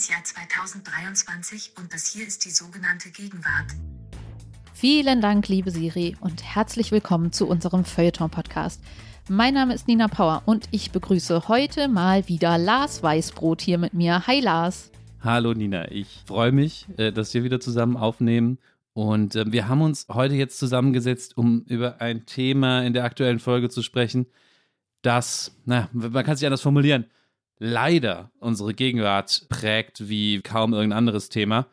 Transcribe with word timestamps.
das 0.00 0.08
Jahr 0.08 0.24
2023 0.24 1.72
und 1.78 1.92
das 1.92 2.06
hier 2.06 2.26
ist 2.26 2.46
die 2.46 2.50
sogenannte 2.50 3.10
Gegenwart. 3.10 3.66
Vielen 4.72 5.20
Dank, 5.20 5.46
liebe 5.48 5.70
Siri, 5.70 6.16
und 6.20 6.42
herzlich 6.42 6.90
willkommen 6.90 7.32
zu 7.32 7.46
unserem 7.46 7.84
Feuilleton-Podcast. 7.84 8.82
Mein 9.28 9.52
Name 9.52 9.74
ist 9.74 9.88
Nina 9.88 10.08
Power 10.08 10.42
und 10.46 10.68
ich 10.70 10.90
begrüße 10.90 11.48
heute 11.48 11.88
mal 11.88 12.26
wieder 12.28 12.56
Lars 12.56 13.02
Weißbrot 13.02 13.60
hier 13.60 13.76
mit 13.76 13.92
mir. 13.92 14.26
Hi 14.26 14.40
Lars. 14.40 14.90
Hallo 15.20 15.52
Nina, 15.52 15.92
ich 15.92 16.22
freue 16.24 16.52
mich, 16.52 16.86
äh, 16.96 17.12
dass 17.12 17.34
wir 17.34 17.44
wieder 17.44 17.60
zusammen 17.60 17.98
aufnehmen. 17.98 18.58
Und 18.94 19.36
äh, 19.36 19.52
wir 19.52 19.68
haben 19.68 19.82
uns 19.82 20.06
heute 20.08 20.34
jetzt 20.34 20.58
zusammengesetzt, 20.58 21.36
um 21.36 21.60
über 21.66 22.00
ein 22.00 22.24
Thema 22.24 22.86
in 22.86 22.94
der 22.94 23.04
aktuellen 23.04 23.38
Folge 23.38 23.68
zu 23.68 23.82
sprechen, 23.82 24.24
das, 25.02 25.54
na, 25.66 25.90
man 25.92 26.24
kann 26.24 26.32
es 26.32 26.38
sich 26.38 26.46
anders 26.46 26.62
formulieren, 26.62 27.04
leider 27.60 28.32
unsere 28.40 28.74
Gegenwart 28.74 29.46
prägt 29.48 30.08
wie 30.08 30.40
kaum 30.40 30.72
irgendein 30.72 30.98
anderes 30.98 31.28
Thema. 31.28 31.66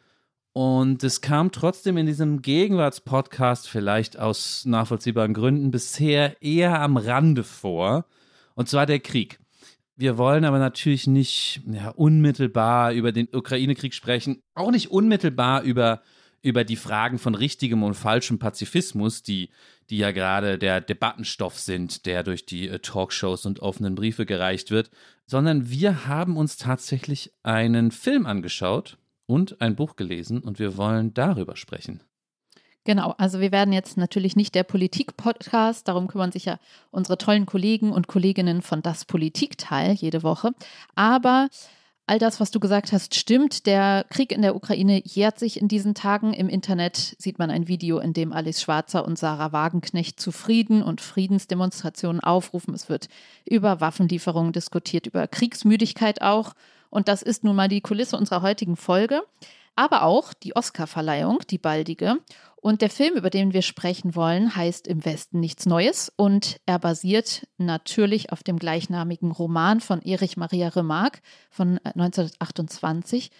Und 0.54 1.04
es 1.04 1.22
kam 1.22 1.52
trotzdem 1.52 1.98
in 1.98 2.06
diesem 2.06 2.42
Gegenwartspodcast 2.42 3.70
vielleicht 3.70 4.20
aus 4.20 4.66
nachvollziehbaren 4.66 5.34
Gründen 5.34 5.72
bisher 5.72 6.36
eher 6.42 6.82
am 6.82 6.98
Rande 6.98 7.44
vor. 7.44 8.06
Und 8.54 8.68
zwar 8.68 8.86
der 8.86 9.00
Krieg. 9.00 9.40
Wir 9.96 10.18
wollen 10.18 10.46
aber 10.46 10.60
natürlich 10.60 11.08
nicht 11.08 11.62
ja, 11.66 11.90
unmittelbar 11.90 12.92
über 12.92 13.12
den 13.12 13.28
Ukraine-Krieg 13.32 13.94
sprechen, 13.94 14.42
auch 14.54 14.72
nicht 14.72 14.92
unmittelbar 14.92 15.64
über, 15.64 16.02
über 16.42 16.64
die 16.64 16.76
Fragen 16.76 17.20
von 17.20 17.36
richtigem 17.36 17.84
und 17.84 17.94
falschem 17.94 18.40
Pazifismus, 18.40 19.24
die, 19.24 19.50
die 19.90 19.98
ja 19.98 20.12
gerade 20.12 20.58
der 20.58 20.82
Debattenstoff 20.82 21.60
sind, 21.60 22.06
der 22.06 22.24
durch 22.24 22.46
die 22.46 22.68
äh, 22.68 22.80
Talkshows 22.80 23.46
und 23.46 23.62
offenen 23.62 23.96
Briefe 23.96 24.26
gereicht 24.26 24.72
wird, 24.72 24.90
sondern 25.26 25.70
wir 25.70 26.08
haben 26.08 26.38
uns 26.38 26.58
tatsächlich 26.58 27.34
einen 27.44 27.92
Film 27.92 28.26
angeschaut 28.26 28.98
und 29.26 29.62
ein 29.62 29.76
Buch 29.76 29.96
gelesen 29.96 30.40
und 30.40 30.60
wir 30.60 30.78
wollen 30.78 31.14
darüber 31.14 31.56
sprechen. 31.56 32.02
Genau, 32.86 33.14
also 33.18 33.42
wir 33.42 33.52
werden 33.52 33.74
jetzt 33.74 33.98
natürlich 33.98 34.38
nicht 34.38 34.56
der 34.56 34.64
Politik-Podcast, 34.64 35.90
darum 35.90 36.08
kümmern 36.08 36.32
sich 36.32 36.46
ja 36.46 36.58
unsere 36.90 37.18
tollen 37.18 37.46
Kollegen 37.46 37.92
und 37.92 38.08
Kolleginnen 38.08 38.62
von 38.62 38.82
Das 38.82 39.04
Politikteil 39.04 39.92
jede 39.92 40.24
Woche. 40.24 40.52
Aber 40.96 41.50
all 42.08 42.20
das, 42.20 42.40
was 42.40 42.52
du 42.52 42.60
gesagt 42.60 42.92
hast, 42.92 43.16
stimmt. 43.16 43.66
Der 43.66 44.06
Krieg 44.10 44.32
in 44.32 44.42
der 44.42 44.56
Ukraine 44.56 45.02
jährt 45.06 45.38
sich 45.38 45.62
in 45.62 45.68
diesen 45.68 45.94
Tagen. 45.94 46.34
Im 46.34 46.50
Internet 46.50 47.16
sieht 47.20 47.38
man 47.38 47.52
ein 47.52 47.68
Video, 47.68 48.00
in 48.00 48.14
dem 48.14 48.34
Alice 48.34 48.62
Schwarzer 48.62 49.06
und 49.06 49.20
Sarah 49.20 49.52
Wagenknecht 49.52 50.20
zu 50.20 50.32
Frieden 50.32 50.82
und 50.82 51.02
Friedensdemonstrationen 51.02 52.22
aufrufen. 52.22 52.74
Es 52.74 52.90
wird 52.90 53.10
über 53.46 53.82
Waffenlieferungen 53.82 54.54
diskutiert, 54.54 55.06
über 55.06 55.28
Kriegsmüdigkeit 55.28 56.22
auch. 56.22 56.54
Und 56.90 57.08
das 57.10 57.22
ist 57.22 57.44
nun 57.44 57.56
mal 57.56 57.68
die 57.68 57.82
Kulisse 57.82 58.18
unserer 58.18 58.42
heutigen 58.42 58.78
Folge 58.78 59.22
aber 59.78 60.02
auch 60.02 60.34
die 60.34 60.56
Oscarverleihung, 60.56 61.40
die 61.50 61.60
baldige. 61.60 62.18
Und 62.68 62.82
der 62.82 62.90
Film, 62.90 63.16
über 63.16 63.30
den 63.30 63.54
wir 63.54 63.62
sprechen 63.62 64.14
wollen, 64.14 64.54
heißt 64.54 64.88
Im 64.88 65.06
Westen 65.06 65.40
nichts 65.40 65.66
Neues 65.66 66.12
und 66.18 66.60
er 66.66 66.80
basiert 66.80 67.48
natürlich 67.58 68.34
auf 68.34 68.44
dem 68.44 68.60
gleichnamigen 68.60 69.32
Roman 69.32 69.80
von 69.80 70.02
Erich 70.02 70.36
Maria 70.36 70.68
Remarque 70.68 71.22
von 71.50 71.78
1928. 71.78 73.28
Äh, 73.28 73.34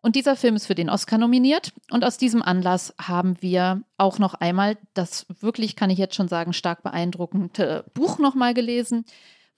und 0.00 0.16
dieser 0.16 0.34
Film 0.34 0.56
ist 0.56 0.66
für 0.66 0.74
den 0.74 0.90
Oscar 0.90 1.16
nominiert. 1.16 1.72
Und 1.92 2.04
aus 2.04 2.18
diesem 2.18 2.42
Anlass 2.42 2.92
haben 3.00 3.40
wir 3.40 3.82
auch 3.98 4.18
noch 4.18 4.34
einmal 4.34 4.76
das 4.94 5.26
wirklich, 5.28 5.76
kann 5.76 5.90
ich 5.90 5.98
jetzt 5.98 6.16
schon 6.16 6.26
sagen, 6.26 6.52
stark 6.52 6.82
beeindruckende 6.82 7.84
Buch 7.94 8.18
nochmal 8.18 8.52
gelesen, 8.52 9.04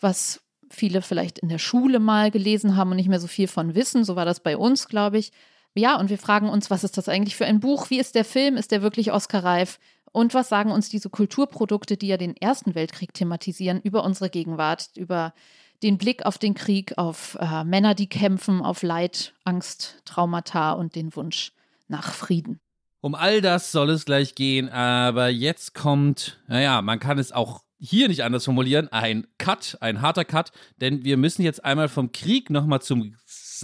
was 0.00 0.42
viele 0.69 1.00
vielleicht 1.00 1.39
in 1.39 1.48
der 1.48 1.56
Schule 1.56 1.98
mal 1.98 2.30
gelesen 2.30 2.77
haben 2.77 2.91
und 2.91 2.98
nicht 2.98 3.08
mehr 3.08 3.20
so 3.20 3.27
viel 3.27 3.48
von 3.48 3.75
wissen. 3.75 4.05
So 4.05 4.17
war 4.17 4.27
das 4.27 4.41
bei 4.41 4.58
uns, 4.58 4.86
glaube 4.86 5.17
ich. 5.17 5.33
Ja, 5.74 5.98
und 5.98 6.08
wir 6.08 6.18
fragen 6.18 6.48
uns, 6.48 6.70
was 6.70 6.85
ist 6.85 6.96
das 6.96 7.08
eigentlich 7.08 7.36
für 7.36 7.46
ein 7.46 7.61
Buch? 7.61 7.90
Wie 7.90 7.98
ist 7.98 8.14
der 8.14 8.24
Film? 8.24 8.57
Ist 8.57 8.70
der 8.70 8.83
wirklich 8.83 9.12
Oscar-reif? 9.12 9.80
Und 10.12 10.33
was 10.33 10.48
sagen 10.48 10.70
uns 10.70 10.89
diese 10.89 11.11
Kulturprodukte, 11.11 11.96
die 11.96 12.07
ja 12.07 12.17
den 12.17 12.36
Ersten 12.36 12.77
Weltkrieg 12.77 13.12
thematisieren, 13.12 13.80
über 13.83 14.05
unsere 14.05 14.30
Gegenwart, 14.30 14.90
über 14.95 15.34
den 15.83 15.98
Blick 15.98 16.24
auf 16.24 16.39
den 16.39 16.55
Krieg, 16.55 16.96
auf 16.96 17.36
äh, 17.40 17.64
Männer, 17.64 17.96
die 17.96 18.08
kämpfen, 18.08 18.63
auf 18.63 18.83
Leid, 18.83 19.34
Angst, 19.42 20.02
Traumata 20.05 20.73
und 20.73 20.95
den 20.95 21.14
Wunsch 21.17 21.52
nach 21.89 22.13
Frieden? 22.13 22.61
Um 23.01 23.17
all 23.17 23.40
das 23.40 23.73
soll 23.73 23.90
es 23.90 24.05
gleich 24.05 24.36
gehen, 24.36 24.68
aber 24.68 25.29
jetzt 25.29 25.74
kommt, 25.74 26.40
naja, 26.46 26.80
man 26.80 27.01
kann 27.01 27.18
es 27.18 27.33
auch 27.33 27.64
hier 27.79 28.08
nicht 28.08 28.24
anders 28.24 28.45
formulieren, 28.45 28.89
ein 28.92 29.27
Cut, 29.36 29.77
ein 29.80 30.01
harter 30.01 30.24
Cut, 30.24 30.52
denn 30.80 31.05
wir 31.05 31.17
müssen 31.17 31.42
jetzt 31.42 31.64
einmal 31.64 31.89
vom 31.89 32.13
Krieg 32.13 32.48
nochmal 32.48 32.80
zum 32.80 33.14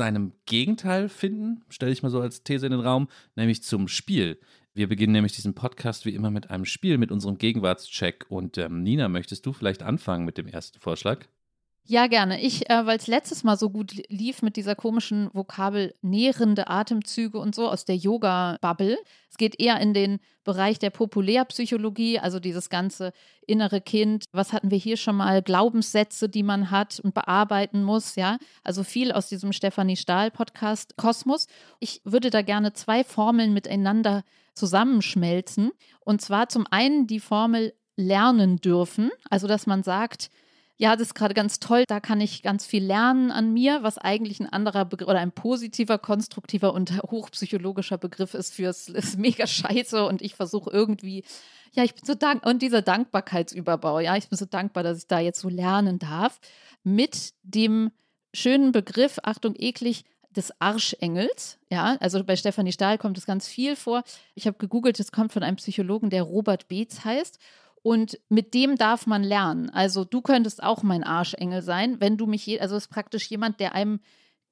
seinem 0.01 0.33
Gegenteil 0.47 1.11
finden, 1.11 1.61
stelle 1.69 1.93
ich 1.93 2.03
mal 2.03 2.09
so 2.09 2.23
als 2.23 2.43
These 2.43 2.65
in 2.65 2.73
den 2.73 2.81
Raum, 2.81 3.09
nämlich 3.37 3.63
zum 3.63 3.87
Spiel. 3.87 4.41
Wir 4.73 4.89
beginnen 4.89 5.13
nämlich 5.13 5.35
diesen 5.35 5.53
Podcast 5.53 6.07
wie 6.07 6.15
immer 6.15 6.31
mit 6.31 6.49
einem 6.49 6.65
Spiel, 6.65 6.97
mit 6.97 7.13
unserem 7.13 7.37
Gegenwartscheck. 7.37 8.25
Und 8.31 8.57
ähm, 8.57 8.83
Nina, 8.83 9.11
möchtest 9.11 9.45
du 9.45 9.53
vielleicht 9.53 9.83
anfangen 9.83 10.25
mit 10.25 10.39
dem 10.39 10.47
ersten 10.47 10.81
Vorschlag? 10.81 11.27
Ja, 11.91 12.07
gerne. 12.07 12.41
Ich, 12.41 12.71
äh, 12.71 12.87
weil 12.87 12.99
es 12.99 13.09
letztes 13.09 13.43
Mal 13.43 13.57
so 13.57 13.69
gut 13.69 14.01
lief 14.09 14.43
mit 14.43 14.55
dieser 14.55 14.77
komischen 14.77 15.29
Vokabel 15.33 15.93
nährende 16.03 16.69
Atemzüge 16.69 17.37
und 17.37 17.53
so 17.53 17.69
aus 17.69 17.85
der 17.85 17.97
Yoga-Bubble. 17.97 18.97
Es 19.29 19.37
geht 19.37 19.61
eher 19.61 19.81
in 19.81 19.93
den 19.93 20.21
Bereich 20.45 20.79
der 20.79 20.91
Populärpsychologie, 20.91 22.21
also 22.21 22.39
dieses 22.39 22.71
ganze 22.71 23.13
innere 23.45 23.81
Kind. 23.81 24.27
Was 24.31 24.53
hatten 24.53 24.71
wir 24.71 24.79
hier 24.79 24.97
schon 24.97 25.17
mal? 25.17 25.43
Glaubenssätze, 25.43 26.29
die 26.29 26.45
man 26.45 26.71
hat 26.71 27.01
und 27.01 27.13
bearbeiten 27.13 27.83
muss, 27.83 28.15
ja. 28.15 28.39
Also 28.63 28.85
viel 28.85 29.11
aus 29.11 29.29
diesem 29.29 29.53
Stefanie 29.53 29.97
Stahl-Podcast 29.97 30.97
Kosmos. 30.97 31.49
Ich 31.81 32.03
würde 32.05 32.31
da 32.31 32.43
gerne 32.43 32.73
zwei 32.73 33.03
Formeln 33.03 33.53
miteinander 33.53 34.23
zusammenschmelzen. 34.55 35.73
Und 35.99 36.23
zwar 36.23 36.49
zum 36.51 36.69
einen 36.71 37.09
die 37.09 37.19
Formel 37.19 37.75
lernen 37.97 38.59
dürfen, 38.59 39.11
also 39.29 39.49
dass 39.49 39.67
man 39.67 39.83
sagt, 39.83 40.31
ja, 40.81 40.97
das 40.97 41.09
ist 41.09 41.15
gerade 41.15 41.35
ganz 41.35 41.61
toll, 41.61 41.85
da 41.87 42.01
kann 42.01 42.23
ich 42.23 42.43
ganz 42.43 42.65
viel 42.65 42.83
lernen 42.83 43.31
an 43.31 43.53
mir, 43.53 43.83
was 43.83 43.99
eigentlich 43.99 44.41
ein 44.41 44.51
anderer 44.51 44.87
Begriff 44.87 45.09
oder 45.09 45.19
ein 45.19 45.31
positiver, 45.31 45.99
konstruktiver 45.99 46.73
und 46.73 47.03
hochpsychologischer 47.03 47.99
Begriff 47.99 48.33
ist 48.33 48.55
fürs 48.55 48.89
ist 48.89 49.19
mega 49.19 49.47
scheiße 49.47 50.07
und 50.07 50.23
ich 50.23 50.35
versuche 50.35 50.71
irgendwie, 50.71 51.23
ja, 51.73 51.85
ich 51.85 51.95
bin 51.95 52.07
so 52.07 52.15
dankbar 52.15 52.51
und 52.51 52.63
dieser 52.63 52.81
Dankbarkeitsüberbau, 52.81 54.01
ja, 54.01 54.17
ich 54.17 54.31
bin 54.31 54.39
so 54.39 54.47
dankbar, 54.47 54.83
dass 54.83 54.97
ich 54.97 55.07
da 55.07 55.19
jetzt 55.19 55.41
so 55.41 55.51
lernen 55.51 55.99
darf, 55.99 56.41
mit 56.83 57.35
dem 57.43 57.91
schönen 58.33 58.73
Begriff, 58.73 59.19
Achtung, 59.23 59.57
eklig, 59.59 60.07
des 60.35 60.51
Arschengels. 60.61 61.59
Ja, 61.71 61.97
also 62.01 62.23
bei 62.25 62.37
Stefanie 62.37 62.73
Stahl 62.73 62.97
kommt 62.97 63.19
es 63.19 63.27
ganz 63.27 63.49
viel 63.49 63.77
vor. 63.77 64.03
Ich 64.35 64.47
habe 64.47 64.57
gegoogelt, 64.57 64.99
es 65.01 65.13
kommt 65.13 65.33
von 65.33 65.43
einem 65.43 65.57
Psychologen, 65.57 66.09
der 66.09 66.23
Robert 66.23 66.69
Beetz 66.69 67.05
heißt. 67.05 67.39
Und 67.83 68.19
mit 68.29 68.53
dem 68.53 68.77
darf 68.77 69.07
man 69.07 69.23
lernen. 69.23 69.71
Also 69.71 70.05
du 70.05 70.21
könntest 70.21 70.63
auch 70.63 70.83
mein 70.83 71.03
Arschengel 71.03 71.63
sein, 71.63 72.01
wenn 72.01 72.17
du 72.17 72.27
mich, 72.27 72.45
je, 72.47 72.61
also 72.61 72.77
es 72.77 72.85
ist 72.85 72.91
praktisch 72.91 73.31
jemand, 73.31 73.59
der 73.59 73.75
einem 73.75 74.01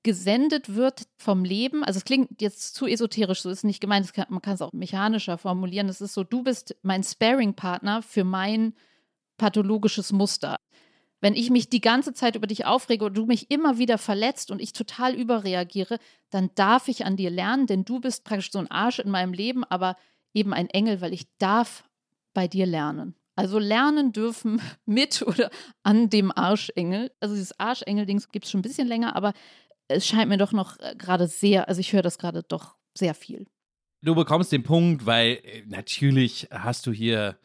gesendet 0.02 0.74
wird 0.74 1.02
vom 1.18 1.44
Leben. 1.44 1.84
Also 1.84 1.98
es 1.98 2.04
klingt 2.04 2.40
jetzt 2.40 2.74
zu 2.74 2.86
esoterisch, 2.86 3.42
so 3.42 3.50
ist 3.50 3.64
nicht 3.64 3.80
gemeint, 3.80 4.12
kann, 4.14 4.26
man 4.30 4.40
kann 4.40 4.54
es 4.54 4.62
auch 4.62 4.72
mechanischer 4.72 5.36
formulieren. 5.36 5.88
Es 5.88 6.00
ist 6.00 6.14
so, 6.14 6.24
du 6.24 6.42
bist 6.42 6.76
mein 6.82 7.02
Sparing-Partner 7.02 8.02
für 8.02 8.24
mein 8.24 8.74
pathologisches 9.36 10.12
Muster. 10.12 10.56
Wenn 11.20 11.34
ich 11.34 11.50
mich 11.50 11.68
die 11.68 11.80
ganze 11.80 12.14
Zeit 12.14 12.36
über 12.36 12.46
dich 12.46 12.64
aufrege 12.64 13.04
und 13.04 13.16
du 13.16 13.26
mich 13.26 13.50
immer 13.50 13.76
wieder 13.78 13.98
verletzt 13.98 14.50
und 14.50 14.62
ich 14.62 14.72
total 14.72 15.14
überreagiere, 15.14 15.98
dann 16.30 16.50
darf 16.54 16.86
ich 16.86 17.04
an 17.04 17.16
dir 17.16 17.30
lernen, 17.30 17.66
denn 17.66 17.84
du 17.84 18.00
bist 18.00 18.24
praktisch 18.24 18.52
so 18.52 18.60
ein 18.60 18.70
Arsch 18.70 19.00
in 19.00 19.10
meinem 19.10 19.32
Leben, 19.32 19.64
aber 19.64 19.96
eben 20.32 20.54
ein 20.54 20.70
Engel, 20.70 21.00
weil 21.00 21.12
ich 21.12 21.26
darf 21.38 21.84
bei 22.34 22.46
dir 22.46 22.66
lernen. 22.66 23.17
Also 23.38 23.60
lernen 23.60 24.10
dürfen 24.10 24.60
mit 24.84 25.22
oder 25.22 25.50
an 25.84 26.10
dem 26.10 26.32
Arschengel. 26.36 27.12
Also 27.20 27.36
dieses 27.36 27.56
Arschengel-Dings 27.60 28.30
gibt 28.30 28.46
es 28.46 28.50
schon 28.50 28.58
ein 28.58 28.62
bisschen 28.62 28.88
länger, 28.88 29.14
aber 29.14 29.32
es 29.86 30.08
scheint 30.08 30.28
mir 30.28 30.38
doch 30.38 30.50
noch 30.50 30.76
äh, 30.80 30.96
gerade 30.98 31.28
sehr, 31.28 31.68
also 31.68 31.80
ich 31.80 31.92
höre 31.92 32.02
das 32.02 32.18
gerade 32.18 32.42
doch 32.42 32.74
sehr 32.96 33.14
viel. 33.14 33.46
Du 34.02 34.16
bekommst 34.16 34.50
den 34.50 34.64
Punkt, 34.64 35.06
weil 35.06 35.38
äh, 35.44 35.62
natürlich 35.68 36.48
hast 36.50 36.84
du 36.88 36.90
hier 36.90 37.38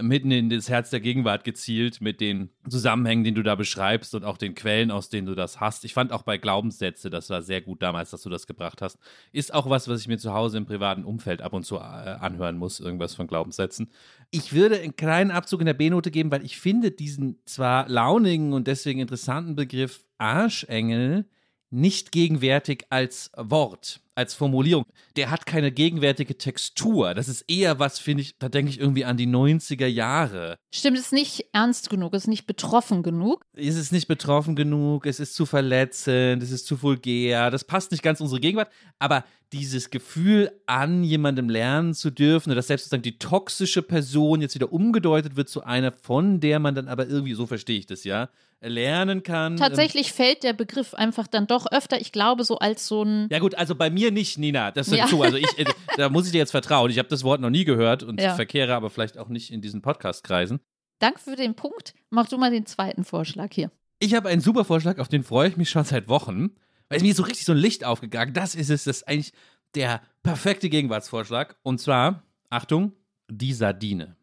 mitten 0.00 0.30
in 0.30 0.48
das 0.48 0.68
Herz 0.68 0.90
der 0.90 1.00
Gegenwart 1.00 1.44
gezielt 1.44 2.00
mit 2.00 2.20
den 2.20 2.50
Zusammenhängen, 2.68 3.24
den 3.24 3.34
du 3.34 3.42
da 3.42 3.54
beschreibst 3.54 4.14
und 4.14 4.24
auch 4.24 4.38
den 4.38 4.54
Quellen, 4.54 4.90
aus 4.90 5.10
denen 5.10 5.26
du 5.26 5.34
das 5.34 5.60
hast. 5.60 5.84
Ich 5.84 5.92
fand 5.92 6.12
auch 6.12 6.22
bei 6.22 6.38
Glaubenssätze, 6.38 7.10
das 7.10 7.28
war 7.30 7.42
sehr 7.42 7.60
gut 7.60 7.82
damals, 7.82 8.10
dass 8.10 8.22
du 8.22 8.30
das 8.30 8.46
gebracht 8.46 8.80
hast. 8.80 8.98
Ist 9.32 9.52
auch 9.52 9.68
was, 9.68 9.88
was 9.88 10.00
ich 10.00 10.08
mir 10.08 10.18
zu 10.18 10.32
Hause 10.32 10.58
im 10.58 10.66
privaten 10.66 11.04
Umfeld 11.04 11.42
ab 11.42 11.52
und 11.52 11.64
zu 11.64 11.76
äh, 11.76 11.80
anhören 11.80 12.56
muss, 12.56 12.80
irgendwas 12.80 13.14
von 13.14 13.26
Glaubenssätzen. 13.26 13.90
Ich 14.30 14.52
würde 14.52 14.80
einen 14.80 14.96
kleinen 14.96 15.30
Abzug 15.30 15.60
in 15.60 15.66
der 15.66 15.74
B-Note 15.74 16.10
geben, 16.10 16.30
weil 16.30 16.44
ich 16.44 16.58
finde 16.58 16.90
diesen 16.90 17.40
zwar 17.44 17.88
launigen 17.88 18.54
und 18.54 18.66
deswegen 18.66 19.00
interessanten 19.00 19.56
Begriff 19.56 20.04
Arschengel 20.16 21.26
nicht 21.70 22.12
gegenwärtig 22.12 22.84
als 22.90 23.30
Wort. 23.36 24.01
Als 24.14 24.34
Formulierung, 24.34 24.84
der 25.16 25.30
hat 25.30 25.46
keine 25.46 25.72
gegenwärtige 25.72 26.36
Textur. 26.36 27.14
Das 27.14 27.28
ist 27.28 27.42
eher 27.48 27.78
was, 27.78 27.98
finde 27.98 28.22
ich, 28.22 28.38
da 28.38 28.48
denke 28.48 28.70
ich 28.70 28.78
irgendwie 28.78 29.04
an 29.04 29.16
die 29.16 29.26
90er 29.26 29.86
Jahre. 29.86 30.58
Stimmt, 30.72 30.98
es 30.98 31.06
ist 31.06 31.12
nicht 31.12 31.46
ernst 31.52 31.90
genug, 31.90 32.14
es 32.14 32.24
ist 32.24 32.28
nicht 32.28 32.46
betroffen 32.46 33.02
genug. 33.02 33.44
Es 33.54 33.76
ist 33.76 33.92
nicht 33.92 34.08
betroffen 34.08 34.56
genug, 34.56 35.06
es 35.06 35.20
ist 35.20 35.34
zu 35.34 35.46
verletzend, 35.46 36.42
es 36.42 36.50
ist 36.50 36.66
zu 36.66 36.82
vulgär, 36.82 37.50
das 37.50 37.64
passt 37.64 37.90
nicht 37.90 38.02
ganz 38.02 38.20
in 38.20 38.24
unsere 38.24 38.40
Gegenwart, 38.40 38.70
aber 38.98 39.24
dieses 39.52 39.90
Gefühl, 39.90 40.50
an 40.66 41.04
jemandem 41.04 41.50
lernen 41.50 41.92
zu 41.94 42.10
dürfen, 42.10 42.54
dass 42.54 42.68
selbst 42.68 42.84
sozusagen 42.84 43.02
die 43.02 43.18
toxische 43.18 43.82
Person 43.82 44.40
jetzt 44.40 44.54
wieder 44.54 44.72
umgedeutet 44.72 45.36
wird 45.36 45.48
zu 45.48 45.62
einer, 45.62 45.92
von 45.92 46.40
der 46.40 46.58
man 46.58 46.74
dann 46.74 46.88
aber 46.88 47.06
irgendwie, 47.06 47.34
so 47.34 47.46
verstehe 47.46 47.78
ich 47.78 47.86
das 47.86 48.04
ja, 48.04 48.30
lernen 48.62 49.22
kann. 49.22 49.56
Tatsächlich 49.56 50.08
ähm, 50.08 50.14
fällt 50.14 50.42
der 50.42 50.54
Begriff 50.54 50.94
einfach 50.94 51.26
dann 51.26 51.46
doch 51.46 51.66
öfter, 51.70 52.00
ich 52.00 52.12
glaube, 52.12 52.44
so 52.44 52.58
als 52.58 52.86
so 52.86 53.02
ein. 53.02 53.28
Ja, 53.30 53.40
gut, 53.40 53.54
also 53.54 53.74
bei 53.74 53.90
mir 53.90 54.01
nicht, 54.10 54.38
Nina, 54.38 54.70
das 54.70 54.88
ist 54.88 54.96
ja. 54.96 55.06
zu. 55.06 55.22
Also 55.22 55.36
ich, 55.36 55.58
äh, 55.58 55.64
da 55.96 56.08
muss 56.08 56.26
ich 56.26 56.32
dir 56.32 56.38
jetzt 56.38 56.50
vertrauen. 56.50 56.90
Ich 56.90 56.98
habe 56.98 57.08
das 57.08 57.24
Wort 57.24 57.40
noch 57.40 57.50
nie 57.50 57.64
gehört 57.64 58.02
und 58.02 58.20
ja. 58.20 58.34
verkehre 58.34 58.74
aber 58.74 58.90
vielleicht 58.90 59.18
auch 59.18 59.28
nicht 59.28 59.50
in 59.52 59.60
diesen 59.60 59.82
Podcast-Kreisen. 59.82 60.60
Danke 60.98 61.20
für 61.20 61.36
den 61.36 61.54
Punkt. 61.54 61.94
Mach 62.10 62.28
du 62.28 62.38
mal 62.38 62.50
den 62.50 62.66
zweiten 62.66 63.04
Vorschlag 63.04 63.48
hier. 63.52 63.70
Ich 63.98 64.14
habe 64.14 64.28
einen 64.28 64.40
super 64.40 64.64
Vorschlag, 64.64 64.98
auf 64.98 65.08
den 65.08 65.22
freue 65.22 65.48
ich 65.48 65.56
mich 65.56 65.70
schon 65.70 65.84
seit 65.84 66.08
Wochen. 66.08 66.50
Weil 66.88 66.98
es 66.98 67.02
mir 67.02 67.14
so 67.14 67.22
richtig 67.22 67.46
so 67.46 67.52
ein 67.52 67.58
Licht 67.58 67.84
aufgegangen. 67.84 68.34
Das 68.34 68.54
ist 68.54 68.68
es, 68.68 68.84
das 68.84 68.98
ist 68.98 69.08
eigentlich 69.08 69.32
der 69.74 70.02
perfekte 70.22 70.68
Gegenwartsvorschlag. 70.68 71.56
Und 71.62 71.80
zwar, 71.80 72.22
Achtung, 72.50 72.92
die 73.30 73.54
Sardine. 73.54 74.16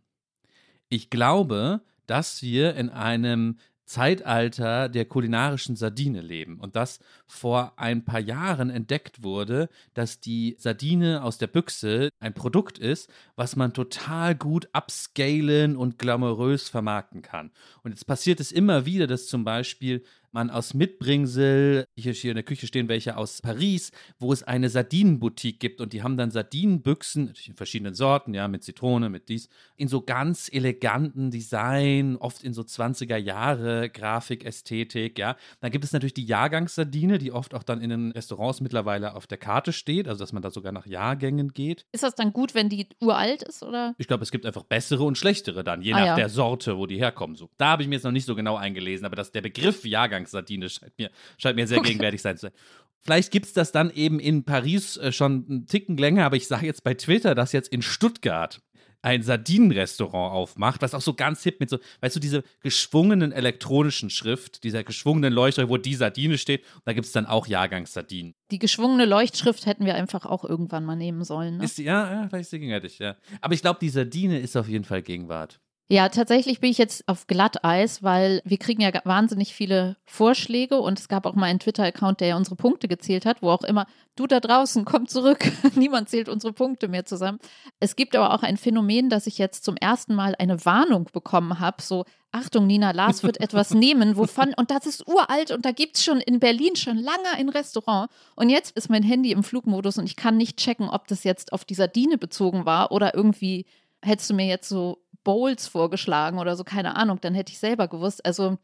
Ich 0.89 1.09
glaube, 1.09 1.81
dass 2.05 2.41
wir 2.41 2.75
in 2.75 2.89
einem 2.89 3.57
Zeitalter 3.89 4.87
der 4.87 5.05
kulinarischen 5.05 5.75
Sardine 5.75 6.21
leben 6.21 6.59
und 6.59 6.75
das 6.75 6.99
vor 7.25 7.73
ein 7.77 8.05
paar 8.05 8.19
Jahren 8.19 8.69
entdeckt 8.69 9.23
wurde, 9.23 9.67
dass 9.95 10.19
die 10.19 10.55
Sardine 10.59 11.23
aus 11.23 11.39
der 11.39 11.47
Büchse 11.47 12.09
ein 12.19 12.35
Produkt 12.35 12.77
ist, 12.77 13.09
was 13.35 13.55
man 13.55 13.73
total 13.73 14.35
gut 14.35 14.69
upscalen 14.73 15.75
und 15.75 15.97
glamourös 15.97 16.69
vermarkten 16.69 17.23
kann. 17.23 17.49
Und 17.81 17.89
jetzt 17.89 18.05
passiert 18.05 18.39
es 18.39 18.51
immer 18.51 18.85
wieder, 18.85 19.07
dass 19.07 19.25
zum 19.25 19.43
Beispiel 19.43 20.03
man 20.33 20.49
aus 20.49 20.73
Mitbringsel, 20.73 21.85
hier, 21.95 22.13
hier 22.13 22.31
in 22.31 22.35
der 22.35 22.43
Küche 22.43 22.67
stehen 22.67 22.87
welche 22.87 23.17
aus 23.17 23.41
Paris, 23.41 23.91
wo 24.19 24.31
es 24.33 24.43
eine 24.43 24.69
Sardinenboutique 24.69 25.59
gibt 25.59 25.81
und 25.81 25.93
die 25.93 26.03
haben 26.03 26.17
dann 26.17 26.31
Sardinenbüchsen, 26.31 27.25
natürlich 27.25 27.49
in 27.49 27.55
verschiedenen 27.55 27.93
Sorten, 27.93 28.33
ja, 28.33 28.47
mit 28.47 28.63
Zitrone, 28.63 29.09
mit 29.09 29.29
dies, 29.29 29.49
in 29.75 29.87
so 29.87 30.01
ganz 30.01 30.49
eleganten 30.51 31.31
Design, 31.31 32.15
oft 32.17 32.43
in 32.43 32.53
so 32.53 32.61
20er 32.61 33.17
Jahre 33.17 33.89
Grafik, 33.89 34.45
Ästhetik, 34.45 35.17
ja. 35.19 35.35
Dann 35.61 35.71
gibt 35.71 35.83
es 35.83 35.91
natürlich 35.91 36.13
die 36.13 36.25
Jahrgangssardine, 36.25 37.17
die 37.17 37.31
oft 37.31 37.53
auch 37.53 37.63
dann 37.63 37.81
in 37.81 37.89
den 37.89 38.11
Restaurants 38.11 38.61
mittlerweile 38.61 39.15
auf 39.15 39.27
der 39.27 39.37
Karte 39.37 39.73
steht, 39.73 40.07
also 40.07 40.19
dass 40.19 40.33
man 40.33 40.41
da 40.41 40.51
sogar 40.51 40.71
nach 40.71 40.85
Jahrgängen 40.85 41.53
geht. 41.53 41.85
Ist 41.91 42.03
das 42.03 42.15
dann 42.15 42.33
gut, 42.33 42.55
wenn 42.55 42.69
die 42.69 42.87
uralt 43.01 43.43
ist, 43.43 43.63
oder? 43.63 43.95
Ich 43.97 44.07
glaube, 44.07 44.23
es 44.23 44.31
gibt 44.31 44.45
einfach 44.45 44.63
bessere 44.63 45.03
und 45.03 45.17
schlechtere 45.17 45.63
dann, 45.63 45.81
je 45.81 45.93
ah, 45.93 45.99
nach 45.99 46.05
ja. 46.05 46.15
der 46.15 46.29
Sorte, 46.29 46.77
wo 46.77 46.85
die 46.85 46.97
herkommen. 46.97 47.35
So. 47.35 47.49
Da 47.57 47.69
habe 47.69 47.83
ich 47.83 47.89
mir 47.89 47.95
jetzt 47.95 48.03
noch 48.03 48.11
nicht 48.11 48.25
so 48.25 48.35
genau 48.35 48.55
eingelesen, 48.55 49.05
aber 49.05 49.15
dass 49.15 49.31
der 49.31 49.41
Begriff 49.41 49.85
Jahrgang 49.85 50.18
Übergangssardine 50.19 50.69
scheint 50.69 50.97
mir, 50.97 51.09
scheint 51.37 51.55
mir 51.55 51.67
sehr 51.67 51.79
okay. 51.79 51.89
gegenwärtig 51.89 52.21
sein 52.21 52.37
zu 52.37 52.47
sein. 52.47 52.53
Vielleicht 53.01 53.31
gibt 53.31 53.45
es 53.45 53.53
das 53.53 53.71
dann 53.71 53.91
eben 53.91 54.19
in 54.19 54.43
Paris 54.43 54.97
äh, 54.97 55.11
schon 55.11 55.45
einen 55.49 55.67
Ticken 55.67 55.97
länger, 55.97 56.25
aber 56.25 56.35
ich 56.35 56.47
sage 56.47 56.65
jetzt 56.65 56.83
bei 56.83 56.93
Twitter, 56.93 57.33
dass 57.33 57.53
jetzt 57.53 57.71
in 57.71 57.81
Stuttgart 57.81 58.61
ein 59.01 59.23
Sardinenrestaurant 59.23 60.33
aufmacht, 60.33 60.81
was 60.81 60.93
auch 60.93 60.99
so 60.99 61.13
ganz 61.13 61.41
hip 61.43 61.61
mit 61.61 61.69
so, 61.69 61.79
weißt 62.01 62.17
du, 62.17 62.19
diese 62.19 62.43
geschwungenen 62.59 63.31
elektronischen 63.31 64.09
Schrift, 64.09 64.65
dieser 64.65 64.83
geschwungenen 64.83 65.31
Leuchter, 65.31 65.69
wo 65.69 65.77
die 65.77 65.95
Sardine 65.95 66.37
steht, 66.37 66.65
und 66.75 66.81
da 66.83 66.91
gibt 66.91 67.07
es 67.07 67.13
dann 67.13 67.25
auch 67.25 67.47
Jahrgangssardinen. 67.47 68.33
Die 68.51 68.59
geschwungene 68.59 69.05
Leuchtschrift 69.05 69.65
hätten 69.67 69.85
wir 69.85 69.95
einfach 69.95 70.25
auch 70.25 70.43
irgendwann 70.43 70.83
mal 70.83 70.97
nehmen 70.97 71.23
sollen. 71.23 71.59
Ne? 71.59 71.63
Ist 71.63 71.77
die, 71.77 71.83
ja, 71.83 72.11
ja, 72.11 72.27
vielleicht 72.27 72.41
ist 72.41 72.49
sie 72.49 72.59
gegenwärtig, 72.59 72.99
ja. 72.99 73.15
Aber 73.39 73.53
ich 73.53 73.61
glaube, 73.61 73.79
die 73.79 73.89
Sardine 73.89 74.37
ist 74.39 74.57
auf 74.57 74.67
jeden 74.67 74.83
Fall 74.83 75.01
Gegenwart. 75.01 75.61
Ja, 75.91 76.07
tatsächlich 76.09 76.59
bin 76.59 76.69
ich 76.69 76.77
jetzt 76.77 77.03
auf 77.07 77.25
Glatteis, 77.25 78.03
weil 78.03 78.43
wir 78.45 78.59
kriegen 78.59 78.83
ja 78.83 78.91
wahnsinnig 79.05 79.55
viele 79.55 79.97
Vorschläge 80.05 80.79
und 80.79 80.99
es 80.99 81.07
gab 81.07 81.25
auch 81.25 81.33
mal 81.33 81.47
einen 81.47 81.57
Twitter-Account, 81.57 82.19
der 82.19 82.27
ja 82.27 82.37
unsere 82.37 82.55
Punkte 82.55 82.87
gezählt 82.87 83.25
hat, 83.25 83.41
wo 83.41 83.49
auch 83.49 83.63
immer, 83.63 83.87
du 84.15 84.27
da 84.27 84.39
draußen, 84.39 84.85
komm 84.85 85.07
zurück, 85.07 85.51
niemand 85.75 86.07
zählt 86.07 86.29
unsere 86.29 86.53
Punkte 86.53 86.89
mehr 86.89 87.05
zusammen. 87.05 87.39
Es 87.79 87.95
gibt 87.95 88.15
aber 88.15 88.35
auch 88.35 88.43
ein 88.43 88.57
Phänomen, 88.57 89.09
dass 89.09 89.25
ich 89.25 89.39
jetzt 89.39 89.65
zum 89.65 89.77
ersten 89.77 90.13
Mal 90.13 90.35
eine 90.37 90.63
Warnung 90.63 91.09
bekommen 91.11 91.59
habe, 91.59 91.81
so, 91.81 92.05
Achtung, 92.31 92.67
Nina, 92.67 92.91
Lars 92.91 93.23
wird 93.23 93.39
etwas 93.41 93.73
nehmen, 93.73 94.15
wovon, 94.15 94.53
und 94.55 94.69
das 94.69 94.85
ist 94.85 95.07
uralt 95.07 95.49
und 95.49 95.65
da 95.65 95.71
gibt 95.71 95.97
es 95.97 96.03
schon 96.03 96.21
in 96.21 96.39
Berlin 96.39 96.75
schon 96.75 96.97
lange 96.97 97.31
ein 97.35 97.49
Restaurant 97.49 98.11
und 98.35 98.51
jetzt 98.51 98.77
ist 98.77 98.91
mein 98.91 99.01
Handy 99.01 99.31
im 99.31 99.43
Flugmodus 99.43 99.97
und 99.97 100.05
ich 100.05 100.15
kann 100.15 100.37
nicht 100.37 100.57
checken, 100.57 100.87
ob 100.87 101.07
das 101.07 101.23
jetzt 101.23 101.51
auf 101.51 101.65
die 101.65 101.73
Sardine 101.73 102.19
bezogen 102.19 102.67
war 102.67 102.91
oder 102.91 103.15
irgendwie 103.15 103.65
hättest 104.01 104.29
du 104.29 104.33
mir 104.33 104.45
jetzt 104.45 104.69
so 104.69 104.99
Bowls 105.23 105.67
vorgeschlagen 105.67 106.39
oder 106.39 106.55
so, 106.55 106.63
keine 106.63 106.95
Ahnung, 106.95 107.19
dann 107.21 107.33
hätte 107.33 107.51
ich 107.51 107.59
selber 107.59 107.87
gewusst. 107.87 108.25
Also 108.25 108.57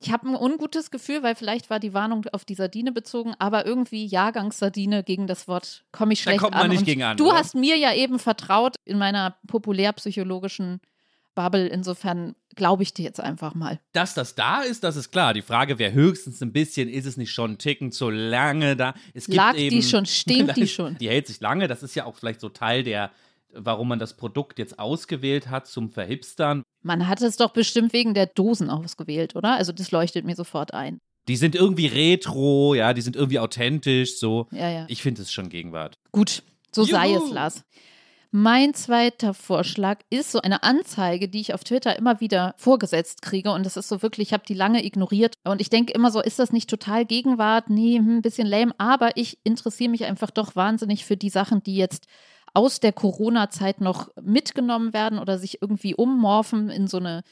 ich 0.00 0.12
habe 0.12 0.28
ein 0.28 0.36
ungutes 0.36 0.90
Gefühl, 0.90 1.22
weil 1.22 1.34
vielleicht 1.34 1.70
war 1.70 1.80
die 1.80 1.94
Warnung 1.94 2.24
auf 2.32 2.44
die 2.44 2.54
Sardine 2.54 2.92
bezogen, 2.92 3.34
aber 3.38 3.66
irgendwie 3.66 4.06
Jahrgangssardine 4.06 5.02
gegen 5.02 5.26
das 5.26 5.48
Wort 5.48 5.84
komme 5.92 6.12
ich 6.12 6.20
schlecht 6.20 6.38
da 6.38 6.42
kommt 6.42 6.54
man 6.54 6.64
an. 6.64 6.70
Nicht 6.70 6.84
gegen 6.84 7.02
an 7.02 7.16
du 7.16 7.28
oder? 7.28 7.36
hast 7.36 7.54
mir 7.54 7.76
ja 7.76 7.94
eben 7.94 8.18
vertraut 8.18 8.76
in 8.84 8.98
meiner 8.98 9.36
populärpsychologischen 9.46 10.80
Bubble. 11.34 11.66
Insofern 11.66 12.34
glaube 12.56 12.82
ich 12.82 12.92
dir 12.94 13.04
jetzt 13.04 13.20
einfach 13.20 13.54
mal. 13.54 13.78
Dass 13.92 14.14
das 14.14 14.34
da 14.34 14.62
ist, 14.62 14.84
das 14.84 14.96
ist 14.96 15.12
klar. 15.12 15.34
Die 15.34 15.42
Frage 15.42 15.78
wäre 15.78 15.92
höchstens 15.92 16.40
ein 16.42 16.52
bisschen, 16.52 16.88
ist 16.88 17.06
es 17.06 17.16
nicht 17.16 17.32
schon 17.32 17.52
ein 17.52 17.58
Ticken 17.58 17.92
zu 17.92 18.10
lange 18.10 18.76
da? 18.76 18.94
Es 19.14 19.26
gibt 19.26 19.36
Lag 19.36 19.54
eben, 19.54 19.70
die 19.76 19.82
schon, 19.82 20.06
stinkt 20.06 20.56
die 20.56 20.66
schon? 20.66 20.98
Die 20.98 21.08
hält 21.08 21.26
sich 21.26 21.40
lange, 21.40 21.68
das 21.68 21.82
ist 21.82 21.94
ja 21.94 22.04
auch 22.04 22.16
vielleicht 22.16 22.40
so 22.40 22.48
Teil 22.48 22.82
der 22.82 23.12
warum 23.58 23.88
man 23.88 23.98
das 23.98 24.16
Produkt 24.16 24.58
jetzt 24.58 24.78
ausgewählt 24.78 25.48
hat 25.48 25.66
zum 25.66 25.90
Verhipstern. 25.90 26.62
Man 26.82 27.08
hat 27.08 27.20
es 27.22 27.36
doch 27.36 27.50
bestimmt 27.50 27.92
wegen 27.92 28.14
der 28.14 28.26
Dosen 28.26 28.70
ausgewählt, 28.70 29.36
oder? 29.36 29.54
Also 29.54 29.72
das 29.72 29.90
leuchtet 29.90 30.24
mir 30.24 30.36
sofort 30.36 30.74
ein. 30.74 30.98
Die 31.28 31.36
sind 31.36 31.56
irgendwie 31.56 31.86
retro, 31.86 32.74
ja, 32.74 32.92
die 32.92 33.02
sind 33.02 33.16
irgendwie 33.16 33.40
authentisch, 33.40 34.18
so. 34.18 34.46
Ja, 34.52 34.70
ja. 34.70 34.86
Ich 34.88 35.02
finde 35.02 35.22
es 35.22 35.32
schon 35.32 35.48
Gegenwart. 35.48 35.96
Gut, 36.12 36.44
so 36.72 36.82
Juhu. 36.82 36.92
sei 36.92 37.14
es, 37.14 37.30
Lars. 37.30 37.64
Mein 38.38 38.74
zweiter 38.74 39.34
Vorschlag 39.34 40.00
ist 40.10 40.30
so 40.30 40.42
eine 40.42 40.62
Anzeige, 40.62 41.28
die 41.28 41.40
ich 41.40 41.54
auf 41.54 41.64
Twitter 41.64 41.96
immer 41.96 42.20
wieder 42.20 42.54
vorgesetzt 42.58 43.22
kriege. 43.22 43.50
Und 43.52 43.64
das 43.64 43.76
ist 43.76 43.88
so 43.88 44.02
wirklich, 44.02 44.28
ich 44.28 44.32
habe 44.34 44.44
die 44.46 44.54
lange 44.54 44.84
ignoriert. 44.84 45.36
Und 45.44 45.60
ich 45.60 45.70
denke 45.70 45.92
immer 45.92 46.10
so, 46.10 46.20
ist 46.20 46.38
das 46.38 46.52
nicht 46.52 46.68
total 46.68 47.06
Gegenwart? 47.06 47.70
Nee, 47.70 47.96
hm, 47.96 48.18
ein 48.18 48.22
bisschen 48.22 48.46
lame. 48.46 48.74
Aber 48.78 49.16
ich 49.16 49.38
interessiere 49.44 49.90
mich 49.90 50.04
einfach 50.04 50.30
doch 50.30 50.54
wahnsinnig 50.54 51.04
für 51.04 51.16
die 51.16 51.30
Sachen, 51.30 51.62
die 51.62 51.76
jetzt 51.76 52.08
aus 52.56 52.80
der 52.80 52.92
Corona-Zeit 52.92 53.82
noch 53.82 54.08
mitgenommen 54.20 54.94
werden 54.94 55.18
oder 55.18 55.38
sich 55.38 55.60
irgendwie 55.60 55.94
ummorphen 55.94 56.70
in 56.70 56.88
so 56.88 56.96
eine 56.96 57.22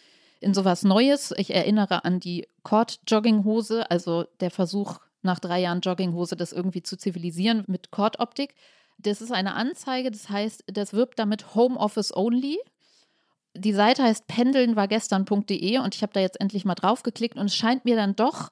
in 0.40 0.52
sowas 0.52 0.84
Neues. 0.84 1.32
Ich 1.38 1.54
erinnere 1.54 2.04
an 2.04 2.20
die 2.20 2.46
Cord-Jogginghose, 2.62 3.90
also 3.90 4.24
der 4.40 4.50
Versuch 4.50 4.98
nach 5.22 5.40
drei 5.40 5.60
Jahren 5.60 5.80
Jogginghose, 5.80 6.36
das 6.36 6.52
irgendwie 6.52 6.82
zu 6.82 6.98
zivilisieren 6.98 7.64
mit 7.66 7.90
Cord-Optik. 7.90 8.54
Das 8.98 9.22
ist 9.22 9.32
eine 9.32 9.54
Anzeige, 9.54 10.10
das 10.10 10.28
heißt, 10.28 10.64
das 10.66 10.92
wirbt 10.92 11.18
damit 11.18 11.54
Homeoffice 11.54 12.14
Only. 12.14 12.58
Die 13.56 13.72
Seite 13.72 14.02
heißt 14.02 14.26
pendelnwargestern.de 14.26 15.78
und 15.78 15.94
ich 15.94 16.02
habe 16.02 16.12
da 16.12 16.20
jetzt 16.20 16.38
endlich 16.38 16.66
mal 16.66 16.74
drauf 16.74 17.02
geklickt 17.02 17.38
und 17.38 17.46
es 17.46 17.56
scheint 17.56 17.86
mir 17.86 17.96
dann 17.96 18.14
doch 18.14 18.50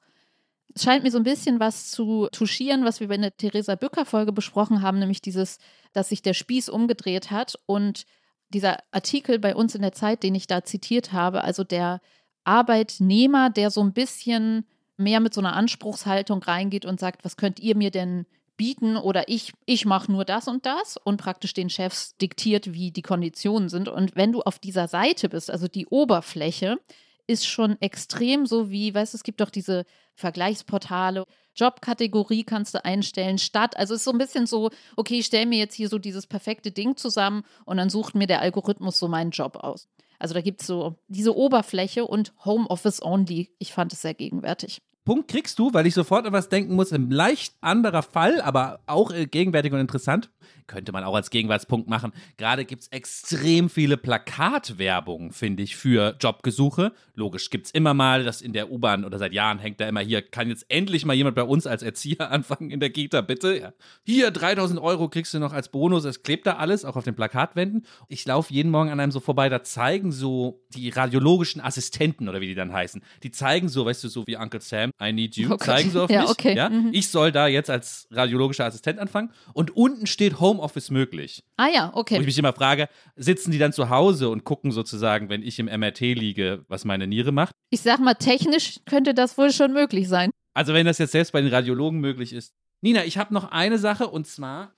es 0.75 0.83
scheint 0.83 1.03
mir 1.03 1.11
so 1.11 1.17
ein 1.17 1.23
bisschen 1.23 1.59
was 1.59 1.91
zu 1.91 2.27
touchieren, 2.31 2.83
was 2.85 2.99
wir 2.99 3.09
in 3.11 3.21
der 3.21 3.35
Theresa 3.35 3.75
Bücker-Folge 3.75 4.31
besprochen 4.31 4.81
haben, 4.81 4.99
nämlich 4.99 5.21
dieses, 5.21 5.59
dass 5.93 6.09
sich 6.09 6.21
der 6.21 6.33
Spieß 6.33 6.69
umgedreht 6.69 7.31
hat 7.31 7.55
und 7.65 8.05
dieser 8.49 8.79
Artikel 8.91 9.39
bei 9.39 9.55
uns 9.55 9.75
in 9.75 9.81
der 9.81 9.93
Zeit, 9.93 10.23
den 10.23 10.35
ich 10.35 10.47
da 10.47 10.63
zitiert 10.63 11.11
habe, 11.11 11.43
also 11.43 11.63
der 11.63 12.01
Arbeitnehmer, 12.43 13.49
der 13.49 13.71
so 13.71 13.81
ein 13.81 13.93
bisschen 13.93 14.65
mehr 14.97 15.19
mit 15.19 15.33
so 15.33 15.41
einer 15.41 15.55
Anspruchshaltung 15.55 16.43
reingeht 16.43 16.85
und 16.85 16.99
sagt, 16.99 17.25
was 17.25 17.37
könnt 17.37 17.59
ihr 17.59 17.75
mir 17.75 17.91
denn 17.91 18.25
bieten 18.57 18.97
oder 18.97 19.27
ich, 19.27 19.53
ich 19.65 19.85
mache 19.85 20.11
nur 20.11 20.25
das 20.25 20.47
und 20.47 20.65
das 20.65 20.97
und 20.97 21.17
praktisch 21.17 21.53
den 21.53 21.69
Chefs 21.69 22.15
diktiert, 22.17 22.73
wie 22.73 22.91
die 22.91 23.01
Konditionen 23.01 23.69
sind. 23.69 23.89
Und 23.89 24.15
wenn 24.15 24.31
du 24.31 24.41
auf 24.41 24.59
dieser 24.59 24.87
Seite 24.87 25.29
bist, 25.29 25.49
also 25.49 25.67
die 25.67 25.87
Oberfläche, 25.87 26.77
ist 27.25 27.47
schon 27.47 27.81
extrem 27.81 28.45
so 28.45 28.69
wie, 28.69 28.93
weißt 28.93 29.13
du, 29.13 29.17
es 29.17 29.23
gibt 29.23 29.41
doch 29.41 29.49
diese 29.49 29.85
Vergleichsportale, 30.15 31.25
Jobkategorie 31.55 32.43
kannst 32.43 32.73
du 32.73 32.83
einstellen, 32.83 33.37
Stadt. 33.37 33.77
Also 33.77 33.93
es 33.93 34.01
ist 34.01 34.05
so 34.05 34.11
ein 34.11 34.17
bisschen 34.17 34.47
so, 34.47 34.71
okay, 34.95 35.19
ich 35.19 35.25
stelle 35.25 35.45
mir 35.45 35.59
jetzt 35.59 35.75
hier 35.75 35.89
so 35.89 35.99
dieses 35.99 36.27
perfekte 36.27 36.71
Ding 36.71 36.97
zusammen 36.97 37.43
und 37.65 37.77
dann 37.77 37.89
sucht 37.89 38.15
mir 38.15 38.27
der 38.27 38.41
Algorithmus 38.41 38.97
so 38.97 39.07
meinen 39.07 39.31
Job 39.31 39.57
aus. 39.57 39.87
Also 40.19 40.33
da 40.33 40.41
gibt 40.41 40.61
es 40.61 40.67
so 40.67 40.95
diese 41.07 41.35
Oberfläche 41.35 42.05
und 42.05 42.33
Homeoffice 42.45 43.01
Only. 43.01 43.53
Ich 43.59 43.73
fand 43.73 43.93
es 43.93 44.01
sehr 44.01 44.13
gegenwärtig. 44.13 44.81
Punkt 45.05 45.29
kriegst 45.29 45.59
du, 45.59 45.73
weil 45.73 45.85
ich 45.85 45.93
sofort 45.93 46.25
an 46.25 46.33
was 46.33 46.49
denken 46.49 46.75
muss. 46.75 46.93
Ein 46.93 47.09
leicht 47.09 47.55
anderer 47.61 48.03
Fall, 48.03 48.41
aber 48.41 48.79
auch 48.85 49.11
äh, 49.11 49.25
gegenwärtig 49.25 49.73
und 49.73 49.79
interessant 49.79 50.29
könnte 50.67 50.91
man 50.91 51.03
auch 51.03 51.15
als 51.15 51.29
Gegenwartspunkt 51.29 51.87
machen. 51.89 52.11
Gerade 52.37 52.65
gibt 52.65 52.83
es 52.83 52.87
extrem 52.89 53.69
viele 53.69 53.97
Plakatwerbungen, 53.97 55.31
finde 55.31 55.63
ich, 55.63 55.75
für 55.75 56.15
Jobgesuche. 56.19 56.93
Logisch 57.15 57.49
gibt 57.49 57.67
es 57.67 57.71
immer 57.71 57.93
mal, 57.93 58.23
dass 58.23 58.41
in 58.41 58.53
der 58.53 58.71
U-Bahn 58.71 59.05
oder 59.05 59.19
seit 59.19 59.33
Jahren 59.33 59.59
hängt 59.59 59.79
da 59.79 59.87
immer 59.87 60.01
hier, 60.01 60.21
kann 60.21 60.49
jetzt 60.49 60.65
endlich 60.69 61.05
mal 61.05 61.13
jemand 61.13 61.35
bei 61.35 61.43
uns 61.43 61.67
als 61.67 61.83
Erzieher 61.83 62.31
anfangen 62.31 62.71
in 62.71 62.79
der 62.79 62.89
Kita, 62.89 63.21
bitte. 63.21 63.59
Ja. 63.59 63.73
Hier, 64.03 64.31
3000 64.31 64.79
Euro 64.79 65.09
kriegst 65.09 65.33
du 65.33 65.39
noch 65.39 65.53
als 65.53 65.69
Bonus. 65.69 66.05
Es 66.05 66.23
klebt 66.23 66.47
da 66.47 66.53
alles, 66.53 66.85
auch 66.85 66.95
auf 66.95 67.03
den 67.03 67.15
Plakatwänden. 67.15 67.85
Ich 68.07 68.25
laufe 68.25 68.53
jeden 68.53 68.71
Morgen 68.71 68.89
an 68.89 68.99
einem 68.99 69.11
so 69.11 69.19
vorbei, 69.19 69.49
da 69.49 69.63
zeigen 69.63 70.11
so 70.11 70.63
die 70.69 70.89
radiologischen 70.89 71.61
Assistenten 71.61 72.29
oder 72.29 72.41
wie 72.41 72.47
die 72.47 72.55
dann 72.55 72.73
heißen. 72.73 73.01
Die 73.23 73.31
zeigen 73.31 73.69
so, 73.69 73.85
weißt 73.85 74.03
du, 74.03 74.07
so 74.07 74.25
wie 74.27 74.37
Uncle 74.37 74.61
Sam, 74.61 74.91
I 75.01 75.11
need 75.11 75.35
you, 75.35 75.51
oh 75.51 75.57
zeigen 75.57 75.91
so 75.91 76.03
auf 76.03 76.09
ja, 76.09 76.21
mich. 76.21 76.31
Okay. 76.31 76.55
Ja? 76.55 76.69
Mhm. 76.69 76.89
Ich 76.93 77.09
soll 77.09 77.31
da 77.31 77.47
jetzt 77.47 77.69
als 77.69 78.07
radiologischer 78.11 78.65
Assistent 78.65 78.99
anfangen. 78.99 79.31
Und 79.53 79.75
unten 79.75 80.07
steht 80.07 80.39
Home 80.39 80.53
Homeoffice 80.53 80.91
möglich. 80.91 81.43
Ah 81.57 81.67
ja, 81.67 81.91
okay. 81.93 82.15
Wo 82.15 82.19
ich 82.21 82.25
mich 82.25 82.37
immer 82.37 82.53
frage, 82.53 82.87
sitzen 83.15 83.51
die 83.51 83.57
dann 83.57 83.73
zu 83.73 83.89
Hause 83.89 84.29
und 84.29 84.43
gucken 84.43 84.71
sozusagen, 84.71 85.29
wenn 85.29 85.41
ich 85.41 85.59
im 85.59 85.65
MRT 85.65 86.01
liege, 86.01 86.63
was 86.67 86.85
meine 86.85 87.07
Niere 87.07 87.31
macht? 87.31 87.55
Ich 87.69 87.81
sag 87.81 87.99
mal, 87.99 88.13
technisch 88.13 88.79
könnte 88.85 89.13
das 89.13 89.37
wohl 89.37 89.51
schon 89.51 89.73
möglich 89.73 90.07
sein. 90.07 90.29
Also 90.53 90.73
wenn 90.73 90.85
das 90.85 90.99
jetzt 90.99 91.11
selbst 91.11 91.31
bei 91.31 91.41
den 91.41 91.51
Radiologen 91.51 91.99
möglich 91.99 92.33
ist. 92.33 92.53
Nina, 92.81 93.03
ich 93.05 93.17
habe 93.17 93.33
noch 93.33 93.51
eine 93.51 93.79
Sache 93.79 94.07
und 94.07 94.27
zwar 94.27 94.75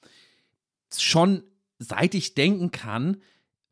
schon 0.96 1.44
seit 1.80 2.16
ich 2.16 2.36
denken 2.36 2.72
kann, 2.72 3.18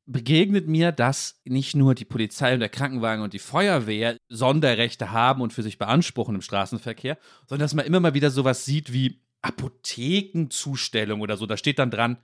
begegnet 0.05 0.67
mir, 0.67 0.91
dass 0.91 1.41
nicht 1.45 1.75
nur 1.75 1.95
die 1.95 2.05
Polizei 2.05 2.53
und 2.53 2.59
der 2.59 2.69
Krankenwagen 2.69 3.23
und 3.23 3.33
die 3.33 3.39
Feuerwehr 3.39 4.17
Sonderrechte 4.29 5.11
haben 5.11 5.41
und 5.41 5.53
für 5.53 5.63
sich 5.63 5.77
beanspruchen 5.77 6.35
im 6.35 6.41
Straßenverkehr, 6.41 7.17
sondern 7.47 7.65
dass 7.65 7.73
man 7.73 7.85
immer 7.85 7.99
mal 7.99 8.13
wieder 8.13 8.29
sowas 8.29 8.65
sieht 8.65 8.91
wie 8.91 9.21
Apothekenzustellung 9.41 11.21
oder 11.21 11.37
so. 11.37 11.45
Da 11.45 11.57
steht 11.57 11.79
dann 11.79 11.91
dran, 11.91 12.17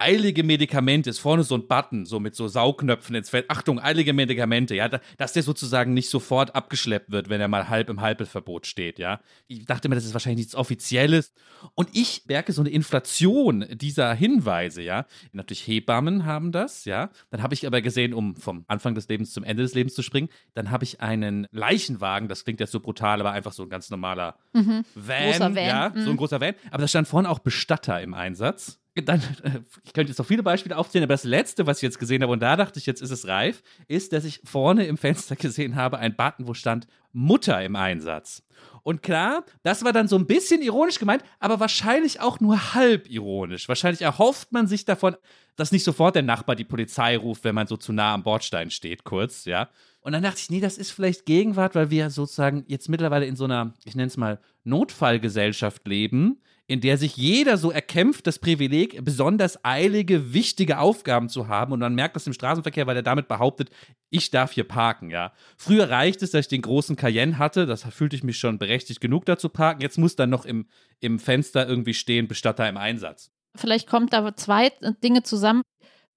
eilige 0.00 0.42
Medikamente, 0.42 1.10
ist 1.10 1.18
vorne 1.18 1.44
so 1.44 1.54
ein 1.54 1.68
Button, 1.68 2.06
so 2.06 2.20
mit 2.20 2.34
so 2.34 2.48
Saugknöpfen 2.48 3.14
ins 3.14 3.30
Feld. 3.30 3.48
Achtung, 3.48 3.78
eilige 3.78 4.12
Medikamente, 4.12 4.74
ja, 4.74 4.88
dass 4.88 5.32
der 5.32 5.42
sozusagen 5.42 5.94
nicht 5.94 6.10
sofort 6.10 6.54
abgeschleppt 6.54 7.10
wird, 7.10 7.28
wenn 7.28 7.40
er 7.40 7.48
mal 7.48 7.68
halb 7.68 7.90
im 7.90 8.00
Halbverbot 8.00 8.66
steht, 8.66 8.98
ja. 8.98 9.20
Ich 9.46 9.64
dachte 9.66 9.88
mir, 9.88 9.94
das 9.94 10.04
ist 10.04 10.12
wahrscheinlich 10.12 10.38
nichts 10.38 10.54
Offizielles. 10.54 11.32
Und 11.74 11.90
ich 11.92 12.24
merke 12.26 12.52
so 12.52 12.62
eine 12.62 12.70
Inflation 12.70 13.66
dieser 13.70 14.14
Hinweise, 14.14 14.82
ja. 14.82 15.06
Natürlich 15.32 15.66
Hebammen 15.66 16.24
haben 16.24 16.52
das, 16.52 16.84
ja. 16.84 17.10
Dann 17.30 17.42
habe 17.42 17.54
ich 17.54 17.66
aber 17.66 17.80
gesehen, 17.80 18.14
um 18.14 18.36
vom 18.36 18.64
Anfang 18.68 18.94
des 18.94 19.08
Lebens 19.08 19.32
zum 19.32 19.44
Ende 19.44 19.62
des 19.62 19.74
Lebens 19.74 19.94
zu 19.94 20.02
springen, 20.02 20.28
dann 20.54 20.70
habe 20.70 20.84
ich 20.84 21.00
einen 21.00 21.46
Leichenwagen, 21.52 22.28
das 22.28 22.44
klingt 22.44 22.60
jetzt 22.60 22.72
so 22.72 22.80
brutal, 22.80 23.20
aber 23.20 23.32
einfach 23.32 23.52
so 23.52 23.62
ein 23.64 23.68
ganz 23.68 23.90
normaler 23.90 24.36
mhm. 24.52 24.84
Van, 24.94 25.40
Van, 25.40 25.56
ja, 25.56 25.92
mhm. 25.94 26.04
so 26.04 26.10
ein 26.10 26.16
großer 26.16 26.40
Van. 26.40 26.54
Aber 26.70 26.82
da 26.82 26.88
stand 26.88 27.06
vorne 27.06 27.28
auch 27.28 27.40
Bestatter 27.40 28.00
im 28.00 28.14
Einsatz 28.14 28.79
dann, 28.94 29.20
äh, 29.42 29.60
ich 29.84 29.92
könnte 29.92 30.10
jetzt 30.10 30.18
noch 30.18 30.26
viele 30.26 30.42
Beispiele 30.42 30.76
aufzählen, 30.76 31.04
aber 31.04 31.14
das 31.14 31.24
letzte, 31.24 31.66
was 31.66 31.78
ich 31.78 31.82
jetzt 31.82 31.98
gesehen 31.98 32.22
habe, 32.22 32.32
und 32.32 32.40
da 32.40 32.56
dachte 32.56 32.78
ich, 32.78 32.86
jetzt 32.86 33.02
ist 33.02 33.10
es 33.10 33.26
reif, 33.26 33.62
ist, 33.88 34.12
dass 34.12 34.24
ich 34.24 34.40
vorne 34.44 34.86
im 34.86 34.96
Fenster 34.96 35.36
gesehen 35.36 35.76
habe, 35.76 35.98
ein 35.98 36.16
Button, 36.16 36.46
wo 36.46 36.54
stand 36.54 36.86
Mutter 37.12 37.62
im 37.62 37.76
Einsatz. 37.76 38.42
Und 38.82 39.02
klar, 39.02 39.44
das 39.62 39.84
war 39.84 39.92
dann 39.92 40.08
so 40.08 40.16
ein 40.16 40.26
bisschen 40.26 40.62
ironisch 40.62 40.98
gemeint, 40.98 41.22
aber 41.38 41.60
wahrscheinlich 41.60 42.20
auch 42.20 42.40
nur 42.40 42.74
halb 42.74 43.08
ironisch. 43.10 43.68
Wahrscheinlich 43.68 44.02
erhofft 44.02 44.52
man 44.52 44.66
sich 44.66 44.84
davon, 44.84 45.16
dass 45.56 45.72
nicht 45.72 45.84
sofort 45.84 46.14
der 46.14 46.22
Nachbar 46.22 46.56
die 46.56 46.64
Polizei 46.64 47.16
ruft, 47.16 47.44
wenn 47.44 47.54
man 47.54 47.66
so 47.66 47.76
zu 47.76 47.92
nah 47.92 48.14
am 48.14 48.22
Bordstein 48.22 48.70
steht, 48.70 49.04
kurz, 49.04 49.44
ja. 49.44 49.68
Und 50.00 50.12
dann 50.12 50.22
dachte 50.22 50.40
ich, 50.40 50.48
nee, 50.50 50.60
das 50.60 50.78
ist 50.78 50.92
vielleicht 50.92 51.26
Gegenwart, 51.26 51.74
weil 51.74 51.90
wir 51.90 52.08
sozusagen 52.08 52.64
jetzt 52.68 52.88
mittlerweile 52.88 53.26
in 53.26 53.36
so 53.36 53.44
einer, 53.44 53.74
ich 53.84 53.94
nenne 53.94 54.06
es 54.06 54.16
mal, 54.16 54.40
Notfallgesellschaft 54.64 55.86
leben, 55.86 56.40
in 56.70 56.80
der 56.80 56.98
sich 56.98 57.16
jeder 57.16 57.56
so 57.56 57.72
erkämpft, 57.72 58.28
das 58.28 58.38
Privileg, 58.38 59.04
besonders 59.04 59.64
eilige, 59.64 60.32
wichtige 60.32 60.78
Aufgaben 60.78 61.28
zu 61.28 61.48
haben. 61.48 61.72
Und 61.72 61.80
man 61.80 61.96
merkt 61.96 62.14
das 62.14 62.28
im 62.28 62.32
Straßenverkehr, 62.32 62.86
weil 62.86 62.94
er 62.94 63.02
damit 63.02 63.26
behauptet, 63.26 63.70
ich 64.08 64.30
darf 64.30 64.52
hier 64.52 64.62
parken, 64.62 65.10
ja. 65.10 65.32
Früher 65.56 65.90
reicht 65.90 66.22
es, 66.22 66.30
dass 66.30 66.42
ich 66.42 66.48
den 66.48 66.62
großen 66.62 66.94
Cayenne 66.94 67.38
hatte, 67.38 67.66
das 67.66 67.82
fühlte 67.82 68.14
ich 68.14 68.22
mich 68.22 68.38
schon 68.38 68.58
berechtigt 68.58 69.00
genug 69.00 69.24
dazu 69.24 69.48
parken. 69.48 69.82
Jetzt 69.82 69.98
muss 69.98 70.14
dann 70.14 70.30
noch 70.30 70.44
im, 70.44 70.68
im 71.00 71.18
Fenster 71.18 71.68
irgendwie 71.68 71.92
stehen, 71.92 72.28
Bestatter 72.28 72.68
im 72.68 72.76
Einsatz. 72.76 73.32
Vielleicht 73.56 73.88
kommt 73.88 74.12
da 74.12 74.36
zwei 74.36 74.70
Dinge 75.02 75.24
zusammen. 75.24 75.62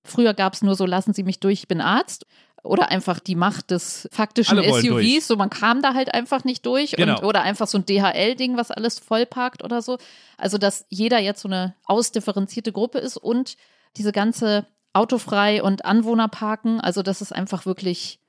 Früher 0.05 0.35
gab 0.35 0.53
es 0.53 0.61
nur 0.61 0.75
so, 0.75 0.85
lassen 0.85 1.15
Sie 1.15 1.23
mich 1.23 1.39
durch, 1.39 1.61
ich 1.61 1.67
bin 1.67 1.81
Arzt 1.81 2.27
oder 2.63 2.89
einfach 2.89 3.19
die 3.19 3.35
Macht 3.35 3.71
des 3.71 4.07
faktischen 4.11 4.57
SUVs, 4.57 4.87
durch. 4.87 5.25
so 5.25 5.35
man 5.35 5.49
kam 5.49 5.81
da 5.81 5.93
halt 5.93 6.13
einfach 6.13 6.45
nicht 6.45 6.65
durch 6.65 6.91
genau. 6.93 7.19
und, 7.19 7.25
oder 7.25 7.41
einfach 7.41 7.67
so 7.67 7.77
ein 7.77 7.85
DHL-Ding, 7.85 8.55
was 8.55 8.71
alles 8.71 8.99
vollparkt 8.99 9.63
oder 9.63 9.81
so. 9.81 9.97
Also 10.37 10.57
dass 10.57 10.85
jeder 10.89 11.19
jetzt 11.19 11.41
so 11.41 11.49
eine 11.49 11.75
ausdifferenzierte 11.85 12.71
Gruppe 12.71 12.99
ist 12.99 13.17
und 13.17 13.57
diese 13.97 14.13
ganze 14.13 14.65
autofrei 14.93 15.61
und 15.61 15.83
Anwohnerparken, 15.83 16.79
also 16.79 17.03
dass 17.03 17.19
es 17.19 17.31
einfach 17.31 17.65
wirklich 17.65 18.19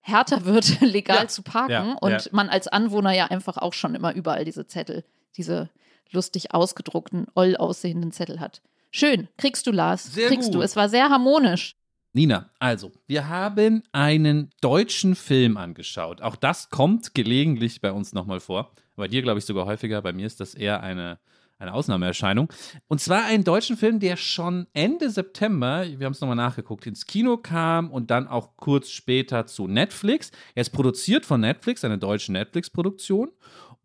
härter 0.00 0.46
wird, 0.46 0.80
legal 0.80 1.22
ja. 1.22 1.28
zu 1.28 1.42
parken 1.42 1.72
ja, 1.72 1.96
und 2.00 2.10
ja. 2.10 2.30
man 2.32 2.48
als 2.48 2.68
Anwohner 2.68 3.12
ja 3.12 3.26
einfach 3.26 3.58
auch 3.58 3.74
schon 3.74 3.94
immer 3.94 4.14
überall 4.14 4.44
diese 4.44 4.66
Zettel, 4.66 5.04
diese 5.36 5.68
lustig 6.10 6.54
ausgedruckten, 6.54 7.26
oll 7.34 7.56
aussehenden 7.56 8.12
Zettel 8.12 8.40
hat. 8.40 8.62
Schön, 8.90 9.28
kriegst 9.36 9.66
du, 9.66 9.72
Lars. 9.72 10.04
Sehr 10.04 10.28
kriegst 10.28 10.52
gut. 10.52 10.54
du. 10.54 10.62
Es 10.62 10.76
war 10.76 10.88
sehr 10.88 11.10
harmonisch. 11.10 11.76
Nina, 12.16 12.48
also, 12.60 12.92
wir 13.08 13.28
haben 13.28 13.82
einen 13.90 14.50
deutschen 14.60 15.16
Film 15.16 15.56
angeschaut. 15.56 16.22
Auch 16.22 16.36
das 16.36 16.70
kommt 16.70 17.12
gelegentlich 17.12 17.80
bei 17.80 17.90
uns 17.90 18.12
nochmal 18.12 18.38
vor. 18.38 18.70
Bei 18.94 19.08
dir, 19.08 19.20
glaube 19.20 19.40
ich, 19.40 19.44
sogar 19.44 19.66
häufiger. 19.66 20.00
Bei 20.00 20.12
mir 20.12 20.24
ist 20.24 20.38
das 20.38 20.54
eher 20.54 20.80
eine, 20.80 21.18
eine 21.58 21.74
Ausnahmeerscheinung. 21.74 22.52
Und 22.86 23.00
zwar 23.00 23.24
einen 23.24 23.42
deutschen 23.42 23.76
Film, 23.76 23.98
der 23.98 24.16
schon 24.16 24.68
Ende 24.74 25.10
September, 25.10 25.84
wir 25.88 26.06
haben 26.06 26.12
es 26.12 26.20
nochmal 26.20 26.36
nachgeguckt, 26.36 26.86
ins 26.86 27.04
Kino 27.04 27.36
kam 27.36 27.90
und 27.90 28.12
dann 28.12 28.28
auch 28.28 28.56
kurz 28.56 28.90
später 28.90 29.46
zu 29.46 29.66
Netflix. 29.66 30.30
Er 30.54 30.60
ist 30.60 30.70
produziert 30.70 31.26
von 31.26 31.40
Netflix, 31.40 31.82
eine 31.82 31.98
deutsche 31.98 32.30
Netflix-Produktion. 32.30 33.32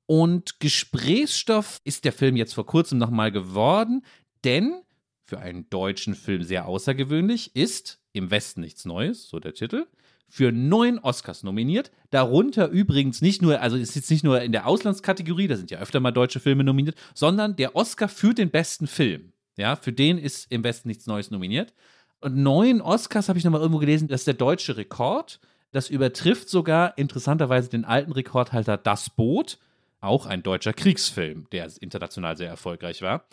Und 0.05 0.59
Gesprächsstoff 0.59 1.81
ist 1.83 2.05
der 2.05 2.13
Film 2.13 2.35
jetzt 2.35 2.53
vor 2.53 2.67
kurzem 2.67 2.99
nochmal 2.99 3.31
geworden, 3.31 4.03
denn 4.43 4.83
für 5.25 5.39
einen 5.39 5.67
deutschen 5.71 6.13
Film 6.13 6.43
sehr 6.43 6.67
außergewöhnlich 6.67 7.55
ist 7.55 7.98
im 8.13 8.31
Westen 8.31 8.61
nichts 8.61 8.85
Neues, 8.85 9.29
so 9.29 9.39
der 9.39 9.53
Titel, 9.53 9.85
für 10.27 10.51
neun 10.51 10.99
Oscars 10.99 11.43
nominiert. 11.43 11.91
Darunter 12.11 12.69
übrigens 12.69 13.21
nicht 13.21 13.41
nur, 13.41 13.61
also 13.61 13.75
ist 13.77 13.95
jetzt 13.95 14.11
nicht 14.11 14.23
nur 14.23 14.41
in 14.41 14.51
der 14.51 14.67
Auslandskategorie, 14.67 15.47
da 15.47 15.55
sind 15.55 15.71
ja 15.71 15.79
öfter 15.79 15.99
mal 15.99 16.11
deutsche 16.11 16.39
Filme 16.39 16.63
nominiert, 16.63 16.95
sondern 17.13 17.55
der 17.55 17.75
Oscar 17.75 18.07
für 18.07 18.33
den 18.33 18.51
besten 18.51 18.87
Film. 18.87 19.33
Ja, 19.57 19.75
für 19.75 19.91
den 19.91 20.17
ist 20.17 20.51
im 20.51 20.63
Westen 20.63 20.87
nichts 20.87 21.07
Neues 21.07 21.31
nominiert. 21.31 21.73
Und 22.21 22.37
neun 22.37 22.81
Oscars 22.81 23.27
habe 23.27 23.39
ich 23.39 23.45
nochmal 23.45 23.61
irgendwo 23.61 23.79
gelesen, 23.79 24.07
das 24.07 24.21
ist 24.21 24.27
der 24.27 24.33
deutsche 24.35 24.77
Rekord. 24.77 25.39
Das 25.71 25.89
übertrifft 25.89 26.49
sogar 26.49 26.97
interessanterweise 26.97 27.69
den 27.69 27.85
alten 27.85 28.11
Rekordhalter 28.11 28.77
Das 28.77 29.09
Boot, 29.09 29.57
auch 30.01 30.25
ein 30.25 30.43
deutscher 30.43 30.73
Kriegsfilm, 30.73 31.47
der 31.51 31.69
international 31.81 32.37
sehr 32.37 32.49
erfolgreich 32.49 33.01
war. 33.01 33.25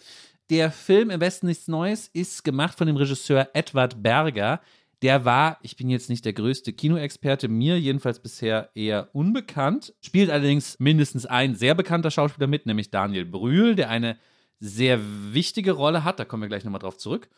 Der 0.48 0.70
Film 0.70 1.10
Im 1.10 1.20
Westen 1.20 1.46
nichts 1.48 1.66
Neues 1.66 2.08
ist 2.12 2.44
gemacht 2.44 2.78
von 2.78 2.86
dem 2.86 2.96
Regisseur 2.96 3.48
Edward 3.52 4.00
Berger. 4.00 4.60
Der 5.02 5.24
war, 5.24 5.58
ich 5.62 5.76
bin 5.76 5.90
jetzt 5.90 6.08
nicht 6.08 6.24
der 6.24 6.34
größte 6.34 6.72
Kinoexperte, 6.72 7.48
mir 7.48 7.80
jedenfalls 7.80 8.20
bisher 8.20 8.70
eher 8.76 9.08
unbekannt. 9.12 9.92
Spielt 10.00 10.30
allerdings 10.30 10.78
mindestens 10.78 11.26
ein 11.26 11.56
sehr 11.56 11.74
bekannter 11.74 12.12
Schauspieler 12.12 12.46
mit, 12.46 12.64
nämlich 12.64 12.92
Daniel 12.92 13.24
Brühl, 13.24 13.74
der 13.74 13.90
eine 13.90 14.18
sehr 14.60 15.00
wichtige 15.32 15.72
Rolle 15.72 16.04
hat. 16.04 16.20
Da 16.20 16.24
kommen 16.24 16.44
wir 16.44 16.48
gleich 16.48 16.64
nochmal 16.64 16.78
drauf 16.78 16.96
zurück. 16.96 17.28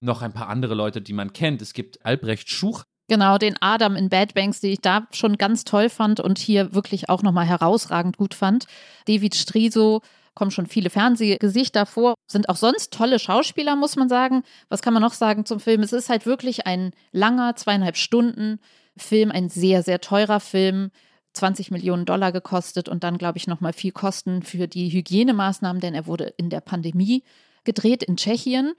Noch 0.00 0.20
ein 0.22 0.32
paar 0.32 0.48
andere 0.48 0.74
Leute, 0.74 1.00
die 1.00 1.12
man 1.12 1.32
kennt. 1.32 1.62
Es 1.62 1.72
gibt 1.72 2.04
Albrecht 2.04 2.50
Schuch, 2.50 2.82
Genau, 3.08 3.38
den 3.38 3.54
Adam 3.60 3.94
in 3.94 4.08
Bad 4.08 4.34
Banks, 4.34 4.58
den 4.58 4.72
ich 4.72 4.80
da 4.80 5.06
schon 5.12 5.36
ganz 5.36 5.62
toll 5.62 5.88
fand 5.88 6.18
und 6.18 6.38
hier 6.38 6.74
wirklich 6.74 7.08
auch 7.08 7.22
nochmal 7.22 7.46
herausragend 7.46 8.16
gut 8.16 8.34
fand. 8.34 8.66
David 9.06 9.36
Striso, 9.36 10.02
kommen 10.36 10.52
schon 10.52 10.66
viele 10.66 10.90
Fernsehgesichter 10.90 11.86
vor, 11.86 12.14
sind 12.30 12.48
auch 12.48 12.56
sonst 12.56 12.92
tolle 12.92 13.18
Schauspieler, 13.18 13.74
muss 13.74 13.96
man 13.96 14.08
sagen. 14.08 14.44
Was 14.68 14.82
kann 14.82 14.92
man 14.94 15.02
noch 15.02 15.14
sagen 15.14 15.44
zum 15.44 15.58
Film? 15.58 15.82
Es 15.82 15.92
ist 15.92 16.08
halt 16.08 16.26
wirklich 16.26 16.66
ein 16.66 16.92
langer, 17.10 17.56
zweieinhalb 17.56 17.96
Stunden 17.96 18.60
Film, 18.96 19.32
ein 19.32 19.48
sehr, 19.48 19.82
sehr 19.82 20.00
teurer 20.00 20.38
Film. 20.38 20.90
20 21.32 21.70
Millionen 21.70 22.06
Dollar 22.06 22.32
gekostet 22.32 22.88
und 22.88 23.04
dann, 23.04 23.18
glaube 23.18 23.36
ich, 23.36 23.46
nochmal 23.46 23.74
viel 23.74 23.92
Kosten 23.92 24.42
für 24.42 24.66
die 24.68 24.88
Hygienemaßnahmen, 24.88 25.80
denn 25.80 25.94
er 25.94 26.06
wurde 26.06 26.32
in 26.38 26.48
der 26.48 26.62
Pandemie 26.62 27.24
gedreht 27.64 28.02
in 28.02 28.16
Tschechien, 28.16 28.72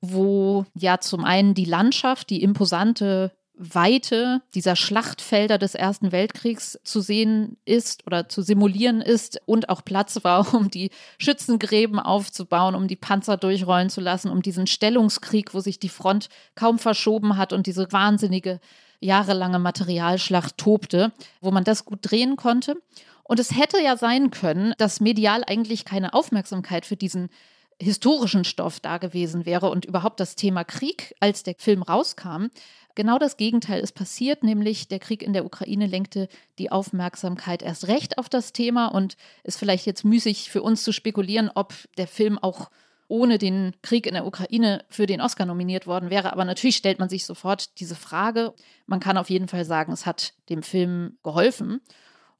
wo 0.00 0.64
ja 0.74 0.98
zum 1.00 1.24
einen 1.24 1.52
die 1.52 1.66
Landschaft, 1.66 2.30
die 2.30 2.42
imposante 2.42 3.32
Weite 3.62 4.40
dieser 4.54 4.74
Schlachtfelder 4.74 5.58
des 5.58 5.74
Ersten 5.74 6.12
Weltkriegs 6.12 6.80
zu 6.82 7.02
sehen 7.02 7.58
ist 7.66 8.06
oder 8.06 8.26
zu 8.26 8.40
simulieren 8.40 9.02
ist 9.02 9.38
und 9.44 9.68
auch 9.68 9.84
Platz 9.84 10.18
war, 10.22 10.54
um 10.54 10.70
die 10.70 10.90
Schützengräben 11.18 11.98
aufzubauen, 11.98 12.74
um 12.74 12.88
die 12.88 12.96
Panzer 12.96 13.36
durchrollen 13.36 13.90
zu 13.90 14.00
lassen, 14.00 14.30
um 14.30 14.40
diesen 14.40 14.66
Stellungskrieg, 14.66 15.52
wo 15.52 15.60
sich 15.60 15.78
die 15.78 15.90
Front 15.90 16.30
kaum 16.54 16.78
verschoben 16.78 17.36
hat 17.36 17.52
und 17.52 17.66
diese 17.66 17.92
wahnsinnige 17.92 18.60
jahrelange 18.98 19.58
Materialschlacht 19.58 20.56
tobte, 20.56 21.12
wo 21.42 21.50
man 21.50 21.64
das 21.64 21.84
gut 21.84 21.98
drehen 22.02 22.36
konnte. 22.36 22.76
Und 23.24 23.38
es 23.38 23.54
hätte 23.54 23.80
ja 23.82 23.98
sein 23.98 24.30
können, 24.30 24.72
dass 24.78 25.00
medial 25.00 25.44
eigentlich 25.46 25.84
keine 25.84 26.14
Aufmerksamkeit 26.14 26.86
für 26.86 26.96
diesen 26.96 27.28
historischen 27.80 28.44
Stoff 28.44 28.80
da 28.80 28.98
gewesen 28.98 29.46
wäre 29.46 29.70
und 29.70 29.84
überhaupt 29.86 30.20
das 30.20 30.36
Thema 30.36 30.64
Krieg, 30.64 31.14
als 31.20 31.42
der 31.42 31.54
Film 31.56 31.82
rauskam. 31.82 32.46
Genau 33.00 33.18
das 33.18 33.38
Gegenteil 33.38 33.80
ist 33.80 33.92
passiert, 33.92 34.44
nämlich 34.44 34.86
der 34.86 34.98
Krieg 34.98 35.22
in 35.22 35.32
der 35.32 35.46
Ukraine 35.46 35.86
lenkte 35.86 36.28
die 36.58 36.70
Aufmerksamkeit 36.70 37.62
erst 37.62 37.88
recht 37.88 38.18
auf 38.18 38.28
das 38.28 38.52
Thema 38.52 38.88
und 38.88 39.16
ist 39.42 39.58
vielleicht 39.58 39.86
jetzt 39.86 40.04
müßig 40.04 40.50
für 40.50 40.60
uns 40.60 40.84
zu 40.84 40.92
spekulieren, 40.92 41.50
ob 41.54 41.72
der 41.96 42.06
Film 42.06 42.38
auch 42.38 42.70
ohne 43.08 43.38
den 43.38 43.72
Krieg 43.80 44.06
in 44.06 44.12
der 44.12 44.26
Ukraine 44.26 44.84
für 44.90 45.06
den 45.06 45.22
Oscar 45.22 45.46
nominiert 45.46 45.86
worden 45.86 46.10
wäre. 46.10 46.30
Aber 46.30 46.44
natürlich 46.44 46.76
stellt 46.76 46.98
man 46.98 47.08
sich 47.08 47.24
sofort 47.24 47.80
diese 47.80 47.94
Frage. 47.94 48.52
Man 48.84 49.00
kann 49.00 49.16
auf 49.16 49.30
jeden 49.30 49.48
Fall 49.48 49.64
sagen, 49.64 49.94
es 49.94 50.04
hat 50.04 50.34
dem 50.50 50.62
Film 50.62 51.16
geholfen. 51.22 51.80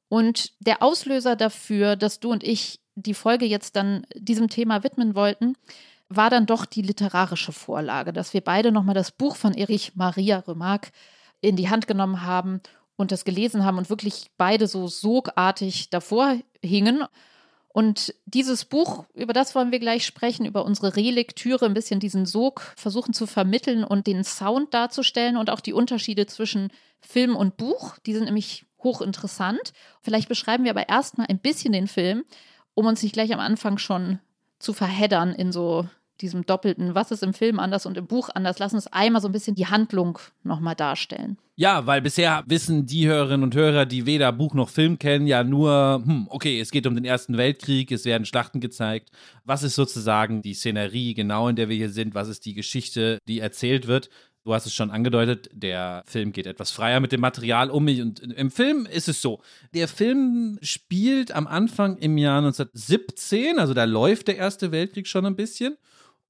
Und 0.09 0.51
der 0.59 0.83
Auslöser 0.83 1.35
dafür, 1.35 1.95
dass 1.95 2.19
du 2.19 2.31
und 2.31 2.43
ich 2.43 2.81
die 2.93 3.15
Folge 3.15 3.47
jetzt 3.47 3.75
dann 3.75 4.05
diesem 4.13 4.47
Thema 4.47 4.83
widmen 4.83 5.15
wollten, 5.15 5.55
war 6.15 6.29
dann 6.29 6.45
doch 6.45 6.65
die 6.65 6.81
literarische 6.81 7.51
Vorlage, 7.51 8.13
dass 8.13 8.33
wir 8.33 8.41
beide 8.41 8.71
nochmal 8.71 8.95
das 8.95 9.11
Buch 9.11 9.35
von 9.35 9.53
Erich 9.53 9.95
Maria 9.95 10.39
Remarque 10.39 10.91
in 11.41 11.55
die 11.55 11.69
Hand 11.69 11.87
genommen 11.87 12.23
haben 12.23 12.61
und 12.95 13.11
das 13.11 13.25
gelesen 13.25 13.65
haben 13.65 13.77
und 13.77 13.89
wirklich 13.89 14.27
beide 14.37 14.67
so 14.67 14.87
sogartig 14.87 15.89
davor 15.89 16.37
hingen. 16.61 17.03
Und 17.73 18.13
dieses 18.25 18.65
Buch, 18.65 19.05
über 19.13 19.33
das 19.33 19.55
wollen 19.55 19.71
wir 19.71 19.79
gleich 19.79 20.05
sprechen, 20.05 20.45
über 20.45 20.65
unsere 20.65 20.95
Relektüre, 20.95 21.65
ein 21.65 21.73
bisschen 21.73 22.01
diesen 22.01 22.25
Sog 22.25 22.61
versuchen 22.75 23.13
zu 23.13 23.25
vermitteln 23.25 23.83
und 23.83 24.07
den 24.07 24.23
Sound 24.23 24.73
darzustellen 24.73 25.37
und 25.37 25.49
auch 25.49 25.61
die 25.61 25.73
Unterschiede 25.73 26.25
zwischen 26.25 26.69
Film 26.99 27.35
und 27.35 27.55
Buch. 27.57 27.97
Die 28.05 28.13
sind 28.13 28.25
nämlich 28.25 28.65
hochinteressant. 28.83 29.71
Vielleicht 30.01 30.27
beschreiben 30.27 30.65
wir 30.65 30.71
aber 30.71 30.89
erstmal 30.89 31.27
ein 31.27 31.39
bisschen 31.39 31.71
den 31.71 31.87
Film, 31.87 32.23
um 32.73 32.85
uns 32.85 33.01
nicht 33.01 33.13
gleich 33.13 33.33
am 33.33 33.39
Anfang 33.39 33.77
schon 33.77 34.19
zu 34.59 34.73
verheddern 34.73 35.33
in 35.33 35.51
so 35.51 35.87
diesem 36.21 36.45
doppelten, 36.45 36.95
was 36.95 37.11
ist 37.11 37.23
im 37.23 37.33
Film 37.33 37.59
anders 37.59 37.85
und 37.85 37.97
im 37.97 38.07
Buch 38.07 38.29
anders. 38.33 38.59
Lass 38.59 38.73
uns 38.73 38.87
einmal 38.87 39.21
so 39.21 39.27
ein 39.27 39.31
bisschen 39.31 39.55
die 39.55 39.67
Handlung 39.67 40.19
nochmal 40.43 40.75
darstellen. 40.75 41.37
Ja, 41.55 41.85
weil 41.85 42.01
bisher 42.01 42.43
wissen 42.47 42.85
die 42.85 43.07
Hörerinnen 43.07 43.43
und 43.43 43.55
Hörer, 43.55 43.85
die 43.85 44.05
weder 44.05 44.31
Buch 44.31 44.53
noch 44.53 44.69
Film 44.69 44.97
kennen, 44.97 45.27
ja 45.27 45.43
nur, 45.43 46.01
hm, 46.03 46.27
okay, 46.29 46.59
es 46.59 46.71
geht 46.71 46.87
um 46.87 46.95
den 46.95 47.05
Ersten 47.05 47.37
Weltkrieg, 47.37 47.91
es 47.91 48.05
werden 48.05 48.25
Schlachten 48.25 48.61
gezeigt. 48.61 49.09
Was 49.43 49.61
ist 49.63 49.75
sozusagen 49.75 50.41
die 50.41 50.53
Szenerie 50.53 51.13
genau, 51.13 51.47
in 51.49 51.55
der 51.55 51.69
wir 51.69 51.75
hier 51.75 51.91
sind? 51.91 52.15
Was 52.15 52.29
ist 52.29 52.45
die 52.45 52.53
Geschichte, 52.53 53.19
die 53.27 53.39
erzählt 53.39 53.87
wird? 53.87 54.09
Du 54.43 54.55
hast 54.55 54.65
es 54.65 54.73
schon 54.73 54.89
angedeutet, 54.89 55.49
der 55.53 56.01
Film 56.07 56.31
geht 56.31 56.47
etwas 56.47 56.71
freier 56.71 56.99
mit 56.99 57.11
dem 57.11 57.21
Material 57.21 57.69
um 57.69 57.85
mich. 57.85 58.01
Und 58.01 58.21
im 58.21 58.49
Film 58.49 58.87
ist 58.87 59.07
es 59.07 59.21
so: 59.21 59.41
Der 59.75 59.87
Film 59.87 60.57
spielt 60.63 61.31
am 61.31 61.45
Anfang 61.45 61.97
im 61.97 62.17
Jahr 62.17 62.39
1917, 62.39 63.59
also 63.59 63.75
da 63.75 63.83
läuft 63.83 64.27
der 64.27 64.37
Erste 64.37 64.71
Weltkrieg 64.71 65.07
schon 65.07 65.27
ein 65.27 65.35
bisschen. 65.35 65.77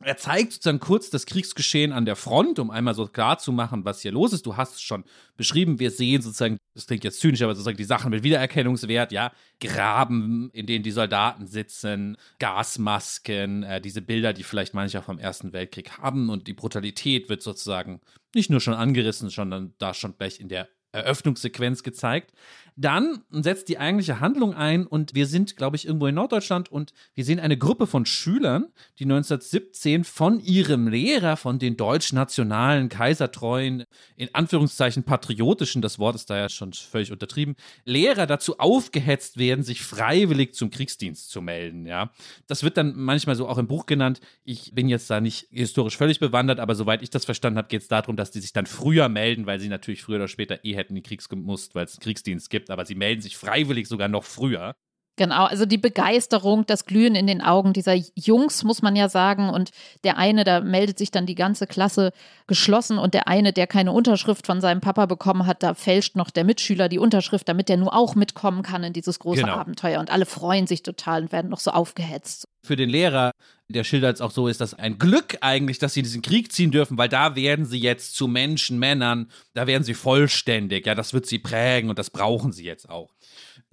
Er 0.03 0.17
zeigt 0.17 0.53
sozusagen 0.53 0.79
kurz 0.79 1.09
das 1.09 1.25
Kriegsgeschehen 1.25 1.91
an 1.91 2.05
der 2.05 2.15
Front, 2.15 2.59
um 2.59 2.71
einmal 2.71 2.95
so 2.95 3.07
klar 3.07 3.37
zu 3.37 3.51
machen, 3.51 3.85
was 3.85 4.01
hier 4.01 4.11
los 4.11 4.33
ist. 4.33 4.45
Du 4.45 4.57
hast 4.57 4.75
es 4.75 4.81
schon 4.81 5.03
beschrieben. 5.37 5.79
Wir 5.79 5.91
sehen 5.91 6.21
sozusagen, 6.21 6.57
das 6.73 6.87
klingt 6.87 7.03
jetzt 7.03 7.19
zynisch, 7.19 7.41
aber 7.41 7.53
sozusagen 7.53 7.77
die 7.77 7.83
Sachen 7.83 8.09
mit 8.09 8.23
Wiedererkennungswert, 8.23 9.11
ja. 9.11 9.31
Graben, 9.59 10.49
in 10.53 10.65
denen 10.65 10.83
die 10.83 10.91
Soldaten 10.91 11.45
sitzen, 11.45 12.17
Gasmasken, 12.39 13.63
äh, 13.63 13.81
diese 13.81 14.01
Bilder, 14.01 14.33
die 14.33 14.43
vielleicht 14.43 14.73
manche 14.73 14.99
auch 14.99 15.03
vom 15.03 15.19
Ersten 15.19 15.53
Weltkrieg 15.53 15.97
haben. 15.99 16.29
Und 16.29 16.47
die 16.47 16.53
Brutalität 16.53 17.29
wird 17.29 17.41
sozusagen 17.41 18.01
nicht 18.33 18.49
nur 18.49 18.59
schon 18.59 18.73
angerissen, 18.73 19.29
sondern 19.29 19.73
da 19.77 19.93
schon 19.93 20.17
gleich 20.17 20.39
in 20.39 20.49
der 20.49 20.67
Eröffnungssequenz 20.91 21.83
gezeigt. 21.83 22.33
Dann 22.77 23.23
setzt 23.31 23.67
die 23.67 23.77
eigentliche 23.77 24.21
Handlung 24.21 24.55
ein 24.55 24.87
und 24.87 25.13
wir 25.13 25.27
sind, 25.27 25.57
glaube 25.57 25.75
ich, 25.75 25.85
irgendwo 25.85 26.07
in 26.07 26.15
Norddeutschland 26.15 26.71
und 26.71 26.93
wir 27.13 27.25
sehen 27.25 27.39
eine 27.39 27.57
Gruppe 27.57 27.85
von 27.85 28.05
Schülern, 28.05 28.67
die 28.97 29.03
1917 29.03 30.05
von 30.05 30.39
ihrem 30.39 30.87
Lehrer, 30.87 31.35
von 31.35 31.59
den 31.59 31.75
deutsch-nationalen, 31.75 32.87
kaisertreuen, 32.87 33.83
in 34.15 34.33
Anführungszeichen 34.33 35.03
patriotischen, 35.03 35.81
das 35.81 35.99
Wort 35.99 36.15
ist 36.15 36.29
da 36.29 36.37
ja 36.37 36.49
schon 36.49 36.71
völlig 36.71 37.11
untertrieben, 37.11 37.55
Lehrer 37.83 38.25
dazu 38.25 38.57
aufgehetzt 38.57 39.37
werden, 39.37 39.63
sich 39.63 39.81
freiwillig 39.83 40.53
zum 40.53 40.71
Kriegsdienst 40.71 41.29
zu 41.29 41.41
melden. 41.41 41.85
Ja, 41.85 42.11
das 42.47 42.63
wird 42.63 42.77
dann 42.77 42.93
manchmal 42.95 43.35
so 43.35 43.47
auch 43.47 43.57
im 43.57 43.67
Buch 43.67 43.85
genannt. 43.85 44.21
Ich 44.45 44.73
bin 44.73 44.87
jetzt 44.87 45.09
da 45.09 45.19
nicht 45.19 45.47
historisch 45.51 45.97
völlig 45.97 46.19
bewandert, 46.19 46.59
aber 46.59 46.75
soweit 46.75 47.01
ich 47.01 47.09
das 47.09 47.25
verstanden 47.25 47.57
habe, 47.57 47.67
geht 47.67 47.81
es 47.81 47.89
darum, 47.89 48.15
dass 48.15 48.31
die 48.31 48.39
sich 48.39 48.53
dann 48.53 48.65
früher 48.65 49.09
melden, 49.09 49.45
weil 49.45 49.59
sie 49.59 49.67
natürlich 49.67 50.03
früher 50.03 50.15
oder 50.15 50.29
später 50.29 50.63
eh 50.63 50.73
hätten 50.81 50.95
in 50.95 51.03
den 51.03 51.07
Kriegs 51.07 51.29
gemusst, 51.29 51.75
weil 51.75 51.85
es 51.85 51.93
einen 51.95 52.03
Kriegsdienst 52.03 52.49
gibt 52.49 52.69
aber 52.69 52.85
sie 52.85 52.95
melden 52.95 53.21
sich 53.21 53.37
freiwillig 53.37 53.87
sogar 53.87 54.07
noch 54.07 54.23
früher. 54.23 54.75
Genau, 55.17 55.43
also 55.43 55.65
die 55.65 55.77
Begeisterung, 55.77 56.65
das 56.65 56.85
Glühen 56.85 57.15
in 57.15 57.27
den 57.27 57.41
Augen 57.41 57.73
dieser 57.73 57.95
Jungs, 58.15 58.63
muss 58.63 58.81
man 58.81 58.95
ja 58.95 59.09
sagen. 59.09 59.49
Und 59.49 59.71
der 60.03 60.17
eine, 60.17 60.45
da 60.45 60.61
meldet 60.61 60.97
sich 60.97 61.11
dann 61.11 61.25
die 61.25 61.35
ganze 61.35 61.67
Klasse 61.67 62.11
geschlossen 62.47 62.97
und 62.97 63.13
der 63.13 63.27
eine, 63.27 63.51
der 63.51 63.67
keine 63.67 63.91
Unterschrift 63.91 64.47
von 64.47 64.61
seinem 64.61 64.79
Papa 64.79 65.05
bekommen 65.05 65.45
hat, 65.45 65.63
da 65.63 65.73
fälscht 65.73 66.15
noch 66.15 66.29
der 66.29 66.45
Mitschüler 66.45 66.87
die 66.87 66.97
Unterschrift, 66.97 67.47
damit 67.49 67.67
der 67.67 67.77
nur 67.77 67.93
auch 67.93 68.15
mitkommen 68.15 68.63
kann 68.63 68.83
in 68.83 68.93
dieses 68.93 69.19
große 69.19 69.41
genau. 69.41 69.53
Abenteuer. 69.53 69.99
Und 69.99 70.09
alle 70.09 70.25
freuen 70.25 70.65
sich 70.65 70.81
total 70.81 71.23
und 71.23 71.31
werden 71.33 71.51
noch 71.51 71.59
so 71.59 71.71
aufgehetzt. 71.71 72.47
Für 72.63 72.75
den 72.75 72.89
Lehrer, 72.89 73.31
der 73.67 73.83
schildert 73.83 74.15
es 74.15 74.21
auch 74.21 74.31
so, 74.31 74.47
ist 74.47 74.61
das 74.61 74.73
ein 74.73 74.97
Glück 74.97 75.37
eigentlich, 75.41 75.77
dass 75.77 75.93
sie 75.93 76.01
in 76.01 76.05
diesen 76.05 76.21
Krieg 76.21 76.51
ziehen 76.51 76.71
dürfen, 76.71 76.97
weil 76.97 77.09
da 77.09 77.35
werden 77.35 77.65
sie 77.65 77.79
jetzt 77.79 78.15
zu 78.15 78.27
Menschen, 78.27 78.79
Männern, 78.79 79.29
da 79.53 79.67
werden 79.67 79.83
sie 79.83 79.93
vollständig. 79.93 80.85
Ja, 80.85 80.95
das 80.95 81.13
wird 81.13 81.25
sie 81.25 81.39
prägen 81.39 81.89
und 81.89 81.99
das 81.99 82.11
brauchen 82.11 82.53
sie 82.53 82.63
jetzt 82.63 82.89
auch 82.89 83.11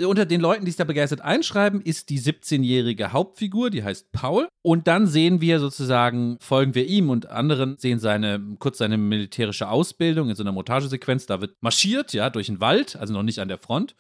unter 0.07 0.27
den 0.27 0.41
Leuten, 0.41 0.65
die 0.65 0.71
sich 0.71 0.79
da 0.79 0.85
begeistert 0.85 1.21
einschreiben, 1.21 1.81
ist 1.81 2.09
die 2.11 2.21
17-jährige 2.21 3.13
Hauptfigur, 3.13 3.71
die 3.71 3.83
heißt 3.83 4.13
Paul. 4.13 4.49
Und 4.63 4.87
dann 4.87 5.07
sehen 5.07 5.41
wir 5.41 5.59
sozusagen, 5.59 6.37
folgen 6.41 6.75
wir 6.75 6.87
ihm 6.87 7.11
und 7.11 7.27
anderen, 7.27 7.77
sehen 7.79 7.99
seine, 7.99 8.41
kurz 8.59 8.79
seine 8.79 8.97
militärische 8.97 9.69
Ausbildung 9.69 10.31
in 10.31 10.37
so 10.37 10.43
einer 10.43 10.53
Montagesequenz. 10.53 11.27
Da 11.27 11.41
wird 11.41 11.57
marschiert, 11.61 12.13
ja, 12.13 12.31
durch 12.31 12.47
den 12.47 12.61
Wald, 12.61 12.97
also 12.97 13.13
noch 13.13 13.25
nicht 13.25 13.41
an 13.41 13.49
der 13.49 13.59
Front. 13.59 13.97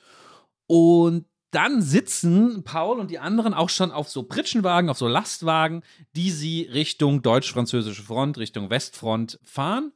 Und 0.67 1.27
dann 1.51 1.81
sitzen 1.83 2.63
Paul 2.63 3.01
und 3.01 3.11
die 3.11 3.19
anderen 3.19 3.55
auch 3.55 3.71
schon 3.71 3.91
auf 3.91 4.09
so 4.09 4.23
Pritschenwagen, 4.23 4.91
auf 4.91 4.99
so 4.99 5.09
Lastwagen, 5.09 5.83
die 6.15 6.31
sie 6.31 6.63
Richtung 6.63 7.23
deutsch-französische 7.23 8.03
Front, 8.03 8.39
Richtung 8.39 8.71
Westfront 8.71 9.41
fahren 9.43 9.93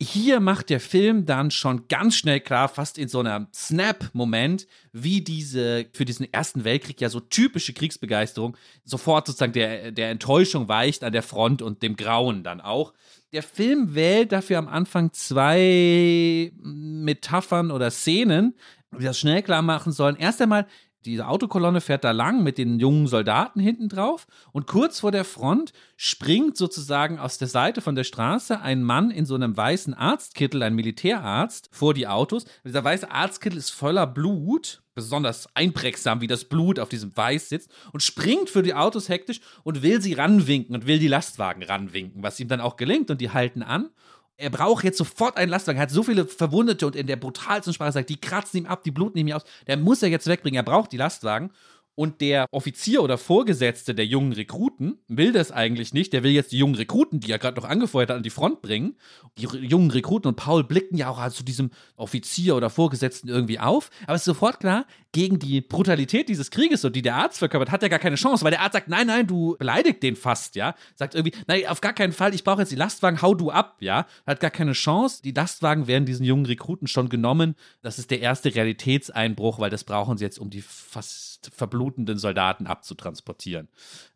hier 0.00 0.38
macht 0.38 0.70
der 0.70 0.78
Film 0.78 1.26
dann 1.26 1.50
schon 1.50 1.88
ganz 1.88 2.16
schnell 2.16 2.38
klar, 2.38 2.68
fast 2.68 2.98
in 2.98 3.08
so 3.08 3.18
einem 3.18 3.48
Snap-Moment, 3.52 4.68
wie 4.92 5.22
diese 5.22 5.86
für 5.92 6.04
diesen 6.04 6.32
Ersten 6.32 6.62
Weltkrieg 6.64 7.00
ja 7.00 7.08
so 7.08 7.18
typische 7.18 7.72
Kriegsbegeisterung 7.72 8.56
sofort 8.84 9.26
sozusagen 9.26 9.54
der, 9.54 9.90
der 9.90 10.10
Enttäuschung 10.10 10.68
weicht 10.68 11.02
an 11.02 11.12
der 11.12 11.24
Front 11.24 11.62
und 11.62 11.82
dem 11.82 11.96
Grauen 11.96 12.44
dann 12.44 12.60
auch. 12.60 12.94
Der 13.32 13.42
Film 13.42 13.94
wählt 13.96 14.30
dafür 14.30 14.58
am 14.58 14.68
Anfang 14.68 15.12
zwei 15.12 16.52
Metaphern 16.62 17.72
oder 17.72 17.90
Szenen, 17.90 18.54
die 18.96 19.04
das 19.04 19.18
schnell 19.18 19.42
klar 19.42 19.62
machen 19.62 19.92
sollen. 19.92 20.16
Erst 20.16 20.40
einmal 20.40 20.66
diese 21.08 21.26
Autokolonne 21.26 21.80
fährt 21.80 22.04
da 22.04 22.12
lang 22.12 22.42
mit 22.42 22.58
den 22.58 22.78
jungen 22.78 23.06
Soldaten 23.06 23.60
hinten 23.60 23.88
drauf 23.88 24.26
und 24.52 24.66
kurz 24.66 25.00
vor 25.00 25.10
der 25.10 25.24
Front 25.24 25.72
springt 25.96 26.56
sozusagen 26.56 27.18
aus 27.18 27.38
der 27.38 27.48
Seite 27.48 27.80
von 27.80 27.94
der 27.94 28.04
Straße 28.04 28.60
ein 28.60 28.82
Mann 28.82 29.10
in 29.10 29.26
so 29.26 29.34
einem 29.34 29.56
weißen 29.56 29.94
Arztkittel, 29.94 30.62
ein 30.62 30.74
Militärarzt, 30.74 31.70
vor 31.72 31.94
die 31.94 32.06
Autos. 32.06 32.44
dieser 32.64 32.84
weiße 32.84 33.10
Arztkittel 33.10 33.58
ist 33.58 33.70
voller 33.70 34.06
Blut, 34.06 34.82
besonders 34.94 35.48
einprägsam, 35.54 36.20
wie 36.20 36.26
das 36.26 36.44
Blut 36.44 36.78
auf 36.80 36.88
diesem 36.88 37.16
Weiß 37.16 37.48
sitzt 37.48 37.70
und 37.92 38.02
springt 38.02 38.50
für 38.50 38.62
die 38.62 38.74
Autos 38.74 39.08
hektisch 39.08 39.40
und 39.62 39.82
will 39.82 40.02
sie 40.02 40.14
ranwinken 40.14 40.74
und 40.74 40.86
will 40.86 40.98
die 40.98 41.08
Lastwagen 41.08 41.62
ranwinken, 41.62 42.22
was 42.22 42.40
ihm 42.40 42.48
dann 42.48 42.60
auch 42.60 42.76
gelingt 42.76 43.10
und 43.10 43.20
die 43.20 43.30
halten 43.30 43.62
an 43.62 43.90
er 44.38 44.50
braucht 44.50 44.84
jetzt 44.84 44.98
sofort 44.98 45.36
einen 45.36 45.50
Lastwagen. 45.50 45.78
Er 45.78 45.82
hat 45.82 45.90
so 45.90 46.04
viele 46.04 46.24
Verwundete 46.24 46.86
und 46.86 46.94
in 46.94 47.08
der 47.08 47.16
brutalsten 47.16 47.74
Sprache 47.74 47.92
sagt, 47.92 48.08
die 48.08 48.20
kratzen 48.20 48.58
ihm 48.58 48.66
ab, 48.66 48.84
die 48.84 48.92
bluten 48.92 49.18
ihm 49.18 49.32
aus. 49.32 49.42
Der 49.66 49.76
muss 49.76 50.00
er 50.02 50.08
jetzt 50.08 50.28
wegbringen. 50.28 50.56
Er 50.56 50.62
braucht 50.62 50.92
die 50.92 50.96
Lastwagen. 50.96 51.50
Und 51.98 52.20
der 52.20 52.46
Offizier 52.52 53.02
oder 53.02 53.18
Vorgesetzte 53.18 53.92
der 53.92 54.06
jungen 54.06 54.32
Rekruten 54.32 55.00
will 55.08 55.32
das 55.32 55.50
eigentlich 55.50 55.92
nicht. 55.92 56.12
Der 56.12 56.22
will 56.22 56.30
jetzt 56.30 56.52
die 56.52 56.58
jungen 56.58 56.76
Rekruten, 56.76 57.18
die 57.18 57.28
er 57.28 57.40
gerade 57.40 57.60
noch 57.60 57.68
angefeuert 57.68 58.10
hat, 58.10 58.18
an 58.18 58.22
die 58.22 58.30
Front 58.30 58.62
bringen. 58.62 58.94
Die 59.36 59.46
jungen 59.46 59.90
Rekruten 59.90 60.28
und 60.28 60.36
Paul 60.36 60.62
blicken 60.62 60.96
ja 60.96 61.10
auch 61.10 61.28
zu 61.30 61.42
diesem 61.42 61.72
Offizier 61.96 62.54
oder 62.54 62.70
Vorgesetzten 62.70 63.28
irgendwie 63.28 63.58
auf. 63.58 63.90
Aber 64.04 64.14
es 64.14 64.20
ist 64.20 64.26
sofort 64.26 64.60
klar, 64.60 64.86
gegen 65.10 65.40
die 65.40 65.60
Brutalität 65.60 66.28
dieses 66.28 66.52
Krieges 66.52 66.84
und 66.84 66.94
die 66.94 67.02
der 67.02 67.16
Arzt 67.16 67.40
verkörpert, 67.40 67.72
hat 67.72 67.82
er 67.82 67.88
gar 67.88 67.98
keine 67.98 68.14
Chance, 68.14 68.44
weil 68.44 68.52
der 68.52 68.60
Arzt 68.60 68.74
sagt, 68.74 68.86
nein, 68.86 69.08
nein, 69.08 69.26
du 69.26 69.56
beleidigt 69.58 70.00
den 70.04 70.14
fast, 70.14 70.54
ja. 70.54 70.76
Sagt 70.94 71.16
irgendwie, 71.16 71.36
nein, 71.48 71.66
auf 71.66 71.80
gar 71.80 71.94
keinen 71.94 72.12
Fall, 72.12 72.32
ich 72.32 72.44
brauche 72.44 72.60
jetzt 72.60 72.70
die 72.70 72.76
Lastwagen, 72.76 73.22
hau 73.22 73.34
du 73.34 73.50
ab, 73.50 73.78
ja. 73.80 74.06
Hat 74.24 74.38
gar 74.38 74.52
keine 74.52 74.72
Chance. 74.72 75.20
Die 75.24 75.32
Lastwagen 75.32 75.88
werden 75.88 76.06
diesen 76.06 76.24
jungen 76.24 76.46
Rekruten 76.46 76.86
schon 76.86 77.08
genommen. 77.08 77.56
Das 77.82 77.98
ist 77.98 78.12
der 78.12 78.20
erste 78.20 78.54
Realitätseinbruch, 78.54 79.58
weil 79.58 79.70
das 79.70 79.82
brauchen 79.82 80.16
sie 80.16 80.24
jetzt, 80.24 80.38
um 80.38 80.50
die 80.50 80.62
fast 80.62 81.27
verblutete 81.46 81.88
blutenden 81.98 82.18
Soldaten 82.18 82.66
abzutransportieren. 82.66 83.68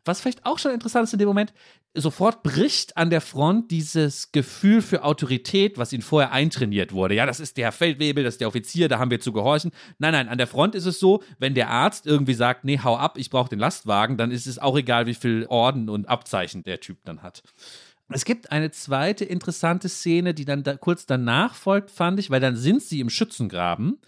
Was 0.05 0.21
vielleicht 0.21 0.45
auch 0.45 0.59
schon 0.59 0.71
interessant 0.71 1.05
ist 1.05 1.13
in 1.13 1.19
dem 1.19 1.27
Moment, 1.27 1.53
sofort 1.93 2.43
bricht 2.43 2.97
an 2.97 3.09
der 3.09 3.21
Front 3.21 3.71
dieses 3.71 4.31
Gefühl 4.31 4.81
für 4.81 5.03
Autorität, 5.03 5.77
was 5.77 5.93
ihn 5.93 6.01
vorher 6.01 6.31
eintrainiert 6.31 6.91
wurde. 6.91 7.15
Ja, 7.15 7.25
das 7.25 7.39
ist 7.39 7.57
der 7.57 7.71
Feldwebel, 7.71 8.23
das 8.23 8.35
ist 8.35 8.41
der 8.41 8.47
Offizier, 8.47 8.89
da 8.89 8.99
haben 8.99 9.11
wir 9.11 9.19
zu 9.19 9.31
gehorchen. 9.31 9.71
Nein, 9.99 10.13
nein, 10.13 10.29
an 10.29 10.37
der 10.37 10.47
Front 10.47 10.75
ist 10.75 10.85
es 10.85 10.99
so, 10.99 11.23
wenn 11.39 11.53
der 11.53 11.69
Arzt 11.69 12.05
irgendwie 12.05 12.33
sagt, 12.33 12.63
nee, 12.63 12.79
hau 12.83 12.97
ab, 12.97 13.17
ich 13.17 13.29
brauche 13.29 13.49
den 13.49 13.59
Lastwagen, 13.59 14.17
dann 14.17 14.31
ist 14.31 14.47
es 14.47 14.59
auch 14.59 14.77
egal, 14.77 15.05
wie 15.05 15.13
viel 15.13 15.45
Orden 15.47 15.89
und 15.89 16.07
Abzeichen 16.07 16.63
der 16.63 16.79
Typ 16.79 16.99
dann 17.05 17.21
hat. 17.21 17.43
Es 18.09 18.25
gibt 18.25 18.51
eine 18.51 18.71
zweite 18.71 19.25
interessante 19.25 19.89
Szene, 19.89 20.33
die 20.33 20.45
dann 20.45 20.63
da 20.63 20.75
kurz 20.75 21.05
danach 21.05 21.55
folgt, 21.55 21.89
fand 21.89 22.19
ich, 22.19 22.29
weil 22.29 22.41
dann 22.41 22.55
sind 22.55 22.81
sie 22.81 22.99
im 22.99 23.09
Schützengraben. 23.09 23.99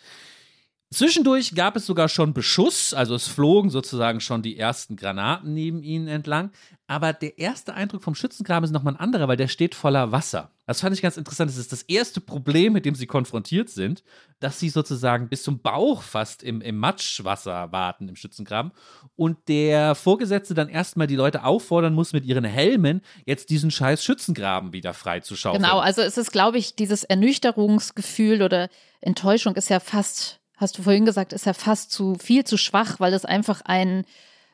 Zwischendurch 0.95 1.55
gab 1.55 1.75
es 1.75 1.85
sogar 1.85 2.07
schon 2.07 2.33
Beschuss, 2.33 2.93
also 2.93 3.15
es 3.15 3.27
flogen 3.27 3.69
sozusagen 3.69 4.21
schon 4.21 4.41
die 4.41 4.57
ersten 4.57 4.95
Granaten 4.95 5.53
neben 5.53 5.83
ihnen 5.83 6.07
entlang. 6.07 6.51
Aber 6.87 7.11
der 7.11 7.37
erste 7.37 7.73
Eindruck 7.73 8.01
vom 8.01 8.15
Schützengraben 8.15 8.63
ist 8.63 8.71
nochmal 8.71 8.93
ein 8.93 8.99
anderer, 9.01 9.27
weil 9.27 9.35
der 9.35 9.49
steht 9.49 9.75
voller 9.75 10.13
Wasser. 10.13 10.51
Das 10.67 10.79
fand 10.79 10.95
ich 10.95 11.01
ganz 11.01 11.17
interessant. 11.17 11.49
Das 11.51 11.57
ist 11.57 11.73
das 11.73 11.81
erste 11.81 12.21
Problem, 12.21 12.71
mit 12.71 12.85
dem 12.85 12.95
sie 12.95 13.07
konfrontiert 13.07 13.69
sind, 13.69 14.05
dass 14.39 14.57
sie 14.57 14.69
sozusagen 14.69 15.27
bis 15.27 15.43
zum 15.43 15.59
Bauch 15.59 16.01
fast 16.01 16.43
im, 16.43 16.61
im 16.61 16.77
Matschwasser 16.77 17.73
warten 17.73 18.07
im 18.07 18.15
Schützengraben. 18.15 18.71
Und 19.17 19.49
der 19.49 19.95
Vorgesetzte 19.95 20.53
dann 20.53 20.69
erstmal 20.69 21.07
die 21.07 21.17
Leute 21.17 21.43
auffordern 21.43 21.93
muss, 21.93 22.13
mit 22.13 22.23
ihren 22.23 22.45
Helmen 22.45 23.01
jetzt 23.25 23.49
diesen 23.49 23.69
scheiß 23.69 24.01
Schützengraben 24.01 24.71
wieder 24.71 24.93
freizuschaufeln. 24.93 25.61
Genau, 25.61 25.79
also 25.79 26.01
es 26.01 26.17
ist, 26.17 26.31
glaube 26.31 26.57
ich, 26.57 26.75
dieses 26.75 27.03
Ernüchterungsgefühl 27.03 28.41
oder 28.41 28.69
Enttäuschung 29.01 29.55
ist 29.55 29.69
ja 29.69 29.81
fast 29.81 30.39
hast 30.57 30.77
du 30.77 30.83
vorhin 30.83 31.05
gesagt, 31.05 31.33
ist 31.33 31.45
ja 31.45 31.53
fast 31.53 31.91
zu 31.91 32.15
viel 32.15 32.43
zu 32.43 32.57
schwach, 32.57 32.99
weil 32.99 33.13
es 33.13 33.25
einfach 33.25 33.61
ein 33.61 34.05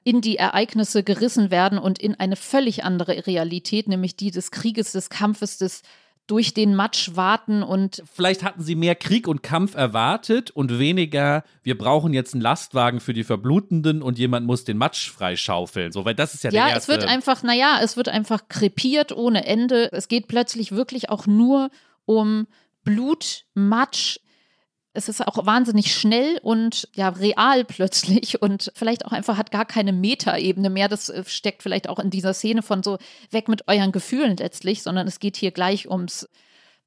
in 0.03 0.21
die 0.21 0.37
Ereignisse 0.37 1.03
gerissen 1.03 1.51
werden 1.51 1.77
und 1.77 1.99
in 1.99 2.19
eine 2.19 2.35
völlig 2.35 2.83
andere 2.83 3.27
Realität, 3.27 3.87
nämlich 3.87 4.15
die 4.15 4.31
des 4.31 4.49
Krieges, 4.49 4.93
des 4.93 5.09
Kampfes, 5.09 5.59
des 5.59 5.83
durch 6.27 6.53
den 6.53 6.75
Matsch 6.75 7.11
warten 7.15 7.61
und. 7.61 8.03
Vielleicht 8.13 8.43
hatten 8.43 8.63
sie 8.63 8.75
mehr 8.75 8.95
Krieg 8.95 9.27
und 9.27 9.43
Kampf 9.43 9.75
erwartet 9.75 10.49
und 10.49 10.79
weniger, 10.79 11.43
wir 11.61 11.77
brauchen 11.77 12.13
jetzt 12.13 12.33
einen 12.33 12.41
Lastwagen 12.41 12.99
für 12.99 13.13
die 13.13 13.25
Verblutenden 13.25 14.01
und 14.01 14.17
jemand 14.17 14.47
muss 14.47 14.63
den 14.63 14.77
Matsch 14.77 15.11
freischaufeln. 15.11 15.91
So, 15.91 16.05
weil 16.05 16.15
das 16.15 16.33
ist 16.33 16.43
ja, 16.43 16.51
ja 16.51 16.65
der 16.65 16.75
erste. 16.75 16.91
Ja, 16.91 16.95
es 16.95 17.01
wird 17.01 17.11
einfach, 17.11 17.43
naja, 17.43 17.79
es 17.83 17.97
wird 17.97 18.07
einfach 18.07 18.47
krepiert 18.47 19.11
ohne 19.11 19.45
Ende. 19.45 19.91
Es 19.91 20.07
geht 20.07 20.27
plötzlich 20.27 20.71
wirklich 20.71 21.09
auch 21.09 21.27
nur 21.27 21.69
um 22.05 22.47
Blut, 22.83 23.45
Matsch, 23.53 24.19
es 24.93 25.07
ist 25.07 25.25
auch 25.25 25.45
wahnsinnig 25.45 25.95
schnell 25.95 26.39
und 26.41 26.89
ja 26.93 27.09
real 27.09 27.63
plötzlich 27.63 28.41
und 28.41 28.71
vielleicht 28.75 29.05
auch 29.05 29.11
einfach 29.11 29.37
hat 29.37 29.51
gar 29.51 29.65
keine 29.65 29.93
Metaebene 29.93 30.69
mehr. 30.69 30.87
Das 30.87 31.09
äh, 31.09 31.23
steckt 31.25 31.63
vielleicht 31.63 31.89
auch 31.89 31.99
in 31.99 32.09
dieser 32.09 32.33
Szene 32.33 32.61
von 32.61 32.83
so 32.83 32.97
weg 33.29 33.47
mit 33.47 33.67
euren 33.67 33.91
Gefühlen 33.91 34.37
letztlich, 34.37 34.83
sondern 34.83 35.07
es 35.07 35.19
geht 35.19 35.37
hier 35.37 35.51
gleich 35.51 35.89
ums 35.89 36.27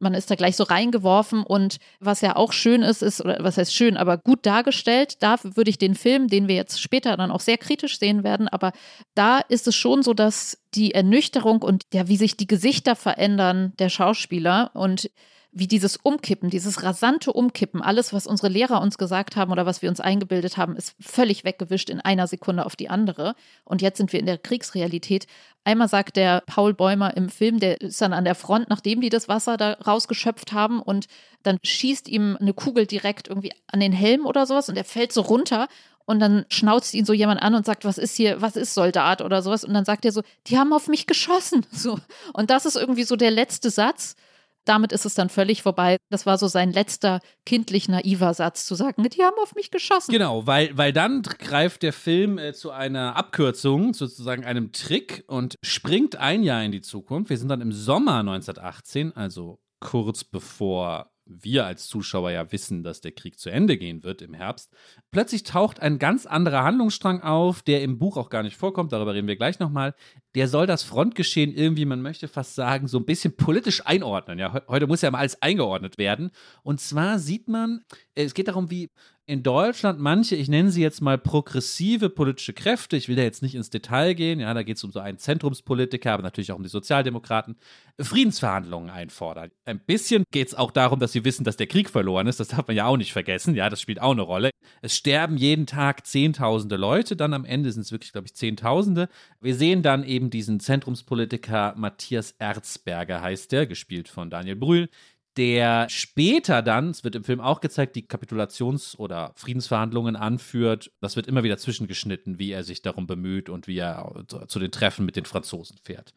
man 0.00 0.14
ist 0.14 0.30
da 0.30 0.34
gleich 0.34 0.56
so 0.56 0.64
reingeworfen 0.64 1.44
und 1.44 1.78
was 2.00 2.20
ja 2.20 2.36
auch 2.36 2.52
schön 2.52 2.82
ist, 2.82 3.00
ist, 3.00 3.20
oder 3.20 3.38
was 3.40 3.56
heißt 3.56 3.74
schön, 3.74 3.96
aber 3.96 4.18
gut 4.18 4.44
dargestellt. 4.44 5.22
Da 5.22 5.36
würde 5.42 5.70
ich 5.70 5.78
den 5.78 5.94
Film, 5.94 6.28
den 6.28 6.48
wir 6.48 6.56
jetzt 6.56 6.80
später 6.80 7.16
dann 7.16 7.30
auch 7.30 7.40
sehr 7.40 7.58
kritisch 7.58 7.98
sehen 7.98 8.24
werden, 8.24 8.48
aber 8.48 8.72
da 9.14 9.38
ist 9.38 9.66
es 9.66 9.76
schon 9.76 10.02
so, 10.02 10.12
dass 10.12 10.58
die 10.74 10.94
Ernüchterung 10.94 11.62
und 11.62 11.84
ja, 11.92 12.08
wie 12.08 12.16
sich 12.16 12.36
die 12.36 12.48
Gesichter 12.48 12.96
verändern 12.96 13.72
der 13.78 13.88
Schauspieler 13.88 14.72
und 14.74 15.10
wie 15.56 15.68
dieses 15.68 15.96
Umkippen, 15.96 16.50
dieses 16.50 16.82
rasante 16.82 17.32
Umkippen, 17.32 17.80
alles, 17.80 18.12
was 18.12 18.26
unsere 18.26 18.48
Lehrer 18.48 18.80
uns 18.80 18.98
gesagt 18.98 19.36
haben 19.36 19.52
oder 19.52 19.66
was 19.66 19.82
wir 19.82 19.88
uns 19.88 20.00
eingebildet 20.00 20.56
haben, 20.56 20.76
ist 20.76 20.96
völlig 21.00 21.44
weggewischt 21.44 21.90
in 21.90 22.00
einer 22.00 22.26
Sekunde 22.26 22.66
auf 22.66 22.74
die 22.74 22.90
andere. 22.90 23.36
Und 23.64 23.80
jetzt 23.80 23.98
sind 23.98 24.12
wir 24.12 24.18
in 24.18 24.26
der 24.26 24.36
Kriegsrealität. 24.36 25.28
Einmal 25.62 25.88
sagt 25.88 26.16
der 26.16 26.42
Paul 26.46 26.74
Bäumer 26.74 27.16
im 27.16 27.28
Film, 27.28 27.60
der 27.60 27.80
ist 27.80 28.00
dann 28.02 28.12
an 28.12 28.24
der 28.24 28.34
Front, 28.34 28.68
nachdem 28.68 29.00
die 29.00 29.10
das 29.10 29.28
Wasser 29.28 29.56
da 29.56 29.74
rausgeschöpft 29.74 30.52
haben 30.52 30.82
und 30.82 31.06
dann 31.44 31.58
schießt 31.62 32.08
ihm 32.08 32.36
eine 32.40 32.52
Kugel 32.52 32.86
direkt 32.86 33.28
irgendwie 33.28 33.52
an 33.68 33.78
den 33.78 33.92
Helm 33.92 34.26
oder 34.26 34.46
sowas 34.46 34.68
und 34.68 34.76
er 34.76 34.84
fällt 34.84 35.12
so 35.12 35.20
runter 35.20 35.68
und 36.04 36.18
dann 36.18 36.46
schnauzt 36.48 36.94
ihn 36.94 37.04
so 37.04 37.12
jemand 37.12 37.40
an 37.40 37.54
und 37.54 37.64
sagt, 37.64 37.84
was 37.84 37.96
ist 37.96 38.16
hier, 38.16 38.42
was 38.42 38.56
ist 38.56 38.74
Soldat 38.74 39.22
oder 39.22 39.40
sowas 39.40 39.64
und 39.64 39.72
dann 39.72 39.84
sagt 39.84 40.04
er 40.04 40.12
so, 40.12 40.22
die 40.48 40.58
haben 40.58 40.72
auf 40.72 40.88
mich 40.88 41.06
geschossen, 41.06 41.64
so. 41.72 41.98
Und 42.32 42.50
das 42.50 42.66
ist 42.66 42.76
irgendwie 42.76 43.04
so 43.04 43.14
der 43.14 43.30
letzte 43.30 43.70
Satz 43.70 44.16
damit 44.64 44.92
ist 44.92 45.04
es 45.04 45.14
dann 45.14 45.28
völlig 45.28 45.62
vorbei. 45.62 45.96
Das 46.10 46.26
war 46.26 46.38
so 46.38 46.46
sein 46.48 46.72
letzter 46.72 47.20
kindlich 47.44 47.88
naiver 47.88 48.34
Satz, 48.34 48.66
zu 48.66 48.74
sagen, 48.74 49.02
die 49.02 49.22
haben 49.22 49.36
auf 49.42 49.54
mich 49.54 49.70
geschossen. 49.70 50.12
Genau, 50.12 50.46
weil, 50.46 50.76
weil 50.76 50.92
dann 50.92 51.22
greift 51.22 51.82
der 51.82 51.92
Film 51.92 52.38
äh, 52.38 52.52
zu 52.52 52.70
einer 52.70 53.16
Abkürzung, 53.16 53.94
sozusagen 53.94 54.44
einem 54.44 54.72
Trick 54.72 55.24
und 55.26 55.56
springt 55.62 56.16
ein 56.16 56.42
Jahr 56.42 56.62
in 56.62 56.72
die 56.72 56.82
Zukunft. 56.82 57.30
Wir 57.30 57.38
sind 57.38 57.48
dann 57.48 57.60
im 57.60 57.72
Sommer 57.72 58.20
1918, 58.20 59.16
also 59.16 59.58
kurz 59.80 60.24
bevor 60.24 61.13
wir 61.26 61.64
als 61.64 61.86
Zuschauer 61.86 62.30
ja 62.30 62.52
wissen, 62.52 62.82
dass 62.82 63.00
der 63.00 63.12
Krieg 63.12 63.38
zu 63.38 63.50
Ende 63.50 63.78
gehen 63.78 64.02
wird 64.02 64.20
im 64.22 64.34
Herbst. 64.34 64.72
Plötzlich 65.10 65.42
taucht 65.42 65.80
ein 65.80 65.98
ganz 65.98 66.26
anderer 66.26 66.64
Handlungsstrang 66.64 67.22
auf, 67.22 67.62
der 67.62 67.82
im 67.82 67.98
Buch 67.98 68.16
auch 68.16 68.28
gar 68.28 68.42
nicht 68.42 68.56
vorkommt, 68.56 68.92
darüber 68.92 69.14
reden 69.14 69.28
wir 69.28 69.36
gleich 69.36 69.58
nochmal. 69.58 69.94
Der 70.34 70.48
soll 70.48 70.66
das 70.66 70.82
Frontgeschehen 70.82 71.54
irgendwie, 71.54 71.86
man 71.86 72.02
möchte 72.02 72.28
fast 72.28 72.54
sagen, 72.54 72.88
so 72.88 72.98
ein 72.98 73.06
bisschen 73.06 73.36
politisch 73.36 73.86
einordnen. 73.86 74.38
Ja, 74.38 74.62
heute 74.68 74.86
muss 74.86 75.02
ja 75.02 75.10
mal 75.10 75.18
alles 75.18 75.40
eingeordnet 75.40 75.96
werden. 75.98 76.30
Und 76.62 76.80
zwar 76.80 77.18
sieht 77.18 77.48
man, 77.48 77.84
es 78.14 78.34
geht 78.34 78.48
darum, 78.48 78.70
wie 78.70 78.90
in 79.26 79.42
Deutschland 79.42 79.98
manche, 80.00 80.36
ich 80.36 80.48
nenne 80.48 80.70
sie 80.70 80.82
jetzt 80.82 81.00
mal 81.00 81.16
progressive 81.16 82.10
politische 82.10 82.52
Kräfte, 82.52 82.96
ich 82.96 83.08
will 83.08 83.16
da 83.16 83.22
jetzt 83.22 83.42
nicht 83.42 83.54
ins 83.54 83.70
Detail 83.70 84.14
gehen, 84.14 84.38
ja, 84.38 84.52
da 84.52 84.62
geht 84.62 84.76
es 84.76 84.84
um 84.84 84.92
so 84.92 85.00
einen 85.00 85.18
Zentrumspolitiker, 85.18 86.12
aber 86.12 86.22
natürlich 86.22 86.52
auch 86.52 86.56
um 86.56 86.62
die 86.62 86.68
Sozialdemokraten, 86.68 87.56
Friedensverhandlungen 87.98 88.90
einfordern. 88.90 89.50
Ein 89.64 89.78
bisschen 89.78 90.24
geht 90.30 90.48
es 90.48 90.54
auch 90.54 90.70
darum, 90.70 91.00
dass 91.00 91.12
sie 91.12 91.24
wissen, 91.24 91.44
dass 91.44 91.56
der 91.56 91.66
Krieg 91.66 91.88
verloren 91.88 92.26
ist, 92.26 92.38
das 92.38 92.48
darf 92.48 92.66
man 92.66 92.76
ja 92.76 92.86
auch 92.86 92.98
nicht 92.98 93.12
vergessen, 93.12 93.54
ja, 93.54 93.70
das 93.70 93.80
spielt 93.80 94.00
auch 94.00 94.12
eine 94.12 94.22
Rolle. 94.22 94.50
Es 94.82 94.94
sterben 94.94 95.38
jeden 95.38 95.66
Tag 95.66 96.06
Zehntausende 96.06 96.76
Leute, 96.76 97.16
dann 97.16 97.32
am 97.32 97.46
Ende 97.46 97.72
sind 97.72 97.82
es 97.82 97.92
wirklich, 97.92 98.12
glaube 98.12 98.26
ich, 98.26 98.34
Zehntausende. 98.34 99.08
Wir 99.40 99.54
sehen 99.54 99.82
dann 99.82 100.04
eben 100.04 100.28
diesen 100.28 100.60
Zentrumspolitiker 100.60 101.74
Matthias 101.76 102.32
Erzberger, 102.38 103.22
heißt 103.22 103.52
der, 103.52 103.66
gespielt 103.66 104.08
von 104.08 104.28
Daniel 104.28 104.56
Brühl, 104.56 104.88
der 105.36 105.88
später 105.88 106.62
dann, 106.62 106.90
es 106.90 107.04
wird 107.04 107.16
im 107.16 107.24
Film 107.24 107.40
auch 107.40 107.60
gezeigt, 107.60 107.96
die 107.96 108.06
Kapitulations- 108.06 108.96
oder 108.96 109.32
Friedensverhandlungen 109.36 110.16
anführt. 110.16 110.92
Das 111.00 111.16
wird 111.16 111.26
immer 111.26 111.42
wieder 111.42 111.58
zwischengeschnitten, 111.58 112.38
wie 112.38 112.52
er 112.52 112.64
sich 112.64 112.82
darum 112.82 113.06
bemüht 113.06 113.48
und 113.48 113.66
wie 113.66 113.78
er 113.78 114.24
zu 114.46 114.58
den 114.58 114.70
Treffen 114.70 115.04
mit 115.04 115.16
den 115.16 115.24
Franzosen 115.24 115.78
fährt. 115.82 116.14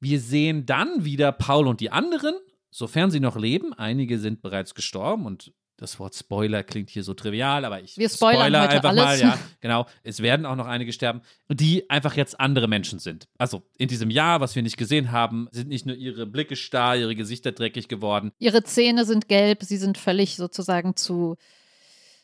Wir 0.00 0.18
sehen 0.18 0.66
dann 0.66 1.04
wieder 1.04 1.30
Paul 1.30 1.68
und 1.68 1.80
die 1.80 1.90
anderen, 1.90 2.34
sofern 2.70 3.10
sie 3.10 3.20
noch 3.20 3.36
leben. 3.36 3.72
Einige 3.74 4.18
sind 4.18 4.42
bereits 4.42 4.74
gestorben 4.74 5.26
und 5.26 5.52
das 5.80 5.98
Wort 5.98 6.14
Spoiler 6.14 6.62
klingt 6.62 6.90
hier 6.90 7.02
so 7.02 7.14
trivial, 7.14 7.64
aber 7.64 7.80
ich 7.82 7.96
Wir 7.96 8.10
spoilern 8.10 8.42
spoiler 8.42 8.62
heute 8.62 8.72
einfach 8.72 8.88
alles. 8.90 9.04
mal, 9.04 9.18
ja, 9.18 9.38
genau. 9.60 9.86
Es 10.02 10.20
werden 10.20 10.44
auch 10.44 10.56
noch 10.56 10.66
einige 10.66 10.92
sterben, 10.92 11.22
die 11.48 11.88
einfach 11.88 12.16
jetzt 12.16 12.38
andere 12.38 12.68
Menschen 12.68 12.98
sind. 12.98 13.28
Also 13.38 13.62
in 13.78 13.88
diesem 13.88 14.10
Jahr, 14.10 14.40
was 14.40 14.54
wir 14.54 14.62
nicht 14.62 14.76
gesehen 14.76 15.10
haben, 15.10 15.48
sind 15.52 15.68
nicht 15.68 15.86
nur 15.86 15.96
ihre 15.96 16.26
Blicke 16.26 16.54
starr, 16.54 16.96
ihre 16.96 17.16
Gesichter 17.16 17.52
dreckig 17.52 17.88
geworden. 17.88 18.30
Ihre 18.38 18.62
Zähne 18.62 19.06
sind 19.06 19.28
gelb, 19.28 19.62
sie 19.62 19.78
sind 19.78 19.96
völlig 19.96 20.36
sozusagen 20.36 20.96
zu 20.96 21.36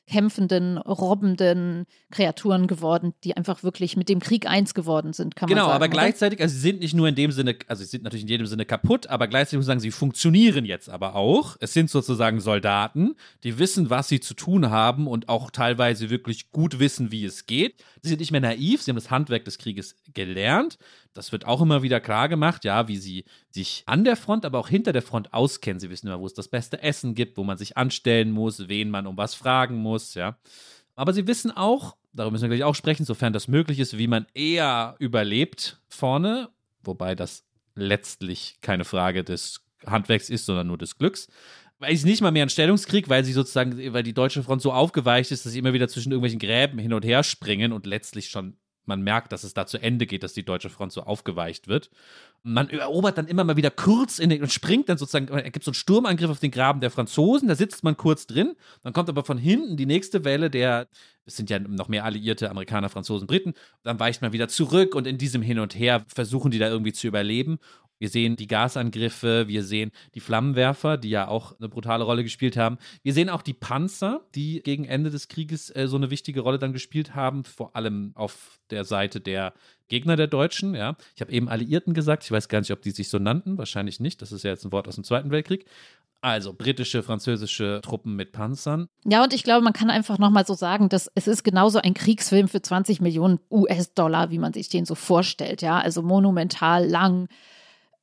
kämpfenden, 0.08 0.78
robbenden 0.78 1.86
Kreaturen 2.10 2.66
geworden, 2.66 3.12
die 3.24 3.36
einfach 3.36 3.62
wirklich 3.62 3.96
mit 3.96 4.08
dem 4.08 4.20
Krieg 4.20 4.48
eins 4.48 4.72
geworden 4.72 5.12
sind, 5.12 5.34
kann 5.34 5.48
genau, 5.48 5.62
man 5.62 5.70
sagen. 5.70 5.80
Genau, 5.80 5.84
aber 5.84 5.88
gleichzeitig, 5.88 6.40
also 6.40 6.54
sie 6.54 6.60
sind 6.60 6.80
nicht 6.80 6.94
nur 6.94 7.08
in 7.08 7.14
dem 7.14 7.32
Sinne, 7.32 7.56
also 7.66 7.82
sie 7.82 7.90
sind 7.90 8.04
natürlich 8.04 8.22
in 8.22 8.28
jedem 8.28 8.46
Sinne 8.46 8.64
kaputt, 8.64 9.08
aber 9.08 9.26
gleichzeitig 9.26 9.58
muss 9.58 9.64
ich 9.64 9.68
sagen, 9.68 9.80
sie 9.80 9.90
funktionieren 9.90 10.64
jetzt 10.64 10.88
aber 10.88 11.16
auch. 11.16 11.56
Es 11.60 11.72
sind 11.72 11.90
sozusagen 11.90 12.40
Soldaten, 12.40 13.16
die 13.42 13.58
wissen, 13.58 13.90
was 13.90 14.08
sie 14.08 14.20
zu 14.20 14.34
tun 14.34 14.70
haben 14.70 15.06
und 15.08 15.28
auch 15.28 15.50
teilweise 15.50 16.08
wirklich 16.08 16.52
gut 16.52 16.78
wissen, 16.78 17.10
wie 17.10 17.24
es 17.24 17.46
geht. 17.46 17.82
Sie 18.02 18.08
sind 18.08 18.20
nicht 18.20 18.30
mehr 18.30 18.40
naiv, 18.40 18.82
sie 18.82 18.90
haben 18.90 18.96
das 18.96 19.10
Handwerk 19.10 19.44
des 19.44 19.58
Krieges 19.58 19.96
gelernt. 20.14 20.78
Das 21.16 21.32
wird 21.32 21.46
auch 21.46 21.62
immer 21.62 21.82
wieder 21.82 22.00
klar 22.00 22.28
gemacht, 22.28 22.64
ja, 22.64 22.88
wie 22.88 22.96
sie 22.98 23.24
sich 23.50 23.82
an 23.86 24.04
der 24.04 24.16
Front, 24.16 24.44
aber 24.44 24.58
auch 24.58 24.68
hinter 24.68 24.92
der 24.92 25.02
Front 25.02 25.32
auskennen. 25.32 25.80
Sie 25.80 25.90
wissen 25.90 26.08
immer, 26.08 26.20
wo 26.20 26.26
es 26.26 26.34
das 26.34 26.48
beste 26.48 26.82
Essen 26.82 27.14
gibt, 27.14 27.36
wo 27.36 27.44
man 27.44 27.58
sich 27.58 27.76
anstellen 27.76 28.30
muss, 28.30 28.68
wen 28.68 28.90
man 28.90 29.06
um 29.06 29.16
was 29.16 29.34
fragen 29.34 29.76
muss, 29.76 30.14
ja. 30.14 30.38
Aber 30.94 31.12
sie 31.12 31.26
wissen 31.26 31.50
auch, 31.50 31.96
darüber 32.12 32.32
müssen 32.32 32.50
wir 32.50 32.56
gleich 32.56 32.64
auch 32.64 32.74
sprechen, 32.74 33.04
sofern 33.04 33.32
das 33.32 33.48
möglich 33.48 33.78
ist, 33.78 33.98
wie 33.98 34.06
man 34.06 34.26
eher 34.34 34.96
überlebt 34.98 35.80
vorne, 35.88 36.48
wobei 36.82 37.14
das 37.14 37.44
letztlich 37.74 38.58
keine 38.60 38.84
Frage 38.84 39.24
des 39.24 39.60
Handwerks 39.86 40.30
ist, 40.30 40.46
sondern 40.46 40.66
nur 40.66 40.78
des 40.78 40.98
Glücks. 40.98 41.28
Weil 41.78 41.94
es 41.94 42.04
nicht 42.04 42.22
mal 42.22 42.30
mehr 42.30 42.44
ein 42.44 42.50
Stellungskrieg, 42.50 43.10
weil 43.10 43.24
sie 43.24 43.34
sozusagen, 43.34 43.92
weil 43.92 44.02
die 44.02 44.14
deutsche 44.14 44.42
Front 44.42 44.62
so 44.62 44.72
aufgeweicht 44.72 45.30
ist, 45.30 45.44
dass 45.44 45.52
sie 45.52 45.58
immer 45.58 45.74
wieder 45.74 45.88
zwischen 45.88 46.10
irgendwelchen 46.10 46.38
Gräben 46.38 46.78
hin 46.78 46.94
und 46.94 47.04
her 47.04 47.22
springen 47.22 47.72
und 47.72 47.84
letztlich 47.84 48.30
schon 48.30 48.56
man 48.86 49.02
merkt, 49.02 49.32
dass 49.32 49.44
es 49.44 49.54
da 49.54 49.66
zu 49.66 49.78
Ende 49.78 50.06
geht, 50.06 50.22
dass 50.22 50.32
die 50.32 50.44
deutsche 50.44 50.70
Front 50.70 50.92
so 50.92 51.02
aufgeweicht 51.02 51.68
wird. 51.68 51.90
Man 52.42 52.70
erobert 52.70 53.18
dann 53.18 53.26
immer 53.26 53.44
mal 53.44 53.56
wieder 53.56 53.70
kurz 53.70 54.18
in 54.18 54.30
den 54.30 54.42
und 54.42 54.52
springt 54.52 54.88
dann 54.88 54.98
sozusagen, 54.98 55.28
es 55.28 55.52
gibt 55.52 55.64
so 55.64 55.70
einen 55.70 55.74
Sturmangriff 55.74 56.30
auf 56.30 56.38
den 56.38 56.50
Graben 56.50 56.80
der 56.80 56.90
Franzosen, 56.90 57.48
da 57.48 57.54
sitzt 57.54 57.84
man 57.84 57.96
kurz 57.96 58.26
drin, 58.26 58.54
dann 58.82 58.92
kommt 58.92 59.08
aber 59.08 59.24
von 59.24 59.38
hinten 59.38 59.76
die 59.76 59.86
nächste 59.86 60.24
Welle 60.24 60.50
der, 60.50 60.88
es 61.24 61.36
sind 61.36 61.50
ja 61.50 61.58
noch 61.58 61.88
mehr 61.88 62.04
alliierte 62.04 62.50
Amerikaner, 62.50 62.88
Franzosen, 62.88 63.26
Briten, 63.26 63.54
dann 63.82 63.98
weicht 63.98 64.22
man 64.22 64.32
wieder 64.32 64.48
zurück 64.48 64.94
und 64.94 65.06
in 65.06 65.18
diesem 65.18 65.42
Hin 65.42 65.58
und 65.58 65.74
Her 65.74 66.04
versuchen 66.06 66.50
die 66.50 66.58
da 66.58 66.68
irgendwie 66.68 66.92
zu 66.92 67.06
überleben. 67.08 67.58
Wir 67.98 68.08
sehen 68.08 68.36
die 68.36 68.46
Gasangriffe, 68.46 69.48
wir 69.48 69.62
sehen 69.62 69.90
die 70.14 70.20
Flammenwerfer, 70.20 70.96
die 70.96 71.10
ja 71.10 71.28
auch 71.28 71.58
eine 71.58 71.68
brutale 71.68 72.04
Rolle 72.04 72.22
gespielt 72.22 72.56
haben. 72.56 72.78
Wir 73.02 73.12
sehen 73.12 73.30
auch 73.30 73.42
die 73.42 73.54
Panzer, 73.54 74.22
die 74.34 74.62
gegen 74.62 74.84
Ende 74.84 75.10
des 75.10 75.28
Krieges 75.28 75.74
äh, 75.74 75.88
so 75.88 75.96
eine 75.96 76.10
wichtige 76.10 76.40
Rolle 76.40 76.58
dann 76.58 76.72
gespielt 76.72 77.14
haben, 77.14 77.44
vor 77.44 77.74
allem 77.76 78.12
auf 78.14 78.58
der 78.70 78.84
Seite 78.84 79.20
der 79.20 79.54
Gegner 79.88 80.16
der 80.16 80.26
Deutschen. 80.26 80.74
Ja, 80.74 80.96
ich 81.14 81.20
habe 81.20 81.32
eben 81.32 81.48
Alliierten 81.48 81.94
gesagt. 81.94 82.24
Ich 82.24 82.30
weiß 82.30 82.48
gar 82.48 82.60
nicht, 82.60 82.72
ob 82.72 82.82
die 82.82 82.90
sich 82.90 83.08
so 83.08 83.18
nannten. 83.18 83.58
Wahrscheinlich 83.58 84.00
nicht. 84.00 84.20
Das 84.20 84.32
ist 84.32 84.42
ja 84.42 84.50
jetzt 84.50 84.64
ein 84.64 84.72
Wort 84.72 84.88
aus 84.88 84.96
dem 84.96 85.04
Zweiten 85.04 85.30
Weltkrieg. 85.30 85.66
Also 86.20 86.52
britische, 86.52 87.02
französische 87.02 87.80
Truppen 87.82 88.16
mit 88.16 88.32
Panzern. 88.32 88.88
Ja, 89.04 89.22
und 89.22 89.32
ich 89.32 89.44
glaube, 89.44 89.62
man 89.62 89.72
kann 89.72 89.90
einfach 89.90 90.18
nochmal 90.18 90.46
so 90.46 90.54
sagen, 90.54 90.88
dass 90.88 91.10
es 91.14 91.28
ist 91.28 91.44
genauso 91.44 91.78
ein 91.78 91.94
Kriegsfilm 91.94 92.48
für 92.48 92.60
20 92.60 93.00
Millionen 93.00 93.38
US-Dollar, 93.50 94.30
wie 94.30 94.38
man 94.38 94.52
sich 94.52 94.68
den 94.68 94.86
so 94.86 94.94
vorstellt. 94.94 95.62
Ja, 95.62 95.78
also 95.78 96.02
monumental 96.02 96.86
lang 96.86 97.28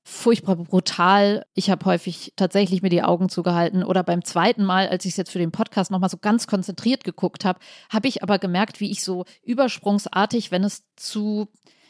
furchtbar 0.04 0.58
brutal. 0.58 1.46
Ich 1.54 1.70
habe 1.70 1.86
häufig 1.86 2.34
tatsächlich 2.36 2.82
mir 2.82 2.90
die 2.90 3.04
Augen 3.04 3.30
zugehalten 3.30 3.84
oder 3.84 4.04
beim 4.04 4.24
zweiten 4.24 4.64
Mal, 4.66 4.88
als 4.88 5.06
ich 5.06 5.12
es 5.12 5.18
jetzt 5.18 5.32
für 5.32 5.40
den 5.40 5.52
Podcast 5.52 5.92
nochmal 5.92 6.10
so 6.10 6.18
ganz 6.18 6.46
konzentriert 6.48 7.04
geguckt 7.04 7.46
habe, 7.46 7.60
habe 7.90 8.08
ich 8.08 8.22
aber 8.22 8.38
gemerkt, 8.38 8.80
wie 8.80 8.92
ich 8.92 9.04
so 9.04 9.26
übersprungsartig, 9.44 10.52
wenn 10.52 10.64
es 10.64 10.84
zu 10.96 11.48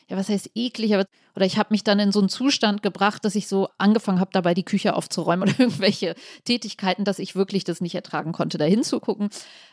ja, 0.10 0.18
was 0.18 0.30
heißt 0.30 0.52
eklig, 0.56 0.94
aber 0.94 1.06
oder 1.36 1.46
ich 1.46 1.58
habe 1.58 1.70
mich 1.72 1.84
dann 1.84 2.00
in 2.00 2.12
so 2.12 2.20
einen 2.20 2.30
Zustand 2.30 2.84
gebracht, 2.84 3.26
dass 3.26 3.34
ich 3.34 3.48
so 3.48 3.68
angefangen 3.80 4.20
habe, 4.20 4.30
dabei 4.32 4.54
die 4.54 4.64
Küche 4.66 4.96
aufzuräumen 4.96 5.50
oder 5.50 5.60
irgendwelche 5.60 6.16
Tätigkeiten, 6.44 7.06
dass 7.06 7.20
ich 7.20 7.36
wirklich 7.36 7.64
das 7.64 7.82
nicht 7.82 7.96
ertragen 7.96 8.34
konnte, 8.34 8.58
da 8.58 8.66
hinzugucken. 8.66 9.30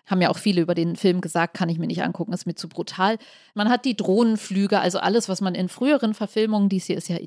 Haben 0.06 0.22
ja 0.22 0.30
auch 0.30 0.38
viele 0.38 0.62
über 0.62 0.74
den 0.74 0.96
Film 0.96 1.20
gesagt, 1.20 1.54
kann 1.54 1.68
ich 1.68 1.78
mir 1.78 1.86
nicht 1.86 2.02
angucken, 2.02 2.32
ist 2.32 2.46
mir 2.46 2.54
zu 2.54 2.68
brutal. 2.68 3.18
Man 3.54 3.68
hat 3.68 3.84
die 3.84 3.96
Drohnenflüge, 3.96 4.80
also 4.80 4.98
alles, 4.98 5.28
was 5.28 5.42
man 5.42 5.54
in 5.54 5.68
früheren 5.68 6.14
Verfilmungen, 6.14 6.70
dies 6.70 6.86
hier 6.86 6.96
ist 6.96 7.08
ja 7.08 7.18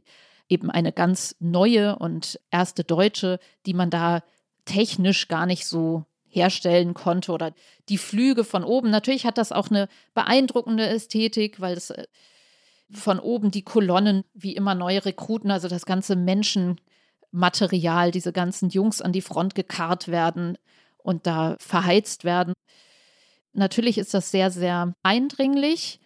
eben 0.50 0.70
eine 0.70 0.92
ganz 0.92 1.36
neue 1.40 1.98
und 1.98 2.40
erste 2.52 2.84
deutsche, 2.84 3.40
die 3.66 3.74
man 3.74 3.90
da 3.90 4.24
technisch 4.66 5.28
gar 5.28 5.46
nicht 5.46 5.66
so 5.66 6.06
herstellen 6.28 6.94
konnte 6.94 7.32
oder 7.32 7.54
die 7.90 7.98
Flüge 7.98 8.44
von 8.44 8.64
oben. 8.64 8.90
Natürlich 8.90 9.26
hat 9.26 9.38
das 9.38 9.52
auch 9.52 9.70
eine 9.70 9.88
beeindruckende 10.14 10.88
Ästhetik, 10.88 11.62
weil 11.62 11.78
es 11.78 11.92
äh, 11.92 12.06
von 12.92 13.20
oben 13.20 13.52
die 13.52 13.64
Kolonnen, 13.64 14.24
wie 14.34 14.56
immer 14.56 14.76
neue 14.76 15.06
Rekruten, 15.06 15.52
also 15.52 15.68
das 15.68 15.86
ganze 15.86 16.16
Menschenmaterial, 16.16 18.12
diese 18.12 18.34
ganzen 18.34 18.70
Jungs 18.70 19.02
an 19.02 19.14
die 19.14 19.22
Front 19.22 19.56
gekarrt 19.56 20.08
werden 20.08 20.58
und 20.98 21.28
da 21.28 21.56
verheizt 21.60 22.24
werden. 22.24 22.54
Natürlich 23.54 23.98
ist 23.98 24.14
das 24.14 24.32
sehr, 24.32 24.50
sehr 24.52 24.94
eindringlich 25.04 26.00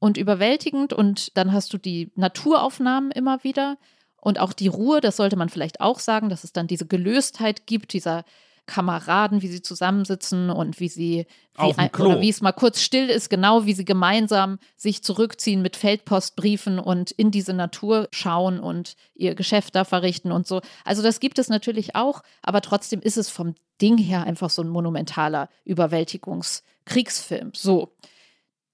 und 0.00 0.16
überwältigend. 0.16 0.92
Und 0.92 1.36
dann 1.36 1.52
hast 1.52 1.72
du 1.72 1.78
die 1.78 2.10
Naturaufnahmen 2.16 3.12
immer 3.12 3.44
wieder 3.44 3.78
und 4.20 4.40
auch 4.40 4.52
die 4.52 4.68
Ruhe. 4.68 5.00
Das 5.00 5.16
sollte 5.16 5.36
man 5.36 5.48
vielleicht 5.48 5.80
auch 5.80 6.00
sagen, 6.00 6.28
dass 6.28 6.42
es 6.42 6.52
dann 6.52 6.66
diese 6.66 6.86
Gelöstheit 6.86 7.66
gibt, 7.66 7.92
dieser 7.92 8.24
Kameraden, 8.66 9.42
wie 9.42 9.48
sie 9.48 9.62
zusammensitzen 9.62 10.48
und 10.48 10.78
wie 10.78 10.88
sie 10.88 11.26
wie 11.58 11.74
ein, 11.76 11.90
oder 11.98 12.20
wie 12.20 12.28
es 12.28 12.40
mal 12.40 12.52
kurz 12.52 12.80
still 12.80 13.10
ist, 13.10 13.28
genau 13.28 13.66
wie 13.66 13.72
sie 13.72 13.84
gemeinsam 13.84 14.58
sich 14.76 15.02
zurückziehen 15.02 15.60
mit 15.60 15.76
Feldpostbriefen 15.76 16.78
und 16.78 17.10
in 17.10 17.32
diese 17.32 17.52
Natur 17.52 18.08
schauen 18.12 18.60
und 18.60 18.94
ihr 19.14 19.34
Geschäft 19.34 19.74
da 19.74 19.84
verrichten 19.84 20.30
und 20.30 20.46
so. 20.46 20.60
Also 20.84 21.02
das 21.02 21.18
gibt 21.18 21.40
es 21.40 21.48
natürlich 21.48 21.96
auch, 21.96 22.22
aber 22.42 22.60
trotzdem 22.60 23.00
ist 23.00 23.16
es 23.16 23.28
vom 23.28 23.56
Ding 23.82 23.98
her 23.98 24.22
einfach 24.22 24.50
so 24.50 24.62
ein 24.62 24.68
monumentaler 24.68 25.48
Überwältigungskriegsfilm. 25.64 27.50
So 27.54 27.92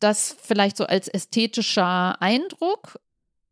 das 0.00 0.36
vielleicht 0.40 0.76
so 0.76 0.84
als 0.84 1.08
ästhetischer 1.08 2.20
Eindruck. 2.20 2.98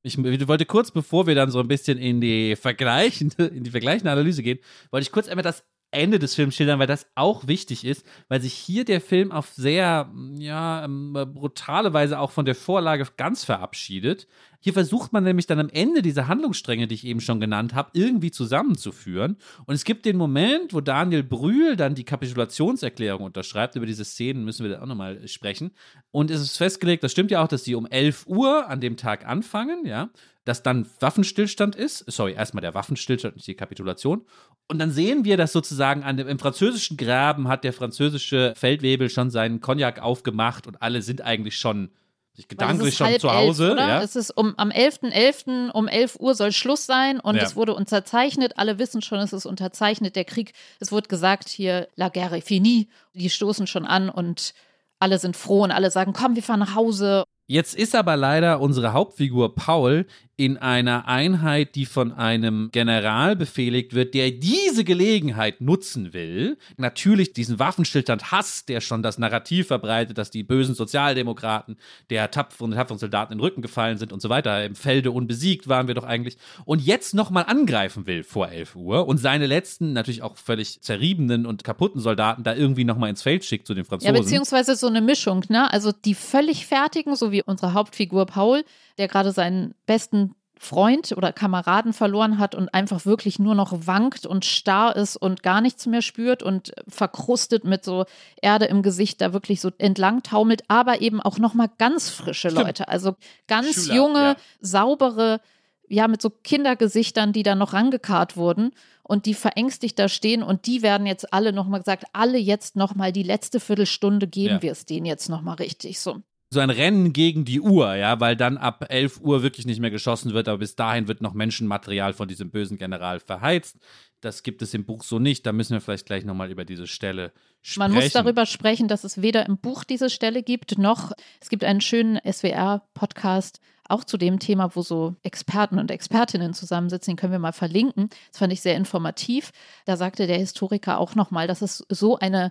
Ich 0.03 0.19
wollte 0.19 0.67
kurz, 0.67 0.91
bevor 0.91 1.27
wir 1.27 1.35
dann 1.35 1.51
so 1.51 1.61
ein 1.61 1.69
bisschen 1.69 1.97
in 1.97 2.21
die 2.21 2.57
vergleichende, 2.57 3.47
in 3.47 3.65
die 3.65 3.71
vergleichende 3.71 4.13
Analyse 4.13 4.43
gehen, 4.43 4.59
wollte 4.91 5.05
ich 5.05 5.13
kurz 5.13 5.29
einmal 5.29 5.43
das 5.43 5.65
Ende 5.95 6.19
des 6.19 6.35
Films 6.35 6.55
schildern, 6.55 6.79
weil 6.79 6.87
das 6.87 7.07
auch 7.15 7.47
wichtig 7.47 7.85
ist, 7.85 8.05
weil 8.29 8.41
sich 8.41 8.53
hier 8.53 8.85
der 8.85 9.01
Film 9.01 9.33
auf 9.33 9.49
sehr, 9.49 10.11
ja, 10.39 10.85
ähm, 10.85 11.13
brutale 11.13 11.93
Weise 11.93 12.19
auch 12.19 12.31
von 12.31 12.45
der 12.45 12.55
Vorlage 12.55 13.07
ganz 13.17 13.45
verabschiedet. 13.45 14.27
Hier 14.61 14.73
versucht 14.73 15.13
man 15.13 15.25
nämlich 15.25 15.47
dann 15.47 15.61
am 15.61 15.69
Ende 15.69 16.01
diese 16.01 16.27
Handlungsstränge, 16.27 16.87
die 16.87 16.95
ich 16.95 17.05
eben 17.05 17.21
schon 17.21 17.39
genannt 17.39 17.75
habe, 17.75 17.91
irgendwie 17.93 18.31
zusammenzuführen. 18.31 19.37
Und 19.67 19.75
es 19.75 19.85
gibt 19.85 20.07
den 20.07 20.17
Moment, 20.17 20.73
wo 20.73 20.81
Daniel 20.81 21.23
Brühl 21.23 21.77
dann 21.77 21.95
die 21.95 22.05
Kapitulationserklärung 22.05 23.25
unterschreibt. 23.25 23.77
Über 23.77 23.85
diese 23.85 24.07
Szenen 24.07 24.45
müssen 24.45 24.65
wir 24.65 24.73
dann 24.73 24.83
auch 24.83 24.87
nochmal 24.87 25.29
sprechen. 25.29 25.73
Und 26.11 26.31
es 26.31 26.41
ist 26.41 26.57
festgelegt, 26.57 27.05
das 27.05 27.13
stimmt 27.13 27.31
ja 27.31 27.43
auch, 27.43 27.49
dass 27.49 27.63
die 27.63 27.75
um 27.75 27.87
11 27.87 28.27
Uhr 28.27 28.69
an 28.69 28.81
dem 28.81 28.97
Tag 28.97 29.27
anfangen, 29.27 29.85
ja 29.85 30.09
dass 30.45 30.63
dann 30.63 30.87
Waffenstillstand 31.01 31.75
ist. 31.75 32.05
Sorry, 32.11 32.33
erstmal 32.33 32.63
der 32.63 32.75
Waffenstillstand, 32.75 33.37
nicht 33.37 33.47
die 33.47 33.55
Kapitulation. 33.55 34.25
Und 34.69 34.79
dann 34.79 34.91
sehen 34.91 35.25
wir, 35.25 35.37
dass 35.37 35.53
sozusagen 35.53 36.03
an 36.03 36.17
dem, 36.17 36.29
im 36.29 36.39
französischen 36.39 36.97
Graben 36.97 37.49
hat 37.49 37.65
der 37.65 37.73
französische 37.73 38.53
Feldwebel 38.57 39.09
schon 39.09 39.31
seinen 39.31 39.61
Cognac 39.61 40.01
aufgemacht 40.01 40.67
und 40.67 40.83
alle 40.83 41.03
sind 41.03 41.23
eigentlich 41.23 41.57
schon 41.57 41.91
sich 42.35 42.49
gedanklich 42.49 42.97
schon 42.97 43.19
zu 43.21 43.33
Hause. 43.33 43.71
Elf, 43.71 43.79
ja? 43.79 44.03
Es 44.03 44.17
ist 44.17 44.31
um, 44.31 44.55
am 44.57 44.71
11.11. 44.71 45.13
.11. 45.13 45.71
um 45.71 45.87
11 45.87 46.17
Uhr 46.19 46.35
soll 46.35 46.51
Schluss 46.51 46.85
sein 46.85 47.21
und 47.21 47.37
ja. 47.37 47.43
es 47.43 47.55
wurde 47.55 47.75
unterzeichnet. 47.75 48.55
Alle 48.59 48.79
wissen 48.79 49.03
schon, 49.03 49.21
es 49.21 49.33
ist 49.33 49.47
unterzeichnet. 49.47 50.17
Der 50.17 50.25
Krieg, 50.25 50.53
es 50.81 50.91
wurde 50.91 51.09
gesagt 51.09 51.49
hier, 51.49 51.89
la 51.95 52.09
guerre 52.09 52.41
finie. 52.41 52.89
Die 53.15 53.31
stoßen 53.31 53.69
schon 53.69 53.87
an 53.87 54.11
und 54.11 54.55
alle 54.99 55.19
sind 55.19 55.37
froh 55.37 55.63
und 55.63 55.71
alle 55.71 55.91
sagen, 55.91 56.13
komm, 56.13 56.35
wir 56.35 56.43
fahren 56.43 56.61
nach 56.61 56.75
Hause. 56.75 57.25
Jetzt 57.47 57.75
ist 57.75 57.95
aber 57.95 58.17
leider 58.17 58.61
unsere 58.61 58.95
Hauptfigur 58.95 59.55
Paul 59.55 60.07
in 60.37 60.57
einer 60.57 61.07
Einheit, 61.07 61.77
die 61.77 61.87
von 61.87 62.11
einem 62.11 62.71
General 62.73 63.37
befehligt 63.37 63.95
wird, 63.95 64.15
der 64.15 64.33
diese 64.33 64.83
Gelegenheit 64.83 65.61
nutzen 65.61 66.13
will. 66.13 66.59
Natürlich 66.77 67.35
diesen 67.35 67.61
Waffenstillstand 67.61 68.33
hasst, 68.33 68.69
der 68.69 68.81
schon 68.81 69.03
das 69.05 69.17
Narrativ 69.19 69.69
verbreitet, 69.69 70.19
dass 70.19 70.33
die 70.33 70.43
bösen 70.43 70.75
Sozialdemokraten 70.75 71.77
der 72.11 72.33
tapferen, 72.33 72.73
tapferen 72.73 72.99
Soldaten 72.99 73.33
in 73.33 73.39
den 73.39 73.45
Rücken 73.45 73.63
gefallen 73.63 73.97
sind 73.97 74.13
und 74.13 74.21
so 74.21 74.29
weiter. 74.29 74.65
Im 74.65 74.75
Felde 74.75 75.13
unbesiegt 75.13 75.69
waren 75.69 75.87
wir 75.87 75.95
doch 75.95 76.05
eigentlich. 76.05 76.37
Und 76.65 76.83
jetzt 76.83 77.15
nochmal 77.15 77.45
angreifen 77.47 78.07
will 78.09 78.25
vor 78.25 78.49
11 78.49 78.75
Uhr 78.75 79.07
und 79.07 79.19
seine 79.19 79.47
letzten, 79.47 79.93
natürlich 79.93 80.23
auch 80.23 80.37
völlig 80.37 80.81
zerriebenen 80.83 81.47
und 81.47 81.63
kaputten 81.63 82.01
Soldaten 82.01 82.43
da 82.43 82.57
irgendwie 82.57 82.85
nochmal 82.85 83.11
ins 83.11 83.23
Feld 83.23 83.45
schickt 83.45 83.69
zu 83.69 83.75
den 83.75 83.85
Franzosen. 83.85 84.13
Ja, 84.13 84.21
beziehungsweise 84.21 84.75
so 84.75 84.89
eine 84.89 85.01
Mischung, 85.01 85.45
ne? 85.49 85.73
Also 85.73 85.93
die 85.93 86.15
völlig 86.15 86.67
fertigen, 86.67 87.15
so 87.15 87.31
wie 87.35 87.43
unsere 87.43 87.75
Hauptfigur 87.75 88.25
Paul, 88.25 88.65
der 88.97 89.09
gerade 89.09 89.33
seinen 89.33 89.75
besten 89.85 90.35
Freund 90.57 91.13
oder 91.17 91.33
Kameraden 91.33 91.93
verloren 91.93 92.39
hat 92.39 92.55
und 92.55 92.73
einfach 92.73 93.05
wirklich 93.05 93.39
nur 93.39 93.55
noch 93.55 93.87
wankt 93.87 94.25
und 94.25 94.45
starr 94.45 94.97
ist 94.97 95.17
und 95.17 95.43
gar 95.43 95.61
nichts 95.61 95.87
mehr 95.87 96.01
spürt 96.01 96.43
und 96.43 96.73
verkrustet 96.89 97.65
mit 97.65 97.85
so 97.85 98.07
Erde 98.41 98.67
im 98.67 98.83
Gesicht 98.83 99.21
da 99.21 99.33
wirklich 99.33 99.61
so 99.61 99.71
entlang 99.79 100.23
taumelt, 100.23 100.63
aber 100.69 101.01
eben 101.01 101.21
auch 101.21 101.39
noch 101.39 101.55
mal 101.55 101.69
ganz 101.79 102.09
frische. 102.09 102.49
Leute, 102.49 102.89
also 102.89 103.17
ganz 103.47 103.85
Schüler, 103.85 103.95
junge, 103.95 104.21
ja. 104.21 104.37
saubere, 104.61 105.41
ja 105.89 106.09
mit 106.09 106.23
so 106.23 106.31
Kindergesichtern, 106.31 107.33
die 107.33 107.43
da 107.43 107.55
noch 107.55 107.73
rangekarrt 107.73 108.37
wurden 108.37 108.73
und 109.03 109.27
die 109.27 109.35
verängstigt 109.35 109.99
da 109.99 110.09
stehen 110.09 110.43
und 110.43 110.67
die 110.67 110.83
werden 110.83 111.07
jetzt 111.07 111.33
alle 111.33 111.53
noch 111.53 111.67
mal 111.67 111.79
gesagt, 111.79 112.05
alle 112.13 112.39
jetzt 112.39 112.77
noch 112.77 112.95
mal 112.95 113.13
die 113.13 113.23
letzte 113.23 113.61
Viertelstunde 113.61 114.29
geben 114.29 114.55
ja. 114.55 114.63
wir 114.63 114.73
es 114.73 114.87
denen 114.87 115.05
jetzt 115.05 115.29
noch 115.29 115.43
mal 115.43 115.55
richtig 115.55 116.01
so 116.01 116.23
so 116.55 116.61
ein 116.61 116.71
Rennen 116.71 117.13
gegen 117.13 117.45
die 117.45 117.61
Uhr, 117.61 117.95
ja, 117.95 118.19
weil 118.21 118.37
dann 118.37 118.57
ab 118.57 118.87
11 118.89 119.21
Uhr 119.21 119.43
wirklich 119.43 119.67
nicht 119.67 119.81
mehr 119.81 119.91
geschossen 119.91 120.33
wird, 120.33 120.49
aber 120.49 120.59
bis 120.59 120.77
dahin 120.77 121.07
wird 121.07 121.21
noch 121.21 121.35
Menschenmaterial 121.35 122.15
von 122.15 122.29
diesem 122.29 122.51
bösen 122.51 122.79
General 122.79 123.21
verheizt. 123.21 123.77
Das 124.23 124.43
gibt 124.43 124.63
es 124.63 124.73
im 124.73 124.87
Buch 124.87 125.03
so 125.05 125.19
nicht. 125.19 125.45
Da 125.45 125.53
müssen 125.53 125.75
wir 125.75 125.83
vielleicht 125.83 126.07
gleich 126.07 126.25
nochmal 126.25 126.51
über 126.51 126.65
diese 126.65 126.87
Stelle 126.87 127.33
sprechen. 127.61 127.93
Man 127.93 128.03
muss 128.03 128.13
darüber 128.13 128.47
sprechen, 128.47 128.89
dass 128.89 129.05
es 129.05 129.21
weder 129.21 129.45
im 129.45 129.59
Buch 129.59 129.85
diese 129.85 130.09
Stelle 130.09 130.43
gibt, 130.43 130.79
noch 130.79 131.13
es 131.41 131.51
gibt 131.51 131.63
einen 131.63 131.83
schönen 131.83 132.19
SWR-Podcast 132.25 133.61
auch 133.87 134.05
zu 134.05 134.17
dem 134.17 134.39
Thema, 134.39 134.75
wo 134.75 134.81
so 134.81 135.15
Experten 135.23 135.79
und 135.79 135.91
Expertinnen 135.91 136.55
zusammensitzen. 136.55 137.13
Den 137.13 137.17
können 137.17 137.33
wir 137.33 137.39
mal 137.39 137.53
verlinken. 137.53 138.09
Das 138.31 138.39
fand 138.39 138.53
ich 138.53 138.63
sehr 138.63 138.77
informativ. 138.77 139.53
Da 139.85 139.99
sagte 139.99 140.27
der 140.27 140.39
Historiker 140.39 140.99
auch 140.99 141.15
nochmal, 141.15 141.47
dass 141.47 141.61
es 141.61 141.85
so 141.91 142.19
eine 142.19 142.51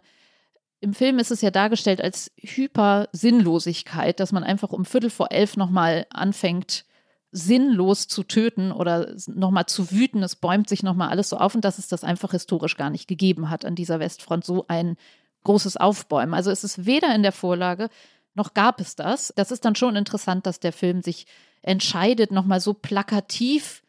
im 0.84 0.94
Film 0.94 1.18
ist 1.18 1.32
es 1.32 1.40
ja 1.40 1.50
dargestellt 1.50 2.02
als 2.02 2.30
Hypersinnlosigkeit, 2.38 4.20
dass 4.20 4.34
man 4.34 4.44
einfach 4.44 4.74
um 4.74 4.84
Viertel 4.84 5.10
vor 5.10 5.32
elf 5.32 5.56
nochmal 5.56 6.06
anfängt, 6.10 6.84
sinnlos 7.32 8.10
zu 8.10 8.24
töten 8.24 8.74
oder 8.74 9.16
nochmal 9.28 9.66
zu 9.66 9.92
wüten. 9.92 10.22
Es 10.22 10.36
bäumt 10.36 10.68
sich 10.68 10.84
nochmal 10.84 11.08
alles 11.08 11.30
so 11.30 11.38
auf 11.38 11.56
und 11.56 11.64
dass 11.64 11.78
es 11.80 11.88
das 11.88 12.04
einfach 12.04 12.32
historisch 12.32 12.76
gar 12.76 12.90
nicht 12.90 13.08
gegeben 13.08 13.50
hat 13.50 13.64
an 13.64 13.76
dieser 13.76 14.02
Westfront, 14.02 14.44
so 14.44 14.66
ein 14.68 14.98
großes 15.46 15.78
Aufbäumen. 15.78 16.34
Also 16.34 16.52
es 16.52 16.66
ist 16.66 16.86
weder 16.86 17.16
in 17.16 17.24
der 17.24 17.32
Vorlage 17.32 17.90
noch 18.36 18.54
gab 18.54 18.82
es 18.82 18.98
das. 18.98 19.32
Das 19.38 19.52
ist 19.52 19.64
dann 19.64 19.76
schon 19.76 19.96
interessant, 19.96 20.46
dass 20.46 20.60
der 20.60 20.74
Film 20.74 21.02
sich 21.02 21.28
entscheidet, 21.62 22.32
nochmal 22.32 22.60
so 22.60 22.74
plakativ 22.74 23.83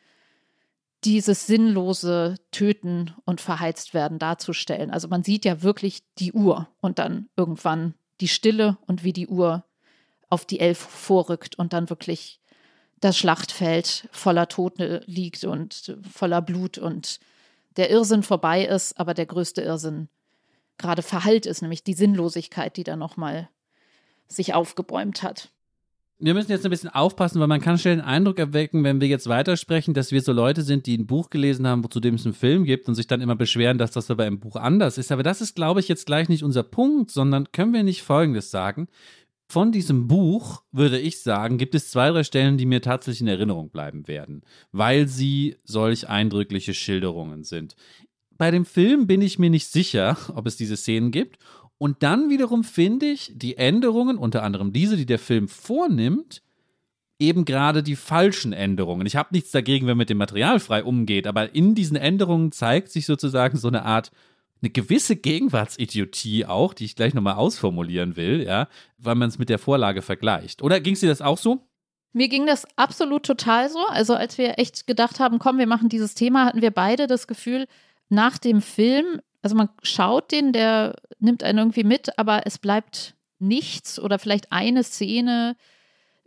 dieses 1.05 1.47
sinnlose 1.47 2.37
Töten 2.51 3.15
und 3.25 3.41
verheizt 3.41 3.95
werden 3.95 4.19
darzustellen. 4.19 4.91
Also 4.91 5.09
man 5.09 5.23
sieht 5.23 5.45
ja 5.45 5.63
wirklich 5.63 6.03
die 6.19 6.33
Uhr 6.33 6.69
und 6.81 6.99
dann 6.99 7.29
irgendwann 7.37 7.95
die 8.21 8.29
Stille 8.29 8.79
und 8.87 9.05
wie 9.05 9.13
die 9.13 9.29
Uhr 9.29 9.65
auf 10.31 10.45
die 10.45 10.61
Elf 10.61 10.79
vorrückt 10.79 11.57
und 11.57 11.73
dann 11.73 11.91
wirklich 11.91 12.41
das 13.01 13.19
Schlachtfeld 13.19 14.09
voller 14.13 14.49
Tote 14.49 15.03
liegt 15.07 15.45
und 15.45 15.99
voller 16.11 16.41
Blut 16.41 16.79
und 16.79 17.21
der 17.77 17.91
Irrsinn 17.91 18.23
vorbei 18.23 18.65
ist, 18.65 18.99
aber 18.99 19.15
der 19.15 19.27
größte 19.27 19.61
Irrsinn 19.61 20.09
gerade 20.79 21.03
verhallt 21.03 21.45
ist, 21.47 21.61
nämlich 21.61 21.85
die 21.85 21.95
Sinnlosigkeit, 21.95 22.77
die 22.77 22.85
da 22.85 22.97
nochmal 22.97 23.49
sich 24.27 24.55
aufgebäumt 24.55 25.23
hat. 25.23 25.51
Wir 26.19 26.33
müssen 26.33 26.53
jetzt 26.53 26.65
ein 26.65 26.71
bisschen 26.71 26.91
aufpassen, 26.91 27.41
weil 27.41 27.49
man 27.49 27.61
kann 27.61 27.77
schnell 27.77 27.97
den 27.97 28.05
Eindruck 28.05 28.39
erwecken, 28.39 28.85
wenn 28.85 29.01
wir 29.01 29.09
jetzt 29.09 29.29
weitersprechen, 29.29 29.95
dass 29.95 30.13
wir 30.13 30.23
so 30.23 30.33
Leute 30.33 30.63
sind, 30.63 30.87
die 30.87 30.97
ein 30.97 31.07
Buch 31.07 31.29
gelesen 31.29 31.67
haben, 31.67 31.83
wozu 31.83 31.99
dem 31.99 32.15
es 32.15 32.25
einen 32.25 32.35
Film 32.35 32.65
gibt 32.65 32.89
und 32.89 32.95
sich 32.95 33.09
dann 33.09 33.21
immer 33.21 33.35
beschweren, 33.35 33.79
dass 33.79 33.91
das 33.91 34.11
aber 34.11 34.27
im 34.27 34.39
Buch 34.39 34.55
anders 34.55 34.97
ist. 34.97 35.11
Aber 35.11 35.25
das 35.25 35.41
ist, 35.41 35.57
glaube 35.57 35.81
ich, 35.81 35.89
jetzt 35.89 36.07
gleich 36.07 36.29
nicht 36.29 36.45
unser 36.45 36.63
Punkt, 36.63 37.11
sondern 37.11 37.51
können 37.51 37.73
wir 37.73 37.83
nicht 37.83 38.03
Folgendes 38.03 38.53
sagen. 38.53 38.87
Von 39.49 39.73
diesem 39.73 40.07
Buch, 40.07 40.63
würde 40.73 40.99
ich 40.99 41.21
sagen, 41.21 41.59
gibt 41.59 41.75
es 41.75 41.91
zwei, 41.91 42.11
drei 42.11 42.23
Stellen, 42.23 42.59
die 42.59 42.67
mir 42.67 42.81
tatsächlich 42.81 43.21
in 43.21 43.29
Erinnerung 43.29 43.71
bleiben 43.71 44.07
werden, 44.09 44.43
weil 44.73 45.09
sie 45.09 45.57
solch 45.65 46.09
eindrückliche 46.09 46.75
Schilderungen 46.75 47.43
sind. 47.43 47.77
Bei 48.37 48.51
dem 48.51 48.65
Film 48.65 49.07
bin 49.07 49.21
ich 49.21 49.39
mir 49.39 49.51
nicht 49.51 49.67
sicher, 49.67 50.17
ob 50.35 50.47
es 50.47 50.57
diese 50.57 50.77
Szenen 50.77 51.11
gibt. 51.11 51.39
Und 51.85 52.03
dann 52.03 52.31
wiederum 52.31 52.65
finde 52.65 53.05
ich 53.05 53.31
die 53.35 53.59
Änderungen, 53.59 54.17
unter 54.17 54.43
anderem 54.43 54.73
diese, 54.73 54.97
die 54.97 55.05
der 55.05 55.19
Film 55.19 55.49
vornimmt, 55.49 56.41
eben 57.19 57.45
gerade 57.45 57.83
die 57.83 57.95
falschen 57.95 58.55
Änderungen. 58.55 59.07
Ich 59.07 59.17
habe 59.17 59.29
nichts 59.33 59.51
dagegen, 59.51 59.85
wenn 59.85 59.91
man 59.91 59.99
mit 59.99 60.09
dem 60.09 60.17
Material 60.17 60.61
frei 60.61 60.83
umgeht, 60.83 61.27
aber 61.27 61.55
in 61.55 61.75
diesen 61.75 61.99
Änderungen 61.99 62.53
zeigt 62.53 62.89
sich 62.89 63.05
sozusagen 63.05 63.59
so 63.59 63.69
eine 63.69 63.85
Art 63.85 64.13
eine 64.63 64.71
gewisse 64.71 65.15
Gegenwartsidiotie 65.15 66.47
auch, 66.47 66.73
die 66.73 66.87
ich 66.87 66.97
gleich 66.97 67.13
nochmal 67.13 67.35
ausformulieren 67.35 68.17
will, 68.17 68.43
ja, 68.43 68.69
weil 68.97 69.17
man 69.17 69.29
es 69.29 69.39
mit 69.39 69.51
der 69.51 69.59
Vorlage 69.59 70.01
vergleicht. 70.01 70.63
Oder 70.63 70.81
ging 70.81 70.95
es 70.95 71.01
dir 71.01 71.11
das 71.11 71.21
auch 71.21 71.37
so? 71.37 71.67
Mir 72.15 72.31
ging 72.31 72.47
das 72.47 72.67
absolut 72.77 73.27
total 73.27 73.69
so. 73.69 73.85
Also 73.89 74.15
als 74.15 74.39
wir 74.39 74.59
echt 74.59 74.87
gedacht 74.87 75.21
haben, 75.21 75.39
komm, 75.39 75.59
wir 75.59 75.67
machen 75.67 75.91
dieses 75.91 76.15
Thema, 76.15 76.47
hatten 76.47 76.63
wir 76.63 76.71
beide 76.71 77.09
das 77.09 77.27
Gefühl, 77.27 77.67
nach 78.09 78.39
dem 78.39 78.63
Film, 78.63 79.21
also 79.43 79.55
man 79.55 79.69
schaut 79.83 80.33
den, 80.33 80.55
der 80.55 80.97
nimmt 81.25 81.43
einen 81.43 81.59
irgendwie 81.59 81.85
mit, 81.85 82.19
aber 82.19 82.47
es 82.47 82.59
bleibt 82.59 83.15
nichts 83.39 83.99
oder 83.99 84.19
vielleicht 84.19 84.53
eine 84.53 84.85
Szene 84.85 85.57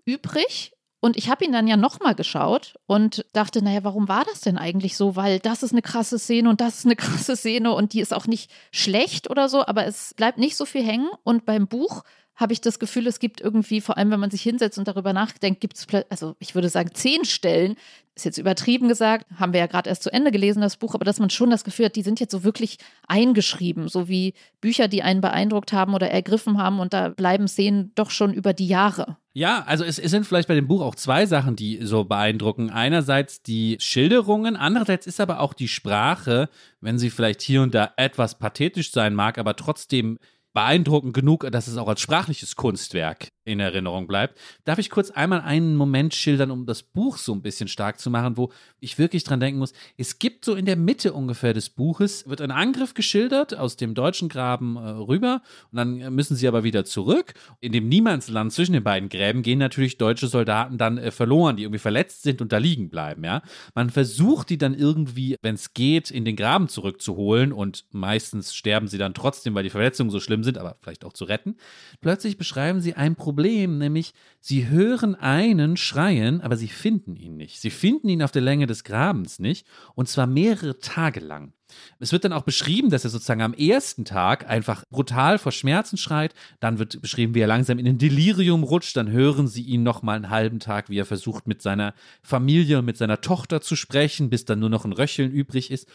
übrig. 0.06 0.74
Und 1.00 1.16
ich 1.16 1.30
habe 1.30 1.46
ihn 1.46 1.52
dann 1.52 1.68
ja 1.68 1.78
nochmal 1.78 2.16
geschaut 2.16 2.76
und 2.88 3.24
dachte, 3.32 3.64
naja, 3.64 3.84
warum 3.84 4.08
war 4.08 4.26
das 4.26 4.42
denn 4.42 4.58
eigentlich 4.58 4.98
so? 4.98 5.16
Weil 5.16 5.40
das 5.40 5.62
ist 5.62 5.72
eine 5.72 5.84
krasse 5.84 6.18
Szene 6.18 6.50
und 6.50 6.60
das 6.60 6.80
ist 6.80 6.86
eine 6.86 6.96
krasse 6.98 7.36
Szene 7.36 7.74
und 7.74 7.94
die 7.94 8.02
ist 8.02 8.14
auch 8.14 8.26
nicht 8.26 8.52
schlecht 8.72 9.30
oder 9.30 9.48
so, 9.48 9.66
aber 9.66 9.86
es 9.86 10.14
bleibt 10.16 10.40
nicht 10.40 10.58
so 10.58 10.66
viel 10.66 10.84
hängen. 10.84 11.10
Und 11.24 11.46
beim 11.46 11.68
Buch 11.68 12.04
habe 12.36 12.54
ich 12.54 12.62
das 12.62 12.80
Gefühl, 12.80 13.08
es 13.08 13.20
gibt 13.20 13.42
irgendwie, 13.42 13.82
vor 13.82 13.98
allem 13.98 14.12
wenn 14.12 14.20
man 14.20 14.32
sich 14.32 14.42
hinsetzt 14.42 14.78
und 14.78 14.88
darüber 14.88 15.14
nachdenkt, 15.14 15.62
gibt 15.62 15.78
es, 15.78 15.88
also 16.10 16.36
ich 16.40 16.56
würde 16.56 16.70
sagen, 16.70 16.92
zehn 16.94 17.26
Stellen, 17.26 17.76
ist 18.18 18.26
jetzt 18.26 18.38
übertrieben 18.38 18.88
gesagt, 18.88 19.26
haben 19.40 19.54
wir 19.54 19.60
ja 19.60 19.68
gerade 19.68 19.90
erst 19.90 20.04
zu 20.04 20.12
Ende 20.12 20.32
gelesen, 20.32 20.62
das 20.62 20.78
Buch, 20.78 20.96
aber 20.96 21.06
dass 21.06 21.20
man 21.20 21.30
schon 21.30 21.50
das 21.50 21.64
Gefühl 21.64 21.86
hat, 21.86 21.96
die 21.96 22.02
sind 22.02 22.20
jetzt 22.20 22.32
so 22.32 22.44
wirklich 22.44 22.78
eingeschrieben, 23.08 23.88
so 23.88 24.08
wie 24.08 24.34
Bücher, 24.60 24.88
die 24.88 25.04
einen 25.04 25.22
beeindruckt 25.22 25.72
haben 25.72 25.94
oder 25.94 26.10
ergriffen 26.10 26.58
haben 26.58 26.80
und 26.80 26.94
da 26.94 27.10
bleiben 27.10 27.48
Szenen 27.48 27.92
doch 27.96 28.10
schon 28.10 28.34
über 28.34 28.54
die 28.54 28.68
Jahre. 28.68 29.18
Ja, 29.34 29.64
also 29.68 29.84
es, 29.84 30.00
es, 30.00 30.10
sind 30.10 30.26
vielleicht 30.26 30.48
bei 30.48 30.56
dem 30.56 30.68
Buch 30.68 30.82
auch 30.82 30.96
zwei 30.96 31.28
Sachen, 31.28 31.56
die 31.56 31.86
so 31.86 32.06
beeindrucken. 32.06 32.72
Einerseits 32.72 33.44
die 33.44 33.78
Schilderungen, 33.80 34.56
andererseits 34.56 35.06
ist 35.06 35.22
aber 35.22 35.42
auch 35.42 35.54
die 35.54 35.68
Sprache, 35.68 36.50
wenn 36.82 36.98
sie 36.98 37.12
vielleicht 37.12 37.42
hier 37.44 37.62
und 37.62 37.76
da 37.76 37.94
etwas 37.98 38.40
pathetisch 38.40 38.92
sein 38.92 39.14
mag, 39.14 39.38
aber 39.38 39.56
trotzdem 39.56 40.18
beeindruckend 40.58 41.14
genug, 41.14 41.48
dass 41.52 41.68
es 41.68 41.78
auch 41.78 41.88
als 41.88 42.02
sprachliches 42.02 42.56
Kunstwerk 42.56 43.28
in 43.46 43.60
Erinnerung 43.60 44.08
bleibt. 44.08 44.40
Darf 44.66 44.80
ich 44.80 44.90
kurz 44.90 45.12
einmal 45.12 45.42
einen 45.42 45.76
Moment 45.76 46.16
schildern, 46.16 46.50
um 46.50 46.66
das 46.66 46.82
Buch 46.82 47.18
so 47.18 47.32
ein 47.34 47.44
bisschen 47.44 47.68
stark 47.68 48.00
zu 48.00 48.10
machen, 48.10 48.38
wo 48.38 48.52
ich 48.80 48.98
wirklich 48.98 49.24
dran 49.24 49.40
denken 49.40 49.60
muss. 49.60 49.74
Es 49.98 50.18
gibt 50.18 50.44
so 50.46 50.56
in 50.56 50.66
der 50.66 50.76
Mitte 50.76 51.14
ungefähr 51.14 51.54
des 51.54 51.70
Buches, 51.70 52.28
wird 52.28 52.42
ein 52.42 52.50
Angriff 52.50 52.96
geschildert 52.96 53.56
aus 53.56 53.78
dem 53.78 53.94
deutschen 53.94 54.30
Graben 54.30 54.78
äh, 54.78 54.80
rüber 54.80 55.44
und 55.72 55.78
dann 55.78 56.14
müssen 56.16 56.36
sie 56.36 56.48
aber 56.48 56.64
wieder 56.64 56.86
zurück. 56.86 57.36
In 57.60 57.72
dem 57.72 57.88
Niemandsland 57.88 58.52
zwischen 58.52 58.74
den 58.74 58.84
beiden 58.84 59.10
Gräben 59.10 59.44
gehen 59.44 59.60
natürlich 59.60 60.00
deutsche 60.00 60.28
Soldaten 60.28 60.80
dann 60.80 60.98
äh, 60.98 61.12
verloren, 61.12 61.56
die 61.56 61.64
irgendwie 61.64 61.78
verletzt 61.78 62.24
sind 62.24 62.42
und 62.42 62.52
da 62.52 62.58
liegen 62.58 62.90
bleiben, 62.90 63.24
ja. 63.24 63.44
Man 63.76 63.92
versucht 63.92 64.50
die 64.50 64.58
dann 64.58 64.74
irgendwie, 64.74 65.36
wenn 65.44 65.54
es 65.54 65.76
geht, 65.76 66.10
in 66.10 66.26
den 66.26 66.36
Graben 66.36 66.68
zurückzuholen 66.68 67.54
und 67.54 67.86
meistens 67.92 68.56
sterben 68.56 68.88
sie 68.88 68.98
dann 68.98 69.14
trotzdem, 69.14 69.54
weil 69.54 69.64
die 69.64 69.70
Verletzungen 69.70 70.10
so 70.10 70.20
schlimm 70.20 70.44
sind, 70.44 70.47
aber 70.56 70.78
vielleicht 70.82 71.04
auch 71.04 71.14
zu 71.14 71.26
retten. 71.26 71.56
Plötzlich 72.02 72.38
beschreiben 72.38 72.82
sie 72.82 72.94
ein 72.94 73.16
Problem 73.16 73.48
Problem, 73.48 73.78
nämlich 73.78 74.14
sie 74.40 74.68
hören 74.68 75.14
einen 75.16 75.78
schreien, 75.78 76.42
aber 76.42 76.56
sie 76.56 76.70
finden 76.70 77.16
ihn 77.16 77.36
nicht. 77.36 77.60
Sie 77.60 77.70
finden 77.70 78.10
ihn 78.10 78.24
auf 78.24 78.32
der 78.32 78.42
Länge 78.42 78.68
des 78.68 78.84
Grabens 78.84 79.40
nicht 79.40 79.68
und 79.96 80.08
zwar 80.08 80.28
mehrere 80.28 80.80
Tage 80.80 81.20
lang. 81.20 81.54
Es 82.00 82.14
wird 82.14 82.24
dann 82.24 82.34
auch 82.34 82.44
beschrieben, 82.44 82.90
dass 82.90 83.04
er 83.04 83.10
sozusagen 83.10 83.42
am 83.42 83.54
ersten 83.54 84.06
Tag 84.06 84.50
einfach 84.50 84.86
brutal 84.90 85.38
vor 85.38 85.52
Schmerzen 85.52 85.98
schreit. 85.98 86.34
Dann 86.60 86.80
wird 86.80 87.02
beschrieben, 87.02 87.36
wie 87.36 87.42
er 87.42 87.48
langsam 87.48 87.80
in 87.80 87.88
ein 87.88 87.98
Delirium 87.98 88.64
rutscht. 88.64 88.96
Dann 88.96 89.12
hören 89.12 89.48
sie 89.48 89.64
ihn 89.64 89.84
noch 89.84 90.02
mal 90.02 90.16
einen 90.16 90.30
halben 90.30 90.60
Tag, 90.60 90.90
wie 90.90 90.98
er 90.98 91.06
versucht, 91.06 91.48
mit 91.48 91.62
seiner 91.62 91.94
Familie 92.22 92.80
und 92.80 92.86
mit 92.86 92.98
seiner 92.98 93.20
Tochter 93.22 93.60
zu 93.60 93.76
sprechen, 93.76 94.30
bis 94.30 94.46
dann 94.46 94.60
nur 94.60 94.70
noch 94.70 94.86
ein 94.86 94.94
Röcheln 94.94 95.32
übrig 95.32 95.70
ist. 95.70 95.90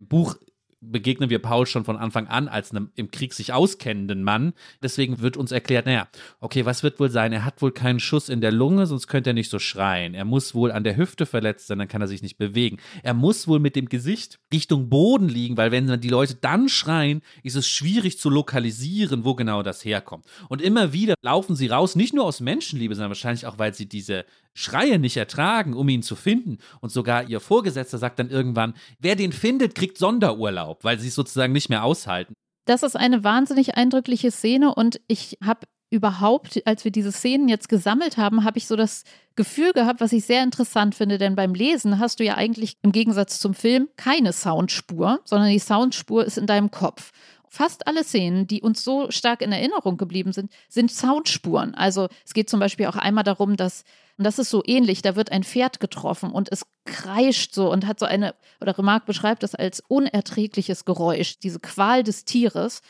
Buch 0.00 0.36
begegnen 0.80 1.30
wir 1.30 1.40
Paul 1.40 1.66
schon 1.66 1.84
von 1.84 1.96
Anfang 1.96 2.28
an 2.28 2.48
als 2.48 2.70
einem 2.70 2.90
im 2.94 3.10
Krieg 3.10 3.34
sich 3.34 3.52
auskennenden 3.52 4.22
Mann. 4.22 4.52
Deswegen 4.82 5.20
wird 5.20 5.36
uns 5.36 5.50
erklärt, 5.50 5.86
naja, 5.86 6.08
okay, 6.40 6.64
was 6.66 6.82
wird 6.82 7.00
wohl 7.00 7.10
sein? 7.10 7.32
Er 7.32 7.44
hat 7.44 7.60
wohl 7.62 7.72
keinen 7.72 8.00
Schuss 8.00 8.28
in 8.28 8.40
der 8.40 8.52
Lunge, 8.52 8.86
sonst 8.86 9.08
könnte 9.08 9.30
er 9.30 9.34
nicht 9.34 9.50
so 9.50 9.58
schreien. 9.58 10.14
Er 10.14 10.24
muss 10.24 10.54
wohl 10.54 10.70
an 10.70 10.84
der 10.84 10.96
Hüfte 10.96 11.26
verletzt 11.26 11.66
sein, 11.66 11.78
dann 11.78 11.88
kann 11.88 12.00
er 12.00 12.08
sich 12.08 12.22
nicht 12.22 12.38
bewegen. 12.38 12.78
Er 13.02 13.14
muss 13.14 13.48
wohl 13.48 13.58
mit 13.58 13.76
dem 13.76 13.88
Gesicht 13.88 14.38
Richtung 14.52 14.88
Boden 14.88 15.28
liegen, 15.28 15.56
weil 15.56 15.72
wenn 15.72 16.00
die 16.00 16.08
Leute 16.08 16.36
dann 16.36 16.68
schreien, 16.68 17.22
ist 17.42 17.56
es 17.56 17.68
schwierig 17.68 18.18
zu 18.18 18.30
lokalisieren, 18.30 19.24
wo 19.24 19.34
genau 19.34 19.62
das 19.62 19.84
herkommt. 19.84 20.26
Und 20.48 20.62
immer 20.62 20.92
wieder 20.92 21.14
laufen 21.22 21.56
sie 21.56 21.66
raus, 21.66 21.96
nicht 21.96 22.14
nur 22.14 22.24
aus 22.24 22.40
Menschenliebe, 22.40 22.94
sondern 22.94 23.10
wahrscheinlich 23.10 23.46
auch, 23.46 23.58
weil 23.58 23.74
sie 23.74 23.86
diese 23.86 24.24
Schreie 24.58 24.98
nicht 24.98 25.16
ertragen, 25.16 25.72
um 25.72 25.88
ihn 25.88 26.02
zu 26.02 26.16
finden. 26.16 26.58
Und 26.80 26.90
sogar 26.90 27.28
ihr 27.28 27.38
Vorgesetzter 27.38 27.96
sagt 27.96 28.18
dann 28.18 28.28
irgendwann, 28.28 28.74
wer 28.98 29.14
den 29.14 29.30
findet, 29.30 29.76
kriegt 29.76 29.98
Sonderurlaub, 29.98 30.67
weil 30.82 30.98
sie 30.98 31.08
es 31.08 31.14
sozusagen 31.14 31.52
nicht 31.52 31.68
mehr 31.68 31.84
aushalten. 31.84 32.34
Das 32.66 32.82
ist 32.82 32.96
eine 32.96 33.24
wahnsinnig 33.24 33.76
eindrückliche 33.76 34.30
Szene 34.30 34.74
und 34.74 35.00
ich 35.08 35.38
habe 35.42 35.60
überhaupt, 35.90 36.60
als 36.66 36.84
wir 36.84 36.90
diese 36.90 37.12
Szenen 37.12 37.48
jetzt 37.48 37.68
gesammelt 37.68 38.18
haben, 38.18 38.44
habe 38.44 38.58
ich 38.58 38.66
so 38.66 38.76
das 38.76 39.04
Gefühl 39.36 39.72
gehabt, 39.72 40.00
was 40.00 40.12
ich 40.12 40.26
sehr 40.26 40.42
interessant 40.42 40.94
finde, 40.94 41.16
denn 41.16 41.34
beim 41.34 41.54
Lesen 41.54 41.98
hast 41.98 42.20
du 42.20 42.24
ja 42.24 42.34
eigentlich 42.34 42.76
im 42.82 42.92
Gegensatz 42.92 43.38
zum 43.38 43.54
Film 43.54 43.88
keine 43.96 44.32
Soundspur, 44.32 45.20
sondern 45.24 45.48
die 45.48 45.58
Soundspur 45.58 46.24
ist 46.24 46.36
in 46.36 46.46
deinem 46.46 46.70
Kopf. 46.70 47.10
Fast 47.48 47.86
alle 47.86 48.04
Szenen, 48.04 48.46
die 48.46 48.62
uns 48.62 48.84
so 48.84 49.10
stark 49.10 49.42
in 49.42 49.52
Erinnerung 49.52 49.96
geblieben 49.96 50.32
sind, 50.32 50.52
sind 50.68 50.90
Soundspuren. 50.90 51.74
Also 51.74 52.08
es 52.24 52.34
geht 52.34 52.50
zum 52.50 52.60
Beispiel 52.60 52.86
auch 52.86 52.96
einmal 52.96 53.24
darum, 53.24 53.56
dass 53.56 53.84
und 54.18 54.24
das 54.24 54.40
ist 54.40 54.50
so 54.50 54.62
ähnlich. 54.66 55.00
Da 55.00 55.14
wird 55.14 55.30
ein 55.30 55.44
Pferd 55.44 55.78
getroffen 55.78 56.30
und 56.32 56.50
es 56.50 56.66
kreischt 56.84 57.54
so 57.54 57.70
und 57.70 57.86
hat 57.86 58.00
so 58.00 58.06
eine, 58.06 58.34
oder 58.60 58.76
Remarque 58.76 59.06
beschreibt 59.06 59.44
das 59.44 59.54
als 59.54 59.80
unerträgliches 59.86 60.84
Geräusch, 60.84 61.38
diese 61.38 61.60
Qual 61.60 62.02
des 62.02 62.24
Tieres. 62.24 62.82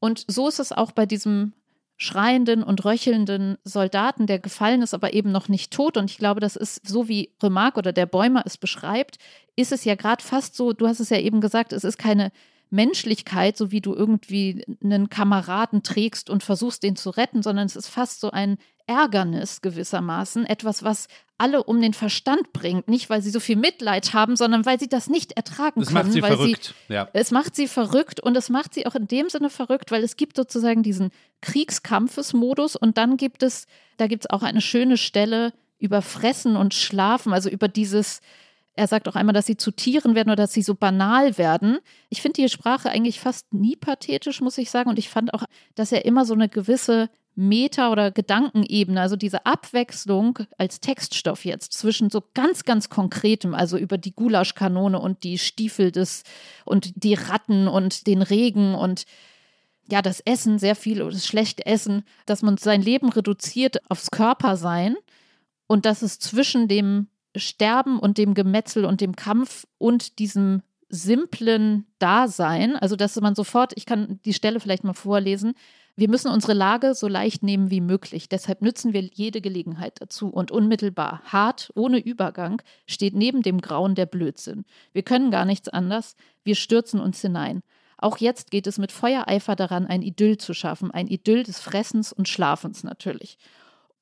Und 0.00 0.24
so 0.26 0.48
ist 0.48 0.60
es 0.60 0.72
auch 0.72 0.92
bei 0.92 1.04
diesem 1.04 1.52
schreienden 1.96 2.62
und 2.62 2.84
röchelnden 2.84 3.58
Soldaten, 3.62 4.26
der 4.26 4.38
gefallen 4.38 4.82
ist, 4.82 4.94
aber 4.94 5.12
eben 5.12 5.30
noch 5.30 5.48
nicht 5.48 5.72
tot. 5.72 5.96
Und 5.98 6.10
ich 6.10 6.18
glaube, 6.18 6.40
das 6.40 6.56
ist 6.56 6.88
so, 6.88 7.08
wie 7.08 7.30
Remarque 7.42 7.78
oder 7.78 7.92
der 7.92 8.06
Bäumer 8.06 8.42
es 8.46 8.56
beschreibt, 8.56 9.18
ist 9.56 9.70
es 9.70 9.84
ja 9.84 9.94
gerade 9.94 10.24
fast 10.24 10.56
so, 10.56 10.72
du 10.72 10.88
hast 10.88 10.98
es 10.98 11.10
ja 11.10 11.18
eben 11.18 11.40
gesagt, 11.42 11.72
es 11.72 11.84
ist 11.84 11.98
keine 11.98 12.32
Menschlichkeit, 12.74 13.56
so 13.56 13.70
wie 13.70 13.80
du 13.80 13.94
irgendwie 13.94 14.64
einen 14.82 15.08
Kameraden 15.08 15.82
trägst 15.82 16.28
und 16.28 16.42
versuchst, 16.42 16.82
den 16.82 16.96
zu 16.96 17.10
retten, 17.10 17.42
sondern 17.42 17.66
es 17.66 17.76
ist 17.76 17.88
fast 17.88 18.20
so 18.20 18.30
ein 18.30 18.58
Ärgernis 18.86 19.62
gewissermaßen, 19.62 20.44
etwas, 20.44 20.82
was 20.82 21.06
alle 21.38 21.64
um 21.64 21.80
den 21.80 21.94
Verstand 21.94 22.52
bringt, 22.52 22.88
nicht 22.88 23.10
weil 23.10 23.22
sie 23.22 23.30
so 23.30 23.40
viel 23.40 23.56
Mitleid 23.56 24.12
haben, 24.12 24.36
sondern 24.36 24.66
weil 24.66 24.78
sie 24.78 24.88
das 24.88 25.08
nicht 25.08 25.32
ertragen 25.32 25.80
das 25.80 25.88
können. 25.88 26.04
Macht 26.04 26.12
sie 26.12 26.22
weil 26.22 26.36
verrückt. 26.36 26.74
Sie, 26.88 26.94
ja. 26.94 27.08
Es 27.12 27.30
macht 27.30 27.56
sie 27.56 27.66
verrückt 27.66 28.20
und 28.20 28.36
es 28.36 28.50
macht 28.50 28.74
sie 28.74 28.86
auch 28.86 28.94
in 28.94 29.08
dem 29.08 29.28
Sinne 29.28 29.50
verrückt, 29.50 29.90
weil 29.90 30.04
es 30.04 30.16
gibt 30.16 30.36
sozusagen 30.36 30.82
diesen 30.82 31.10
Kriegskampfesmodus 31.40 32.76
und 32.76 32.98
dann 32.98 33.16
gibt 33.16 33.42
es, 33.42 33.66
da 33.96 34.06
gibt 34.06 34.24
es 34.24 34.30
auch 34.30 34.42
eine 34.42 34.60
schöne 34.60 34.96
Stelle 34.96 35.52
über 35.78 36.02
Fressen 36.02 36.56
und 36.56 36.74
Schlafen, 36.74 37.32
also 37.32 37.48
über 37.48 37.68
dieses, 37.68 38.20
er 38.76 38.88
sagt 38.88 39.08
auch 39.08 39.14
einmal, 39.14 39.32
dass 39.32 39.46
sie 39.46 39.56
zu 39.56 39.70
Tieren 39.70 40.14
werden 40.14 40.30
oder 40.30 40.42
dass 40.44 40.52
sie 40.52 40.62
so 40.62 40.74
banal 40.74 41.38
werden. 41.38 41.78
Ich 42.08 42.22
finde 42.22 42.42
die 42.42 42.48
Sprache 42.48 42.90
eigentlich 42.90 43.20
fast 43.20 43.52
nie 43.54 43.76
pathetisch, 43.76 44.40
muss 44.40 44.58
ich 44.58 44.70
sagen. 44.70 44.90
Und 44.90 44.98
ich 44.98 45.08
fand 45.08 45.32
auch, 45.32 45.44
dass 45.74 45.92
er 45.92 46.04
immer 46.04 46.24
so 46.24 46.34
eine 46.34 46.48
gewisse 46.48 47.08
Meta- 47.36 47.90
oder 47.90 48.10
Gedankenebene, 48.10 49.00
also 49.00 49.16
diese 49.16 49.44
Abwechslung 49.46 50.40
als 50.56 50.80
Textstoff 50.80 51.44
jetzt 51.44 51.72
zwischen 51.72 52.10
so 52.10 52.22
ganz, 52.34 52.64
ganz 52.64 52.88
konkretem, 52.88 53.54
also 53.54 53.76
über 53.76 53.98
die 53.98 54.14
Gulaschkanone 54.14 54.98
und 55.00 55.24
die 55.24 55.38
Stiefel 55.38 55.90
des 55.90 56.22
und 56.64 56.92
die 56.96 57.14
Ratten 57.14 57.66
und 57.66 58.06
den 58.06 58.22
Regen 58.22 58.74
und 58.74 59.04
ja, 59.90 60.00
das 60.00 60.20
Essen, 60.20 60.58
sehr 60.58 60.76
viel 60.76 61.02
oder 61.02 61.12
das 61.12 61.26
schlechte 61.26 61.66
Essen, 61.66 62.04
dass 62.24 62.42
man 62.42 62.56
sein 62.56 62.80
Leben 62.80 63.10
reduziert 63.10 63.78
aufs 63.90 64.10
Körpersein 64.10 64.96
und 65.66 65.86
dass 65.86 66.02
es 66.02 66.18
zwischen 66.18 66.68
dem 66.68 67.08
Sterben 67.36 67.98
und 67.98 68.18
dem 68.18 68.34
Gemetzel 68.34 68.84
und 68.84 69.00
dem 69.00 69.16
Kampf 69.16 69.66
und 69.78 70.18
diesem 70.18 70.62
simplen 70.88 71.86
Dasein, 71.98 72.76
also 72.76 72.96
dass 72.96 73.20
man 73.20 73.34
sofort, 73.34 73.72
ich 73.76 73.86
kann 73.86 74.20
die 74.24 74.34
Stelle 74.34 74.60
vielleicht 74.60 74.84
mal 74.84 74.94
vorlesen, 74.94 75.54
wir 75.96 76.08
müssen 76.08 76.30
unsere 76.30 76.54
Lage 76.54 76.94
so 76.94 77.06
leicht 77.06 77.44
nehmen 77.44 77.70
wie 77.70 77.80
möglich. 77.80 78.28
Deshalb 78.28 78.62
nützen 78.62 78.92
wir 78.92 79.02
jede 79.02 79.40
Gelegenheit 79.40 80.00
dazu. 80.00 80.28
Und 80.28 80.50
unmittelbar, 80.50 81.22
hart, 81.24 81.70
ohne 81.76 81.98
Übergang, 81.98 82.60
steht 82.86 83.14
neben 83.14 83.42
dem 83.42 83.60
Grauen 83.60 83.94
der 83.94 84.06
Blödsinn. 84.06 84.64
Wir 84.92 85.02
können 85.02 85.30
gar 85.30 85.44
nichts 85.44 85.68
anders. 85.68 86.16
Wir 86.42 86.56
stürzen 86.56 86.98
uns 86.98 87.20
hinein. 87.20 87.62
Auch 87.96 88.18
jetzt 88.18 88.50
geht 88.50 88.66
es 88.66 88.78
mit 88.78 88.90
Feuereifer 88.90 89.54
daran, 89.54 89.86
ein 89.86 90.02
Idyll 90.02 90.36
zu 90.36 90.52
schaffen. 90.52 90.90
Ein 90.90 91.06
Idyll 91.06 91.44
des 91.44 91.60
Fressens 91.60 92.12
und 92.12 92.28
Schlafens 92.28 92.82
natürlich. 92.82 93.38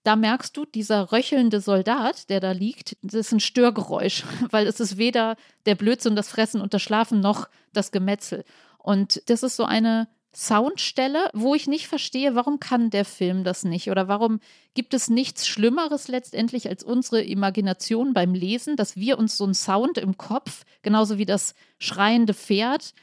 Da 0.04 0.16
merkst 0.16 0.56
du, 0.56 0.64
dieser 0.64 1.12
röchelnde 1.12 1.60
Soldat, 1.60 2.28
der 2.28 2.40
da 2.40 2.52
liegt, 2.52 2.96
das 3.02 3.14
ist 3.14 3.32
ein 3.32 3.40
Störgeräusch, 3.40 4.24
weil 4.50 4.66
es 4.66 4.80
ist 4.80 4.96
weder 4.96 5.36
der 5.66 5.74
Blödsinn, 5.74 6.16
das 6.16 6.28
Fressen 6.28 6.60
und 6.60 6.74
das 6.74 6.82
Schlafen 6.82 7.20
noch 7.20 7.48
das 7.72 7.92
Gemetzel. 7.92 8.44
Und 8.78 9.22
das 9.30 9.42
ist 9.42 9.56
so 9.56 9.64
eine 9.64 10.08
Soundstelle, 10.34 11.28
wo 11.34 11.54
ich 11.54 11.66
nicht 11.66 11.86
verstehe, 11.86 12.34
warum 12.34 12.58
kann 12.58 12.88
der 12.88 13.04
Film 13.04 13.44
das 13.44 13.64
nicht 13.64 13.90
oder 13.90 14.08
warum 14.08 14.40
gibt 14.72 14.94
es 14.94 15.10
nichts 15.10 15.46
Schlimmeres 15.46 16.08
letztendlich 16.08 16.68
als 16.68 16.82
unsere 16.82 17.22
Imagination 17.22 18.14
beim 18.14 18.32
Lesen, 18.32 18.76
dass 18.76 18.96
wir 18.96 19.18
uns 19.18 19.36
so 19.36 19.44
einen 19.44 19.54
Sound 19.54 19.98
im 19.98 20.16
Kopf, 20.16 20.64
genauso 20.80 21.18
wie 21.18 21.26
das 21.26 21.54
schreiende 21.78 22.32
Pferd, 22.32 22.94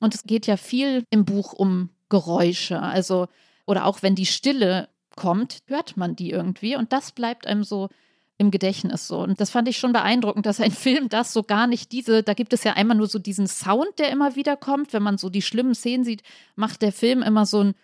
und 0.00 0.14
es 0.14 0.22
geht 0.24 0.46
ja 0.46 0.56
viel 0.56 1.04
im 1.10 1.24
Buch 1.24 1.52
um 1.52 1.90
Geräusche, 2.08 2.80
also 2.80 3.26
oder 3.66 3.84
auch 3.84 4.02
wenn 4.02 4.14
die 4.14 4.26
Stille 4.26 4.88
kommt, 5.18 5.58
hört 5.66 5.96
man 5.96 6.14
die 6.14 6.30
irgendwie 6.30 6.76
und 6.76 6.92
das 6.92 7.10
bleibt 7.10 7.48
einem 7.48 7.64
so 7.64 7.88
im 8.38 8.52
Gedächtnis 8.52 9.08
so. 9.08 9.18
Und 9.18 9.40
das 9.40 9.50
fand 9.50 9.66
ich 9.66 9.76
schon 9.76 9.92
beeindruckend, 9.92 10.46
dass 10.46 10.60
ein 10.60 10.70
Film 10.86 11.08
das 11.08 11.32
so 11.32 11.42
gar 11.42 11.66
nicht 11.66 11.90
diese, 11.90 12.22
da 12.22 12.34
gibt 12.34 12.52
es 12.52 12.62
ja 12.62 12.74
einmal 12.74 12.96
nur 12.96 13.08
so 13.08 13.18
diesen 13.18 13.48
Sound, 13.48 13.98
der 13.98 14.10
immer 14.10 14.36
wieder 14.36 14.56
kommt. 14.56 14.92
Wenn 14.92 15.02
man 15.02 15.18
so 15.18 15.28
die 15.28 15.42
schlimmen 15.42 15.74
Szenen 15.74 16.04
sieht, 16.04 16.22
macht 16.54 16.82
der 16.82 16.92
Film 16.92 17.22
immer 17.22 17.44
so 17.44 17.64
ein 17.64 17.74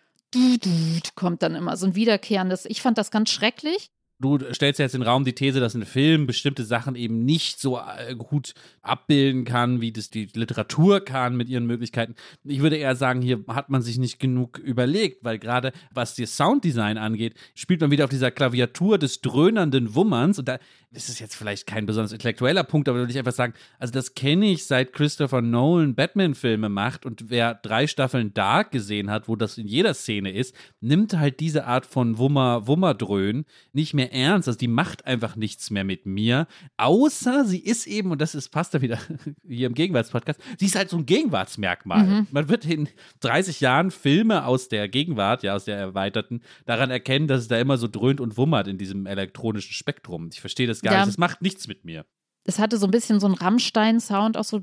kommt 1.15 1.45
dann 1.45 1.55
immer 1.55 1.77
so 1.77 1.87
ein 1.87 1.95
wiederkehrendes. 1.95 2.67
Ich 2.67 2.83
fand 2.83 2.99
das 2.99 3.13
ganz 3.13 3.31
schrecklich 3.31 3.91
du 4.21 4.39
stellst 4.53 4.79
jetzt 4.79 4.95
in 4.95 5.01
den 5.01 5.09
Raum 5.09 5.25
die 5.25 5.35
These, 5.35 5.61
dass 5.61 5.75
ein 5.75 5.85
Film 5.85 6.27
bestimmte 6.27 6.65
Sachen 6.65 6.95
eben 6.95 7.25
nicht 7.25 7.61
so 7.61 7.79
äh, 7.79 8.15
gut 8.15 8.55
abbilden 8.83 9.45
kann, 9.45 9.81
wie 9.81 9.93
das 9.93 10.11
die 10.11 10.29
Literatur 10.35 11.01
kann 11.01 11.37
mit 11.37 11.49
ihren 11.49 11.67
Möglichkeiten. 11.67 12.15
Ich 12.45 12.61
würde 12.61 12.77
eher 12.77 12.97
sagen, 12.97 13.23
hier 13.23 13.45
hat 13.49 13.71
man 13.71 13.83
sich 13.83 13.99
nicht 13.99 14.19
genug 14.21 14.59
überlegt, 14.59 15.25
weil 15.25 15.39
gerade 15.39 15.73
was 15.93 16.15
das 16.15 16.37
Sounddesign 16.37 16.99
angeht, 16.99 17.35
spielt 17.55 17.81
man 17.81 17.91
wieder 17.91 18.05
auf 18.05 18.11
dieser 18.11 18.31
Klaviatur 18.31 18.99
des 18.99 19.21
dröhnenden 19.21 19.95
Wummerns 19.95 20.39
und 20.39 20.49
da 20.49 20.59
ist 20.93 21.19
jetzt 21.19 21.35
vielleicht 21.35 21.67
kein 21.67 21.87
besonders 21.87 22.13
intellektueller 22.13 22.63
Punkt, 22.63 22.89
aber 22.89 22.99
würde 22.99 23.11
ich 23.11 23.19
einfach 23.19 23.33
sagen, 23.33 23.55
also 23.79 23.93
das 23.93 24.15
kenne 24.15 24.51
ich 24.51 24.65
seit 24.67 24.93
Christopher 24.93 25.43
Nolan 25.43 25.95
Batman-Filme 25.95 26.69
macht 26.69 27.05
und 27.05 27.31
wer 27.31 27.55
drei 27.55 27.87
Staffeln 27.87 28.33
Dark 28.33 28.71
gesehen 28.71 29.11
hat, 29.11 29.29
wo 29.29 29.35
das 29.37 29.59
in 29.59 29.67
jeder 29.67 29.95
Szene 29.95 30.33
ist, 30.33 30.55
nimmt 30.81 31.17
halt 31.19 31.41
diese 31.41 31.67
Art 31.67 31.87
von 31.87 32.19
Wummer, 32.19 32.67
Wummerdröhn 32.67 33.45
nicht 33.73 33.95
mehr 33.95 34.04
ernst. 34.13 34.49
Also 34.49 34.59
die 34.59 34.69
macht 34.69 35.07
einfach 35.07 35.37
nichts 35.37 35.71
mehr 35.71 35.85
mit 35.85 36.07
mir, 36.07 36.47
außer 36.77 37.45
sie 37.45 37.59
ist 37.59 37.87
eben, 37.87 38.11
und 38.11 38.21
das 38.21 38.35
ist, 38.35 38.51
passt 38.51 38.75
da 38.75 38.83
wieder 38.83 38.99
hier 39.49 39.67
im 39.67 39.75
Gegenwartspodcast, 39.75 40.41
sie 40.59 40.67
ist 40.67 40.77
halt 40.77 40.91
so 40.91 40.97
ein 40.97 41.07
Gegenwartsmerkmal. 41.07 42.05
Mhm. 42.05 42.27
Man 42.31 42.49
wird 42.49 42.65
in 42.65 42.89
30 43.21 43.61
Jahren 43.61 43.91
Filme 43.91 44.47
aus 44.47 44.69
der 44.69 44.89
Gegenwart, 44.89 45.43
ja, 45.43 45.55
aus 45.55 45.65
der 45.65 45.77
erweiterten, 45.77 46.43
daran 46.67 46.91
erkennen, 46.91 47.29
dass 47.29 47.43
es 47.43 47.49
da 47.49 47.59
immer 47.59 47.77
so 47.77 47.89
dröhnt 47.89 48.21
und 48.21 48.37
wummert 48.37 48.69
in 48.69 48.79
diesem 48.79 49.07
elektronischen 49.07 49.73
Spektrum. 49.73 50.31
Ich 50.33 50.41
verstehe 50.41 50.67
das 50.67 50.83
gar 50.83 50.93
ja. 50.93 50.99
nicht. 51.01 51.09
Das 51.09 51.19
macht 51.19 51.43
nichts 51.43 51.69
mit 51.69 51.85
mir 51.85 52.05
es 52.45 52.59
hatte 52.59 52.77
so 52.77 52.87
ein 52.87 52.91
bisschen 52.91 53.21
so 53.21 53.27
einen 53.27 53.37
Rammstein-Sound, 53.37 54.37
auch 54.37 54.45
so 54.45 54.61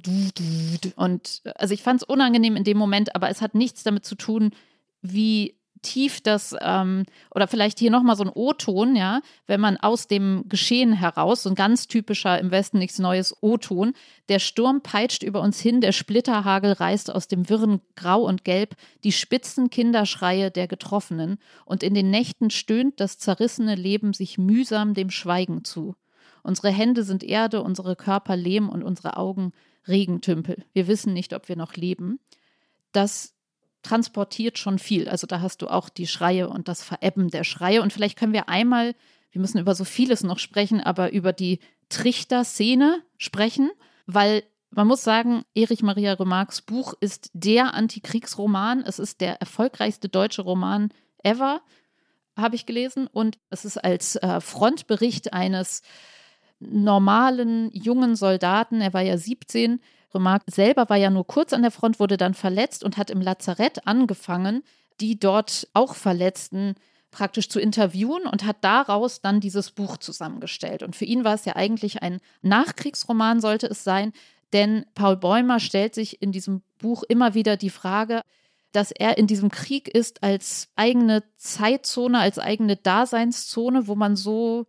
und 0.95 1.41
also 1.55 1.73
ich 1.73 1.81
fand 1.81 2.01
es 2.01 2.07
unangenehm 2.07 2.55
in 2.55 2.63
dem 2.63 2.77
Moment, 2.77 3.15
aber 3.15 3.29
es 3.29 3.41
hat 3.41 3.55
nichts 3.55 3.83
damit 3.83 4.05
zu 4.05 4.15
tun, 4.15 4.51
wie 5.01 5.55
tief 5.81 6.21
das, 6.21 6.55
ähm, 6.61 7.05
oder 7.33 7.47
vielleicht 7.47 7.79
hier 7.79 7.91
nochmal 7.91 8.15
so 8.15 8.23
ein 8.23 8.31
O-Ton, 8.33 8.95
ja, 8.95 9.21
wenn 9.47 9.59
man 9.59 9.77
aus 9.77 10.07
dem 10.07 10.45
Geschehen 10.47 10.93
heraus, 10.93 11.43
so 11.43 11.49
ein 11.49 11.55
ganz 11.55 11.87
typischer 11.87 12.39
im 12.39 12.51
Westen 12.51 12.77
nichts 12.77 12.99
Neues 12.99 13.35
O-Ton, 13.41 13.93
der 14.29 14.39
Sturm 14.39 14.81
peitscht 14.81 15.23
über 15.23 15.41
uns 15.41 15.59
hin, 15.59 15.81
der 15.81 15.91
Splitterhagel 15.91 16.73
reißt 16.73 17.13
aus 17.13 17.27
dem 17.27 17.49
wirren 17.49 17.81
Grau 17.95 18.21
und 18.21 18.43
Gelb 18.43 18.75
die 19.03 19.11
spitzen 19.11 19.69
Kinderschreie 19.69 20.51
der 20.51 20.67
Getroffenen, 20.67 21.37
und 21.65 21.83
in 21.83 21.93
den 21.93 22.09
Nächten 22.09 22.49
stöhnt 22.49 22.99
das 22.99 23.17
zerrissene 23.17 23.75
Leben 23.75 24.13
sich 24.13 24.37
mühsam 24.37 24.93
dem 24.93 25.09
Schweigen 25.09 25.63
zu. 25.63 25.95
Unsere 26.43 26.69
Hände 26.69 27.03
sind 27.03 27.23
Erde, 27.23 27.61
unsere 27.61 27.95
Körper 27.95 28.35
Lehm 28.35 28.69
und 28.69 28.83
unsere 28.83 29.17
Augen 29.17 29.51
Regentümpel. 29.87 30.63
Wir 30.73 30.87
wissen 30.87 31.13
nicht, 31.13 31.33
ob 31.33 31.49
wir 31.49 31.55
noch 31.55 31.75
leben. 31.75 32.19
Das 32.91 33.33
transportiert 33.83 34.57
schon 34.57 34.79
viel. 34.79 35.09
Also 35.09 35.27
da 35.27 35.41
hast 35.41 35.61
du 35.61 35.67
auch 35.67 35.89
die 35.89 36.07
Schreie 36.07 36.49
und 36.49 36.67
das 36.67 36.83
Verebben 36.83 37.29
der 37.29 37.43
Schreie. 37.43 37.81
Und 37.81 37.93
vielleicht 37.93 38.17
können 38.17 38.33
wir 38.33 38.49
einmal, 38.49 38.95
wir 39.31 39.41
müssen 39.41 39.59
über 39.59 39.75
so 39.75 39.83
vieles 39.83 40.23
noch 40.23 40.39
sprechen, 40.39 40.81
aber 40.81 41.11
über 41.11 41.33
die 41.33 41.59
Trichter-Szene 41.89 43.01
sprechen, 43.17 43.69
weil 44.05 44.43
man 44.69 44.87
muss 44.87 45.03
sagen, 45.03 45.43
Erich 45.53 45.83
Maria 45.83 46.13
Remarques 46.13 46.61
Buch 46.61 46.93
ist 47.01 47.29
der 47.33 47.73
Antikriegsroman. 47.73 48.83
Es 48.85 48.99
ist 48.99 49.19
der 49.19 49.41
erfolgreichste 49.41 50.07
deutsche 50.07 50.43
Roman 50.43 50.89
ever, 51.23 51.61
habe 52.37 52.55
ich 52.55 52.65
gelesen. 52.65 53.07
Und 53.07 53.37
es 53.49 53.65
ist 53.65 53.77
als 53.77 54.15
äh, 54.15 54.39
Frontbericht 54.39 55.33
eines 55.33 55.81
normalen 56.59 57.71
jungen 57.73 58.15
Soldaten, 58.15 58.81
er 58.81 58.93
war 58.93 59.01
ja 59.01 59.17
17, 59.17 59.81
Remarque 60.13 60.51
selber 60.51 60.89
war 60.89 60.97
ja 60.97 61.09
nur 61.09 61.25
kurz 61.25 61.53
an 61.53 61.61
der 61.61 61.71
Front, 61.71 61.99
wurde 61.99 62.17
dann 62.17 62.33
verletzt 62.33 62.83
und 62.83 62.97
hat 62.97 63.09
im 63.09 63.21
Lazarett 63.21 63.87
angefangen, 63.87 64.63
die 64.99 65.19
dort 65.19 65.67
auch 65.73 65.95
Verletzten 65.95 66.75
praktisch 67.11 67.49
zu 67.49 67.59
interviewen 67.59 68.23
und 68.23 68.45
hat 68.45 68.57
daraus 68.61 69.21
dann 69.21 69.41
dieses 69.41 69.71
Buch 69.71 69.97
zusammengestellt. 69.97 70.81
Und 70.81 70.95
für 70.95 71.05
ihn 71.05 71.23
war 71.23 71.35
es 71.35 71.45
ja 71.45 71.55
eigentlich 71.55 72.01
ein 72.01 72.19
Nachkriegsroman, 72.41 73.41
sollte 73.41 73.67
es 73.67 73.83
sein, 73.83 74.13
denn 74.53 74.85
Paul 74.95 75.17
Bäumer 75.17 75.59
stellt 75.59 75.95
sich 75.95 76.21
in 76.21 76.31
diesem 76.31 76.61
Buch 76.77 77.03
immer 77.03 77.33
wieder 77.33 77.57
die 77.57 77.69
Frage, 77.69 78.21
dass 78.71 78.91
er 78.91 79.17
in 79.17 79.27
diesem 79.27 79.49
Krieg 79.49 79.89
ist 79.89 80.23
als 80.23 80.69
eigene 80.75 81.23
Zeitzone, 81.37 82.19
als 82.19 82.39
eigene 82.39 82.77
Daseinszone, 82.77 83.87
wo 83.87 83.95
man 83.95 84.15
so 84.15 84.65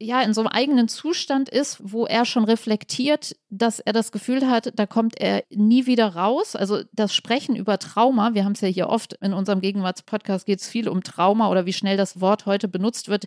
ja 0.00 0.22
in 0.22 0.32
so 0.32 0.40
einem 0.40 0.48
eigenen 0.48 0.88
Zustand 0.88 1.48
ist, 1.48 1.78
wo 1.80 2.06
er 2.06 2.24
schon 2.24 2.44
reflektiert, 2.44 3.36
dass 3.50 3.80
er 3.80 3.92
das 3.92 4.12
Gefühl 4.12 4.48
hat, 4.48 4.72
da 4.78 4.86
kommt 4.86 5.20
er 5.20 5.44
nie 5.50 5.86
wieder 5.86 6.14
raus. 6.14 6.54
Also 6.54 6.82
das 6.92 7.14
Sprechen 7.14 7.56
über 7.56 7.78
Trauma, 7.78 8.34
wir 8.34 8.44
haben 8.44 8.52
es 8.52 8.60
ja 8.60 8.68
hier 8.68 8.88
oft 8.88 9.14
in 9.14 9.32
unserem 9.32 9.60
Gegenwartspodcast 9.60 10.46
geht 10.46 10.60
es 10.60 10.68
viel 10.68 10.88
um 10.88 11.02
Trauma 11.02 11.48
oder 11.50 11.66
wie 11.66 11.72
schnell 11.72 11.96
das 11.96 12.20
Wort 12.20 12.46
heute 12.46 12.68
benutzt 12.68 13.08
wird. 13.08 13.26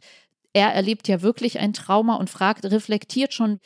Er 0.54 0.74
erlebt 0.74 1.08
ja 1.08 1.22
wirklich 1.22 1.60
ein 1.60 1.74
Trauma 1.74 2.16
und 2.16 2.30
fragt, 2.30 2.66
reflektiert 2.66 3.34
schon, 3.34 3.60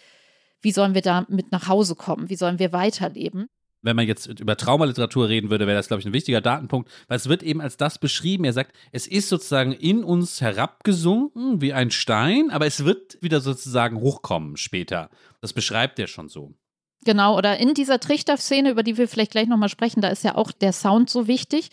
wie 0.62 0.72
sollen 0.72 0.96
wir 0.96 1.02
da 1.02 1.26
mit 1.30 1.52
nach 1.52 1.68
Hause 1.68 1.96
kommen? 1.96 2.30
Wie 2.30 2.36
sollen 2.36 2.58
wir 2.58 2.74
weiterleben? 2.74 3.48
Wenn 3.86 3.96
man 3.96 4.08
jetzt 4.08 4.28
über 4.28 4.58
Traumaliteratur 4.58 5.30
reden 5.30 5.50
würde, 5.50 5.68
wäre 5.68 5.78
das, 5.78 5.88
glaube 5.88 6.02
ich, 6.02 6.08
ein 6.08 6.14
wichtiger 6.14 6.42
Datenpunkt, 6.42 6.90
weil 7.08 7.18
es 7.18 7.30
wird 7.30 7.44
eben 7.44 7.62
als 7.62 7.78
das 7.78 8.00
beschrieben. 8.00 8.44
Er 8.44 8.54
sagt, 8.54 8.76
es 8.92 9.08
ist 9.08 9.30
sozusagen 9.30 9.72
in 9.72 10.04
uns 10.04 10.42
herabgesunken 10.42 11.62
wie 11.62 11.72
ein 11.72 11.92
Stein, 11.92 12.50
aber 12.50 12.66
es 12.66 12.84
wird 12.84 13.18
wieder 13.22 13.42
sozusagen 13.42 14.02
hochkommen 14.02 14.58
später. 14.58 15.10
Das 15.42 15.54
beschreibt 15.54 16.00
er 16.00 16.08
schon 16.08 16.28
so. 16.28 16.54
Genau, 17.06 17.38
oder 17.38 17.58
in 17.58 17.76
dieser 17.76 18.00
Trichterszene, 18.00 18.72
über 18.72 18.82
die 18.82 18.98
wir 18.98 19.08
vielleicht 19.08 19.32
gleich 19.32 19.48
nochmal 19.48 19.70
sprechen, 19.70 20.02
da 20.02 20.08
ist 20.08 20.24
ja 20.24 20.36
auch 20.36 20.52
der 20.52 20.74
Sound 20.74 21.10
so 21.10 21.28
wichtig. 21.28 21.70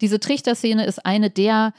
Diese 0.00 0.20
Trichterszene 0.20 0.86
ist 0.86 1.04
eine 1.04 1.28
der 1.28 1.72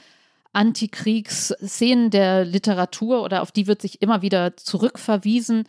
Antikriegsszenen 0.52 2.10
der 2.10 2.44
Literatur 2.44 3.22
oder 3.22 3.42
auf 3.42 3.52
die 3.52 3.66
wird 3.66 3.80
sich 3.80 4.02
immer 4.02 4.20
wieder 4.20 4.56
zurückverwiesen 4.56 5.64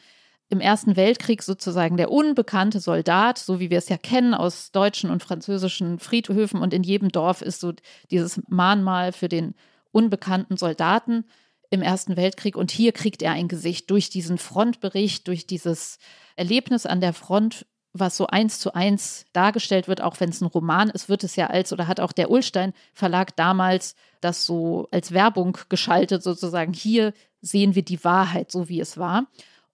im 0.49 0.59
Ersten 0.59 0.95
Weltkrieg 0.95 1.43
sozusagen 1.43 1.97
der 1.97 2.11
unbekannte 2.11 2.79
Soldat, 2.79 3.37
so 3.37 3.59
wie 3.59 3.69
wir 3.69 3.77
es 3.77 3.89
ja 3.89 3.97
kennen 3.97 4.33
aus 4.33 4.71
deutschen 4.71 5.11
und 5.11 5.21
französischen 5.21 5.99
Friedhöfen 5.99 6.61
und 6.61 6.73
in 6.73 6.83
jedem 6.83 7.09
Dorf 7.09 7.41
ist 7.41 7.59
so 7.59 7.73
dieses 8.09 8.41
Mahnmal 8.47 9.11
für 9.11 9.29
den 9.29 9.53
unbekannten 9.91 10.57
Soldaten 10.57 11.25
im 11.69 11.81
Ersten 11.83 12.17
Weltkrieg 12.17 12.55
und 12.55 12.71
hier 12.71 12.91
kriegt 12.91 13.21
er 13.21 13.33
ein 13.33 13.47
Gesicht 13.47 13.91
durch 13.91 14.09
diesen 14.09 14.39
Frontbericht, 14.39 15.27
durch 15.27 15.45
dieses 15.45 15.99
Erlebnis 16.35 16.85
an 16.87 16.99
der 16.99 17.13
Front 17.13 17.65
was 17.91 18.17
so 18.17 18.27
eins 18.27 18.59
zu 18.59 18.73
eins 18.73 19.25
dargestellt 19.33 19.87
wird, 19.87 20.01
auch 20.01 20.19
wenn 20.19 20.29
es 20.29 20.41
ein 20.41 20.45
Roman 20.45 20.89
ist, 20.89 21.09
wird 21.09 21.23
es 21.23 21.35
ja 21.35 21.47
als, 21.47 21.73
oder 21.73 21.87
hat 21.87 21.99
auch 21.99 22.11
der 22.11 22.29
Ulstein 22.29 22.73
Verlag 22.93 23.35
damals 23.35 23.95
das 24.21 24.45
so 24.45 24.87
als 24.91 25.11
Werbung 25.11 25.57
geschaltet, 25.69 26.21
sozusagen, 26.23 26.73
hier 26.73 27.13
sehen 27.41 27.75
wir 27.75 27.83
die 27.83 28.03
Wahrheit, 28.03 28.51
so 28.51 28.69
wie 28.69 28.79
es 28.79 28.97
war. 28.97 29.27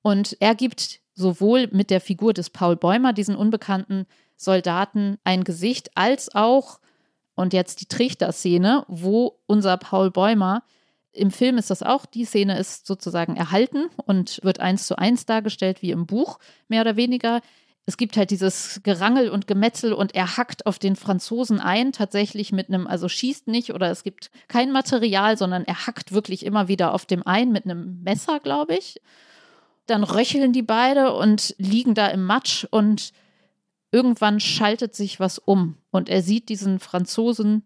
Und 0.06 0.38
er 0.40 0.54
gibt 0.54 1.00
sowohl 1.16 1.68
mit 1.72 1.90
der 1.90 2.00
Figur 2.00 2.32
des 2.32 2.52
Paul 2.52 2.76
Bäumer, 2.76 3.12
diesen 3.12 3.36
unbekannten 3.36 4.06
Soldaten, 4.36 5.18
ein 5.24 5.44
Gesicht, 5.44 5.98
als 5.98 6.36
auch, 6.36 6.80
und 7.34 7.54
jetzt 7.54 7.82
die 7.82 7.88
Trichterszene, 7.88 8.86
wo 8.88 9.40
unser 9.48 9.78
Paul 9.78 10.12
Bäumer 10.12 10.62
im 11.12 11.32
Film 11.32 11.58
ist 11.58 11.72
das 11.72 11.82
auch, 11.82 12.06
die 12.06 12.26
Szene 12.26 12.60
ist 12.60 12.86
sozusagen 12.86 13.36
erhalten 13.36 13.90
und 14.06 14.44
wird 14.44 14.60
eins 14.60 14.86
zu 14.86 14.96
eins 14.96 15.26
dargestellt 15.26 15.82
wie 15.82 15.90
im 15.90 16.06
Buch, 16.06 16.38
mehr 16.68 16.82
oder 16.82 16.98
weniger. 16.98 17.42
Es 17.88 17.98
gibt 17.98 18.16
halt 18.16 18.30
dieses 18.30 18.82
Gerangel 18.84 19.30
und 19.30 19.48
Gemetzel 19.48 19.92
und 19.92 20.14
er 20.14 20.38
hackt 20.38 20.68
auf 20.68 20.78
den 20.78 20.96
Franzosen 20.96 21.60
ein, 21.60 21.94
tatsächlich 21.94 22.52
mit 22.52 22.70
einem, 22.70 22.86
also 22.86 23.10
schießt 23.10 23.48
nicht 23.48 23.74
oder 23.74 23.90
es 23.90 24.04
gibt 24.04 24.30
kein 24.50 24.72
Material, 24.72 25.36
sondern 25.36 25.64
er 25.64 25.88
hackt 25.88 26.12
wirklich 26.12 26.46
immer 26.46 26.68
wieder 26.68 26.94
auf 26.94 27.08
dem 27.08 27.26
ein 27.26 27.52
mit 27.52 27.66
einem 27.66 28.04
Messer, 28.04 28.40
glaube 28.40 28.76
ich. 28.76 29.02
Dann 29.88 30.04
röcheln 30.04 30.54
die 30.54 30.64
beide 30.64 31.14
und 31.14 31.56
liegen 31.58 31.94
da 31.94 32.08
im 32.08 32.26
Matsch 32.26 32.66
und 32.70 33.12
irgendwann 33.92 34.40
schaltet 34.40 34.96
sich 34.96 35.20
was 35.20 35.38
um. 35.40 35.78
Und 35.92 36.10
er 36.10 36.22
sieht 36.22 36.50
diesen 36.50 36.80
Franzosen 36.80 37.64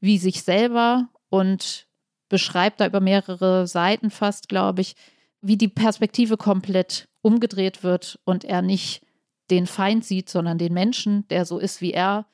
wie 0.00 0.18
sich 0.18 0.42
selber 0.42 1.08
und 1.28 1.86
beschreibt 2.28 2.80
da 2.80 2.86
über 2.86 3.00
mehrere 3.00 3.66
Seiten 3.66 4.10
fast, 4.10 4.48
glaube 4.48 4.80
ich, 4.80 4.96
wie 5.40 5.56
die 5.56 5.68
Perspektive 5.68 6.36
komplett 6.36 7.08
umgedreht 7.20 7.82
wird 7.82 8.18
und 8.24 8.44
er 8.44 8.62
nicht 8.62 9.02
den 9.50 9.66
Feind 9.66 10.04
sieht, 10.04 10.28
sondern 10.28 10.58
den 10.58 10.72
Menschen, 10.72 11.26
der 11.28 11.44
so 11.44 11.58
ist 11.58 11.80
wie 11.80 11.92
er. 11.92 12.26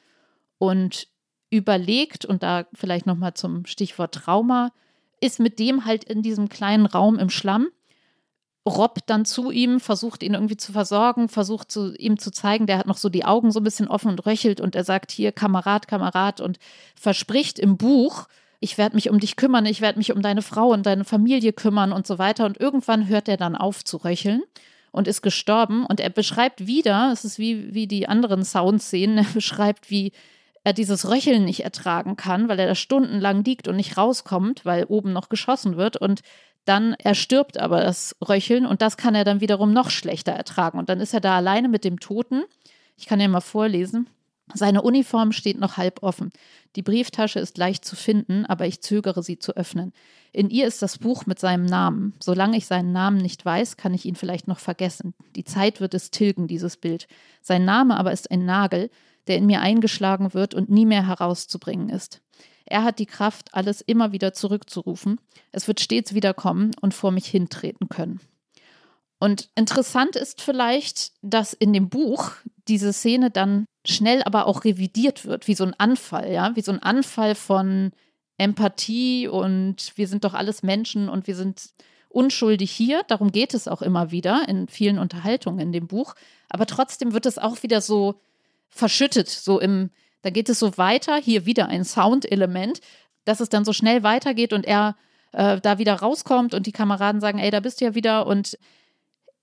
Und 0.58 1.08
überlegt 1.50 2.24
und 2.24 2.42
da 2.42 2.66
vielleicht 2.74 3.06
noch 3.06 3.16
mal 3.16 3.34
zum 3.34 3.66
Stichwort 3.66 4.14
Trauma 4.14 4.72
ist 5.20 5.40
mit 5.40 5.58
dem 5.58 5.84
halt 5.84 6.04
in 6.04 6.22
diesem 6.22 6.48
kleinen 6.48 6.86
Raum 6.86 7.18
im 7.18 7.30
Schlamm 7.30 7.68
robbt 8.66 9.02
dann 9.06 9.24
zu 9.24 9.50
ihm, 9.50 9.80
versucht 9.80 10.22
ihn 10.22 10.34
irgendwie 10.34 10.56
zu 10.56 10.72
versorgen, 10.72 11.28
versucht 11.28 11.70
zu, 11.70 11.94
ihm 11.94 12.18
zu 12.18 12.30
zeigen, 12.30 12.66
der 12.66 12.78
hat 12.78 12.86
noch 12.86 12.96
so 12.96 13.08
die 13.08 13.24
Augen 13.24 13.50
so 13.50 13.60
ein 13.60 13.64
bisschen 13.64 13.88
offen 13.88 14.10
und 14.10 14.26
röchelt 14.26 14.60
und 14.60 14.74
er 14.76 14.84
sagt 14.84 15.10
hier 15.10 15.32
Kamerad, 15.32 15.88
Kamerad 15.88 16.40
und 16.40 16.58
verspricht 16.94 17.58
im 17.58 17.76
Buch, 17.76 18.26
ich 18.60 18.76
werde 18.76 18.96
mich 18.96 19.10
um 19.10 19.20
dich 19.20 19.36
kümmern, 19.36 19.66
ich 19.66 19.80
werde 19.80 19.98
mich 19.98 20.12
um 20.12 20.22
deine 20.22 20.42
Frau 20.42 20.72
und 20.72 20.84
deine 20.84 21.04
Familie 21.04 21.52
kümmern 21.52 21.92
und 21.92 22.06
so 22.06 22.18
weiter. 22.18 22.44
Und 22.44 22.58
irgendwann 22.58 23.06
hört 23.06 23.28
er 23.28 23.36
dann 23.36 23.54
auf 23.54 23.84
zu 23.84 23.98
röcheln 23.98 24.42
und 24.90 25.06
ist 25.06 25.22
gestorben. 25.22 25.86
Und 25.86 26.00
er 26.00 26.10
beschreibt 26.10 26.66
wieder, 26.66 27.10
es 27.12 27.24
ist 27.24 27.38
wie, 27.38 27.72
wie 27.72 27.86
die 27.86 28.08
anderen 28.08 28.44
Soundszenen, 28.44 29.18
er 29.24 29.32
beschreibt, 29.32 29.90
wie 29.90 30.12
er 30.64 30.72
dieses 30.72 31.08
Röcheln 31.08 31.44
nicht 31.44 31.62
ertragen 31.62 32.16
kann, 32.16 32.48
weil 32.48 32.58
er 32.58 32.66
da 32.66 32.74
stundenlang 32.74 33.44
liegt 33.44 33.68
und 33.68 33.76
nicht 33.76 33.96
rauskommt, 33.96 34.64
weil 34.64 34.84
oben 34.84 35.12
noch 35.12 35.28
geschossen 35.28 35.76
wird. 35.76 35.96
Und 35.96 36.22
dann 36.64 36.94
erstirbt 36.94 37.58
aber 37.58 37.80
das 37.80 38.16
Röcheln 38.26 38.66
und 38.66 38.82
das 38.82 38.96
kann 38.96 39.14
er 39.14 39.24
dann 39.24 39.40
wiederum 39.40 39.72
noch 39.72 39.90
schlechter 39.90 40.32
ertragen. 40.32 40.78
Und 40.78 40.88
dann 40.88 41.00
ist 41.00 41.14
er 41.14 41.20
da 41.20 41.36
alleine 41.36 41.68
mit 41.68 41.84
dem 41.84 41.98
Toten. 41.98 42.44
Ich 42.96 43.06
kann 43.06 43.20
ja 43.20 43.28
mal 43.28 43.40
vorlesen. 43.40 44.08
Seine 44.54 44.82
Uniform 44.82 45.32
steht 45.32 45.58
noch 45.58 45.76
halb 45.76 46.02
offen. 46.02 46.30
Die 46.76 46.82
Brieftasche 46.82 47.38
ist 47.38 47.58
leicht 47.58 47.84
zu 47.84 47.96
finden, 47.96 48.46
aber 48.46 48.66
ich 48.66 48.80
zögere 48.80 49.22
sie 49.22 49.38
zu 49.38 49.56
öffnen. 49.56 49.92
In 50.32 50.50
ihr 50.50 50.66
ist 50.66 50.82
das 50.82 50.98
Buch 50.98 51.26
mit 51.26 51.38
seinem 51.38 51.66
Namen. 51.66 52.14
Solange 52.20 52.56
ich 52.56 52.66
seinen 52.66 52.92
Namen 52.92 53.18
nicht 53.18 53.44
weiß, 53.44 53.76
kann 53.76 53.94
ich 53.94 54.04
ihn 54.04 54.14
vielleicht 54.14 54.48
noch 54.48 54.58
vergessen. 54.58 55.14
Die 55.36 55.44
Zeit 55.44 55.80
wird 55.80 55.94
es 55.94 56.10
tilgen, 56.10 56.46
dieses 56.46 56.76
Bild. 56.76 57.08
Sein 57.42 57.64
Name 57.64 57.96
aber 57.96 58.12
ist 58.12 58.30
ein 58.30 58.44
Nagel, 58.44 58.90
der 59.28 59.36
in 59.36 59.46
mir 59.46 59.60
eingeschlagen 59.60 60.34
wird 60.34 60.54
und 60.54 60.70
nie 60.70 60.86
mehr 60.86 61.06
herauszubringen 61.06 61.88
ist. 61.88 62.20
Er 62.64 62.84
hat 62.84 62.98
die 62.98 63.06
Kraft, 63.06 63.54
alles 63.54 63.80
immer 63.80 64.12
wieder 64.12 64.34
zurückzurufen. 64.34 65.20
Es 65.52 65.68
wird 65.68 65.80
stets 65.80 66.14
wiederkommen 66.14 66.72
und 66.80 66.92
vor 66.92 67.12
mich 67.12 67.26
hintreten 67.26 67.88
können. 67.88 68.20
Und 69.18 69.48
interessant 69.54 70.16
ist 70.16 70.42
vielleicht, 70.42 71.12
dass 71.22 71.52
in 71.52 71.72
dem 71.72 71.88
Buch 71.88 72.32
diese 72.68 72.92
Szene 72.92 73.30
dann 73.30 73.64
schnell 73.84 74.22
aber 74.22 74.46
auch 74.46 74.64
revidiert 74.64 75.24
wird, 75.24 75.48
wie 75.48 75.54
so 75.54 75.64
ein 75.64 75.74
Anfall, 75.78 76.30
ja, 76.30 76.54
wie 76.54 76.60
so 76.60 76.72
ein 76.72 76.82
Anfall 76.82 77.34
von 77.34 77.92
Empathie 78.36 79.26
und 79.26 79.92
wir 79.96 80.06
sind 80.06 80.24
doch 80.24 80.34
alles 80.34 80.62
Menschen 80.62 81.08
und 81.08 81.26
wir 81.26 81.34
sind 81.34 81.70
unschuldig 82.08 82.70
hier. 82.70 83.02
Darum 83.08 83.32
geht 83.32 83.54
es 83.54 83.66
auch 83.66 83.82
immer 83.82 84.10
wieder 84.10 84.48
in 84.48 84.68
vielen 84.68 84.98
Unterhaltungen 84.98 85.58
in 85.58 85.72
dem 85.72 85.88
Buch. 85.88 86.14
Aber 86.48 86.66
trotzdem 86.66 87.12
wird 87.12 87.26
es 87.26 87.38
auch 87.38 87.62
wieder 87.62 87.80
so 87.80 88.20
verschüttet, 88.68 89.28
so 89.28 89.58
im, 89.60 89.90
da 90.22 90.30
geht 90.30 90.48
es 90.48 90.58
so 90.58 90.76
weiter, 90.78 91.16
hier 91.16 91.46
wieder 91.46 91.68
ein 91.68 91.84
Soundelement, 91.84 92.80
dass 93.24 93.40
es 93.40 93.48
dann 93.48 93.64
so 93.64 93.72
schnell 93.72 94.02
weitergeht 94.02 94.52
und 94.52 94.66
er 94.66 94.96
äh, 95.32 95.60
da 95.60 95.78
wieder 95.78 95.94
rauskommt 95.94 96.54
und 96.54 96.66
die 96.66 96.72
Kameraden 96.72 97.20
sagen, 97.20 97.38
ey, 97.38 97.50
da 97.50 97.60
bist 97.60 97.80
du 97.80 97.86
ja 97.86 97.94
wieder 97.94 98.26
und 98.26 98.58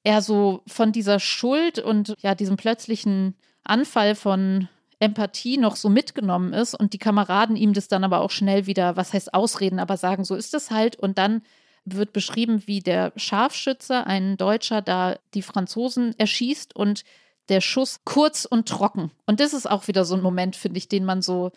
er 0.04 0.22
so 0.22 0.62
von 0.68 0.92
dieser 0.92 1.20
Schuld 1.20 1.80
und 1.80 2.16
ja, 2.20 2.36
diesem 2.36 2.58
plötzlichen 2.58 3.36
Anfall 3.64 4.16
von 4.16 4.70
Empathie 5.00 5.58
noch 5.58 5.76
so 5.76 5.90
mitgenommen 5.90 6.54
ist 6.54 6.74
und 6.76 6.94
die 6.94 7.00
Kameraden 7.00 7.56
ihm 7.56 7.74
das 7.74 7.88
dann 7.88 8.04
aber 8.04 8.22
auch 8.22 8.32
schnell 8.32 8.66
wieder, 8.66 8.96
was 8.96 9.14
heißt 9.14 9.34
ausreden, 9.34 9.80
aber 9.80 9.98
sagen, 9.98 10.24
so 10.24 10.36
ist 10.36 10.54
es 10.54 10.72
halt. 10.72 10.96
Und 10.96 11.18
dann 11.18 11.42
wird 11.86 12.14
beschrieben, 12.14 12.64
wie 12.66 12.80
der 12.80 13.14
Scharfschütze, 13.16 14.08
ein 14.08 14.38
Deutscher, 14.38 14.82
da 14.82 15.18
die 15.34 15.42
Franzosen 15.42 16.18
erschießt 16.18 16.76
und 16.76 17.04
der 17.50 17.62
Schuss 17.62 18.02
kurz 18.06 18.46
und 18.46 18.68
trocken. 18.68 19.12
Und 19.26 19.40
das 19.40 19.54
ist 19.54 19.70
auch 19.70 19.88
wieder 19.88 20.06
so 20.06 20.16
ein 20.16 20.22
Moment, 20.22 20.56
finde 20.56 20.78
ich, 20.78 20.88
den 20.88 21.06
man 21.06 21.22
so 21.22 21.52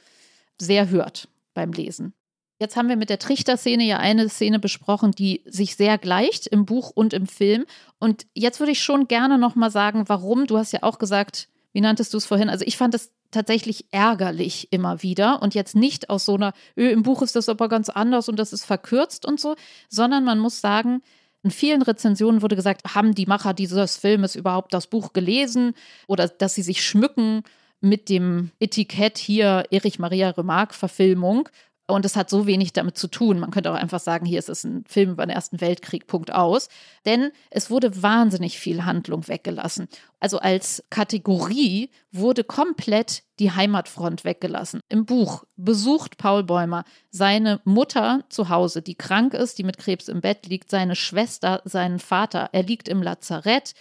sehr 0.59 0.91
hört 0.91 1.29
beim 1.55 1.73
Lesen. 1.73 2.15
Jetzt 2.61 2.77
haben 2.77 2.89
wir 2.89 2.97
mit 2.97 3.09
der 3.09 3.21
Trichterszene 3.21 3.85
ja 3.85 3.99
eine 3.99 4.29
Szene 4.29 4.59
besprochen, 4.59 5.13
die 5.13 5.43
sich 5.47 5.77
sehr 5.77 5.97
gleicht 5.97 6.49
im 6.49 6.67
Buch 6.67 6.91
und 6.91 7.13
im 7.13 7.27
Film. 7.27 7.67
Und 8.01 8.27
jetzt 8.35 8.59
würde 8.59 8.73
ich 8.73 8.83
schon 8.83 9.07
gerne 9.07 9.39
nochmal 9.39 9.71
sagen, 9.71 10.09
warum. 10.09 10.47
Du 10.47 10.59
hast 10.59 10.73
ja 10.73 10.83
auch 10.83 10.99
gesagt, 10.99 11.49
wie 11.73 11.81
nanntest 11.81 12.13
du 12.13 12.19
es 12.19 12.27
vorhin? 12.27 12.49
Also 12.49 12.65
ich 12.67 12.77
fand 12.77 12.95
es 12.95 13.13
tatsächlich 13.31 13.87
ärgerlich 13.93 14.73
immer 14.73 15.03
wieder 15.03 15.43
und 15.43 15.55
jetzt 15.55 15.77
nicht 15.77 16.11
aus 16.11 16.25
so 16.25 16.35
einer, 16.35 16.53
öh, 16.77 16.91
im 16.91 17.03
Buch 17.03 17.23
ist 17.23 17.37
das 17.37 17.49
aber 17.49 17.69
ganz 17.69 17.91
anders 17.91 18.29
und 18.29 18.39
das 18.39 18.53
ist 18.53 18.65
verkürzt 18.65 19.27
und 19.27 19.39
so, 19.39 19.55
sondern 19.89 20.25
man 20.25 20.39
muss 20.39 20.61
sagen, 20.61 21.03
in 21.43 21.51
vielen 21.51 21.83
Rezensionen 21.83 22.43
wurde 22.43 22.57
gesagt, 22.57 22.95
haben 22.95 23.15
die 23.15 23.27
Macher 23.27 23.55
dieses 23.55 23.97
Filmes 23.97 24.35
überhaupt 24.35 24.75
das 24.75 24.87
Buch 24.87 25.13
gelesen 25.13 25.75
oder 26.07 26.29
dass 26.29 26.55
sie 26.55 26.63
sich 26.63 26.85
schmücken 26.85 27.43
mit 27.81 28.09
dem 28.09 28.51
Etikett 28.59 29.19
hier 29.19 29.65
Erich 29.71 29.99
Maria 29.99 30.31
Remarque 30.31 30.75
Verfilmung 30.75 31.49
und 31.89 32.05
es 32.05 32.17
hat 32.17 32.29
so 32.29 32.47
wenig 32.47 32.75
damit 32.75 32.99
zu 32.99 33.09
tun. 33.09 33.41
Man 33.41 33.51
könnte 33.51 33.73
auch 33.73 33.77
einfach 33.77 33.99
sagen, 33.99 34.27
hier 34.27 34.39
ist 34.39 34.51
es 34.51 34.63
ein 34.63 34.85
Film 34.87 35.13
über 35.13 35.25
den 35.25 35.35
Ersten 35.35 35.61
Weltkrieg, 35.61 36.07
Punkt 36.07 36.33
aus. 36.33 36.69
Denn 37.07 37.31
es 37.51 37.71
wurde 37.71 38.03
wahnsinnig 38.03 38.59
viel 38.59 38.85
Handlung 38.85 39.27
weggelassen. 39.27 39.89
Also 40.21 40.39
als 40.39 40.85
Kategorie 40.91 41.91
wurde 42.13 42.45
komplett 42.45 43.23
die 43.39 43.53
Heimatfront 43.53 44.25
weggelassen. 44.25 44.81
Im 44.91 45.07
Buch 45.07 45.45
besucht 45.57 46.19
Paul 46.19 46.45
Bäumer 46.45 46.85
seine 47.11 47.61
Mutter 47.65 48.25
zu 48.29 48.51
Hause, 48.51 48.83
die 48.83 48.95
krank 48.95 49.33
ist, 49.33 49.59
die 49.59 49.65
mit 49.65 49.79
Krebs 49.79 50.09
im 50.09 50.21
Bett 50.21 50.47
liegt, 50.47 50.71
seine 50.71 50.95
Schwester, 50.95 51.63
seinen 51.65 52.01
Vater. 52.01 52.51
Er 52.53 52.65
liegt 52.65 52.89
im 52.89 53.03
Lazarett 53.03 53.75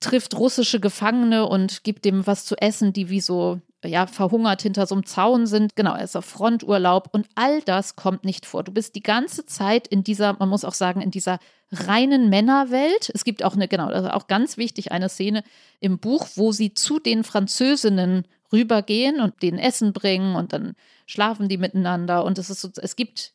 trifft 0.00 0.34
russische 0.36 0.80
Gefangene 0.80 1.46
und 1.46 1.82
gibt 1.82 2.04
dem 2.04 2.26
was 2.26 2.44
zu 2.44 2.56
essen, 2.56 2.92
die 2.92 3.08
wie 3.08 3.20
so 3.20 3.60
ja, 3.88 4.06
verhungert 4.06 4.62
hinter 4.62 4.86
so 4.86 4.94
einem 4.94 5.06
Zaun 5.06 5.46
sind. 5.46 5.76
Genau, 5.76 5.94
er 5.94 6.04
ist 6.04 6.16
auf 6.16 6.24
Fronturlaub 6.24 7.08
und 7.12 7.26
all 7.34 7.62
das 7.62 7.96
kommt 7.96 8.24
nicht 8.24 8.46
vor. 8.46 8.62
Du 8.64 8.72
bist 8.72 8.94
die 8.94 9.02
ganze 9.02 9.46
Zeit 9.46 9.86
in 9.88 10.04
dieser, 10.04 10.34
man 10.38 10.48
muss 10.48 10.64
auch 10.64 10.74
sagen, 10.74 11.00
in 11.00 11.10
dieser 11.10 11.38
reinen 11.70 12.28
Männerwelt. 12.28 13.10
Es 13.14 13.24
gibt 13.24 13.44
auch 13.44 13.54
eine, 13.54 13.68
genau, 13.68 13.88
also 13.88 14.10
auch 14.10 14.26
ganz 14.26 14.56
wichtig, 14.56 14.92
eine 14.92 15.08
Szene 15.08 15.44
im 15.80 15.98
Buch, 15.98 16.28
wo 16.36 16.52
sie 16.52 16.74
zu 16.74 16.98
den 16.98 17.24
Französinnen 17.24 18.26
rübergehen 18.52 19.20
und 19.20 19.42
denen 19.42 19.58
Essen 19.58 19.92
bringen 19.92 20.36
und 20.36 20.52
dann 20.52 20.74
schlafen 21.06 21.48
die 21.48 21.58
miteinander 21.58 22.24
und 22.24 22.38
es 22.38 22.50
ist 22.50 22.60
so, 22.60 22.70
es 22.76 22.96
gibt 22.96 23.32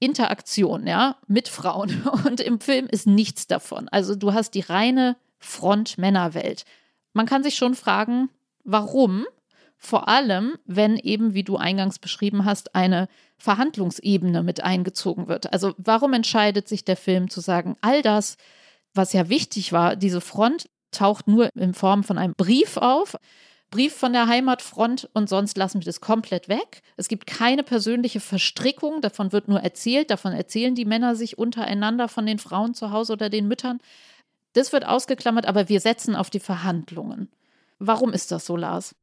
Interaktion, 0.00 0.86
ja, 0.86 1.16
mit 1.26 1.48
Frauen 1.48 2.02
und 2.24 2.40
im 2.40 2.60
Film 2.60 2.86
ist 2.86 3.06
nichts 3.06 3.46
davon. 3.46 3.88
Also 3.88 4.14
du 4.14 4.32
hast 4.32 4.52
die 4.52 4.60
reine 4.60 5.16
Front-Männerwelt. 5.38 6.64
Man 7.12 7.26
kann 7.26 7.42
sich 7.42 7.54
schon 7.54 7.74
fragen, 7.74 8.30
warum? 8.64 9.26
Vor 9.84 10.08
allem, 10.08 10.56
wenn 10.64 10.96
eben, 10.96 11.34
wie 11.34 11.42
du 11.42 11.58
eingangs 11.58 11.98
beschrieben 11.98 12.46
hast, 12.46 12.74
eine 12.74 13.06
Verhandlungsebene 13.36 14.42
mit 14.42 14.64
eingezogen 14.64 15.28
wird. 15.28 15.52
Also 15.52 15.74
warum 15.76 16.14
entscheidet 16.14 16.68
sich 16.68 16.86
der 16.86 16.96
Film 16.96 17.28
zu 17.28 17.42
sagen, 17.42 17.76
all 17.82 18.00
das, 18.00 18.38
was 18.94 19.12
ja 19.12 19.28
wichtig 19.28 19.74
war, 19.74 19.94
diese 19.94 20.22
Front 20.22 20.70
taucht 20.90 21.28
nur 21.28 21.50
in 21.54 21.74
Form 21.74 22.02
von 22.02 22.16
einem 22.16 22.32
Brief 22.34 22.78
auf. 22.78 23.16
Brief 23.68 23.94
von 23.94 24.14
der 24.14 24.26
Heimatfront 24.26 25.10
und 25.12 25.28
sonst 25.28 25.58
lassen 25.58 25.82
wir 25.82 25.84
das 25.84 26.00
komplett 26.00 26.48
weg. 26.48 26.80
Es 26.96 27.08
gibt 27.08 27.26
keine 27.26 27.62
persönliche 27.62 28.20
Verstrickung, 28.20 29.02
davon 29.02 29.32
wird 29.32 29.48
nur 29.48 29.60
erzählt, 29.60 30.10
davon 30.10 30.32
erzählen 30.32 30.74
die 30.74 30.86
Männer 30.86 31.14
sich 31.14 31.36
untereinander 31.36 32.08
von 32.08 32.24
den 32.24 32.38
Frauen 32.38 32.72
zu 32.72 32.90
Hause 32.90 33.12
oder 33.12 33.28
den 33.28 33.48
Müttern. 33.48 33.80
Das 34.54 34.72
wird 34.72 34.86
ausgeklammert, 34.86 35.44
aber 35.44 35.68
wir 35.68 35.80
setzen 35.80 36.16
auf 36.16 36.30
die 36.30 36.40
Verhandlungen. 36.40 37.28
Warum 37.78 38.14
ist 38.14 38.32
das 38.32 38.46
so, 38.46 38.56
Lars? 38.56 38.94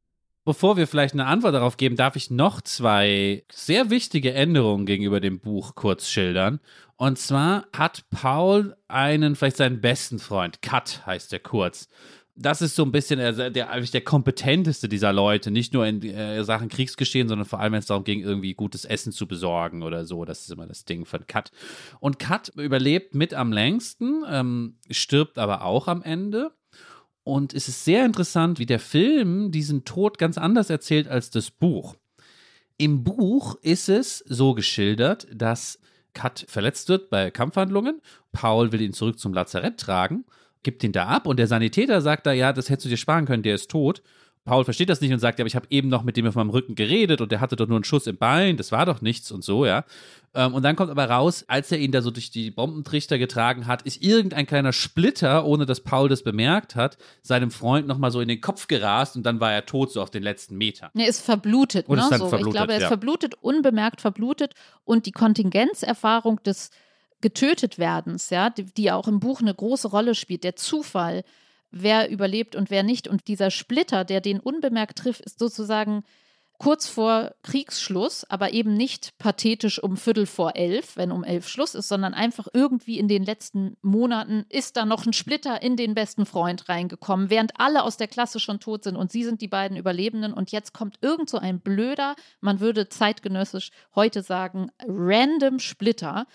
Bevor 0.44 0.76
wir 0.76 0.88
vielleicht 0.88 1.14
eine 1.14 1.28
Antwort 1.28 1.54
darauf 1.54 1.78
geben, 1.78 1.96
darf 1.96 2.16
ich 2.16 2.32
noch 2.32 2.62
zwei 2.62 3.44
sehr 3.52 3.92
wichtige 3.92 4.34
Änderungen 4.34 4.88
gegenüber 4.88 5.20
dem 5.20 5.40
Buch 5.40 5.76
kurz 5.76 6.10
schildern. 6.10 6.60
Und 6.98 7.20
zwar 7.20 7.68
hat 7.76 8.10
Paul 8.10 8.76
einen, 8.88 9.36
vielleicht 9.36 9.58
seinen 9.58 9.82
besten 9.82 10.18
Freund, 10.18 10.64
Kat 10.64 11.06
heißt 11.06 11.32
er 11.34 11.40
kurz. 11.40 11.88
Das 12.36 12.64
ist 12.64 12.76
so 12.76 12.84
ein 12.84 12.92
bisschen 12.92 13.20
der, 13.20 13.52
der, 13.52 13.80
der 13.82 14.02
kompetenteste 14.02 14.90
dieser 14.90 15.14
Leute, 15.14 15.52
nicht 15.52 15.74
nur 15.74 15.86
in 15.86 16.02
äh, 16.02 16.44
Sachen 16.44 16.70
Kriegsgeschehen, 16.70 17.28
sondern 17.28 17.46
vor 17.48 17.60
allem, 17.60 17.74
wenn 17.74 17.80
es 17.80 17.86
darum 17.86 18.04
ging, 18.04 18.22
irgendwie 18.22 18.56
gutes 18.56 18.86
Essen 18.86 19.12
zu 19.12 19.28
besorgen 19.28 19.84
oder 19.84 20.06
so. 20.06 20.26
Das 20.26 20.42
ist 20.42 20.52
immer 20.52 20.66
das 20.66 20.86
Ding 20.86 21.06
von 21.06 21.28
Kat. 21.28 21.52
Und 22.00 22.18
Kat 22.18 22.50
überlebt 22.56 23.14
mit 23.14 23.36
am 23.36 23.52
längsten, 23.52 24.24
ähm, 24.28 24.78
stirbt 24.90 25.38
aber 25.38 25.64
auch 25.64 25.88
am 25.88 26.02
Ende. 26.02 26.52
Und 27.24 27.54
es 27.54 27.68
ist 27.68 27.86
sehr 27.86 28.06
interessant, 28.06 28.60
wie 28.60 28.66
der 28.66 28.80
Film 28.80 29.52
diesen 29.52 29.86
Tod 29.86 30.18
ganz 30.18 30.38
anders 30.38 30.70
erzählt 30.70 31.08
als 31.08 31.30
das 31.30 31.52
Buch. 31.52 31.96
Im 32.78 33.04
Buch 33.04 33.56
ist 33.62 33.90
es 33.90 34.20
so 34.28 34.54
geschildert, 34.54 35.28
dass 35.34 35.80
Kat 36.14 36.46
verletzt 36.48 36.90
wird 36.90 37.10
bei 37.10 37.30
Kampfhandlungen. 37.30 38.02
Paul 38.32 38.72
will 38.72 38.82
ihn 38.82 38.94
zurück 38.94 39.20
zum 39.20 39.34
Lazarett 39.34 39.78
tragen, 39.78 40.26
gibt 40.64 40.84
ihn 40.84 40.92
da 40.92 41.06
ab 41.06 41.28
und 41.28 41.38
der 41.38 41.48
Sanitäter 41.48 42.02
sagt 42.02 42.26
da, 42.26 42.34
ja, 42.34 42.54
das 42.54 42.70
hättest 42.70 42.86
du 42.86 42.90
dir 42.90 42.98
sparen 42.98 43.26
können, 43.26 43.44
der 43.44 43.56
ist 43.56 43.70
tot. 43.70 44.02
Paul 44.44 44.64
versteht 44.64 44.90
das 44.90 45.02
nicht 45.02 45.14
und 45.14 45.20
sagt, 45.20 45.38
ja, 45.38 45.44
aber 45.44 45.48
ich 45.48 45.56
habe 45.56 45.68
eben 45.70 45.88
noch 45.88 46.04
mit 46.04 46.18
dem 46.18 46.26
auf 46.26 46.34
meinem 46.34 46.50
Rücken 46.50 46.74
geredet 46.74 47.22
und 47.22 47.32
der 47.32 47.42
hatte 47.42 47.56
doch 47.56 47.68
nur 47.68 47.78
einen 47.78 47.84
Schuss 47.84 48.08
im 48.08 48.18
Bein, 48.18 48.58
das 48.58 48.72
war 48.72 48.88
doch 48.88 49.02
nichts 49.02 49.32
und 49.32 49.44
so, 49.44 49.66
ja. 49.68 49.86
Ähm, 50.34 50.56
und 50.56 50.64
dann 50.64 50.76
kommt 50.76 50.90
aber 50.90 51.06
raus, 51.06 51.46
als 51.48 51.72
er 51.72 51.78
ihn 51.78 51.92
da 51.92 52.02
so 52.02 52.10
durch 52.10 52.32
die 52.32 52.50
Bombentrichter 52.50 53.20
getragen 53.20 53.68
hat, 53.68 53.84
ist 53.84 54.02
irgendein 54.02 54.48
kleiner 54.48 54.74
Splitter, 54.74 55.46
ohne 55.46 55.68
dass 55.68 55.82
Paul 55.82 56.10
das 56.10 56.24
bemerkt 56.24 56.76
hat, 56.76 56.98
seinem 57.22 57.52
Freund 57.52 57.86
nochmal 57.86 58.12
so 58.12 58.20
in 58.20 58.30
den 58.30 58.42
Kopf 58.42 58.68
gerast 58.68 59.16
und 59.16 59.24
dann 59.24 59.40
war 59.40 59.52
er 59.54 59.66
tot, 59.68 59.92
so 59.92 60.02
auf 60.02 60.10
den 60.10 60.24
letzten 60.24 60.58
Meter. 60.58 60.90
Er 60.96 61.08
ist 61.08 61.22
verblutet, 61.22 61.88
Und 61.88 61.98
ne? 61.98 62.04
ist 62.04 62.12
dann 62.12 62.20
so. 62.20 62.30
verblutet, 62.30 62.48
ich 62.48 62.58
glaube, 62.58 62.72
er 62.72 62.78
ist 62.78 62.84
ja. 62.84 62.88
verblutet, 62.88 63.36
unbemerkt 63.42 64.02
verblutet 64.02 64.56
und 64.86 65.06
die 65.06 65.12
Kontingenzerfahrung 65.12 66.42
des 66.44 66.72
Getötetwerdens, 67.22 68.32
ja, 68.32 68.50
die, 68.50 68.66
die 68.66 68.92
auch 68.92 69.08
im 69.08 69.20
Buch 69.20 69.42
eine 69.42 69.54
große 69.54 69.88
Rolle 69.88 70.16
spielt, 70.16 70.44
der 70.44 70.56
Zufall, 70.56 71.24
wer 71.72 72.10
überlebt 72.10 72.56
und 72.56 72.70
wer 72.70 72.84
nicht. 72.84 73.08
Und 73.08 73.28
dieser 73.28 73.52
Splitter, 73.52 74.06
der 74.06 74.22
den 74.22 74.40
unbemerkt 74.40 75.00
trifft, 75.00 75.22
ist 75.22 75.40
sozusagen 75.40 76.04
kurz 76.62 76.88
vor 76.88 77.34
Kriegsschluss, 77.42 78.24
aber 78.30 78.54
eben 78.54 78.76
nicht 78.76 79.18
pathetisch 79.18 79.82
um 79.82 79.98
Viertel 79.98 80.28
vor 80.28 80.56
elf, 80.56 80.96
wenn 80.96 81.12
um 81.12 81.24
elf 81.24 81.48
Schluss 81.48 81.74
ist, 81.74 81.88
sondern 81.88 82.14
einfach 82.14 82.48
irgendwie 82.54 83.00
in 83.00 83.08
den 83.08 83.24
letzten 83.24 83.78
Monaten 83.82 84.46
ist 84.48 84.78
da 84.78 84.86
noch 84.86 85.08
ein 85.08 85.14
Splitter 85.14 85.64
in 85.64 85.76
den 85.76 85.96
besten 85.96 86.28
Freund 86.28 86.70
reingekommen, 86.70 87.32
während 87.32 87.60
alle 87.60 87.82
aus 87.82 87.98
der 87.98 88.08
Klasse 88.08 88.40
schon 88.40 88.60
tot 88.60 88.84
sind 88.84 88.96
und 88.96 89.12
sie 89.12 89.24
sind 89.24 89.42
die 89.42 89.48
beiden 89.48 89.76
Überlebenden 89.76 90.34
und 90.34 90.52
jetzt 90.52 90.72
kommt 90.72 91.00
irgend 91.02 91.32
so 91.32 91.40
ein 91.40 91.62
blöder, 91.62 92.16
man 92.42 92.60
würde 92.60 92.88
zeitgenössisch 92.90 93.72
heute 93.96 94.22
sagen, 94.22 94.70
random 94.86 95.58
Splitter, 95.58 96.28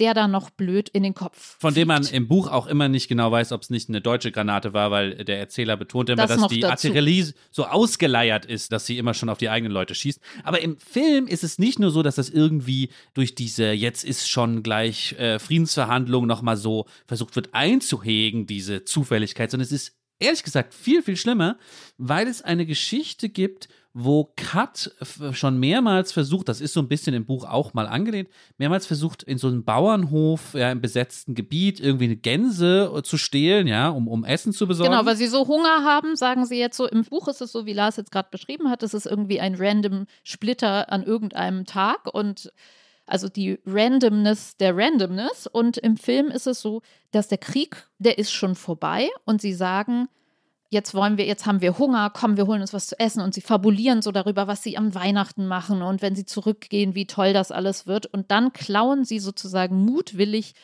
der 0.00 0.14
da 0.14 0.28
noch 0.28 0.50
blöd 0.50 0.88
in 0.88 1.02
den 1.02 1.14
Kopf. 1.14 1.56
Von 1.58 1.74
dem 1.74 1.88
man 1.88 2.02
fliegt. 2.02 2.16
im 2.16 2.28
Buch 2.28 2.48
auch 2.48 2.66
immer 2.66 2.88
nicht 2.88 3.08
genau 3.08 3.30
weiß, 3.30 3.52
ob 3.52 3.62
es 3.62 3.70
nicht 3.70 3.88
eine 3.88 4.00
deutsche 4.00 4.32
Granate 4.32 4.72
war, 4.72 4.90
weil 4.90 5.24
der 5.24 5.38
Erzähler 5.38 5.76
betont 5.76 6.10
immer, 6.10 6.26
Das 6.26 6.38
dass 6.38 6.48
die 6.48 6.60
dazu. 6.60 6.72
Artillerie 6.72 7.32
so 7.50 7.66
ausgeleiert 7.66 8.44
ist, 8.44 8.72
dass 8.72 8.86
sie 8.86 8.98
immer 8.98 9.14
schon 9.14 9.28
auf 9.28 9.38
die 9.38 9.48
eigenen 9.48 9.72
Leute 9.72 9.94
schießt. 9.94 10.20
Aber 10.44 10.60
im 10.60 10.78
Film 10.78 11.26
ist 11.26 11.44
es 11.44 11.58
nicht 11.58 11.78
nur 11.78 11.90
so, 11.90 12.02
dass 12.02 12.16
das 12.16 12.28
irgendwie 12.28 12.90
durch 13.14 13.34
diese 13.34 13.72
jetzt 13.72 14.04
ist 14.04 14.28
schon 14.28 14.62
gleich 14.62 15.12
äh, 15.18 15.38
Friedensverhandlung 15.38 16.26
nochmal 16.26 16.56
so 16.56 16.86
versucht 17.06 17.36
wird 17.36 17.50
einzuhegen, 17.52 18.46
diese 18.46 18.84
Zufälligkeit, 18.84 19.50
sondern 19.50 19.64
es 19.64 19.72
ist 19.72 19.96
ehrlich 20.18 20.42
gesagt 20.42 20.74
viel, 20.74 21.02
viel 21.02 21.16
schlimmer, 21.16 21.58
weil 21.98 22.26
es 22.26 22.42
eine 22.42 22.66
Geschichte 22.66 23.28
gibt, 23.28 23.68
wo 23.98 24.30
Kat 24.36 24.90
schon 25.32 25.58
mehrmals 25.58 26.12
versucht, 26.12 26.50
das 26.50 26.60
ist 26.60 26.74
so 26.74 26.80
ein 26.80 26.88
bisschen 26.88 27.14
im 27.14 27.24
Buch 27.24 27.48
auch 27.48 27.72
mal 27.72 27.86
angelehnt, 27.86 28.28
mehrmals 28.58 28.84
versucht, 28.84 29.22
in 29.22 29.38
so 29.38 29.48
einem 29.48 29.64
Bauernhof, 29.64 30.52
ja, 30.52 30.70
im 30.70 30.82
besetzten 30.82 31.34
Gebiet, 31.34 31.80
irgendwie 31.80 32.04
eine 32.04 32.16
Gänse 32.16 32.92
äh, 32.94 33.02
zu 33.02 33.16
stehlen, 33.16 33.66
ja, 33.66 33.88
um, 33.88 34.06
um 34.06 34.22
Essen 34.26 34.52
zu 34.52 34.66
besorgen. 34.66 34.92
Genau, 34.92 35.06
weil 35.06 35.16
sie 35.16 35.28
so 35.28 35.48
Hunger 35.48 35.82
haben, 35.82 36.14
sagen 36.14 36.44
sie 36.44 36.58
jetzt 36.58 36.76
so, 36.76 36.86
im 36.86 37.04
Buch 37.04 37.26
ist 37.28 37.40
es 37.40 37.52
so, 37.52 37.64
wie 37.64 37.72
Lars 37.72 37.96
jetzt 37.96 38.12
gerade 38.12 38.28
beschrieben 38.30 38.68
hat, 38.68 38.82
es 38.82 38.92
ist 38.92 39.06
irgendwie 39.06 39.40
ein 39.40 39.54
random 39.54 40.04
Splitter 40.24 40.92
an 40.92 41.02
irgendeinem 41.02 41.64
Tag 41.64 42.12
und 42.12 42.52
also 43.06 43.30
die 43.30 43.58
Randomness 43.64 44.58
der 44.58 44.76
Randomness 44.76 45.46
und 45.46 45.78
im 45.78 45.96
Film 45.96 46.26
ist 46.26 46.46
es 46.46 46.60
so, 46.60 46.82
dass 47.12 47.28
der 47.28 47.38
Krieg, 47.38 47.86
der 47.98 48.18
ist 48.18 48.30
schon 48.30 48.56
vorbei 48.56 49.08
und 49.24 49.40
sie 49.40 49.54
sagen, 49.54 50.08
jetzt 50.70 50.94
wollen 50.94 51.16
wir, 51.16 51.26
jetzt 51.26 51.46
haben 51.46 51.60
wir 51.60 51.78
Hunger, 51.78 52.10
komm, 52.10 52.36
wir 52.36 52.46
holen 52.46 52.60
uns 52.60 52.72
was 52.72 52.86
zu 52.86 52.98
essen 52.98 53.20
und 53.20 53.34
sie 53.34 53.40
fabulieren 53.40 54.02
so 54.02 54.12
darüber, 54.12 54.46
was 54.46 54.62
sie 54.62 54.76
am 54.76 54.94
Weihnachten 54.94 55.46
machen 55.46 55.82
und 55.82 56.02
wenn 56.02 56.14
sie 56.16 56.24
zurückgehen, 56.24 56.94
wie 56.94 57.06
toll 57.06 57.32
das 57.32 57.52
alles 57.52 57.86
wird 57.86 58.06
und 58.06 58.30
dann 58.30 58.52
klauen 58.52 59.04
sie 59.04 59.18
sozusagen 59.18 59.84
mutwillig, 59.84 60.54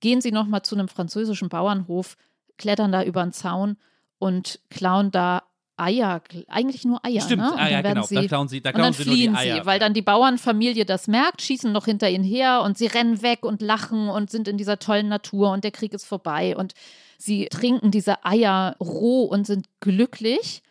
gehen 0.00 0.20
sie 0.20 0.32
nochmal 0.32 0.62
zu 0.62 0.74
einem 0.74 0.88
französischen 0.88 1.48
Bauernhof, 1.48 2.16
klettern 2.58 2.92
da 2.92 3.02
über 3.02 3.22
den 3.22 3.32
Zaun 3.32 3.76
und 4.18 4.60
klauen 4.70 5.10
da 5.10 5.42
Eier, 5.78 6.22
eigentlich 6.48 6.84
nur 6.86 7.04
Eier, 7.04 7.20
Stimmt, 7.20 7.42
ne? 7.42 7.52
Und 7.52 7.58
ah, 7.58 7.68
ja, 7.68 7.82
genau, 7.82 8.02
sie, 8.02 8.14
da 8.14 8.22
klauen 8.26 8.48
sie, 8.48 8.62
da 8.62 8.70
und 8.70 8.76
klauen 8.76 8.92
dann 8.92 8.92
sie 8.94 9.04
nur 9.04 9.14
die 9.14 9.20
fliehen 9.20 9.36
Eier. 9.36 9.56
sie, 9.56 9.66
weil 9.66 9.78
dann 9.78 9.92
die 9.92 10.02
Bauernfamilie 10.02 10.86
das 10.86 11.06
merkt, 11.06 11.42
schießen 11.42 11.70
noch 11.70 11.84
hinter 11.84 12.08
ihnen 12.08 12.24
her 12.24 12.62
und 12.64 12.78
sie 12.78 12.86
rennen 12.86 13.20
weg 13.20 13.44
und 13.44 13.60
lachen 13.60 14.08
und 14.08 14.30
sind 14.30 14.48
in 14.48 14.56
dieser 14.56 14.78
tollen 14.78 15.08
Natur 15.08 15.50
und 15.50 15.64
der 15.64 15.72
Krieg 15.72 15.92
ist 15.92 16.06
vorbei 16.06 16.56
und 16.56 16.72
sie 17.18 17.46
trinken 17.46 17.90
diese 17.90 18.24
Eier 18.24 18.76
roh 18.80 19.24
und 19.24 19.46
sind 19.46 19.66
glücklich 19.80 20.62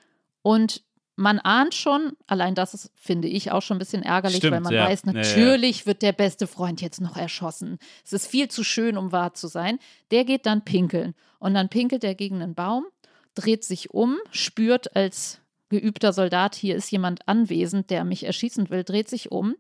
und 0.42 0.84
man 1.18 1.40
ahnt 1.40 1.74
schon, 1.74 2.14
allein 2.28 2.56
das 2.56 2.74
ist, 2.74 2.92
finde 2.96 3.28
ich, 3.28 3.52
auch 3.52 3.62
schon 3.62 3.78
ein 3.78 3.80
bisschen 3.80 4.04
ärgerlich, 4.04 4.40
Stimmt, 4.40 4.54
weil 4.54 4.62
man 4.62 4.74
ja. 4.74 4.86
weiß, 4.86 5.04
Ja, 5.06 5.14
ja, 5.14 5.22
ja. 5.22 5.24
natürlich 5.24 5.86
wird 5.86 6.02
der 6.02 6.12
beste 6.12 6.46
Freund 6.46 6.82
jetzt 6.82 7.00
noch 7.00 7.16
erschossen. 7.16 7.80
Es 8.04 8.12
ist 8.12 8.28
viel 8.28 8.50
zu 8.50 8.64
schön, 8.64 8.98
um 8.98 9.12
wahr 9.12 9.34
zu 9.34 9.48
sein. 9.48 9.80
Der 10.12 10.26
geht 10.26 10.46
dann 10.46 10.66
pinkeln 10.66 11.16
und 11.40 11.54
dann 11.54 11.70
pinkelt 11.70 12.04
er 12.04 12.16
gegen 12.16 12.42
einen 12.42 12.54
Baum, 12.54 12.86
dreht 13.34 13.64
sich 13.64 13.92
um, 13.92 14.18
spürt 14.32 14.96
als 14.96 15.40
geübter 15.70 16.14
Soldat, 16.14 16.56
hier 16.56 16.76
ist 16.76 16.92
jemand 16.92 17.28
anwesend, 17.28 17.90
der 17.90 18.04
mich 18.04 18.26
erschießen 18.26 18.70
will, 18.70 18.84
dreht 18.84 19.10
sich 19.10 19.32
um 19.32 19.56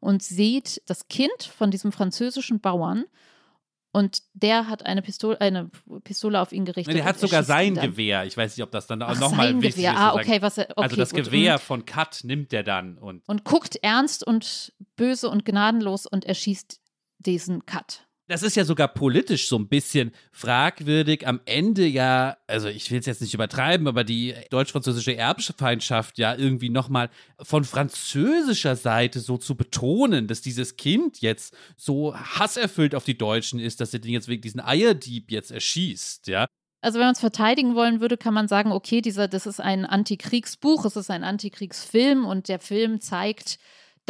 und 0.00 0.22
sieht 0.22 0.82
das 0.86 1.08
Kind 1.08 1.42
von 1.42 1.70
diesem 1.70 1.92
französischen 1.92 2.60
Bauern 2.60 3.04
und 3.92 4.22
der 4.34 4.68
hat 4.68 4.86
eine 4.86 5.02
Pistole, 5.02 5.40
eine 5.40 5.70
Pistole 6.04 6.40
auf 6.40 6.52
ihn 6.52 6.64
gerichtet. 6.64 6.94
Nee, 6.94 7.00
der 7.00 7.08
hat 7.08 7.18
sogar 7.18 7.42
sein. 7.42 7.74
Gewehr. 7.74 8.24
Ich 8.24 8.36
weiß 8.36 8.56
nicht, 8.56 8.62
ob 8.62 8.70
das 8.70 8.86
dann 8.86 9.02
auch 9.02 9.18
nochmal 9.18 9.54
wichtig 9.60 9.76
Gewehr. 9.76 9.92
ist. 9.92 9.98
Ah, 9.98 10.14
okay, 10.14 10.42
was 10.42 10.58
er, 10.58 10.70
okay, 10.70 10.82
also 10.82 10.96
das 10.96 11.10
gut. 11.10 11.24
Gewehr 11.24 11.58
von 11.58 11.84
Kat 11.84 12.20
nimmt 12.22 12.52
er 12.52 12.62
dann 12.62 12.98
und 12.98 13.28
Und 13.28 13.44
guckt 13.44 13.76
ernst 13.82 14.24
und 14.24 14.72
böse 14.96 15.28
und 15.28 15.44
gnadenlos 15.44 16.06
und 16.06 16.24
erschießt 16.24 16.80
diesen 17.18 17.66
Cut. 17.66 18.06
Das 18.30 18.44
ist 18.44 18.54
ja 18.54 18.64
sogar 18.64 18.86
politisch 18.88 19.48
so 19.48 19.58
ein 19.58 19.68
bisschen 19.68 20.12
fragwürdig. 20.30 21.26
Am 21.26 21.40
Ende 21.46 21.84
ja, 21.86 22.36
also 22.46 22.68
ich 22.68 22.90
will 22.90 23.00
es 23.00 23.06
jetzt 23.06 23.20
nicht 23.20 23.34
übertreiben, 23.34 23.88
aber 23.88 24.04
die 24.04 24.34
deutsch-französische 24.50 25.16
Erbfeindschaft 25.16 26.16
ja 26.16 26.36
irgendwie 26.36 26.70
nochmal 26.70 27.10
von 27.42 27.64
französischer 27.64 28.76
Seite 28.76 29.18
so 29.18 29.36
zu 29.36 29.56
betonen, 29.56 30.28
dass 30.28 30.42
dieses 30.42 30.76
Kind 30.76 31.20
jetzt 31.20 31.56
so 31.76 32.14
hasserfüllt 32.14 32.94
auf 32.94 33.04
die 33.04 33.18
Deutschen 33.18 33.58
ist, 33.58 33.80
dass 33.80 33.92
er 33.92 33.98
den 33.98 34.12
jetzt 34.12 34.28
wegen 34.28 34.42
diesen 34.42 34.60
Eierdieb 34.60 35.32
jetzt 35.32 35.50
erschießt, 35.50 36.28
ja. 36.28 36.46
Also 36.82 36.98
wenn 36.98 37.06
man 37.06 37.14
es 37.14 37.20
verteidigen 37.20 37.74
wollen 37.74 38.00
würde, 38.00 38.16
kann 38.16 38.32
man 38.32 38.48
sagen, 38.48 38.72
okay, 38.72 39.02
dieser, 39.02 39.28
das 39.28 39.46
ist 39.46 39.60
ein 39.60 39.84
Antikriegsbuch, 39.84 40.84
es 40.86 40.96
ist 40.96 41.10
ein 41.10 41.24
Antikriegsfilm 41.24 42.24
und 42.24 42.48
der 42.48 42.58
Film 42.58 43.00
zeigt, 43.00 43.58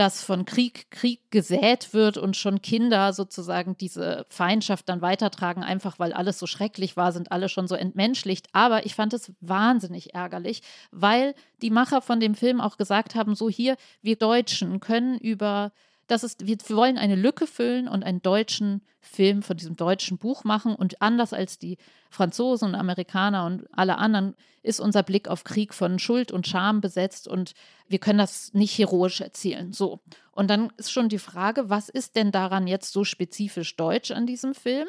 dass 0.01 0.25
von 0.25 0.47
Krieg 0.47 0.91
Krieg 0.91 1.31
gesät 1.31 1.93
wird 1.93 2.17
und 2.17 2.35
schon 2.35 2.63
Kinder 2.63 3.13
sozusagen 3.13 3.77
diese 3.77 4.25
Feindschaft 4.31 4.89
dann 4.89 5.03
weitertragen, 5.03 5.63
einfach 5.63 5.99
weil 5.99 6.15
alles 6.15 6.39
so 6.39 6.47
schrecklich 6.47 6.97
war, 6.97 7.13
sind 7.13 7.31
alle 7.33 7.51
schon 7.51 7.69
so 7.69 7.75
entmenschlicht. 7.75 8.49
Aber 8.53 8.87
ich 8.87 8.95
fand 8.95 9.13
es 9.13 9.31
wahnsinnig 9.43 10.15
ärgerlich, 10.15 10.63
weil 10.91 11.35
die 11.61 11.69
Macher 11.69 12.01
von 12.01 12.19
dem 12.19 12.35
Film 12.35 12.63
auch 12.63 12.79
gesagt 12.79 13.15
haben, 13.15 13.35
so 13.35 13.51
hier, 13.51 13.77
wir 14.01 14.17
Deutschen 14.17 14.81
können 14.81 15.19
über 15.19 15.71
das 16.11 16.25
ist, 16.25 16.47
wir 16.47 16.57
wollen 16.71 16.99
eine 16.99 17.15
Lücke 17.15 17.47
füllen 17.47 17.87
und 17.87 18.03
einen 18.03 18.21
deutschen 18.21 18.83
Film 19.01 19.43
von 19.43 19.57
diesem 19.57 19.77
deutschen 19.77 20.19
Buch 20.19 20.43
machen. 20.43 20.75
Und 20.75 21.01
anders 21.01 21.33
als 21.33 21.59
die 21.59 21.79
Franzosen 22.11 22.69
und 22.69 22.75
Amerikaner 22.75 23.47
und 23.47 23.67
alle 23.73 23.97
anderen 23.97 24.35
ist 24.63 24.81
unser 24.81 25.05
Blick 25.05 25.29
auf 25.29 25.45
Krieg 25.45 25.73
von 25.73 26.01
Schuld 26.01 26.33
und 26.33 26.49
Scham 26.49 26.81
besetzt 26.81 27.29
und 27.29 27.55
wir 27.89 27.99
können 27.99 28.19
das 28.19 28.53
nicht 28.55 28.77
heroisch 28.77 29.21
erzählen. 29.21 29.73
So. 29.73 30.01
Und 30.33 30.51
dann 30.51 30.73
ist 30.77 30.91
schon 30.91 31.09
die 31.09 31.19
Frage, 31.19 31.71
was 31.71 31.89
ist 31.89 32.17
denn 32.17 32.33
daran 32.33 32.67
jetzt 32.67 32.93
so 32.93 33.05
spezifisch 33.05 33.77
deutsch 33.77 34.11
an 34.11 34.27
diesem 34.27 34.55
Film? 34.55 34.89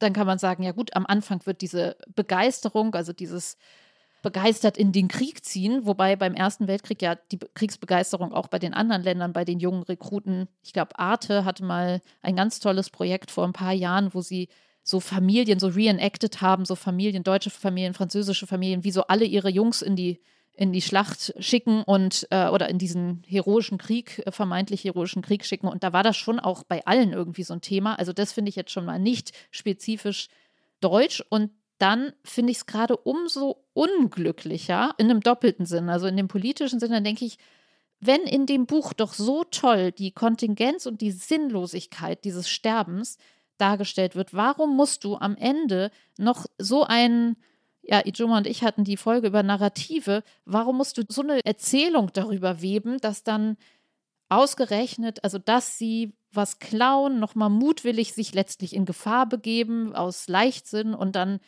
Dann 0.00 0.12
kann 0.12 0.26
man 0.26 0.38
sagen, 0.38 0.64
ja 0.64 0.72
gut, 0.72 0.94
am 0.94 1.06
Anfang 1.06 1.46
wird 1.46 1.62
diese 1.62 1.96
Begeisterung, 2.14 2.94
also 2.94 3.12
dieses 3.12 3.56
begeistert 4.22 4.78
in 4.78 4.92
den 4.92 5.08
Krieg 5.08 5.44
ziehen, 5.44 5.84
wobei 5.84 6.16
beim 6.16 6.34
Ersten 6.34 6.68
Weltkrieg 6.68 7.02
ja 7.02 7.16
die 7.30 7.36
Be- 7.36 7.50
Kriegsbegeisterung 7.54 8.32
auch 8.32 8.48
bei 8.48 8.58
den 8.58 8.72
anderen 8.72 9.02
Ländern, 9.02 9.32
bei 9.32 9.44
den 9.44 9.58
jungen 9.58 9.82
Rekruten, 9.82 10.48
ich 10.62 10.72
glaube, 10.72 10.98
Arte 10.98 11.44
hatte 11.44 11.64
mal 11.64 12.00
ein 12.22 12.36
ganz 12.36 12.60
tolles 12.60 12.90
Projekt 12.90 13.30
vor 13.30 13.44
ein 13.44 13.52
paar 13.52 13.72
Jahren, 13.72 14.14
wo 14.14 14.20
sie 14.20 14.48
so 14.84 15.00
Familien 15.00 15.58
so 15.58 15.68
reenacted 15.68 16.40
haben, 16.40 16.64
so 16.64 16.74
Familien, 16.74 17.22
deutsche 17.22 17.50
Familien, 17.50 17.94
französische 17.94 18.46
Familien, 18.46 18.84
wie 18.84 18.90
so 18.90 19.02
alle 19.02 19.24
ihre 19.24 19.50
Jungs 19.50 19.82
in 19.82 19.96
die 19.96 20.20
in 20.54 20.72
die 20.72 20.82
Schlacht 20.82 21.32
schicken 21.38 21.82
und 21.82 22.26
äh, 22.30 22.48
oder 22.48 22.68
in 22.68 22.76
diesen 22.76 23.22
heroischen 23.26 23.78
Krieg, 23.78 24.22
äh, 24.26 24.30
vermeintlich 24.32 24.84
heroischen 24.84 25.22
Krieg 25.22 25.46
schicken. 25.46 25.66
Und 25.66 25.82
da 25.82 25.94
war 25.94 26.02
das 26.02 26.16
schon 26.18 26.38
auch 26.38 26.62
bei 26.62 26.84
allen 26.84 27.14
irgendwie 27.14 27.42
so 27.42 27.54
ein 27.54 27.62
Thema. 27.62 27.94
Also 27.94 28.12
das 28.12 28.32
finde 28.32 28.50
ich 28.50 28.56
jetzt 28.56 28.70
schon 28.70 28.84
mal 28.84 28.98
nicht 28.98 29.32
spezifisch 29.50 30.28
deutsch. 30.82 31.24
Und 31.30 31.52
dann 31.78 32.12
finde 32.24 32.52
ich 32.52 32.58
es 32.58 32.66
gerade 32.66 32.96
umso 32.96 33.64
unglücklicher 33.72 34.94
in 34.98 35.10
einem 35.10 35.20
doppelten 35.20 35.66
Sinn, 35.66 35.88
also 35.88 36.06
in 36.06 36.16
dem 36.16 36.28
politischen 36.28 36.80
Sinn, 36.80 36.92
dann 36.92 37.04
denke 37.04 37.24
ich, 37.24 37.38
wenn 38.00 38.22
in 38.22 38.46
dem 38.46 38.66
Buch 38.66 38.92
doch 38.92 39.14
so 39.14 39.44
toll 39.44 39.92
die 39.92 40.10
Kontingenz 40.10 40.86
und 40.86 41.00
die 41.00 41.12
Sinnlosigkeit 41.12 42.24
dieses 42.24 42.48
Sterbens 42.48 43.16
dargestellt 43.58 44.16
wird, 44.16 44.34
warum 44.34 44.76
musst 44.76 45.04
du 45.04 45.16
am 45.16 45.36
Ende 45.36 45.90
noch 46.18 46.46
so 46.58 46.84
einen 46.84 47.36
ja, 47.82 48.00
Ijoma 48.04 48.38
und 48.38 48.46
ich 48.46 48.62
hatten 48.62 48.84
die 48.84 48.96
Folge 48.96 49.26
über 49.26 49.42
Narrative. 49.42 50.22
Warum 50.44 50.76
musst 50.76 50.98
du 50.98 51.02
so 51.08 51.22
eine 51.22 51.44
Erzählung 51.44 52.10
darüber 52.12 52.62
weben, 52.62 52.98
dass 52.98 53.24
dann 53.24 53.56
ausgerechnet, 54.28 55.22
also 55.24 55.38
dass 55.38 55.78
sie 55.78 56.14
was 56.32 56.58
klauen, 56.58 57.18
nochmal 57.18 57.50
mutwillig 57.50 58.14
sich 58.14 58.34
letztlich 58.34 58.74
in 58.74 58.86
Gefahr 58.86 59.28
begeben 59.28 59.94
aus 59.94 60.28
Leichtsinn 60.28 60.94
und 60.94 61.16
dann 61.16 61.40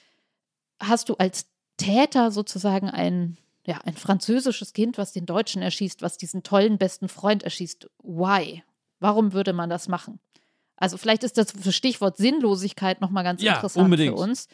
hast 0.81 1.09
du 1.09 1.15
als 1.15 1.47
Täter 1.77 2.31
sozusagen 2.31 2.89
ein, 2.89 3.37
ja, 3.67 3.79
ein 3.85 3.95
französisches 3.95 4.73
Kind, 4.73 4.99
was 4.99 5.13
den 5.13 5.27
Deutschen 5.27 5.63
erschießt, 5.63 6.03
was 6.03 6.17
diesen 6.17 6.43
tollen 6.43 6.79
besten 6.79 7.09
Freund 7.09 7.43
erschießt. 7.43 7.89
Why? 8.03 8.63
Warum 9.01 9.33
würde 9.33 9.53
man 9.53 9.71
das 9.71 9.89
machen? 9.89 10.21
Also 10.77 10.97
vielleicht 10.97 11.25
ist 11.25 11.39
das 11.39 11.53
Stichwort 11.75 12.17
Sinnlosigkeit 12.17 13.01
nochmal 13.01 13.25
ganz 13.25 13.43
ja, 13.43 13.55
interessant 13.55 13.85
unbedingt. 13.85 14.17
für 14.17 14.23
uns 14.23 14.49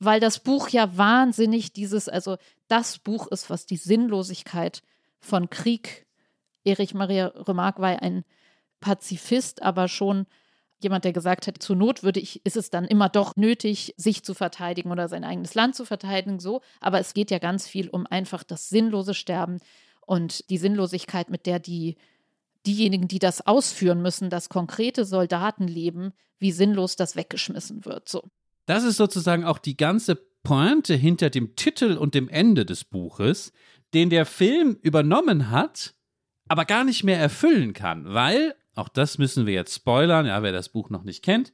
weil 0.00 0.18
das 0.18 0.40
Buch 0.40 0.70
ja 0.70 0.96
wahnsinnig 0.96 1.72
dieses, 1.72 2.08
also 2.08 2.38
das 2.66 2.98
Buch 2.98 3.28
ist, 3.28 3.50
was 3.50 3.66
die 3.66 3.76
Sinnlosigkeit 3.76 4.82
von 5.20 5.50
Krieg, 5.50 6.06
Erich 6.64 6.94
Maria 6.94 7.26
Remarque 7.28 7.80
war 7.80 8.02
ein 8.02 8.24
Pazifist, 8.80 9.62
aber 9.62 9.88
schon 9.88 10.26
jemand, 10.82 11.04
der 11.04 11.12
gesagt 11.12 11.46
hat, 11.46 11.62
zur 11.62 11.76
Not 11.76 12.02
würde 12.02 12.20
ich, 12.20 12.44
ist 12.44 12.56
es 12.56 12.70
dann 12.70 12.84
immer 12.84 13.08
doch 13.08 13.36
nötig, 13.36 13.94
sich 13.96 14.24
zu 14.24 14.34
verteidigen 14.34 14.90
oder 14.90 15.08
sein 15.08 15.24
eigenes 15.24 15.54
Land 15.54 15.74
zu 15.74 15.84
verteidigen, 15.84 16.40
so. 16.40 16.60
Aber 16.80 17.00
es 17.00 17.14
geht 17.14 17.30
ja 17.30 17.38
ganz 17.38 17.66
viel 17.66 17.88
um 17.88 18.06
einfach 18.06 18.42
das 18.42 18.68
sinnlose 18.68 19.14
Sterben 19.14 19.58
und 20.06 20.48
die 20.50 20.58
Sinnlosigkeit, 20.58 21.30
mit 21.30 21.46
der 21.46 21.58
die 21.58 21.96
diejenigen, 22.66 23.08
die 23.08 23.18
das 23.18 23.46
ausführen 23.46 24.02
müssen, 24.02 24.30
das 24.30 24.48
konkrete 24.48 25.04
Soldatenleben, 25.04 26.12
wie 26.38 26.52
sinnlos 26.52 26.96
das 26.96 27.16
weggeschmissen 27.16 27.84
wird. 27.84 28.08
So. 28.08 28.24
Das 28.66 28.84
ist 28.84 28.96
sozusagen 28.96 29.44
auch 29.44 29.58
die 29.58 29.76
ganze 29.76 30.16
Pointe 30.42 30.94
hinter 30.94 31.30
dem 31.30 31.56
Titel 31.56 31.96
und 31.96 32.14
dem 32.14 32.28
Ende 32.28 32.64
des 32.64 32.84
Buches, 32.84 33.52
den 33.94 34.10
der 34.10 34.26
Film 34.26 34.78
übernommen 34.82 35.50
hat, 35.50 35.94
aber 36.48 36.64
gar 36.64 36.84
nicht 36.84 37.04
mehr 37.04 37.18
erfüllen 37.18 37.72
kann, 37.72 38.12
weil, 38.12 38.54
auch 38.80 38.88
das 38.88 39.18
müssen 39.18 39.46
wir 39.46 39.54
jetzt 39.54 39.74
spoilern, 39.74 40.26
ja, 40.26 40.42
wer 40.42 40.52
das 40.52 40.70
Buch 40.70 40.90
noch 40.90 41.04
nicht 41.04 41.22
kennt, 41.22 41.52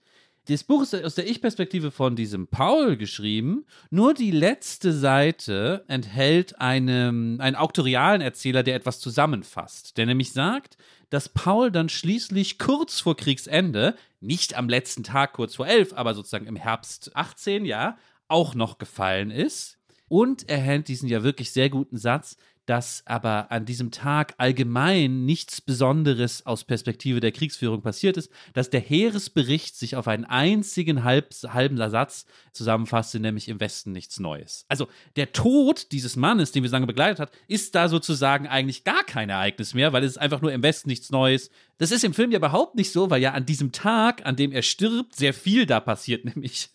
das 0.49 0.62
Buch 0.62 0.83
ist 0.83 0.95
aus 0.95 1.16
der 1.16 1.29
Ich-Perspektive 1.29 1.91
von 1.91 2.14
diesem 2.14 2.47
Paul 2.47 2.97
geschrieben. 2.97 3.66
Nur 3.91 4.14
die 4.14 4.31
letzte 4.31 4.93
Seite 4.93 5.85
enthält 5.89 6.61
eine, 6.61 7.09
einen 7.09 7.57
auktorialen 7.57 8.20
Erzähler, 8.20 8.62
der 8.62 8.77
etwas 8.77 9.01
zusammenfasst. 9.01 9.99
Der 9.99 10.07
nämlich 10.07 10.33
sagt, 10.33 10.77
dass 11.11 11.29
Paul 11.29 11.72
dann 11.72 11.89
schließlich 11.89 12.61
kurz 12.61 13.01
vor 13.01 13.16
Kriegsende, 13.16 13.97
nicht 14.20 14.55
am 14.55 14.68
letzten 14.68 15.03
Tag 15.03 15.33
kurz 15.33 15.57
vor 15.57 15.66
elf, 15.66 15.93
aber 15.93 16.14
sozusagen 16.14 16.47
im 16.47 16.57
Herbst 16.57 17.16
18, 17.16 17.64
ja, 17.64 17.99
auch 18.29 18.55
noch 18.55 18.79
gefallen 18.79 19.33
ist. 19.33 19.79
Und 20.07 20.49
er 20.49 20.59
hält 20.59 20.87
diesen 20.87 21.09
ja 21.09 21.24
wirklich 21.24 21.51
sehr 21.51 21.70
guten 21.70 21.97
Satz, 21.97 22.37
dass 22.67 23.03
aber 23.07 23.51
an 23.51 23.64
diesem 23.64 23.91
Tag 23.91 24.35
allgemein 24.39 25.25
nichts 25.25 25.61
Besonderes 25.61 26.45
aus 26.45 26.64
Perspektive 26.64 27.21
der 27.21 27.33
Kriegsführung 27.33 27.81
passiert 27.81 28.17
ist, 28.17 28.31
dass 28.55 28.71
der 28.71 28.81
Heeresbericht 28.81 29.77
sich 29.77 29.97
auf 29.97 30.09
einen 30.09 30.25
einzigen 30.25 31.05
halb, 31.05 31.33
halben 31.49 31.77
Satz 31.77 32.27
zusammenfasste, 32.53 33.21
nämlich 33.21 33.49
im 33.49 33.61
Westen 33.61 33.93
nichts 33.93 34.19
Neues. 34.19 34.64
Also 34.69 34.89
der 35.14 35.33
Tod 35.33 35.93
dieses 35.93 36.17
Mannes, 36.17 36.53
den 36.53 36.62
wir 36.62 36.71
so 36.71 36.77
lange 36.77 36.87
begleitet 36.87 37.21
hat, 37.21 37.33
ist 37.47 37.75
da 37.75 37.89
sozusagen 37.89 38.49
eigentlich 38.49 38.85
gar 38.85 39.05
kein 39.05 39.31
Ereignis 39.31 39.75
mehr, 39.75 39.93
weil 39.93 40.03
es 40.03 40.12
ist 40.12 40.19
einfach 40.19 40.43
nur 40.43 40.53
im 40.53 40.62
Westen 40.62 40.89
nichts 40.89 41.11
Neues. 41.11 41.51
Das 41.79 41.93
ist 41.93 42.05
im 42.05 42.14
Film 42.14 42.33
ja 42.33 42.39
überhaupt 42.39 42.75
nicht 42.75 42.91
so, 42.91 43.11
weil 43.11 43.23
ja 43.23 43.33
an 43.33 43.47
diesem 43.47 43.71
Tag, 43.71 44.25
an 44.27 44.35
dem 44.35 44.51
er 44.51 44.62
stirbt, 44.62 45.14
sehr 45.14 45.35
viel 45.35 45.67
da 45.67 45.79
passiert, 45.79 46.25
nämlich 46.37 46.71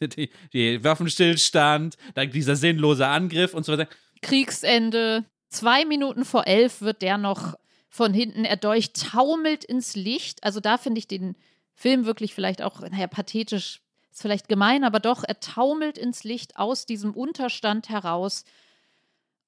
die 0.53 0.83
Waffenstillstand, 0.83 1.97
dann 2.13 2.31
dieser 2.31 2.55
sinnlose 2.55 3.07
Angriff 3.07 3.53
und 3.53 3.65
so 3.65 3.73
weiter. 3.73 3.89
Kriegsende. 4.21 5.25
Zwei 5.51 5.83
Minuten 5.83 6.23
vor 6.23 6.47
elf 6.47 6.81
wird 6.81 7.01
der 7.01 7.17
noch 7.17 7.55
von 7.89 8.13
hinten 8.13 8.45
erdolcht, 8.45 9.11
taumelt 9.11 9.65
ins 9.65 9.97
Licht. 9.97 10.45
Also 10.45 10.61
da 10.61 10.77
finde 10.77 10.99
ich 10.99 11.09
den 11.09 11.35
Film 11.73 12.05
wirklich 12.05 12.33
vielleicht 12.33 12.61
auch, 12.61 12.79
naja, 12.79 13.07
pathetisch 13.07 13.81
ist 14.11 14.21
vielleicht 14.21 14.47
gemein, 14.47 14.85
aber 14.85 15.01
doch, 15.01 15.25
er 15.25 15.41
taumelt 15.41 15.97
ins 15.97 16.23
Licht 16.23 16.57
aus 16.57 16.85
diesem 16.85 17.13
Unterstand 17.13 17.89
heraus 17.89 18.45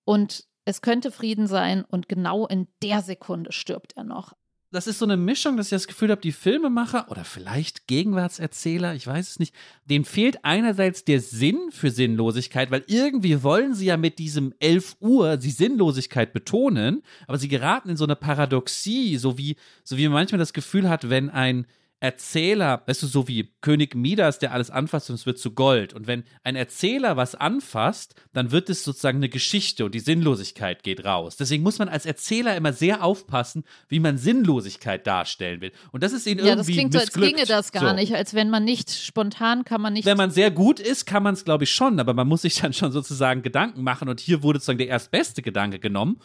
und 0.03 0.45
es 0.65 0.81
könnte 0.81 1.09
Frieden 1.09 1.47
sein 1.47 1.85
und 1.85 2.09
genau 2.09 2.47
in 2.47 2.67
der 2.81 3.01
Sekunde 3.01 3.53
stirbt 3.53 3.95
er 3.95 4.03
noch 4.03 4.33
das 4.73 4.87
ist 4.87 4.97
so 4.97 5.05
eine 5.05 5.17
Mischung, 5.17 5.55
dass 5.55 5.67
ich 5.67 5.71
das 5.71 5.87
Gefühl 5.87 6.09
habe, 6.09 6.21
die 6.21 6.31
Filmemacher 6.31 7.09
oder 7.11 7.23
vielleicht 7.23 7.85
Gegenwartserzähler, 7.85 8.95
ich 8.95 9.05
weiß 9.05 9.29
es 9.29 9.39
nicht, 9.39 9.53
denen 9.85 10.03
fehlt 10.03 10.43
einerseits 10.43 11.05
der 11.05 11.21
Sinn 11.21 11.69
für 11.71 11.91
Sinnlosigkeit, 11.91 12.71
weil 12.71 12.83
irgendwie 12.87 13.43
wollen 13.43 13.75
sie 13.75 13.85
ja 13.85 13.97
mit 13.97 14.17
diesem 14.17 14.53
11 14.59 14.97
Uhr 14.99 15.37
die 15.37 15.51
Sinnlosigkeit 15.51 16.33
betonen, 16.33 17.03
aber 17.27 17.37
sie 17.37 17.49
geraten 17.49 17.89
in 17.89 17.97
so 17.97 18.03
eine 18.03 18.15
Paradoxie, 18.15 19.17
so 19.17 19.37
wie, 19.37 19.57
so 19.83 19.97
wie 19.97 20.05
man 20.05 20.13
manchmal 20.13 20.39
das 20.39 20.53
Gefühl 20.53 20.89
hat, 20.89 21.07
wenn 21.07 21.29
ein 21.29 21.67
Erzähler, 22.03 22.83
weißt 22.85 23.01
du, 23.03 23.07
so 23.07 23.29
wie 23.29 23.53
König 23.61 23.95
Midas, 23.95 24.37
der 24.37 24.51
alles 24.51 24.69
anfasst 24.69 25.09
und 25.09 25.15
es 25.15 25.25
wird 25.25 25.39
zu 25.39 25.51
Gold. 25.51 25.93
Und 25.93 26.05
wenn 26.05 26.25
ein 26.43 26.57
Erzähler 26.57 27.15
was 27.15 27.33
anfasst, 27.33 28.13
dann 28.33 28.51
wird 28.51 28.69
es 28.69 28.83
sozusagen 28.83 29.19
eine 29.19 29.29
Geschichte 29.29 29.85
und 29.85 29.95
die 29.95 30.01
Sinnlosigkeit 30.01 30.83
geht 30.83 31.05
raus. 31.05 31.37
Deswegen 31.37 31.63
muss 31.63 31.79
man 31.79 31.87
als 31.87 32.05
Erzähler 32.05 32.57
immer 32.57 32.73
sehr 32.73 33.05
aufpassen, 33.05 33.63
wie 33.87 34.01
man 34.01 34.17
Sinnlosigkeit 34.17 35.07
darstellen 35.07 35.61
will. 35.61 35.71
Und 35.93 36.03
das 36.03 36.11
ist 36.11 36.27
ihnen 36.27 36.39
ja, 36.39 36.47
irgendwie 36.47 36.75
Ja, 36.75 36.89
das 36.89 36.89
klingt 36.89 36.93
so, 36.93 36.99
als 36.99 37.13
ginge 37.13 37.45
das 37.45 37.71
gar 37.71 37.91
so. 37.91 37.95
nicht. 37.95 38.13
Als 38.13 38.33
wenn 38.33 38.49
man 38.49 38.65
nicht 38.65 38.91
spontan 38.91 39.63
kann 39.63 39.79
man 39.79 39.93
nicht. 39.93 40.05
Wenn 40.05 40.17
man 40.17 40.29
sehr 40.29 40.51
gut 40.51 40.81
ist, 40.81 41.05
kann 41.05 41.23
man 41.23 41.35
es, 41.35 41.45
glaube 41.45 41.63
ich, 41.63 41.71
schon. 41.71 42.01
Aber 42.01 42.13
man 42.13 42.27
muss 42.27 42.41
sich 42.41 42.55
dann 42.55 42.73
schon 42.73 42.91
sozusagen 42.91 43.43
Gedanken 43.43 43.81
machen. 43.81 44.09
Und 44.09 44.19
hier 44.19 44.43
wurde 44.43 44.59
sozusagen 44.59 44.79
der 44.79 44.89
erstbeste 44.89 45.41
Gedanke 45.41 45.79
genommen 45.79 46.19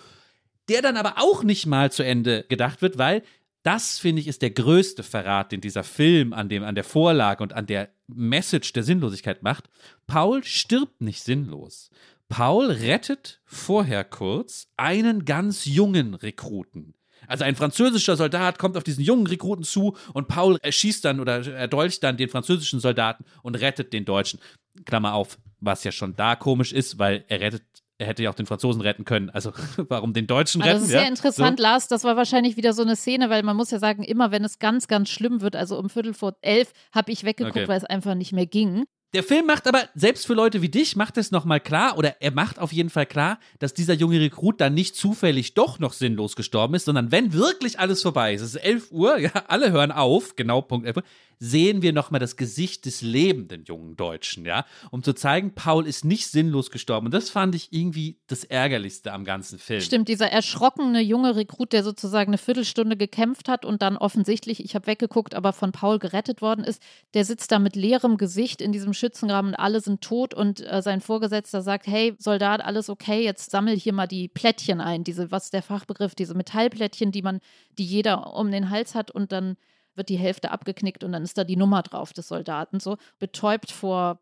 der 0.69 0.83
dann 0.83 0.99
aber 0.99 1.15
auch 1.17 1.45
nicht 1.45 1.65
mal 1.65 1.91
zu 1.91 2.03
Ende 2.03 2.45
gedacht 2.51 2.83
wird, 2.83 2.99
weil 2.99 3.23
das 3.63 3.99
finde 3.99 4.21
ich 4.21 4.29
ist 4.29 4.43
der 4.43 4.51
größte 4.51 5.03
Verrat, 5.03 5.53
den 5.53 5.61
dieser 5.61 5.85
Film 5.85 6.33
an 6.33 6.49
dem 6.49 6.63
an 6.63 6.75
der 6.75 6.85
Vorlage 6.85 7.43
und 7.43 7.53
an 7.53 7.67
der 7.67 7.91
Message 8.07 8.73
der 8.73 8.83
Sinnlosigkeit 8.83 9.43
macht. 9.43 9.69
Paul 10.07 10.45
stirbt 10.45 11.01
nicht 11.01 11.23
sinnlos. 11.23 11.91
Paul 12.29 12.71
rettet 12.71 13.41
vorher 13.45 14.05
kurz 14.05 14.69
einen 14.77 15.25
ganz 15.25 15.65
jungen 15.65 16.15
Rekruten. 16.15 16.95
Also 17.27 17.45
ein 17.45 17.57
französischer 17.57 18.17
Soldat 18.17 18.59
kommt 18.59 18.77
auf 18.77 18.85
diesen 18.85 19.05
jungen 19.05 19.27
Rekruten 19.27 19.65
zu 19.65 19.97
und 20.15 20.29
Paul 20.29 20.59
erschießt 20.63 21.05
dann 21.05 21.21
oder 21.21 21.47
erdolcht 21.47 22.03
dann 22.03 22.17
den 22.17 22.29
französischen 22.29 22.81
Soldaten 22.81 23.25
und 23.43 23.57
rettet 23.57 23.93
den 23.93 24.05
Deutschen. 24.05 24.41
Klammer 24.85 25.15
auf, 25.15 25.39
was 25.61 25.85
ja 25.85 25.93
schon 25.93 26.15
da 26.17 26.37
komisch 26.37 26.73
ist, 26.73 26.99
weil 26.99 27.25
er 27.29 27.41
rettet 27.41 27.65
er 27.99 28.07
hätte 28.07 28.23
ja 28.23 28.31
auch 28.31 28.35
den 28.35 28.47
Franzosen 28.47 28.81
retten 28.81 29.05
können. 29.05 29.29
Also 29.31 29.53
warum 29.89 30.13
den 30.13 30.27
Deutschen 30.27 30.63
retten? 30.63 30.75
Also 30.75 30.81
das 30.81 30.87
ist 30.87 30.93
sehr 30.93 31.03
ja? 31.03 31.09
interessant, 31.09 31.59
so. 31.59 31.63
Lars. 31.63 31.89
Das 31.89 32.05
war 32.05 32.17
wahrscheinlich 32.17 32.57
wieder 32.57 32.73
so 32.73 32.83
eine 32.83 32.97
Szene, 32.97 33.29
weil 33.29 33.43
man 33.43 33.57
muss 33.57 33.71
ja 33.71 33.79
sagen, 33.79 34.05
immer 34.05 34.31
wenn 34.31 34.45
es 34.45 34.59
ganz, 34.59 34.89
ganz 34.89 35.09
schlimm 35.09 35.41
wird, 35.41 35.57
also 35.57 35.79
um 35.79 35.91
Viertel 35.91 36.15
vor 36.15 36.37
elf, 36.41 36.73
habe 36.93 37.13
ich 37.13 37.25
weggeguckt, 37.25 37.57
okay. 37.57 37.69
weil 37.69 37.79
es 37.79 37.85
einfach 37.85 38.15
nicht 38.15 38.33
mehr 38.33 38.47
ging. 38.47 38.85
Der 39.15 39.23
Film 39.23 39.47
macht 39.47 39.67
aber, 39.67 39.89
selbst 39.95 40.27
für 40.27 40.35
Leute 40.35 40.61
wie 40.61 40.69
dich, 40.69 40.95
macht 40.95 41.17
es 41.17 41.31
nochmal 41.31 41.61
klar, 41.61 41.97
oder 41.97 42.21
er 42.21 42.31
macht 42.31 42.59
auf 42.59 42.75
jeden 42.75 42.91
Fall 42.91 43.07
klar, 43.07 43.39
dass 43.59 43.73
dieser 43.73 43.95
junge 43.95 44.21
Rekrut 44.21 44.61
dann 44.61 44.75
nicht 44.75 44.97
zufällig 44.97 45.55
doch 45.55 45.79
noch 45.79 45.95
sinnlos 45.95 46.37
gestorben 46.37 46.75
ist, 46.75 46.85
sondern 46.85 47.11
wenn 47.11 47.33
wirklich 47.33 47.79
alles 47.81 48.03
vorbei 48.03 48.35
ist, 48.35 48.43
es 48.43 48.55
ist 48.55 48.63
11 48.63 48.93
Uhr, 48.93 49.19
ja, 49.19 49.31
alle 49.49 49.73
hören 49.73 49.93
auf, 49.93 50.37
genau 50.37 50.61
Punkt 50.61 50.87
11 50.87 50.99
Uhr, 50.99 51.03
sehen 51.39 51.83
wir 51.83 51.93
nochmal 51.93 52.21
das 52.21 52.37
Gesicht 52.37 52.87
des 52.87 53.03
lebenden 53.03 53.65
jungen 53.65 53.97
Deutschen, 53.97 54.45
ja, 54.45 54.65
um 54.91 55.03
zu 55.03 55.13
zeigen, 55.13 55.55
Paul 55.55 55.87
ist 55.87 56.05
nicht 56.05 56.27
sinnlos 56.29 56.71
gestorben. 56.71 57.07
Und 57.07 57.15
das 57.15 57.31
fand 57.31 57.55
ich 57.55 57.73
irgendwie 57.73 58.21
das 58.27 58.45
Ärgerlichste 58.45 59.13
am 59.13 59.25
ganzen 59.25 59.59
Film. 59.59 59.81
Stimmt, 59.81 60.09
dieser 60.09 60.31
erschrockene 60.31 61.01
junge 61.01 61.37
Rekrut, 61.37 61.73
der 61.73 61.85
sozusagen 61.85 62.31
eine 62.31 62.39
Viertelstunde 62.39 62.97
gekämpft 62.97 63.49
hat 63.49 63.65
und 63.65 63.83
dann 63.83 63.97
offensichtlich, 63.97 64.65
ich 64.65 64.75
habe 64.75 64.87
weggeguckt, 64.87 65.35
aber 65.35 65.53
von 65.53 65.73
Paul 65.73 65.99
gerettet 65.99 66.43
worden 66.43 66.65
ist, 66.65 66.83
der 67.15 67.25
sitzt 67.25 67.53
da 67.53 67.59
mit 67.59 67.77
leerem 67.77 68.17
Gesicht 68.17 68.61
in 68.61 68.73
diesem 68.73 68.93
Schützengraben 68.93 69.51
und 69.51 69.57
alle 69.57 69.81
sind 69.81 70.01
tot 70.01 70.35
und 70.35 70.61
äh, 70.61 70.83
sein 70.83 71.01
Vorgesetzter 71.01 71.63
sagt, 71.63 71.87
hey, 71.87 72.15
Soldat, 72.19 72.65
alles 72.65 72.89
okay, 72.89 73.23
jetzt 73.23 73.51
sammel 73.51 73.77
hier 73.77 73.93
mal 73.93 74.07
die 74.07 74.29
Plättchen 74.29 74.81
ein, 74.81 75.05
diese, 75.05 75.31
was 75.31 75.45
ist 75.45 75.55
der 75.55 75.63
Fachbegriff, 75.63 76.15
diese 76.15 76.35
Metallplättchen, 76.35 77.13
die 77.13 77.23
man, 77.23 77.41
die 77.79 77.85
jeder 77.85 78.35
um 78.35 78.51
den 78.51 78.71
Hals 78.71 78.95
hat 78.95 79.11
und 79.11 79.33
dann 79.33 79.57
wird 79.99 80.09
die 80.09 80.17
Hälfte 80.17 80.51
abgeknickt 80.51 81.05
und 81.05 81.13
dann 81.13 81.23
ist 81.23 81.37
da 81.37 81.45
die 81.45 81.57
Nummer 81.57 81.83
drauf 81.83 82.13
des 82.15 82.29
Soldaten. 82.29 82.81
So 82.81 82.97
betäubt 83.19 83.71
vor 83.71 84.21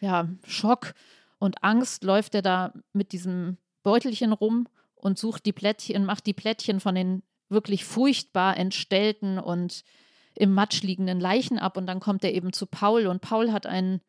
ja, 0.00 0.28
Schock 0.46 0.94
und 1.38 1.64
Angst 1.64 2.04
läuft 2.04 2.34
er 2.34 2.42
da 2.42 2.74
mit 2.92 3.12
diesem 3.12 3.56
Beutelchen 3.82 4.32
rum 4.32 4.68
und 4.94 5.18
sucht 5.18 5.46
die 5.46 5.52
Plättchen, 5.52 6.04
macht 6.04 6.26
die 6.26 6.34
Plättchen 6.34 6.80
von 6.80 6.94
den 6.94 7.22
wirklich 7.48 7.84
furchtbar 7.84 8.56
entstellten 8.56 9.38
und 9.38 9.84
im 10.34 10.54
Matsch 10.54 10.82
liegenden 10.82 11.20
Leichen 11.20 11.58
ab 11.58 11.76
und 11.76 11.86
dann 11.86 12.00
kommt 12.00 12.24
er 12.24 12.32
eben 12.32 12.52
zu 12.52 12.66
Paul 12.66 13.06
und 13.06 13.20
Paul 13.20 13.52
hat 13.52 13.66
ein, 13.66 14.00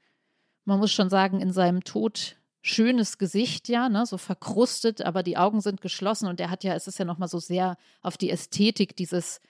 man 0.65 0.79
muss 0.79 0.91
schon 0.91 1.09
sagen, 1.09 1.41
in 1.41 1.51
seinem 1.51 1.83
Tod 1.83 2.37
schönes 2.61 3.17
Gesicht, 3.17 3.67
ja, 3.67 3.89
ne, 3.89 4.05
so 4.05 4.17
verkrustet, 4.17 5.01
aber 5.01 5.21
die 5.21 5.37
Augen 5.37 5.59
sind 5.59 5.81
geschlossen 5.81 6.27
und 6.27 6.39
er 6.39 6.49
hat 6.49 6.63
ja, 6.63 6.73
es 6.73 6.87
ist 6.87 6.97
ja 6.97 7.05
nochmal 7.05 7.27
so 7.27 7.39
sehr 7.39 7.77
auf 8.01 8.17
die 8.17 8.29
Ästhetik 8.29 8.95
dieses 8.95 9.41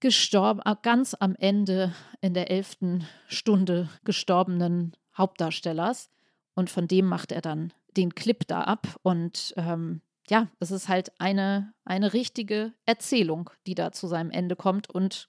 gestorben, 0.00 0.60
äh, 0.64 0.76
ganz 0.82 1.14
am 1.18 1.34
Ende 1.36 1.94
in 2.20 2.34
der 2.34 2.50
elften 2.50 3.06
Stunde 3.26 3.88
gestorbenen 4.04 4.96
Hauptdarstellers. 5.16 6.10
Und 6.54 6.70
von 6.70 6.88
dem 6.88 7.06
macht 7.06 7.32
er 7.32 7.40
dann 7.40 7.72
den 7.96 8.14
Clip 8.14 8.46
da 8.46 8.62
ab. 8.62 8.96
Und 9.02 9.54
ähm, 9.56 10.00
ja, 10.28 10.48
es 10.60 10.70
ist 10.70 10.88
halt 10.88 11.12
eine, 11.20 11.72
eine 11.84 12.12
richtige 12.12 12.72
Erzählung, 12.84 13.50
die 13.66 13.74
da 13.74 13.92
zu 13.92 14.06
seinem 14.06 14.30
Ende 14.30 14.56
kommt 14.56 14.90
und 14.90 15.28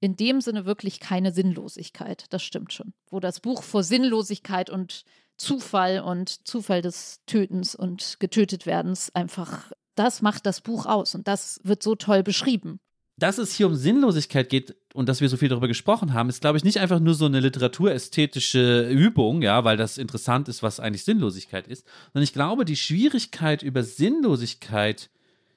in 0.00 0.16
dem 0.16 0.40
Sinne 0.40 0.66
wirklich 0.66 1.00
keine 1.00 1.32
Sinnlosigkeit. 1.32 2.26
Das 2.30 2.42
stimmt 2.42 2.72
schon. 2.72 2.92
Wo 3.08 3.18
das 3.18 3.40
Buch 3.40 3.62
vor 3.62 3.82
Sinnlosigkeit 3.82 4.68
und 4.68 5.04
Zufall 5.36 6.00
und 6.00 6.46
Zufall 6.46 6.82
des 6.82 7.22
Tötens 7.26 7.74
und 7.74 8.20
getötet 8.20 8.66
werdens 8.66 9.14
einfach, 9.14 9.72
das 9.94 10.22
macht 10.22 10.46
das 10.46 10.60
Buch 10.60 10.86
aus 10.86 11.14
und 11.14 11.26
das 11.26 11.60
wird 11.64 11.82
so 11.82 11.94
toll 11.94 12.22
beschrieben. 12.22 12.80
Dass 13.18 13.38
es 13.38 13.54
hier 13.54 13.66
um 13.66 13.74
Sinnlosigkeit 13.74 14.50
geht 14.50 14.76
und 14.92 15.08
dass 15.08 15.22
wir 15.22 15.28
so 15.30 15.38
viel 15.38 15.48
darüber 15.48 15.68
gesprochen 15.68 16.12
haben, 16.12 16.28
ist, 16.28 16.42
glaube 16.42 16.58
ich, 16.58 16.64
nicht 16.64 16.80
einfach 16.80 17.00
nur 17.00 17.14
so 17.14 17.24
eine 17.24 17.40
literaturästhetische 17.40 18.88
Übung, 18.90 19.40
ja, 19.40 19.64
weil 19.64 19.78
das 19.78 19.96
interessant 19.96 20.48
ist, 20.48 20.62
was 20.62 20.80
eigentlich 20.80 21.04
Sinnlosigkeit 21.04 21.66
ist, 21.66 21.86
sondern 22.12 22.24
ich 22.24 22.34
glaube, 22.34 22.66
die 22.66 22.76
Schwierigkeit 22.76 23.62
über 23.62 23.82
Sinnlosigkeit 23.82 25.08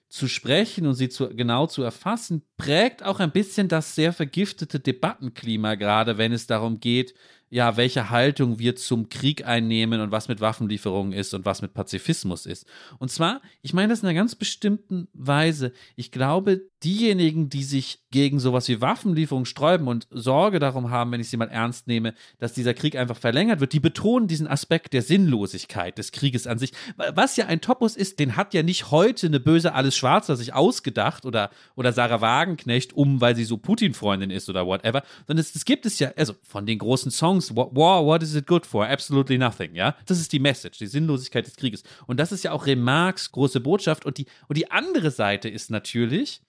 zu 0.07 0.27
sprechen 0.27 0.87
und 0.87 0.95
sie 0.95 1.09
zu, 1.09 1.29
genau 1.29 1.67
zu 1.67 1.83
erfassen, 1.83 2.41
prägt 2.57 3.03
auch 3.03 3.19
ein 3.19 3.31
bisschen 3.31 3.67
das 3.67 3.93
sehr 3.93 4.11
vergiftete 4.11 4.79
Debattenklima, 4.79 5.75
gerade 5.75 6.17
wenn 6.17 6.31
es 6.31 6.47
darum 6.47 6.79
geht, 6.79 7.13
ja, 7.49 7.77
welche 7.77 8.09
Haltung 8.09 8.59
wir 8.59 8.75
zum 8.75 9.09
Krieg 9.09 9.45
einnehmen 9.45 10.01
und 10.01 10.11
was 10.11 10.27
mit 10.27 10.41
Waffenlieferungen 10.41 11.13
ist 11.13 11.33
und 11.33 11.45
was 11.45 11.61
mit 11.61 11.73
Pazifismus 11.73 12.45
ist. 12.45 12.65
Und 12.99 13.09
zwar, 13.11 13.41
ich 13.61 13.73
meine 13.73 13.89
das 13.89 14.01
in 14.01 14.07
einer 14.07 14.19
ganz 14.19 14.35
bestimmten 14.35 15.07
Weise. 15.13 15.73
Ich 15.95 16.11
glaube, 16.11 16.61
diejenigen, 16.83 17.49
die 17.49 17.63
sich 17.63 17.99
gegen 18.11 18.39
sowas 18.39 18.67
wie 18.69 18.81
Waffenlieferungen 18.81 19.45
sträuben 19.45 19.87
und 19.87 20.07
Sorge 20.11 20.59
darum 20.59 20.89
haben, 20.89 21.11
wenn 21.11 21.19
ich 21.19 21.29
sie 21.29 21.37
mal 21.37 21.49
ernst 21.49 21.87
nehme, 21.87 22.13
dass 22.37 22.53
dieser 22.53 22.73
Krieg 22.73 22.95
einfach 22.95 23.17
verlängert 23.17 23.59
wird, 23.59 23.73
die 23.73 23.79
betonen 23.79 24.27
diesen 24.27 24.47
Aspekt 24.47 24.93
der 24.93 25.01
Sinnlosigkeit 25.01 25.97
des 25.97 26.11
Krieges 26.11 26.47
an 26.47 26.57
sich. 26.57 26.71
Was 27.13 27.35
ja 27.35 27.47
ein 27.47 27.61
Topos 27.61 27.95
ist, 27.95 28.19
den 28.19 28.35
hat 28.35 28.53
ja 28.53 28.63
nicht 28.63 28.91
heute 28.91 29.27
eine 29.27 29.39
böse 29.39 29.73
Alles 29.73 29.97
Schwarzer 29.97 30.35
sich 30.37 30.53
ausgedacht 30.53 31.25
oder, 31.25 31.49
oder 31.75 31.91
Sarah 31.93 32.21
Wagenknecht, 32.21 32.93
um, 32.93 33.19
weil 33.19 33.35
sie 33.35 33.43
so 33.43 33.57
Putin-Freundin 33.57 34.31
ist 34.31 34.49
oder 34.49 34.65
whatever, 34.65 35.03
sondern 35.27 35.41
es, 35.41 35.55
es 35.55 35.65
gibt 35.65 35.85
es 35.85 35.99
ja, 35.99 36.11
also 36.15 36.33
von 36.41 36.65
den 36.65 36.79
großen 36.79 37.11
Songs, 37.11 37.38
War, 37.41 38.05
what 38.05 38.23
is 38.23 38.35
it 38.35 38.47
good 38.47 38.65
for? 38.65 38.87
Absolutely 38.87 39.37
nothing, 39.37 39.75
ja. 39.75 39.95
Das 40.05 40.19
ist 40.19 40.31
die 40.31 40.39
Message, 40.39 40.77
die 40.77 40.87
Sinnlosigkeit 40.87 41.45
des 41.45 41.55
Krieges. 41.55 41.83
Und 42.07 42.19
das 42.19 42.31
ist 42.31 42.43
ja 42.43 42.51
auch 42.51 42.65
Remarques 42.65 43.31
große 43.31 43.59
Botschaft. 43.59 44.05
Und 44.05 44.17
die, 44.17 44.25
und 44.47 44.57
die 44.57 44.69
andere 44.71 45.11
Seite 45.11 45.49
ist 45.49 45.71
natürlich, 45.71 46.41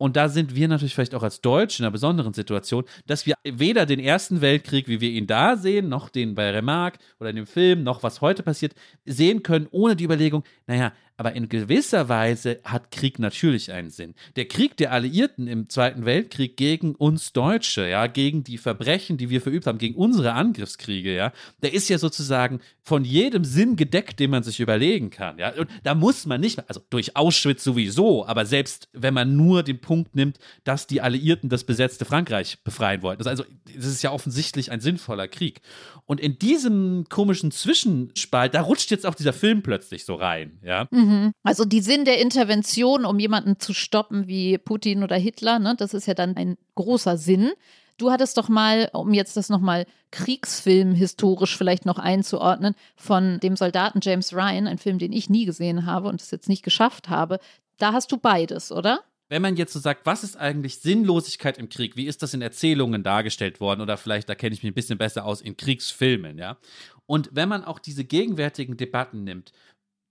und 0.00 0.16
da 0.16 0.30
sind 0.30 0.54
wir 0.54 0.66
natürlich 0.66 0.94
vielleicht 0.94 1.14
auch 1.14 1.22
als 1.22 1.42
Deutsche 1.42 1.82
in 1.82 1.84
einer 1.84 1.92
besonderen 1.92 2.32
Situation, 2.32 2.84
dass 3.06 3.26
wir 3.26 3.34
weder 3.44 3.84
den 3.84 4.00
Ersten 4.00 4.40
Weltkrieg, 4.40 4.88
wie 4.88 5.02
wir 5.02 5.10
ihn 5.10 5.26
da 5.26 5.58
sehen, 5.58 5.90
noch 5.90 6.08
den 6.08 6.34
bei 6.34 6.50
Remarque 6.50 6.98
oder 7.20 7.28
in 7.28 7.36
dem 7.36 7.46
Film, 7.46 7.82
noch 7.82 8.02
was 8.02 8.22
heute 8.22 8.42
passiert, 8.42 8.72
sehen 9.04 9.42
können, 9.42 9.68
ohne 9.70 9.96
die 9.96 10.04
Überlegung, 10.04 10.42
naja, 10.66 10.94
aber 11.20 11.34
in 11.34 11.50
gewisser 11.50 12.08
Weise 12.08 12.60
hat 12.64 12.90
Krieg 12.90 13.18
natürlich 13.18 13.72
einen 13.72 13.90
Sinn. 13.90 14.14
Der 14.36 14.46
Krieg 14.46 14.78
der 14.78 14.90
Alliierten 14.90 15.48
im 15.48 15.68
Zweiten 15.68 16.06
Weltkrieg 16.06 16.56
gegen 16.56 16.94
uns 16.94 17.34
Deutsche, 17.34 17.86
ja, 17.86 18.06
gegen 18.06 18.42
die 18.42 18.56
Verbrechen, 18.56 19.18
die 19.18 19.28
wir 19.28 19.42
verübt 19.42 19.66
haben, 19.66 19.76
gegen 19.76 19.96
unsere 19.96 20.32
Angriffskriege, 20.32 21.14
ja, 21.14 21.32
der 21.60 21.74
ist 21.74 21.90
ja 21.90 21.98
sozusagen 21.98 22.60
von 22.82 23.04
jedem 23.04 23.44
Sinn 23.44 23.76
gedeckt, 23.76 24.18
den 24.18 24.30
man 24.30 24.42
sich 24.44 24.60
überlegen 24.60 25.10
kann, 25.10 25.38
ja. 25.38 25.52
Und 25.52 25.68
da 25.82 25.94
muss 25.94 26.24
man 26.24 26.40
nicht, 26.40 26.66
also 26.70 26.80
durch 26.88 27.14
Auschwitz 27.16 27.62
sowieso, 27.64 28.26
aber 28.26 28.46
selbst 28.46 28.88
wenn 28.94 29.12
man 29.12 29.36
nur 29.36 29.62
den 29.62 29.78
Punkt 29.78 30.16
nimmt, 30.16 30.38
dass 30.64 30.86
die 30.86 31.02
Alliierten 31.02 31.50
das 31.50 31.64
besetzte 31.64 32.06
Frankreich 32.06 32.64
befreien 32.64 33.02
wollten. 33.02 33.28
Also, 33.28 33.44
das 33.66 33.84
ist 33.84 34.02
ja 34.02 34.10
offensichtlich 34.10 34.72
ein 34.72 34.80
sinnvoller 34.80 35.28
Krieg. 35.28 35.60
Und 36.06 36.18
in 36.18 36.38
diesem 36.38 37.04
komischen 37.10 37.50
Zwischenspalt, 37.50 38.54
da 38.54 38.62
rutscht 38.62 38.90
jetzt 38.90 39.04
auch 39.04 39.14
dieser 39.14 39.34
Film 39.34 39.62
plötzlich 39.62 40.06
so 40.06 40.14
rein, 40.14 40.58
ja. 40.64 40.88
Mhm. 40.90 41.09
Mhm. 41.10 41.32
Also 41.42 41.64
die 41.64 41.80
Sinn 41.80 42.04
der 42.04 42.20
Intervention, 42.20 43.04
um 43.04 43.18
jemanden 43.18 43.58
zu 43.58 43.74
stoppen 43.74 44.28
wie 44.28 44.58
Putin 44.58 45.02
oder 45.02 45.16
Hitler, 45.16 45.58
ne, 45.58 45.74
das 45.76 45.92
ist 45.92 46.06
ja 46.06 46.14
dann 46.14 46.36
ein 46.36 46.56
großer 46.76 47.16
Sinn. 47.16 47.50
Du 47.98 48.12
hattest 48.12 48.38
doch 48.38 48.48
mal, 48.48 48.88
um 48.92 49.12
jetzt 49.12 49.36
das 49.36 49.48
nochmal 49.48 49.86
Kriegsfilm 50.12 50.94
historisch 50.94 51.56
vielleicht 51.56 51.84
noch 51.84 51.98
einzuordnen, 51.98 52.74
von 52.96 53.40
dem 53.40 53.56
Soldaten 53.56 53.98
James 54.00 54.32
Ryan, 54.32 54.68
ein 54.68 54.78
Film, 54.78 54.98
den 54.98 55.12
ich 55.12 55.28
nie 55.28 55.44
gesehen 55.44 55.84
habe 55.84 56.08
und 56.08 56.22
es 56.22 56.30
jetzt 56.30 56.48
nicht 56.48 56.62
geschafft 56.62 57.08
habe. 57.08 57.40
Da 57.78 57.92
hast 57.92 58.12
du 58.12 58.16
beides, 58.16 58.70
oder? 58.70 59.00
wenn 59.30 59.42
man 59.42 59.56
jetzt 59.56 59.72
so 59.72 59.78
sagt, 59.78 60.06
was 60.06 60.24
ist 60.24 60.36
eigentlich 60.36 60.80
Sinnlosigkeit 60.80 61.56
im 61.56 61.68
Krieg? 61.68 61.96
Wie 61.96 62.06
ist 62.06 62.20
das 62.20 62.34
in 62.34 62.42
Erzählungen 62.42 63.04
dargestellt 63.04 63.60
worden? 63.60 63.80
Oder 63.80 63.96
vielleicht, 63.96 64.28
da 64.28 64.34
kenne 64.34 64.54
ich 64.54 64.64
mich 64.64 64.72
ein 64.72 64.74
bisschen 64.74 64.98
besser 64.98 65.24
aus, 65.24 65.40
in 65.40 65.56
Kriegsfilmen, 65.56 66.36
ja? 66.36 66.58
Und 67.06 67.30
wenn 67.32 67.48
man 67.48 67.64
auch 67.64 67.78
diese 67.78 68.04
gegenwärtigen 68.04 68.76
Debatten 68.76 69.22
nimmt, 69.22 69.52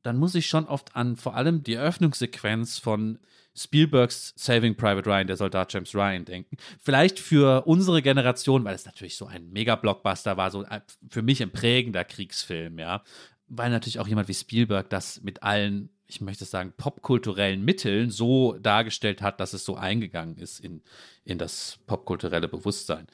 dann 0.01 0.17
muss 0.17 0.35
ich 0.35 0.47
schon 0.47 0.65
oft 0.65 0.95
an 0.95 1.15
vor 1.15 1.35
allem 1.35 1.63
die 1.63 1.73
Eröffnungssequenz 1.73 2.77
von 2.77 3.19
Spielbergs 3.55 4.33
Saving 4.37 4.75
Private 4.75 5.09
Ryan, 5.09 5.27
der 5.27 5.35
Soldat 5.35 5.73
James 5.73 5.93
Ryan, 5.93 6.23
denken. 6.23 6.57
Vielleicht 6.79 7.19
für 7.19 7.67
unsere 7.67 8.01
Generation, 8.01 8.63
weil 8.63 8.75
es 8.75 8.85
natürlich 8.85 9.17
so 9.17 9.25
ein 9.25 9.49
Mega-Blockbuster 9.51 10.37
war, 10.37 10.51
so 10.51 10.65
für 11.09 11.21
mich 11.21 11.41
ein 11.41 11.51
prägender 11.51 12.05
Kriegsfilm, 12.05 12.79
ja. 12.79 13.03
Weil 13.47 13.71
natürlich 13.71 13.99
auch 13.99 14.07
jemand 14.07 14.27
wie 14.27 14.33
Spielberg 14.33 14.89
das 14.89 15.21
mit 15.21 15.43
allen, 15.43 15.89
ich 16.07 16.21
möchte 16.21 16.45
sagen, 16.45 16.73
popkulturellen 16.77 17.65
Mitteln 17.65 18.11
so 18.11 18.53
dargestellt 18.59 19.21
hat, 19.21 19.39
dass 19.39 19.53
es 19.53 19.65
so 19.65 19.75
eingegangen 19.75 20.37
ist 20.37 20.59
in, 20.59 20.81
in 21.25 21.37
das 21.37 21.79
popkulturelle 21.87 22.47
Bewusstsein. 22.47 23.07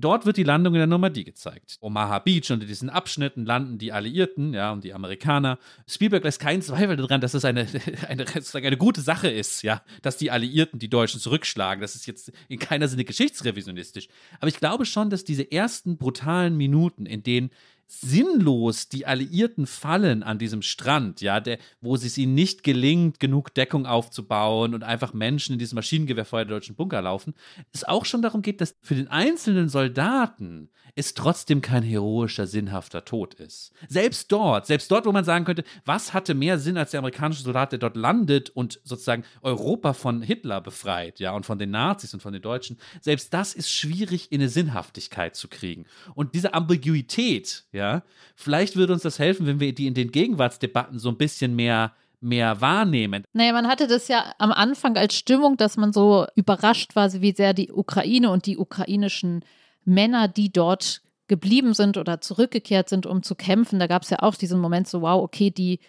Dort 0.00 0.26
wird 0.26 0.36
die 0.36 0.44
Landung 0.44 0.74
in 0.74 0.78
der 0.78 0.86
Normandie 0.86 1.24
gezeigt. 1.24 1.76
Omaha 1.80 2.18
Beach 2.20 2.50
und 2.50 2.62
in 2.62 2.68
diesen 2.68 2.90
Abschnitten 2.90 3.44
landen 3.44 3.78
die 3.78 3.92
Alliierten, 3.92 4.54
ja, 4.54 4.72
und 4.72 4.84
die 4.84 4.94
Amerikaner. 4.94 5.58
Spielberg 5.86 6.24
lässt 6.24 6.40
keinen 6.40 6.62
Zweifel 6.62 6.96
daran, 6.96 7.20
dass 7.20 7.34
es 7.34 7.44
eine, 7.44 7.66
eine, 8.08 8.24
eine 8.54 8.76
gute 8.76 9.00
Sache 9.00 9.28
ist, 9.28 9.62
ja, 9.62 9.82
dass 10.02 10.16
die 10.16 10.30
Alliierten 10.30 10.78
die 10.78 10.88
Deutschen 10.88 11.20
zurückschlagen. 11.20 11.80
Das 11.80 11.94
ist 11.94 12.06
jetzt 12.06 12.32
in 12.48 12.58
keiner 12.58 12.88
Sinne 12.88 13.04
geschichtsrevisionistisch. 13.04 14.08
Aber 14.38 14.48
ich 14.48 14.58
glaube 14.58 14.86
schon, 14.86 15.10
dass 15.10 15.24
diese 15.24 15.50
ersten 15.50 15.98
brutalen 15.98 16.56
Minuten, 16.56 17.06
in 17.06 17.22
denen 17.22 17.50
sinnlos 17.90 18.88
die 18.88 19.04
Alliierten 19.04 19.66
fallen 19.66 20.22
an 20.22 20.38
diesem 20.38 20.62
Strand, 20.62 21.20
ja, 21.20 21.40
der, 21.40 21.58
wo 21.80 21.96
es 21.96 22.16
ihnen 22.16 22.34
nicht 22.34 22.62
gelingt, 22.62 23.18
genug 23.18 23.52
Deckung 23.52 23.84
aufzubauen 23.84 24.74
und 24.74 24.84
einfach 24.84 25.12
Menschen 25.12 25.54
in 25.54 25.58
diesem 25.58 25.74
Maschinengewehrfeuer 25.74 26.44
der 26.44 26.56
deutschen 26.56 26.76
Bunker 26.76 27.02
laufen, 27.02 27.34
es 27.72 27.84
auch 27.84 28.04
schon 28.04 28.22
darum 28.22 28.42
geht, 28.42 28.60
dass 28.60 28.76
für 28.80 28.94
den 28.94 29.08
einzelnen 29.08 29.68
Soldaten 29.68 30.70
es 30.94 31.14
trotzdem 31.14 31.60
kein 31.60 31.82
heroischer, 31.82 32.46
sinnhafter 32.46 33.04
Tod 33.04 33.34
ist. 33.34 33.72
Selbst 33.88 34.30
dort, 34.32 34.66
selbst 34.66 34.90
dort, 34.90 35.06
wo 35.06 35.12
man 35.12 35.24
sagen 35.24 35.44
könnte, 35.44 35.64
was 35.84 36.12
hatte 36.12 36.34
mehr 36.34 36.58
Sinn 36.58 36.76
als 36.76 36.90
der 36.90 36.98
amerikanische 36.98 37.42
Soldat, 37.42 37.72
der 37.72 37.78
dort 37.78 37.96
landet 37.96 38.50
und 38.50 38.80
sozusagen 38.84 39.24
Europa 39.42 39.92
von 39.92 40.22
Hitler 40.22 40.60
befreit, 40.60 41.20
ja, 41.20 41.32
und 41.32 41.46
von 41.46 41.58
den 41.58 41.70
Nazis 41.70 42.14
und 42.14 42.22
von 42.22 42.32
den 42.32 42.42
Deutschen, 42.42 42.78
selbst 43.00 43.32
das 43.32 43.54
ist 43.54 43.70
schwierig 43.70 44.32
in 44.32 44.40
eine 44.40 44.48
Sinnhaftigkeit 44.48 45.36
zu 45.36 45.48
kriegen. 45.48 45.86
Und 46.14 46.34
diese 46.34 46.54
Ambiguität, 46.54 47.64
ja, 47.72 47.79
ja. 47.80 48.02
Vielleicht 48.36 48.76
würde 48.76 48.92
uns 48.92 49.02
das 49.02 49.18
helfen, 49.18 49.46
wenn 49.46 49.60
wir 49.60 49.74
die 49.74 49.86
in 49.86 49.94
den 49.94 50.12
Gegenwartsdebatten 50.12 50.98
so 50.98 51.08
ein 51.08 51.16
bisschen 51.16 51.56
mehr 51.56 51.92
mehr 52.22 52.60
wahrnehmen. 52.60 53.24
Naja, 53.32 53.52
man 53.54 53.66
hatte 53.66 53.86
das 53.86 54.08
ja 54.08 54.34
am 54.38 54.52
Anfang 54.52 54.96
als 54.98 55.14
Stimmung, 55.14 55.56
dass 55.56 55.78
man 55.78 55.92
so 55.92 56.26
überrascht 56.34 56.94
war, 56.94 57.10
wie 57.14 57.32
sehr 57.32 57.54
die 57.54 57.72
Ukraine 57.72 58.30
und 58.30 58.44
die 58.44 58.58
ukrainischen 58.58 59.42
Männer, 59.84 60.28
die 60.28 60.52
dort 60.52 61.00
geblieben 61.28 61.74
sind 61.74 61.96
oder 61.96 62.20
zurückgekehrt 62.20 62.88
sind, 62.88 63.06
um 63.06 63.22
zu 63.22 63.34
kämpfen. 63.34 63.78
Da 63.78 63.86
gab 63.86 64.02
es 64.02 64.10
ja 64.10 64.18
auch 64.20 64.34
diesen 64.34 64.60
Moment 64.60 64.88
so, 64.88 65.00
wow, 65.00 65.22
okay, 65.22 65.50
die, 65.50 65.80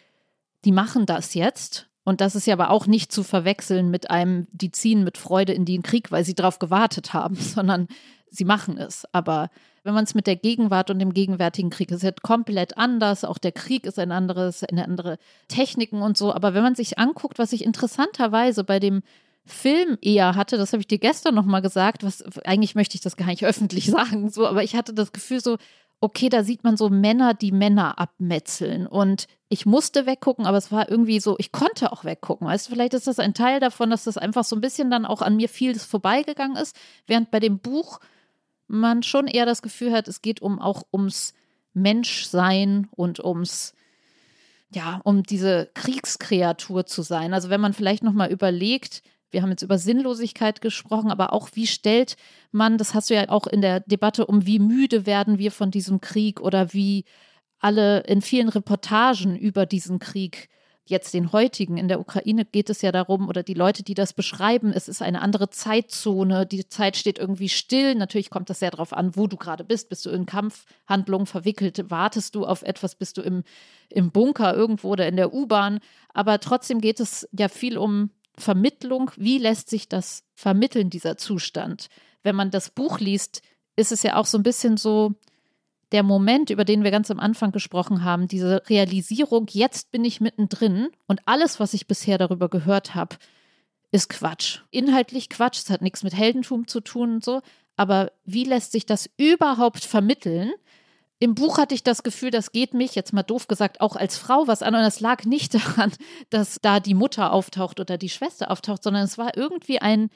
die 0.63 0.71
machen 0.71 1.05
das 1.05 1.33
jetzt. 1.33 1.87
Und 2.03 2.21
das 2.21 2.35
ist 2.35 2.47
ja 2.47 2.53
aber 2.53 2.69
auch 2.69 2.87
nicht 2.87 3.11
zu 3.11 3.23
verwechseln 3.23 3.89
mit 3.91 4.09
einem, 4.09 4.47
die 4.51 4.71
ziehen 4.71 5.03
mit 5.03 5.17
Freude 5.17 5.53
in 5.53 5.65
den 5.65 5.83
Krieg, 5.83 6.11
weil 6.11 6.23
sie 6.23 6.35
darauf 6.35 6.59
gewartet 6.59 7.13
haben, 7.13 7.35
sondern 7.35 7.87
sie 8.31 8.45
machen 8.45 8.77
es. 8.77 9.05
Aber 9.11 9.49
wenn 9.83 9.93
man 9.93 10.05
es 10.05 10.15
mit 10.15 10.25
der 10.25 10.35
Gegenwart 10.35 10.89
und 10.89 10.99
dem 10.99 11.13
gegenwärtigen 11.13 11.69
Krieg 11.69 11.91
ist, 11.91 12.03
ist 12.03 12.23
komplett 12.23 12.77
anders. 12.77 13.23
Auch 13.23 13.37
der 13.37 13.51
Krieg 13.51 13.85
ist 13.85 13.99
ein 13.99 14.11
anderes, 14.11 14.63
eine 14.63 14.85
andere 14.85 15.17
Techniken 15.47 16.01
und 16.01 16.17
so. 16.17 16.33
Aber 16.33 16.53
wenn 16.53 16.63
man 16.63 16.75
sich 16.75 16.97
anguckt, 16.97 17.37
was 17.37 17.53
ich 17.53 17.63
interessanterweise 17.63 18.63
bei 18.63 18.79
dem 18.79 19.01
Film 19.45 19.97
eher 20.01 20.35
hatte, 20.35 20.57
das 20.57 20.71
habe 20.71 20.81
ich 20.81 20.87
dir 20.87 20.99
gestern 20.99 21.35
nochmal 21.35 21.61
gesagt, 21.61 22.03
was 22.03 22.23
eigentlich 22.45 22.75
möchte 22.75 22.95
ich 22.95 23.01
das 23.01 23.17
gar 23.17 23.27
nicht 23.27 23.45
öffentlich 23.45 23.87
sagen, 23.87 24.29
so, 24.29 24.47
aber 24.47 24.63
ich 24.63 24.75
hatte 24.75 24.93
das 24.93 25.11
Gefühl 25.11 25.41
so, 25.41 25.57
okay, 25.99 26.29
da 26.29 26.43
sieht 26.43 26.63
man 26.63 26.77
so 26.77 26.89
Männer, 26.89 27.35
die 27.35 27.51
Männer 27.51 27.99
abmetzeln. 27.99 28.87
Und 28.87 29.27
ich 29.49 29.67
musste 29.67 30.07
weggucken, 30.07 30.47
aber 30.47 30.57
es 30.57 30.71
war 30.71 30.89
irgendwie 30.89 31.19
so, 31.19 31.35
ich 31.37 31.51
konnte 31.51 31.91
auch 31.91 32.03
weggucken. 32.03 32.47
Weißt 32.47 32.67
du, 32.67 32.71
vielleicht 32.71 32.95
ist 32.95 33.05
das 33.05 33.19
ein 33.19 33.35
Teil 33.35 33.59
davon, 33.59 33.91
dass 33.91 34.05
das 34.05 34.17
einfach 34.17 34.43
so 34.43 34.55
ein 34.55 34.61
bisschen 34.61 34.89
dann 34.89 35.05
auch 35.05 35.21
an 35.21 35.35
mir 35.35 35.47
vieles 35.47 35.85
vorbeigegangen 35.85 36.57
ist, 36.57 36.75
während 37.05 37.29
bei 37.29 37.39
dem 37.39 37.59
Buch 37.59 37.99
man 38.71 39.03
schon 39.03 39.27
eher 39.27 39.45
das 39.45 39.61
Gefühl 39.61 39.91
hat, 39.91 40.07
es 40.07 40.21
geht 40.21 40.41
um 40.41 40.59
auch 40.59 40.83
ums 40.93 41.33
Menschsein 41.73 42.87
und 42.91 43.23
ums 43.23 43.73
ja, 44.73 45.01
um 45.03 45.23
diese 45.23 45.69
Kriegskreatur 45.73 46.85
zu 46.85 47.01
sein. 47.01 47.33
Also 47.33 47.49
wenn 47.49 47.59
man 47.59 47.73
vielleicht 47.73 48.03
noch 48.03 48.13
mal 48.13 48.31
überlegt, 48.31 49.03
wir 49.29 49.41
haben 49.41 49.49
jetzt 49.49 49.63
über 49.63 49.77
Sinnlosigkeit 49.77 50.61
gesprochen, 50.61 51.11
aber 51.11 51.33
auch 51.33 51.49
wie 51.53 51.67
stellt 51.67 52.15
man, 52.51 52.77
das 52.77 52.93
hast 52.93 53.09
du 53.09 53.15
ja 53.15 53.29
auch 53.29 53.47
in 53.47 53.61
der 53.61 53.81
Debatte 53.81 54.25
um, 54.25 54.45
wie 54.45 54.59
müde 54.59 55.05
werden 55.05 55.39
wir 55.39 55.51
von 55.51 55.71
diesem 55.71 55.99
Krieg 55.99 56.39
oder 56.39 56.73
wie 56.73 57.05
alle 57.59 58.01
in 58.01 58.21
vielen 58.21 58.49
Reportagen 58.49 59.35
über 59.35 59.65
diesen 59.65 59.99
Krieg 59.99 60.49
jetzt 60.85 61.13
den 61.13 61.31
heutigen. 61.31 61.77
In 61.77 61.87
der 61.87 61.99
Ukraine 61.99 62.45
geht 62.45 62.69
es 62.69 62.81
ja 62.81 62.91
darum, 62.91 63.27
oder 63.27 63.43
die 63.43 63.53
Leute, 63.53 63.83
die 63.83 63.93
das 63.93 64.13
beschreiben, 64.13 64.73
es 64.73 64.87
ist 64.87 65.01
eine 65.01 65.21
andere 65.21 65.49
Zeitzone, 65.49 66.45
die 66.45 66.67
Zeit 66.67 66.97
steht 66.97 67.19
irgendwie 67.19 67.49
still. 67.49 67.95
Natürlich 67.95 68.29
kommt 68.29 68.49
das 68.49 68.59
sehr 68.59 68.71
darauf 68.71 68.93
an, 68.93 69.15
wo 69.15 69.27
du 69.27 69.37
gerade 69.37 69.63
bist. 69.63 69.89
Bist 69.89 70.05
du 70.05 70.09
in 70.09 70.25
Kampfhandlungen 70.25 71.27
verwickelt? 71.27 71.89
Wartest 71.89 72.35
du 72.35 72.45
auf 72.45 72.63
etwas? 72.63 72.95
Bist 72.95 73.17
du 73.17 73.21
im, 73.21 73.43
im 73.89 74.11
Bunker 74.11 74.55
irgendwo 74.55 74.89
oder 74.89 75.07
in 75.07 75.15
der 75.15 75.33
U-Bahn? 75.33 75.79
Aber 76.13 76.39
trotzdem 76.39 76.81
geht 76.81 76.99
es 76.99 77.27
ja 77.31 77.47
viel 77.47 77.77
um 77.77 78.11
Vermittlung, 78.37 79.11
wie 79.17 79.37
lässt 79.37 79.69
sich 79.69 79.87
das 79.87 80.23
vermitteln, 80.33 80.89
dieser 80.89 81.17
Zustand? 81.17 81.87
Wenn 82.23 82.35
man 82.35 82.51
das 82.51 82.69
Buch 82.69 82.99
liest, 82.99 83.41
ist 83.75 83.91
es 83.91 84.03
ja 84.03 84.15
auch 84.15 84.25
so 84.25 84.37
ein 84.37 84.43
bisschen 84.43 84.77
so 84.77 85.13
der 85.91 86.03
Moment, 86.03 86.49
über 86.49 86.65
den 86.65 86.83
wir 86.83 86.91
ganz 86.91 87.11
am 87.11 87.19
Anfang 87.19 87.51
gesprochen 87.51 88.03
haben, 88.03 88.27
diese 88.27 88.63
Realisierung, 88.69 89.47
jetzt 89.51 89.91
bin 89.91 90.05
ich 90.05 90.21
mittendrin 90.21 90.89
und 91.07 91.21
alles, 91.25 91.59
was 91.59 91.73
ich 91.73 91.87
bisher 91.87 92.17
darüber 92.17 92.49
gehört 92.49 92.95
habe, 92.95 93.17
ist 93.91 94.09
Quatsch. 94.09 94.59
Inhaltlich 94.71 95.29
Quatsch, 95.29 95.59
es 95.59 95.69
hat 95.69 95.81
nichts 95.81 96.03
mit 96.03 96.13
Heldentum 96.13 96.67
zu 96.67 96.79
tun 96.79 97.15
und 97.15 97.25
so, 97.25 97.41
aber 97.75 98.11
wie 98.25 98.43
lässt 98.43 98.71
sich 98.71 98.85
das 98.85 99.09
überhaupt 99.17 99.83
vermitteln? 99.83 100.51
Im 101.19 101.35
Buch 101.35 101.59
hatte 101.59 101.75
ich 101.75 101.83
das 101.83 102.01
Gefühl, 102.01 102.31
das 102.31 102.51
geht 102.51 102.73
mich, 102.73 102.95
jetzt 102.95 103.13
mal 103.13 103.21
doof 103.21 103.47
gesagt, 103.47 103.79
auch 103.79 103.95
als 103.95 104.17
Frau 104.17 104.47
was 104.47 104.63
an. 104.63 104.73
Und 104.73 104.81
es 104.81 104.99
lag 104.99 105.23
nicht 105.25 105.53
daran, 105.55 105.91
dass 106.29 106.59
da 106.61 106.79
die 106.79 106.95
Mutter 106.95 107.31
auftaucht 107.31 107.79
oder 107.79 107.97
die 107.97 108.09
Schwester 108.09 108.49
auftaucht, 108.49 108.83
sondern 108.83 109.03
es 109.03 109.17
war 109.17 109.37
irgendwie 109.37 109.79
ein, 109.79 110.09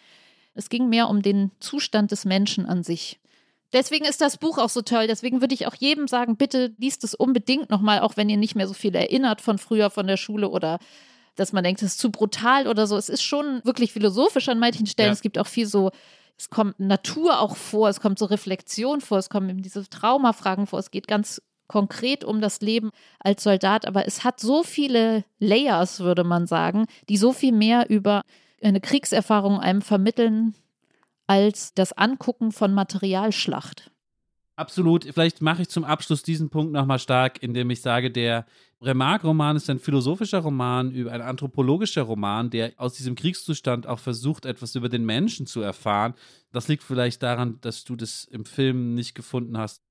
es 0.55 0.69
ging 0.69 0.89
mehr 0.89 1.09
um 1.09 1.21
den 1.21 1.51
Zustand 1.59 2.11
des 2.11 2.25
Menschen 2.25 2.65
an 2.65 2.81
sich. 2.81 3.19
Deswegen 3.73 4.05
ist 4.05 4.21
das 4.21 4.37
Buch 4.37 4.57
auch 4.57 4.69
so 4.69 4.81
toll. 4.81 5.07
Deswegen 5.07 5.41
würde 5.41 5.53
ich 5.53 5.67
auch 5.67 5.75
jedem 5.75 6.07
sagen, 6.07 6.37
bitte 6.37 6.73
liest 6.77 7.03
es 7.03 7.13
unbedingt 7.13 7.69
nochmal, 7.69 7.99
auch 7.99 8.17
wenn 8.17 8.29
ihr 8.29 8.37
nicht 8.37 8.55
mehr 8.55 8.67
so 8.67 8.73
viel 8.73 8.95
erinnert 8.95 9.41
von 9.41 9.57
früher, 9.57 9.89
von 9.89 10.07
der 10.07 10.17
Schule 10.17 10.49
oder 10.49 10.79
dass 11.35 11.51
man 11.51 11.65
denkt, 11.65 11.81
es 11.81 11.93
ist 11.93 11.99
zu 11.99 12.11
brutal 12.11 12.67
oder 12.67 12.87
so. 12.87 12.95
Es 12.95 13.09
ist 13.09 13.23
schon 13.23 13.61
wirklich 13.65 13.91
philosophisch 13.91 14.47
an 14.47 14.59
manchen 14.59 14.85
Stellen. 14.85 15.09
Ja. 15.09 15.13
Es 15.13 15.21
gibt 15.21 15.37
auch 15.37 15.47
viel 15.47 15.65
so 15.65 15.91
es 16.37 16.49
kommt 16.49 16.79
Natur 16.79 17.39
auch 17.39 17.55
vor, 17.55 17.89
es 17.89 18.01
kommt 18.01 18.19
so 18.19 18.25
Reflexion 18.25 19.01
vor, 19.01 19.17
es 19.17 19.29
kommen 19.29 19.49
eben 19.49 19.61
diese 19.61 19.89
Traumafragen 19.89 20.67
vor, 20.67 20.79
es 20.79 20.91
geht 20.91 21.07
ganz 21.07 21.41
konkret 21.67 22.23
um 22.23 22.41
das 22.41 22.61
Leben 22.61 22.91
als 23.19 23.43
Soldat, 23.43 23.87
aber 23.87 24.05
es 24.05 24.23
hat 24.23 24.39
so 24.39 24.63
viele 24.63 25.23
Layers, 25.39 26.01
würde 26.01 26.23
man 26.23 26.45
sagen, 26.45 26.85
die 27.09 27.17
so 27.17 27.33
viel 27.33 27.53
mehr 27.53 27.89
über 27.89 28.21
eine 28.61 28.81
Kriegserfahrung 28.81 29.59
einem 29.59 29.81
vermitteln 29.81 30.55
als 31.27 31.73
das 31.73 31.93
Angucken 31.93 32.51
von 32.51 32.73
Materialschlacht. 32.73 33.91
Absolut. 34.57 35.03
Vielleicht 35.03 35.41
mache 35.41 35.63
ich 35.63 35.69
zum 35.69 35.83
Abschluss 35.83 36.23
diesen 36.23 36.49
Punkt 36.49 36.71
nochmal 36.71 36.99
stark, 36.99 37.43
indem 37.43 37.69
ich 37.69 37.81
sage, 37.81 38.09
der 38.09 38.45
Remarque-Roman 38.81 39.57
ist 39.57 39.69
ein 39.69 39.79
philosophischer 39.79 40.39
Roman, 40.39 40.93
ein 41.09 41.21
anthropologischer 41.21 42.03
Roman, 42.03 42.49
der 42.49 42.71
aus 42.77 42.93
diesem 42.93 43.15
Kriegszustand 43.15 43.85
auch 43.85 43.99
versucht, 43.99 44.45
etwas 44.45 44.75
über 44.75 44.87
den 44.87 45.05
Menschen 45.05 45.45
zu 45.45 45.61
erfahren. 45.61 46.13
Das 46.51 46.67
liegt 46.67 46.83
vielleicht 46.83 47.21
daran, 47.21 47.59
dass 47.61 47.83
du 47.83 47.95
das 47.95 48.25
im 48.25 48.45
Film 48.45 48.93
nicht 48.93 49.13
gefunden 49.13 49.57
hast. 49.57 49.81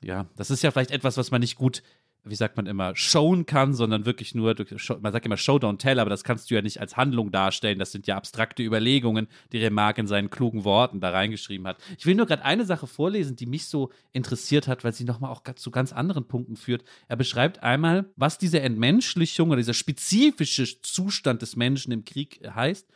Ja, 0.00 0.26
das 0.36 0.50
ist 0.50 0.62
ja 0.62 0.70
vielleicht 0.70 0.90
etwas, 0.90 1.16
was 1.16 1.30
man 1.30 1.40
nicht 1.40 1.56
gut 1.56 1.82
wie 2.24 2.34
sagt 2.34 2.56
man 2.56 2.66
immer, 2.66 2.96
showen 2.96 3.44
kann, 3.44 3.74
sondern 3.74 4.06
wirklich 4.06 4.34
nur, 4.34 4.54
man 5.00 5.12
sagt 5.12 5.26
immer 5.26 5.36
Show, 5.36 5.56
don't 5.56 5.78
tell, 5.78 5.98
aber 5.98 6.10
das 6.10 6.24
kannst 6.24 6.50
du 6.50 6.54
ja 6.54 6.62
nicht 6.62 6.80
als 6.80 6.96
Handlung 6.96 7.30
darstellen. 7.30 7.78
Das 7.78 7.92
sind 7.92 8.06
ja 8.06 8.16
abstrakte 8.16 8.62
Überlegungen, 8.62 9.28
die 9.52 9.58
Remarque 9.58 10.00
in 10.00 10.06
seinen 10.06 10.30
klugen 10.30 10.64
Worten 10.64 11.00
da 11.00 11.10
reingeschrieben 11.10 11.66
hat. 11.66 11.76
Ich 11.98 12.06
will 12.06 12.14
nur 12.14 12.26
gerade 12.26 12.44
eine 12.44 12.64
Sache 12.64 12.86
vorlesen, 12.86 13.36
die 13.36 13.46
mich 13.46 13.66
so 13.66 13.90
interessiert 14.12 14.68
hat, 14.68 14.84
weil 14.84 14.92
sie 14.92 15.04
nochmal 15.04 15.30
auch 15.30 15.42
zu 15.56 15.70
ganz 15.70 15.92
anderen 15.92 16.26
Punkten 16.26 16.56
führt. 16.56 16.84
Er 17.08 17.16
beschreibt 17.16 17.62
einmal, 17.62 18.06
was 18.16 18.38
diese 18.38 18.60
Entmenschlichung 18.60 19.48
oder 19.48 19.58
dieser 19.58 19.74
spezifische 19.74 20.80
Zustand 20.80 21.42
des 21.42 21.56
Menschen 21.56 21.92
im 21.92 22.04
Krieg 22.04 22.40
heißt. 22.54 22.88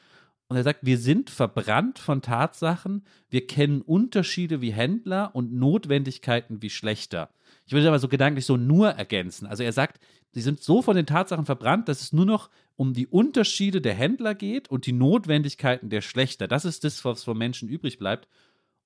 Und 0.49 0.57
er 0.57 0.63
sagt, 0.63 0.81
wir 0.83 0.97
sind 0.97 1.29
verbrannt 1.29 1.99
von 1.99 2.23
Tatsachen, 2.23 3.05
wir 3.29 3.47
kennen 3.47 3.83
Unterschiede 3.83 4.63
wie 4.63 4.73
Händler 4.73 5.35
und 5.35 5.53
Notwendigkeiten 5.53 6.63
wie 6.63 6.71
Schlechter. 6.71 7.29
Ich 7.69 7.75
würde 7.75 7.87
aber 7.87 7.99
so 7.99 8.09
gedanklich 8.09 8.47
so 8.47 8.57
nur 8.57 8.89
ergänzen. 8.89 9.47
Also 9.47 9.63
er 9.63 9.75
sagt, 9.75 10.01
sie 10.33 10.41
sind 10.41 10.63
so 10.63 10.81
von 10.81 10.97
den 10.97 11.05
Tatsachen 11.05 11.45
verbrannt, 11.45 11.87
dass 11.87 12.01
es 12.01 12.15
nur 12.15 12.25
noch 12.25 12.49
um 12.77 12.95
die 12.95 13.07
Unterschiede 13.07 13.83
der 13.83 13.93
Händler 13.93 14.35
geht 14.35 14.71
und 14.71 14.87
die 14.87 14.93
Notwendigkeiten 14.93 15.91
der 15.91 16.01
Schlechter. 16.01 16.49
Das 16.49 16.65
ist 16.65 16.85
das, 16.85 17.05
was 17.05 17.25
vom 17.25 17.37
Menschen 17.37 17.69
übrig 17.69 17.99
bleibt. 17.99 18.27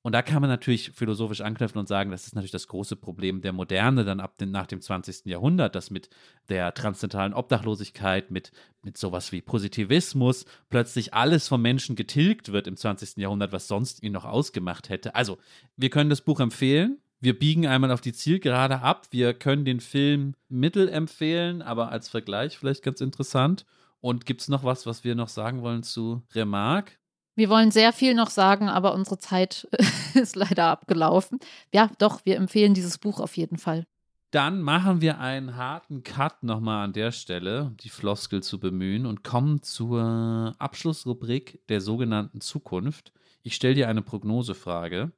Und 0.04 0.16
da 0.16 0.22
kann 0.22 0.40
man 0.40 0.50
natürlich 0.50 0.90
philosophisch 0.90 1.42
anknüpfen 1.42 1.78
und 1.78 1.86
sagen, 1.86 2.10
das 2.10 2.26
ist 2.26 2.34
natürlich 2.34 2.50
das 2.50 2.66
große 2.66 2.96
Problem 2.96 3.40
der 3.40 3.52
Moderne 3.52 4.04
dann 4.04 4.18
ab 4.18 4.36
den, 4.36 4.50
nach 4.50 4.66
dem 4.66 4.80
20. 4.80 5.26
Jahrhundert, 5.26 5.76
dass 5.76 5.92
mit 5.92 6.10
der 6.48 6.74
transzendentalen 6.74 7.34
Obdachlosigkeit, 7.34 8.32
mit, 8.32 8.50
mit 8.82 8.98
sowas 8.98 9.30
wie 9.30 9.42
Positivismus 9.42 10.44
plötzlich 10.70 11.14
alles 11.14 11.46
vom 11.46 11.62
Menschen 11.62 11.94
getilgt 11.94 12.50
wird 12.50 12.66
im 12.66 12.76
20. 12.76 13.18
Jahrhundert, 13.18 13.52
was 13.52 13.68
sonst 13.68 14.02
ihn 14.02 14.10
noch 14.10 14.24
ausgemacht 14.24 14.88
hätte. 14.88 15.14
Also, 15.14 15.38
wir 15.76 15.90
können 15.90 16.10
das 16.10 16.22
Buch 16.22 16.40
empfehlen 16.40 16.98
wir 17.22 17.38
biegen 17.38 17.68
einmal 17.68 17.92
auf 17.92 18.00
die 18.00 18.12
Zielgerade 18.12 18.80
ab. 18.82 19.06
Wir 19.10 19.32
können 19.32 19.64
den 19.64 19.78
Film 19.78 20.34
mittel 20.48 20.88
empfehlen, 20.88 21.62
aber 21.62 21.92
als 21.92 22.08
Vergleich 22.08 22.58
vielleicht 22.58 22.82
ganz 22.82 23.00
interessant. 23.00 23.64
Und 24.00 24.26
gibt 24.26 24.40
es 24.40 24.48
noch 24.48 24.64
was, 24.64 24.86
was 24.86 25.04
wir 25.04 25.14
noch 25.14 25.28
sagen 25.28 25.62
wollen 25.62 25.84
zu 25.84 26.22
Remarque? 26.34 26.94
Wir 27.36 27.48
wollen 27.48 27.70
sehr 27.70 27.92
viel 27.92 28.14
noch 28.14 28.28
sagen, 28.28 28.68
aber 28.68 28.92
unsere 28.92 29.20
Zeit 29.20 29.68
ist 30.14 30.34
leider 30.34 30.64
abgelaufen. 30.64 31.38
Ja, 31.72 31.92
doch, 31.98 32.24
wir 32.24 32.36
empfehlen 32.36 32.74
dieses 32.74 32.98
Buch 32.98 33.20
auf 33.20 33.36
jeden 33.36 33.56
Fall. 33.56 33.86
Dann 34.32 34.60
machen 34.60 35.00
wir 35.00 35.20
einen 35.20 35.56
harten 35.56 36.02
Cut 36.02 36.42
nochmal 36.42 36.84
an 36.84 36.92
der 36.92 37.12
Stelle, 37.12 37.66
um 37.66 37.76
die 37.76 37.90
Floskel 37.90 38.42
zu 38.42 38.58
bemühen 38.58 39.06
und 39.06 39.22
kommen 39.22 39.62
zur 39.62 40.56
Abschlussrubrik 40.58 41.60
der 41.68 41.80
sogenannten 41.80 42.40
Zukunft. 42.40 43.12
Ich 43.44 43.54
stelle 43.54 43.74
dir 43.74 43.88
eine 43.88 44.02
Prognosefrage. 44.02 45.12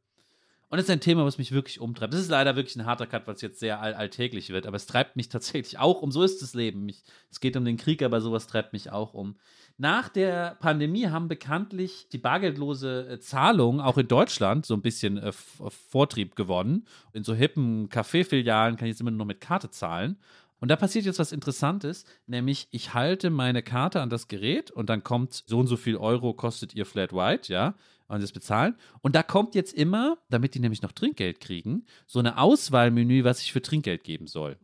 Und 0.75 0.79
das 0.79 0.87
ist 0.87 0.91
ein 0.91 0.99
Thema, 0.99 1.25
was 1.25 1.39
mich 1.39 1.53
wirklich 1.53 1.79
umtreibt. 1.81 2.13
Das 2.13 2.21
ist 2.21 2.31
leider 2.31 2.57
wirklich 2.57 2.75
ein 2.75 2.85
harter 2.85 3.07
Cut, 3.07 3.29
es 3.29 3.43
jetzt 3.43 3.61
sehr 3.61 3.81
all 3.81 3.95
alltäglich 3.95 4.51
wird. 4.51 4.67
Aber 4.67 4.75
es 4.75 4.87
treibt 4.87 5.15
mich 5.15 5.29
tatsächlich 5.29 5.79
auch 5.79 6.03
um. 6.03 6.11
So 6.11 6.25
ist 6.25 6.43
das 6.43 6.53
Leben. 6.53 6.85
Mich, 6.85 7.05
es 7.31 7.39
geht 7.39 7.57
um 7.57 7.65
den 7.65 7.77
Krieg, 7.77 8.03
aber 8.03 8.21
sowas 8.21 8.49
treibt 8.49 8.73
mich 8.73 8.91
auch 8.91 9.15
um. 9.15 9.37
Nach 9.79 10.09
der 10.09 10.57
Pandemie 10.57 11.07
haben 11.07 11.29
bekanntlich 11.29 12.09
die 12.11 12.19
bargeldlose 12.19 13.07
äh, 13.09 13.21
Zahlung 13.21 13.81
auch 13.81 13.99
in 13.99 14.09
Deutschland 14.09 14.67
so 14.67 14.75
ein 14.75 14.83
bisschen 14.83 15.17
äh, 15.17 15.31
Vortrieb 15.31 16.35
gewonnen. 16.35 16.89
In 17.13 17.23
so 17.23 17.35
hippen 17.35 17.89
Kaffeefilialen 17.89 18.75
kann 18.75 18.89
ich 18.89 18.95
jetzt 18.95 19.01
immer 19.01 19.13
nur 19.13 19.27
mit 19.27 19.41
Karte 19.41 19.71
zahlen. 19.71 20.19
Und 20.59 20.73
da 20.73 20.77
passiert 20.77 21.05
jetzt 21.05 21.21
was 21.21 21.31
Interessantes, 21.31 22.05
nämlich 22.27 22.67
ich 22.73 22.95
halte 22.95 23.31
meine 23.31 23.63
Karte 23.63 24.01
an 24.01 24.11
das 24.11 24.27
Gerät 24.27 24.73
und 24.73 24.89
dann 24.89 25.05
kommt 25.05 25.45
so 25.47 25.61
und 25.61 25.69
so 25.69 25.77
viel 25.77 25.97
Euro 25.97 26.35
kostet 26.35 26.75
ihr 26.75 26.85
Flat 26.85 27.13
White, 27.13 27.53
ja 27.53 27.77
und 28.09 28.23
das 28.23 28.33
bezahlen. 28.33 28.77
Und 29.01 29.15
da 29.15 29.23
kommt 29.23 29.55
jetzt 29.55 29.73
immer, 29.73 30.19
damit 30.31 30.55
die 30.55 30.61
nämlich 30.61 30.83
noch 30.83 30.93
Trinkgeld 30.93 31.41
kriegen, 31.41 31.87
so 32.07 32.19
eine 32.19 32.39
Auswahlmenü, 32.39 33.25
was 33.25 33.41
ich 33.41 33.53
für 33.53 33.63
Trinkgeld 33.63 34.05
geben 34.05 34.27
soll 34.27 34.59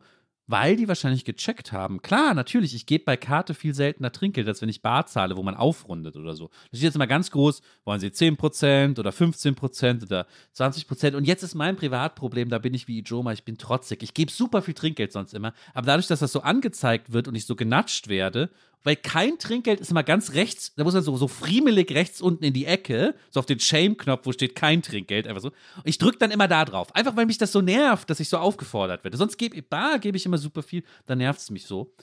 weil 0.50 0.74
die 0.74 0.88
wahrscheinlich 0.88 1.24
gecheckt 1.24 1.70
haben. 1.70 2.02
Klar, 2.02 2.34
natürlich, 2.34 2.74
ich 2.74 2.84
gebe 2.84 3.04
bei 3.04 3.16
Karte 3.16 3.54
viel 3.54 3.72
seltener 3.72 4.10
Trinkgeld, 4.10 4.48
als 4.48 4.60
wenn 4.60 4.68
ich 4.68 4.82
Bar 4.82 5.06
zahle, 5.06 5.36
wo 5.36 5.44
man 5.44 5.54
aufrundet 5.54 6.16
oder 6.16 6.34
so. 6.34 6.48
Das 6.70 6.78
steht 6.78 6.88
jetzt 6.88 6.96
immer 6.96 7.06
ganz 7.06 7.30
groß, 7.30 7.62
wollen 7.84 8.00
Sie 8.00 8.08
10% 8.08 8.98
oder 8.98 9.10
15% 9.10 10.02
oder 10.02 10.26
20%. 10.56 11.14
Und 11.14 11.24
jetzt 11.24 11.44
ist 11.44 11.54
mein 11.54 11.76
Privatproblem, 11.76 12.48
da 12.48 12.58
bin 12.58 12.74
ich 12.74 12.88
wie 12.88 12.98
Ijoma, 12.98 13.32
ich 13.32 13.44
bin 13.44 13.58
trotzig. 13.58 14.02
Ich 14.02 14.12
gebe 14.12 14.32
super 14.32 14.60
viel 14.60 14.74
Trinkgeld 14.74 15.12
sonst 15.12 15.34
immer. 15.34 15.52
Aber 15.72 15.86
dadurch, 15.86 16.08
dass 16.08 16.18
das 16.18 16.32
so 16.32 16.40
angezeigt 16.40 17.12
wird 17.12 17.28
und 17.28 17.36
ich 17.36 17.46
so 17.46 17.54
genatscht 17.54 18.08
werde, 18.08 18.50
weil 18.82 18.96
kein 18.96 19.38
Trinkgeld 19.38 19.80
ist 19.80 19.90
immer 19.90 20.02
ganz 20.02 20.32
rechts, 20.32 20.74
da 20.74 20.84
muss 20.84 20.94
man 20.94 21.02
so, 21.02 21.16
so 21.16 21.28
friemelig 21.28 21.92
rechts 21.92 22.20
unten 22.20 22.44
in 22.44 22.52
die 22.52 22.64
Ecke, 22.66 23.14
so 23.30 23.40
auf 23.40 23.46
den 23.46 23.60
Shame-Knopf, 23.60 24.26
wo 24.26 24.32
steht 24.32 24.54
kein 24.54 24.82
Trinkgeld, 24.82 25.26
einfach 25.26 25.42
so. 25.42 25.52
Ich 25.84 25.98
drücke 25.98 26.18
dann 26.18 26.30
immer 26.30 26.48
da 26.48 26.64
drauf. 26.64 26.94
Einfach, 26.94 27.16
weil 27.16 27.26
mich 27.26 27.38
das 27.38 27.52
so 27.52 27.60
nervt, 27.60 28.08
dass 28.08 28.20
ich 28.20 28.28
so 28.28 28.38
aufgefordert 28.38 29.04
werde. 29.04 29.16
Sonst 29.16 29.36
gebe 29.36 29.56
ich 29.56 29.68
bar, 29.68 29.98
gebe 29.98 30.16
ich 30.16 30.26
immer 30.26 30.38
super 30.38 30.62
viel, 30.62 30.82
dann 31.06 31.18
nervt 31.18 31.40
es 31.40 31.50
mich 31.50 31.66
so. 31.66 31.94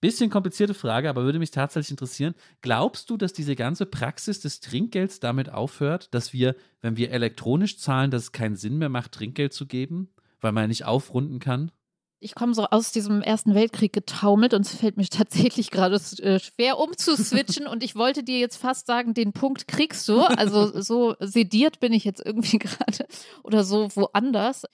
Bisschen 0.00 0.28
komplizierte 0.28 0.74
Frage, 0.74 1.08
aber 1.08 1.24
würde 1.24 1.38
mich 1.38 1.50
tatsächlich 1.50 1.90
interessieren. 1.90 2.34
Glaubst 2.60 3.08
du, 3.08 3.16
dass 3.16 3.32
diese 3.32 3.56
ganze 3.56 3.86
Praxis 3.86 4.40
des 4.40 4.60
Trinkgelds 4.60 5.20
damit 5.20 5.48
aufhört, 5.48 6.12
dass 6.12 6.32
wir, 6.32 6.54
wenn 6.82 6.98
wir 6.98 7.12
elektronisch 7.12 7.78
zahlen, 7.78 8.10
dass 8.10 8.24
es 8.24 8.32
keinen 8.32 8.56
Sinn 8.56 8.76
mehr 8.76 8.90
macht, 8.90 9.12
Trinkgeld 9.12 9.54
zu 9.54 9.66
geben, 9.66 10.10
weil 10.40 10.52
man 10.52 10.68
nicht 10.68 10.84
aufrunden 10.84 11.38
kann? 11.38 11.72
Ich 12.18 12.34
komme 12.34 12.54
so 12.54 12.64
aus 12.64 12.92
diesem 12.92 13.20
Ersten 13.20 13.54
Weltkrieg 13.54 13.92
getaumelt 13.92 14.54
und 14.54 14.62
es 14.64 14.74
fällt 14.74 14.96
mir 14.96 15.04
tatsächlich 15.10 15.70
gerade 15.70 15.96
äh, 16.22 16.38
schwer 16.38 16.78
umzuswitchen 16.78 17.66
und 17.66 17.82
ich 17.82 17.94
wollte 17.94 18.22
dir 18.22 18.38
jetzt 18.38 18.56
fast 18.56 18.86
sagen, 18.86 19.14
den 19.14 19.32
Punkt 19.32 19.68
kriegst 19.68 20.08
du. 20.08 20.20
Also 20.22 20.80
so 20.80 21.14
sediert 21.20 21.80
bin 21.80 21.92
ich 21.92 22.04
jetzt 22.04 22.24
irgendwie 22.24 22.58
gerade 22.60 23.06
oder 23.42 23.64
so 23.64 23.88
woanders. 23.94 24.64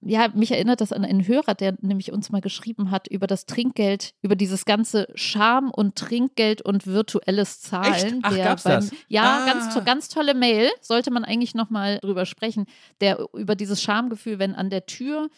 Ja, 0.00 0.28
mich 0.32 0.52
erinnert 0.52 0.80
das 0.80 0.92
an 0.92 1.04
einen 1.04 1.26
Hörer, 1.26 1.56
der 1.56 1.76
nämlich 1.80 2.12
uns 2.12 2.30
mal 2.30 2.40
geschrieben 2.40 2.92
hat 2.92 3.08
über 3.08 3.26
das 3.26 3.46
Trinkgeld, 3.46 4.14
über 4.22 4.36
dieses 4.36 4.64
ganze 4.64 5.08
Scham 5.16 5.72
und 5.72 5.96
Trinkgeld 5.96 6.62
und 6.62 6.86
virtuelles 6.86 7.60
Zahlen. 7.60 7.92
Echt? 7.94 8.16
Ach, 8.22 8.32
der 8.32 8.44
gab's 8.44 8.62
beim, 8.62 8.74
das? 8.74 8.90
Ja, 9.08 9.40
Ah. 9.42 9.46
ganz, 9.52 9.84
ganz 9.84 10.08
tolle 10.08 10.34
Mail. 10.34 10.70
Sollte 10.82 11.10
man 11.10 11.24
eigentlich 11.24 11.56
nochmal 11.56 11.98
drüber 12.00 12.26
sprechen. 12.26 12.66
Der 13.00 13.26
über 13.34 13.56
dieses 13.56 13.82
Schamgefühl, 13.82 14.38
wenn 14.38 14.54
an 14.54 14.70
der 14.70 14.86
Tür 14.86 15.30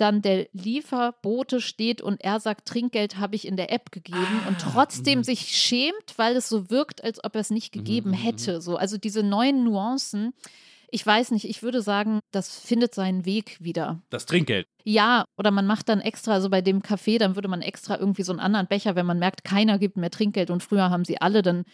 dann 0.00 0.22
der 0.22 0.48
Lieferbote 0.52 1.60
steht 1.60 2.00
und 2.00 2.20
er 2.22 2.40
sagt, 2.40 2.66
Trinkgeld 2.66 3.18
habe 3.18 3.36
ich 3.36 3.46
in 3.46 3.56
der 3.56 3.72
App 3.72 3.92
gegeben 3.92 4.40
und 4.48 4.56
Ah, 4.56 4.70
trotzdem 4.72 5.20
mhm. 5.20 5.24
sich 5.24 5.56
schämt, 5.56 6.14
weil 6.16 6.36
es 6.36 6.48
so 6.48 6.70
wirkt, 6.70 7.04
als 7.04 7.22
ob 7.22 7.34
er 7.34 7.40
es 7.40 7.50
nicht 7.50 7.72
gegeben 7.72 8.10
mhm, 8.10 8.14
hätte. 8.14 8.60
So, 8.60 8.76
also 8.76 8.98
diese 8.98 9.22
neuen 9.22 9.64
Nuancen. 9.64 10.32
Ich 10.90 11.06
weiß 11.06 11.30
nicht, 11.30 11.44
ich 11.44 11.62
würde 11.62 11.82
sagen, 11.82 12.20
das 12.32 12.58
findet 12.58 12.94
seinen 12.94 13.24
Weg 13.24 13.58
wieder. 13.60 14.02
Das 14.10 14.26
Trinkgeld. 14.26 14.66
Ja, 14.82 15.24
oder 15.36 15.50
man 15.50 15.66
macht 15.66 15.88
dann 15.88 16.00
extra, 16.00 16.32
also 16.32 16.50
bei 16.50 16.62
dem 16.62 16.82
Café, 16.82 17.18
dann 17.18 17.36
würde 17.36 17.48
man 17.48 17.62
extra 17.62 17.96
irgendwie 17.96 18.24
so 18.24 18.32
einen 18.32 18.40
anderen 18.40 18.66
Becher, 18.66 18.96
wenn 18.96 19.06
man 19.06 19.18
merkt, 19.18 19.44
keiner 19.44 19.78
gibt 19.78 19.96
mehr 19.96 20.10
Trinkgeld 20.10 20.50
und 20.50 20.62
früher 20.62 20.90
haben 20.90 21.04
sie 21.04 21.20
alle, 21.20 21.42
dann 21.42 21.64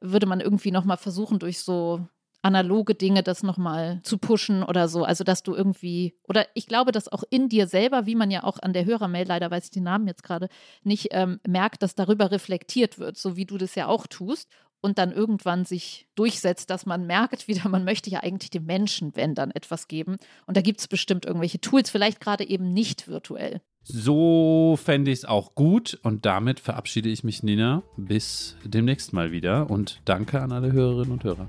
würde 0.00 0.26
man 0.26 0.40
irgendwie 0.40 0.70
nochmal 0.70 0.96
versuchen, 0.96 1.38
durch 1.38 1.58
so 1.60 2.06
analoge 2.42 2.94
Dinge 2.94 3.22
das 3.22 3.42
nochmal 3.42 4.00
zu 4.02 4.18
pushen 4.18 4.62
oder 4.62 4.88
so. 4.88 5.04
Also, 5.04 5.24
dass 5.24 5.42
du 5.42 5.54
irgendwie, 5.54 6.14
oder 6.28 6.46
ich 6.54 6.66
glaube, 6.66 6.92
dass 6.92 7.10
auch 7.10 7.22
in 7.30 7.48
dir 7.48 7.66
selber, 7.66 8.06
wie 8.06 8.16
man 8.16 8.30
ja 8.30 8.44
auch 8.44 8.58
an 8.60 8.72
der 8.72 8.84
Hörermail, 8.84 9.26
leider 9.26 9.50
weiß 9.50 9.66
ich 9.66 9.70
den 9.70 9.84
Namen 9.84 10.06
jetzt 10.08 10.24
gerade, 10.24 10.48
nicht 10.82 11.08
ähm, 11.12 11.40
merkt, 11.46 11.82
dass 11.82 11.94
darüber 11.94 12.30
reflektiert 12.30 12.98
wird, 12.98 13.16
so 13.16 13.36
wie 13.36 13.46
du 13.46 13.56
das 13.56 13.74
ja 13.74 13.86
auch 13.86 14.06
tust. 14.06 14.48
Und 14.84 14.98
dann 14.98 15.12
irgendwann 15.12 15.64
sich 15.64 16.08
durchsetzt, 16.16 16.68
dass 16.68 16.86
man 16.86 17.06
merkt 17.06 17.46
wieder, 17.46 17.68
man 17.68 17.84
möchte 17.84 18.10
ja 18.10 18.20
eigentlich 18.20 18.50
dem 18.50 18.64
Menschen, 18.64 19.14
wenn 19.14 19.36
dann 19.36 19.52
etwas 19.52 19.86
geben. 19.86 20.16
Und 20.46 20.56
da 20.56 20.60
gibt 20.60 20.80
es 20.80 20.88
bestimmt 20.88 21.24
irgendwelche 21.24 21.60
Tools, 21.60 21.88
vielleicht 21.88 22.20
gerade 22.20 22.48
eben 22.48 22.72
nicht 22.72 23.06
virtuell. 23.06 23.60
So 23.84 24.76
fände 24.82 25.12
ich 25.12 25.20
es 25.20 25.24
auch 25.24 25.54
gut. 25.54 26.00
Und 26.02 26.26
damit 26.26 26.58
verabschiede 26.58 27.08
ich 27.08 27.22
mich, 27.22 27.44
Nina. 27.44 27.84
Bis 27.96 28.56
demnächst 28.64 29.12
mal 29.12 29.30
wieder. 29.30 29.70
Und 29.70 30.00
danke 30.04 30.40
an 30.40 30.50
alle 30.50 30.72
Hörerinnen 30.72 31.12
und 31.12 31.22
Hörer. 31.22 31.48